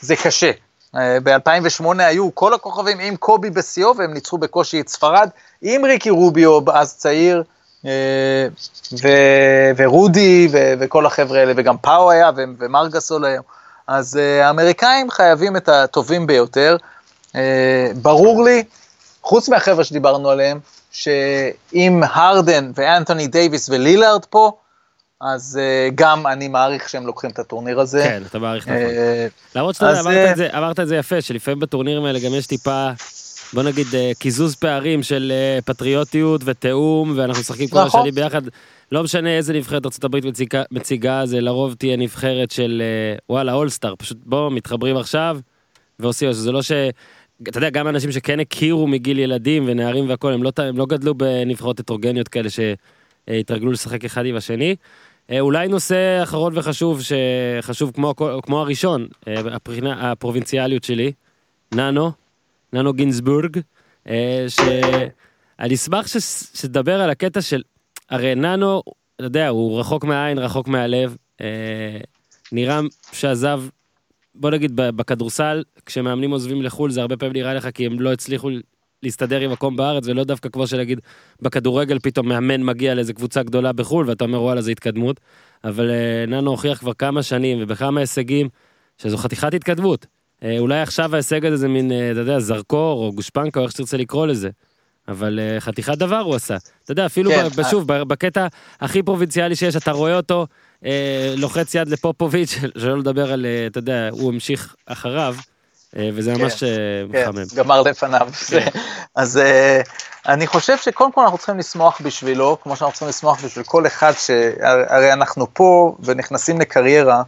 זה 0.00 0.16
קשה. 0.16 0.50
ב-2008 0.94 1.84
היו 1.98 2.34
כל 2.34 2.54
הכוכבים 2.54 2.98
עם 2.98 3.16
קובי 3.16 3.50
בשיאו, 3.50 3.96
והם 3.96 4.14
ניצחו 4.14 4.38
בקושי 4.38 4.80
את 4.80 4.88
ספרד, 4.88 5.28
עם 5.62 5.84
ריקי 5.84 6.10
רוביו, 6.10 6.60
אז 6.72 6.96
צעיר, 6.96 7.36
אה, 7.38 7.55
ו- 9.02 9.70
ורודי 9.76 10.48
ו- 10.52 10.72
וכל 10.80 11.06
החבר'ה 11.06 11.40
האלה, 11.40 11.52
וגם 11.56 11.76
פאו 11.78 12.10
היה, 12.10 12.30
ו- 12.36 12.42
ומרגסול 12.58 13.24
היום. 13.24 13.44
אז 13.86 14.16
אה, 14.16 14.46
האמריקאים 14.46 15.10
חייבים 15.10 15.56
את 15.56 15.68
הטובים 15.68 16.26
ביותר. 16.26 16.76
אה, 17.36 17.90
ברור 18.02 18.44
לי, 18.44 18.64
חוץ 19.22 19.48
מהחבר'ה 19.48 19.84
שדיברנו 19.84 20.30
עליהם, 20.30 20.58
שאם 20.90 22.02
הרדן 22.12 22.70
ואנתוני 22.74 23.26
דייוויס 23.26 23.68
ולילארד 23.68 24.24
פה, 24.24 24.52
אז 25.20 25.60
אה, 25.62 25.88
גם 25.94 26.26
אני 26.26 26.48
מעריך 26.48 26.88
שהם 26.88 27.06
לוקחים 27.06 27.30
את 27.30 27.38
הטורניר 27.38 27.80
הזה. 27.80 28.02
כן, 28.02 28.22
אתה 28.26 28.38
מעריך 28.38 28.68
נכון. 28.68 28.82
אה, 28.82 29.26
למרות 29.54 29.74
שאתה 29.74 29.92
אה, 29.92 30.58
אמרת 30.58 30.80
את 30.80 30.88
זה 30.88 30.96
יפה, 30.96 31.20
שלפעמים 31.20 31.60
בטורנירים 31.60 32.04
האלה 32.04 32.18
גם 32.18 32.34
יש 32.34 32.46
טיפה, 32.46 32.90
בוא 33.52 33.62
נגיד, 33.62 33.86
אה, 33.94 34.12
קיזוז 34.18 34.54
פערים 34.54 35.02
של 35.02 35.32
אה, 35.34 35.58
פטריוטיות 35.64 36.40
ותיאום, 36.44 37.12
ואנחנו 37.16 37.40
משחקים 37.40 37.68
כל. 37.68 37.78
השנים 37.78 38.14
ביחד. 38.14 38.42
לא 38.92 39.02
משנה 39.02 39.36
איזה 39.36 39.52
נבחרת 39.52 39.86
ארה"ב 39.86 40.26
מציגה, 40.28 40.62
מציגה, 40.70 41.26
זה 41.26 41.40
לרוב 41.40 41.74
תהיה 41.74 41.96
נבחרת 41.96 42.50
של 42.50 42.82
אה, 42.84 43.18
וואלה, 43.30 43.52
אולסטאר, 43.52 43.94
פשוט 43.98 44.18
בואו, 44.24 44.50
מתחברים 44.50 44.96
עכשיו, 44.96 45.38
ועושים, 45.98 46.32
זה 46.32 46.52
לא 46.52 46.62
ש... 46.62 46.72
אתה 47.48 47.58
יודע, 47.58 47.70
גם 47.70 47.88
אנשים 47.88 48.12
שכן 48.12 48.40
הכירו 48.40 48.86
מגיל 48.86 49.18
ילדים 49.18 49.64
ונערים 49.66 50.08
והכול, 50.08 50.32
הם 50.32 50.42
לא, 50.42 50.52
הם 50.58 50.76
לא 50.76 50.86
גדלו 50.86 51.14
בנבחרות 51.14 51.80
הטרוגניות 51.80 52.28
כאלה 52.28 52.48
שהתרגלו 52.50 53.72
לשחק 53.72 54.04
אחד 54.04 54.26
עם 54.26 54.36
השני. 54.36 54.76
אולי 55.40 55.68
נושא 55.68 56.22
אחרון 56.22 56.52
וחשוב, 56.56 57.00
שחשוב 57.02 57.90
כמו, 57.94 58.14
כמו 58.42 58.60
הראשון, 58.60 59.06
הבחינה, 59.26 60.10
הפרובינציאליות 60.12 60.84
שלי, 60.84 61.12
ננו, 61.74 62.12
ננו 62.72 62.92
גינזבורג, 62.92 63.58
אה, 64.08 64.46
שאני 64.48 65.74
אשמח 65.74 66.06
שתדבר 66.06 67.00
על 67.00 67.10
הקטע 67.10 67.40
של, 67.40 67.62
הרי 68.10 68.34
ננו, 68.34 68.82
אתה 69.16 69.24
יודע, 69.24 69.48
הוא 69.48 69.80
רחוק 69.80 70.04
מהעין, 70.04 70.38
רחוק 70.38 70.68
מהלב, 70.68 71.16
אה, 71.40 71.98
נראה 72.52 72.80
שעזב, 73.12 73.62
בוא 74.34 74.50
נגיד 74.50 74.72
בכדורסל, 74.74 75.62
כשמאמנים 75.86 76.30
עוזבים 76.30 76.62
לחו"ל 76.62 76.90
זה 76.90 77.00
הרבה 77.00 77.16
פעמים 77.16 77.32
נראה 77.32 77.54
לך 77.54 77.68
כי 77.74 77.86
הם 77.86 78.00
לא 78.00 78.12
הצליחו 78.12 78.50
להסתדר 79.02 79.40
עם 79.40 79.52
מקום 79.52 79.76
בארץ, 79.76 80.06
ולא 80.06 80.24
דווקא 80.24 80.48
כמו 80.48 80.66
שנגיד 80.66 81.00
בכדורגל 81.42 81.98
פתאום 81.98 82.28
מאמן 82.28 82.62
מגיע 82.62 82.94
לאיזה 82.94 83.12
קבוצה 83.12 83.42
גדולה 83.42 83.72
בחו"ל, 83.72 84.08
ואתה 84.08 84.24
אומר 84.24 84.42
וואלה 84.42 84.60
זה 84.60 84.70
התקדמות, 84.70 85.20
אבל 85.64 85.90
אה, 85.90 86.24
ננו 86.28 86.50
הוכיח 86.50 86.78
כבר 86.78 86.94
כמה 86.94 87.22
שנים 87.22 87.58
ובכמה 87.60 88.00
הישגים, 88.00 88.48
שזו 88.98 89.16
חתיכת 89.16 89.54
התקדמות. 89.54 90.06
אה, 90.44 90.58
אולי 90.58 90.80
עכשיו 90.80 91.14
ההישג 91.14 91.46
הזה 91.46 91.56
זה 91.56 91.68
מין, 91.68 91.92
אה, 91.92 92.10
אתה 92.12 92.20
יודע, 92.20 92.38
זרקור 92.38 93.04
או 93.06 93.12
גושפנקה, 93.12 93.60
או 93.60 93.64
איך 93.64 93.72
שתרצה 93.72 93.96
לקרוא 93.96 94.26
לזה. 94.26 94.48
אבל 95.08 95.40
אה, 95.42 95.60
חתיכת 95.60 95.98
דבר 95.98 96.18
הוא 96.18 96.34
עשה. 96.34 96.56
אתה 96.84 96.92
יודע, 96.92 97.06
אפילו, 97.06 97.30
כן, 97.30 97.48
ב- 97.48 97.62
שוב, 97.70 97.92
ב- 97.92 98.02
בקטע 98.02 98.46
הכי 98.80 99.02
פרובינציאלי 99.02 99.56
שיש, 99.56 99.76
אתה 99.76 99.90
רואה 99.90 100.16
אותו 100.16 100.46
אה, 100.84 101.34
לוחץ 101.36 101.74
יד 101.74 101.88
לפופוביץ', 101.88 102.58
שלא 102.80 102.98
לדבר 102.98 103.32
על, 103.32 103.46
אתה 103.66 103.78
יודע, 103.78 104.08
הוא 104.12 104.32
המשיך 104.32 104.74
אחריו, 104.86 105.36
אה, 105.96 106.10
וזה 106.14 106.34
ממש 106.34 106.62
אה, 106.62 106.68
כן, 107.12 107.28
מחמם. 107.28 107.44
גמר 107.54 107.82
לפניו. 107.82 108.28
אז 109.14 109.38
אה, 109.38 109.80
אני 110.28 110.46
חושב 110.46 110.76
שקודם 110.76 111.12
כל 111.12 111.20
אנחנו 111.20 111.38
צריכים 111.38 111.58
לשמוח 111.58 112.00
בשבילו, 112.04 112.58
כמו 112.62 112.76
שאנחנו 112.76 112.92
צריכים 112.92 113.08
לשמוח 113.08 113.44
בשביל 113.44 113.64
כל 113.64 113.86
אחד, 113.86 114.12
שהרי 114.12 115.12
אנחנו 115.12 115.46
פה 115.54 115.96
ונכנסים 116.00 116.60
לקריירה 116.60 117.22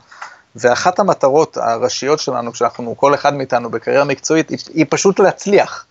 ואחת 0.56 0.98
המטרות 0.98 1.56
הראשיות 1.56 2.18
שלנו, 2.18 2.52
כשאנחנו, 2.52 2.96
כל 2.96 3.14
אחד 3.14 3.34
מאיתנו 3.34 3.70
בקריירה 3.70 4.04
מקצועית, 4.04 4.50
היא, 4.50 4.58
היא 4.74 4.86
פשוט 4.88 5.20
להצליח, 5.20 5.86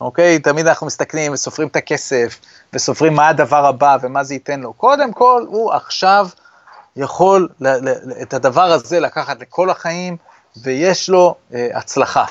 אוקיי? 0.00 0.38
תמיד 0.38 0.66
אנחנו 0.66 0.86
מסתכלים 0.86 1.32
וסופרים 1.32 1.68
את 1.68 1.76
הכסף, 1.76 2.38
וסופרים 2.72 3.14
מה 3.14 3.28
הדבר 3.28 3.66
הבא 3.66 3.96
ומה 4.02 4.24
זה 4.24 4.34
ייתן 4.34 4.60
לו. 4.60 4.72
קודם 4.72 5.12
כל, 5.12 5.44
הוא 5.48 5.72
עכשיו 5.72 6.28
יכול 6.96 7.48
ל, 7.60 7.68
ל, 7.68 7.92
את 8.22 8.34
הדבר 8.34 8.62
הזה 8.72 9.00
לקחת 9.00 9.40
לכל 9.40 9.70
החיים, 9.70 10.16
ויש 10.62 11.08
לו 11.08 11.34
אה, 11.54 11.68
הצלחה. 11.74 12.24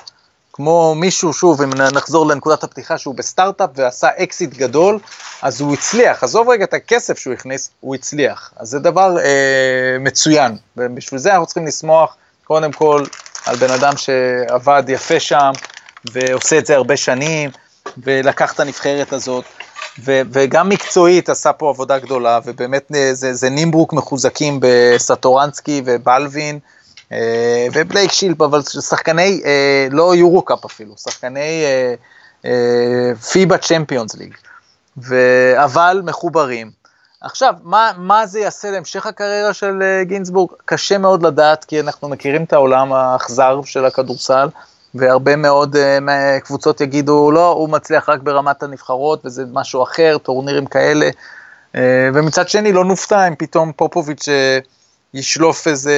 כמו 0.53 0.95
מישהו, 0.95 1.33
שוב, 1.33 1.61
אם 1.61 1.69
נחזור 1.73 2.27
לנקודת 2.27 2.63
הפתיחה, 2.63 2.97
שהוא 2.97 3.15
בסטארט-אפ 3.15 3.69
ועשה 3.75 4.07
אקזיט 4.17 4.53
גדול, 4.53 4.99
אז 5.41 5.61
הוא 5.61 5.73
הצליח. 5.73 6.23
עזוב 6.23 6.49
רגע 6.49 6.63
את 6.63 6.73
הכסף 6.73 7.17
שהוא 7.17 7.33
הכניס, 7.33 7.69
הוא 7.79 7.95
הצליח. 7.95 8.53
אז 8.57 8.69
זה 8.69 8.79
דבר 8.79 9.17
אה, 9.19 9.97
מצוין, 9.99 10.57
ובשביל 10.77 11.19
זה 11.19 11.31
אנחנו 11.31 11.45
צריכים 11.45 11.67
לשמוח, 11.67 12.15
קודם 12.43 12.71
כל, 12.71 13.03
על 13.45 13.55
בן 13.55 13.69
אדם 13.71 13.93
שעבד 13.97 14.83
יפה 14.87 15.19
שם, 15.19 15.51
ועושה 16.11 16.57
את 16.57 16.65
זה 16.65 16.75
הרבה 16.75 16.97
שנים, 16.97 17.49
ולקח 17.97 18.53
את 18.53 18.59
הנבחרת 18.59 19.13
הזאת, 19.13 19.45
ו- 20.05 20.21
וגם 20.31 20.69
מקצועית 20.69 21.29
עשה 21.29 21.53
פה 21.53 21.69
עבודה 21.69 21.99
גדולה, 21.99 22.39
ובאמת 22.45 22.91
אה, 22.95 23.13
זה, 23.13 23.33
זה 23.33 23.49
נימבורק 23.49 23.93
מחוזקים 23.93 24.59
בסטורנסקי 24.61 25.81
ובלווין, 25.85 26.59
ובלייק 27.73 28.11
שילב, 28.11 28.41
אבל 28.41 28.61
שחקני, 28.61 29.41
אה, 29.45 29.87
לא 29.91 30.15
EuroCup 30.15 30.65
אפילו, 30.65 30.93
שחקני 30.97 31.63
פיבה 33.31 33.57
Champions 33.57 34.15
League, 34.15 34.33
אבל 35.57 36.01
מחוברים. 36.05 36.83
עכשיו, 37.23 37.53
מה, 37.63 37.91
מה 37.97 38.25
זה 38.25 38.39
יעשה 38.39 38.71
להמשך 38.71 39.05
הקריירה 39.05 39.53
של 39.53 39.81
אה, 39.81 40.03
גינזבורג? 40.03 40.51
קשה 40.65 40.97
מאוד 40.97 41.23
לדעת, 41.23 41.65
כי 41.65 41.79
אנחנו 41.79 42.09
מכירים 42.09 42.43
את 42.43 42.53
העולם 42.53 42.93
האכזר 42.93 43.61
של 43.65 43.85
הכדורסל, 43.85 44.47
והרבה 44.95 45.35
מאוד 45.35 45.75
uh, 45.75 46.39
קבוצות 46.43 46.81
יגידו, 46.81 47.31
לא, 47.31 47.51
הוא 47.51 47.69
מצליח 47.69 48.09
רק 48.09 48.19
ברמת 48.19 48.63
הנבחרות, 48.63 49.25
וזה 49.25 49.43
משהו 49.53 49.83
אחר, 49.83 50.17
טורנירים 50.23 50.65
כאלה. 50.65 51.09
Uh, 51.09 51.77
ומצד 52.13 52.49
שני, 52.49 52.73
לא 52.73 52.85
נופתע 52.85 53.27
אם 53.27 53.35
פתאום 53.35 53.71
פופוביץ' 53.75 54.27
uh, 54.27 54.67
ישלוף 55.13 55.67
איזה, 55.67 55.93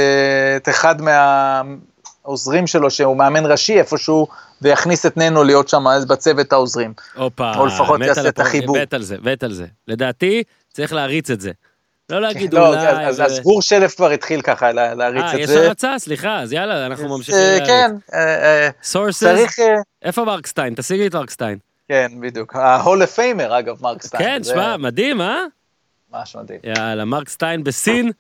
את 0.58 0.70
אחד 0.70 0.96
מהעוזרים 1.02 2.68
שלו, 2.68 2.92
שהוא 2.92 3.18
מאמן 3.18 3.52
ראשי 3.52 3.80
איפשהו, 3.80 4.28
ויכניס 4.62 5.06
את 5.06 5.18
ננו 5.18 5.44
להיות 5.44 5.70
שם 5.70 5.84
בצוות 6.08 6.54
העוזרים. 6.54 6.94
הופה, 7.16 7.52
או 7.56 7.66
לפחות 7.66 8.02
יעשה 8.02 8.28
את 8.30 8.40
החיבור. 8.40 8.78
מת 8.82 8.94
על 8.94 9.02
זה, 9.04 9.18
מת 9.24 9.44
על 9.44 9.54
זה. 9.54 9.66
לדעתי, 9.88 10.44
צריך 10.74 10.94
להריץ 10.94 11.30
את 11.30 11.42
זה. 11.42 11.52
לא 12.10 12.22
להגיד 12.22 12.54
לא, 12.54 12.68
אולי... 12.68 13.08
אז, 13.08 13.20
ו- 13.20 13.24
אז 13.24 13.40
גור 13.40 13.62
שלף 13.62 13.96
כבר 13.96 14.10
התחיל 14.10 14.42
ככה 14.42 14.72
לה- 14.72 14.94
להריץ 14.94 15.24
אה, 15.24 15.34
את 15.34 15.40
יש 15.40 15.50
זה. 15.50 15.68
הרצה? 15.68 15.96
סליחה, 15.98 16.40
אז 16.40 16.54
יאללה, 16.54 16.86
אנחנו 16.86 17.18
ממשיכים 17.18 17.40
אה, 17.42 17.50
להריץ. 17.52 17.68
כן, 17.68 17.92
אה, 18.14 18.20
אה, 18.66 18.70
sources? 18.84 19.20
צריך, 19.24 19.60
אה, 19.60 19.76
איפה 20.04 20.24
מרק 20.26 20.42
סטיין? 20.42 20.74
תשיג 20.76 21.00
לי 21.00 21.08
את 21.08 21.16
מרק 21.16 21.30
סטיין. 21.30 21.58
כן, 21.90 22.08
בדיוק. 22.20 22.56
ה-Hall 22.56 22.88
of 22.88 23.18
Famer, 23.18 23.60
אגב, 23.60 23.76
מרק 23.82 24.02
סטיין. 24.02 24.24
כן, 24.24 24.44
זה 24.44 24.52
שמע, 24.54 24.78
מדהים, 24.78 25.22
אה? 25.22 25.40
ממש 26.14 26.36
מדהים. 26.36 26.60
יאללה, 26.64 27.06
מרק 27.06 27.30
סטיין 27.30 27.64
בסין, 27.64 28.12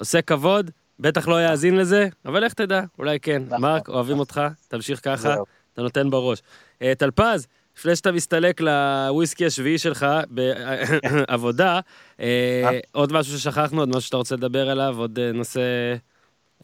עושה 0.00 0.22
כבוד, 0.22 0.70
בטח 1.00 1.28
לא 1.28 1.44
יאזין 1.44 1.76
לזה, 1.76 2.08
אבל 2.26 2.44
איך 2.44 2.52
תדע, 2.52 2.80
אולי 2.98 3.20
כן. 3.20 3.42
נכון. 3.46 3.60
מרק, 3.60 3.88
אוהבים 3.88 4.18
אותך, 4.18 4.40
תמשיך 4.68 5.00
ככה. 5.04 5.34
אתה 5.72 5.82
נותן 5.82 6.10
בראש. 6.10 6.42
אה, 6.82 6.92
טלפז, 6.98 7.46
לפני 7.78 7.96
שאתה 7.96 8.12
מסתלק 8.12 8.60
לוויסקי 8.60 9.46
השביעי 9.46 9.78
שלך 9.78 10.06
בעבודה, 10.30 11.80
אה, 12.20 12.78
עוד 12.92 13.12
משהו 13.12 13.38
ששכחנו, 13.38 13.80
עוד 13.80 13.88
משהו 13.88 14.00
שאתה 14.00 14.16
רוצה 14.16 14.34
לדבר 14.34 14.70
עליו, 14.70 14.94
עוד 14.98 15.18
אה, 15.18 15.32
נושא 15.32 15.60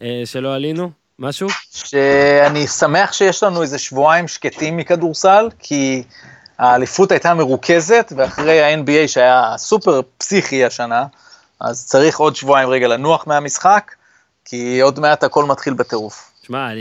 אה, 0.01 0.23
שלא 0.25 0.55
עלינו? 0.55 0.91
משהו? 1.19 1.49
שאני 1.71 2.67
שמח 2.67 3.13
שיש 3.13 3.43
לנו 3.43 3.63
איזה 3.63 3.79
שבועיים 3.79 4.29
שקטים 4.29 4.77
מכדורסל, 4.77 5.49
כי 5.59 6.03
האליפות 6.59 7.11
הייתה 7.13 7.35
מרוכזת, 7.35 8.13
ואחרי 8.17 8.63
ה-NBA 8.63 9.09
שהיה 9.09 9.55
סופר 9.57 10.01
פסיכי 10.19 10.65
השנה, 10.65 11.07
אז 11.61 11.87
צריך 11.87 12.19
עוד 12.19 12.37
שבועיים 12.37 12.69
רגע 12.69 12.89
לנוח 12.89 13.27
מהמשחק, 13.27 13.95
כי 14.45 14.81
עוד 14.81 15.01
מעט 15.01 15.25
הכל 15.25 15.45
מתחיל 15.45 15.75
בטירוף. 15.75 16.33
שמע, 16.43 16.73
אני... 16.73 16.81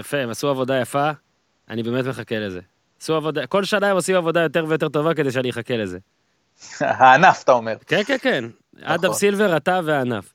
יפה, 0.00 0.16
הם 0.16 0.30
עשו 0.30 0.48
עבודה 0.48 0.80
יפה, 0.80 1.10
אני 1.70 1.82
באמת 1.82 2.04
מחכה 2.04 2.38
לזה. 2.38 2.60
עשו 3.02 3.14
עבודה, 3.14 3.46
כל 3.46 3.64
שנה 3.64 3.86
הם 3.90 3.96
עושים 3.96 4.16
עבודה 4.16 4.40
יותר 4.40 4.64
ויותר 4.68 4.88
טובה 4.88 5.14
כדי 5.14 5.30
שאני 5.32 5.50
אחכה 5.50 5.76
לזה. 5.76 5.98
הענף, 6.80 7.42
אתה 7.44 7.52
אומר. 7.52 7.74
כן, 7.86 8.02
כן, 8.06 8.16
כן. 8.22 8.44
אדם 8.82 9.12
סילבר, 9.12 9.56
אתה 9.56 9.80
והענף. 9.84 10.34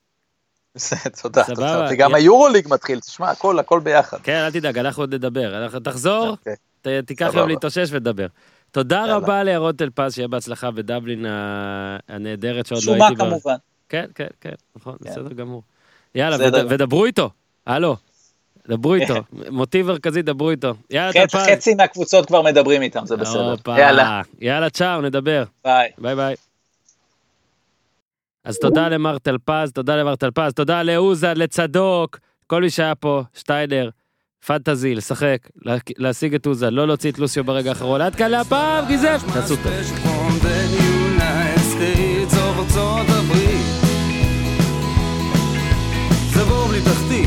תודה. 1.22 1.44
תודה. 1.44 1.88
וגם 1.92 2.16
היורוליג 2.16 2.68
מתחיל, 2.70 3.00
תשמע, 3.00 3.30
הכל, 3.32 3.60
הכל 3.60 3.80
ביחד. 3.80 4.18
כן, 4.24 4.36
אל 4.46 4.52
תדאג, 4.52 4.78
אנחנו 4.78 5.04
עוד 5.04 5.14
נדבר. 5.14 5.64
אנחנו- 5.64 5.80
תחזור, 5.80 6.28
אוקיי. 6.28 7.02
תיקח. 7.06 7.32
יום 7.34 7.50
להתאושש 7.50 7.90
ודבר. 7.92 8.28
תודה. 8.72 9.16
רבה 9.16 9.44
לירון 9.44 9.76
טלפז, 9.76 10.14
שיהיה 10.14 10.28
בהצלחה 10.28 10.72
בדבלין 10.72 11.26
הנהדרת 12.10 12.66
שעוד 12.66 12.80
לא 12.80 12.94
שומה 12.94 13.08
הייתי 13.08 13.22
בה. 13.24 13.30
כמובן. 13.30 13.56
כן, 13.94 14.06
כן, 14.16 14.28
כן, 14.42 14.50
נכון, 14.76 14.96
כן. 15.04 15.10
בסדר 15.10 15.34
גמור. 15.34 15.64
יאללה. 16.16 16.38
ודברו 16.70 17.06
איתו. 17.06 17.30
הלו. 17.68 17.96
דברו 18.68 18.94
איתו. 18.94 19.14
מוטיב 19.52 19.88
מרכזי, 19.88 20.22
דברו 20.22 20.50
איתו. 20.50 20.74
יאללה, 20.90 21.12
טלפז. 21.14 21.46
חצי 21.52 21.74
מהקבוצות 21.76 22.26
כבר 22.26 22.42
מדברים 22.42 22.82
איתם, 22.82 23.06
זה 23.06 23.18
בסדר. 23.18 23.52
הופה. 23.52 23.80
יאללה, 23.80 24.22
יאללה, 24.42 24.70
צ'או, 24.70 25.02
נדבר. 25.02 25.44
ביי. 25.64 25.90
ביי 25.98 26.16
ביי. 26.16 26.36
אז 28.44 28.58
תודה 28.60 28.90
למר 28.90 29.18
טלפז, 29.18 29.72
תודה 29.74 29.96
למר 29.96 30.16
טלפז, 30.16 30.54
תודה 30.54 30.84
לעוזה, 30.84 31.34
לצדוק, 31.34 32.20
כל 32.48 32.62
מי 32.62 32.70
שהיה 32.70 32.96
פה, 32.96 33.22
שטיינר, 33.34 33.90
פנטזי, 34.46 34.96
לשחק, 34.96 35.38
לה- 35.62 35.76
להשיג 35.98 36.36
את 36.36 36.46
עוזה, 36.46 36.70
לא 36.70 36.88
להוציא 36.88 37.12
את 37.12 37.20
לוסיו 37.20 37.44
ברגע 37.44 37.70
האחרון. 37.70 38.02
עד 38.02 38.16
כאן 38.16 38.32
להפעם, 38.32 38.86
גיזף, 38.88 39.24
תעשו 39.34 39.56
טוב. 39.56 39.74
житах 46.84 46.98
ти. 47.10 47.23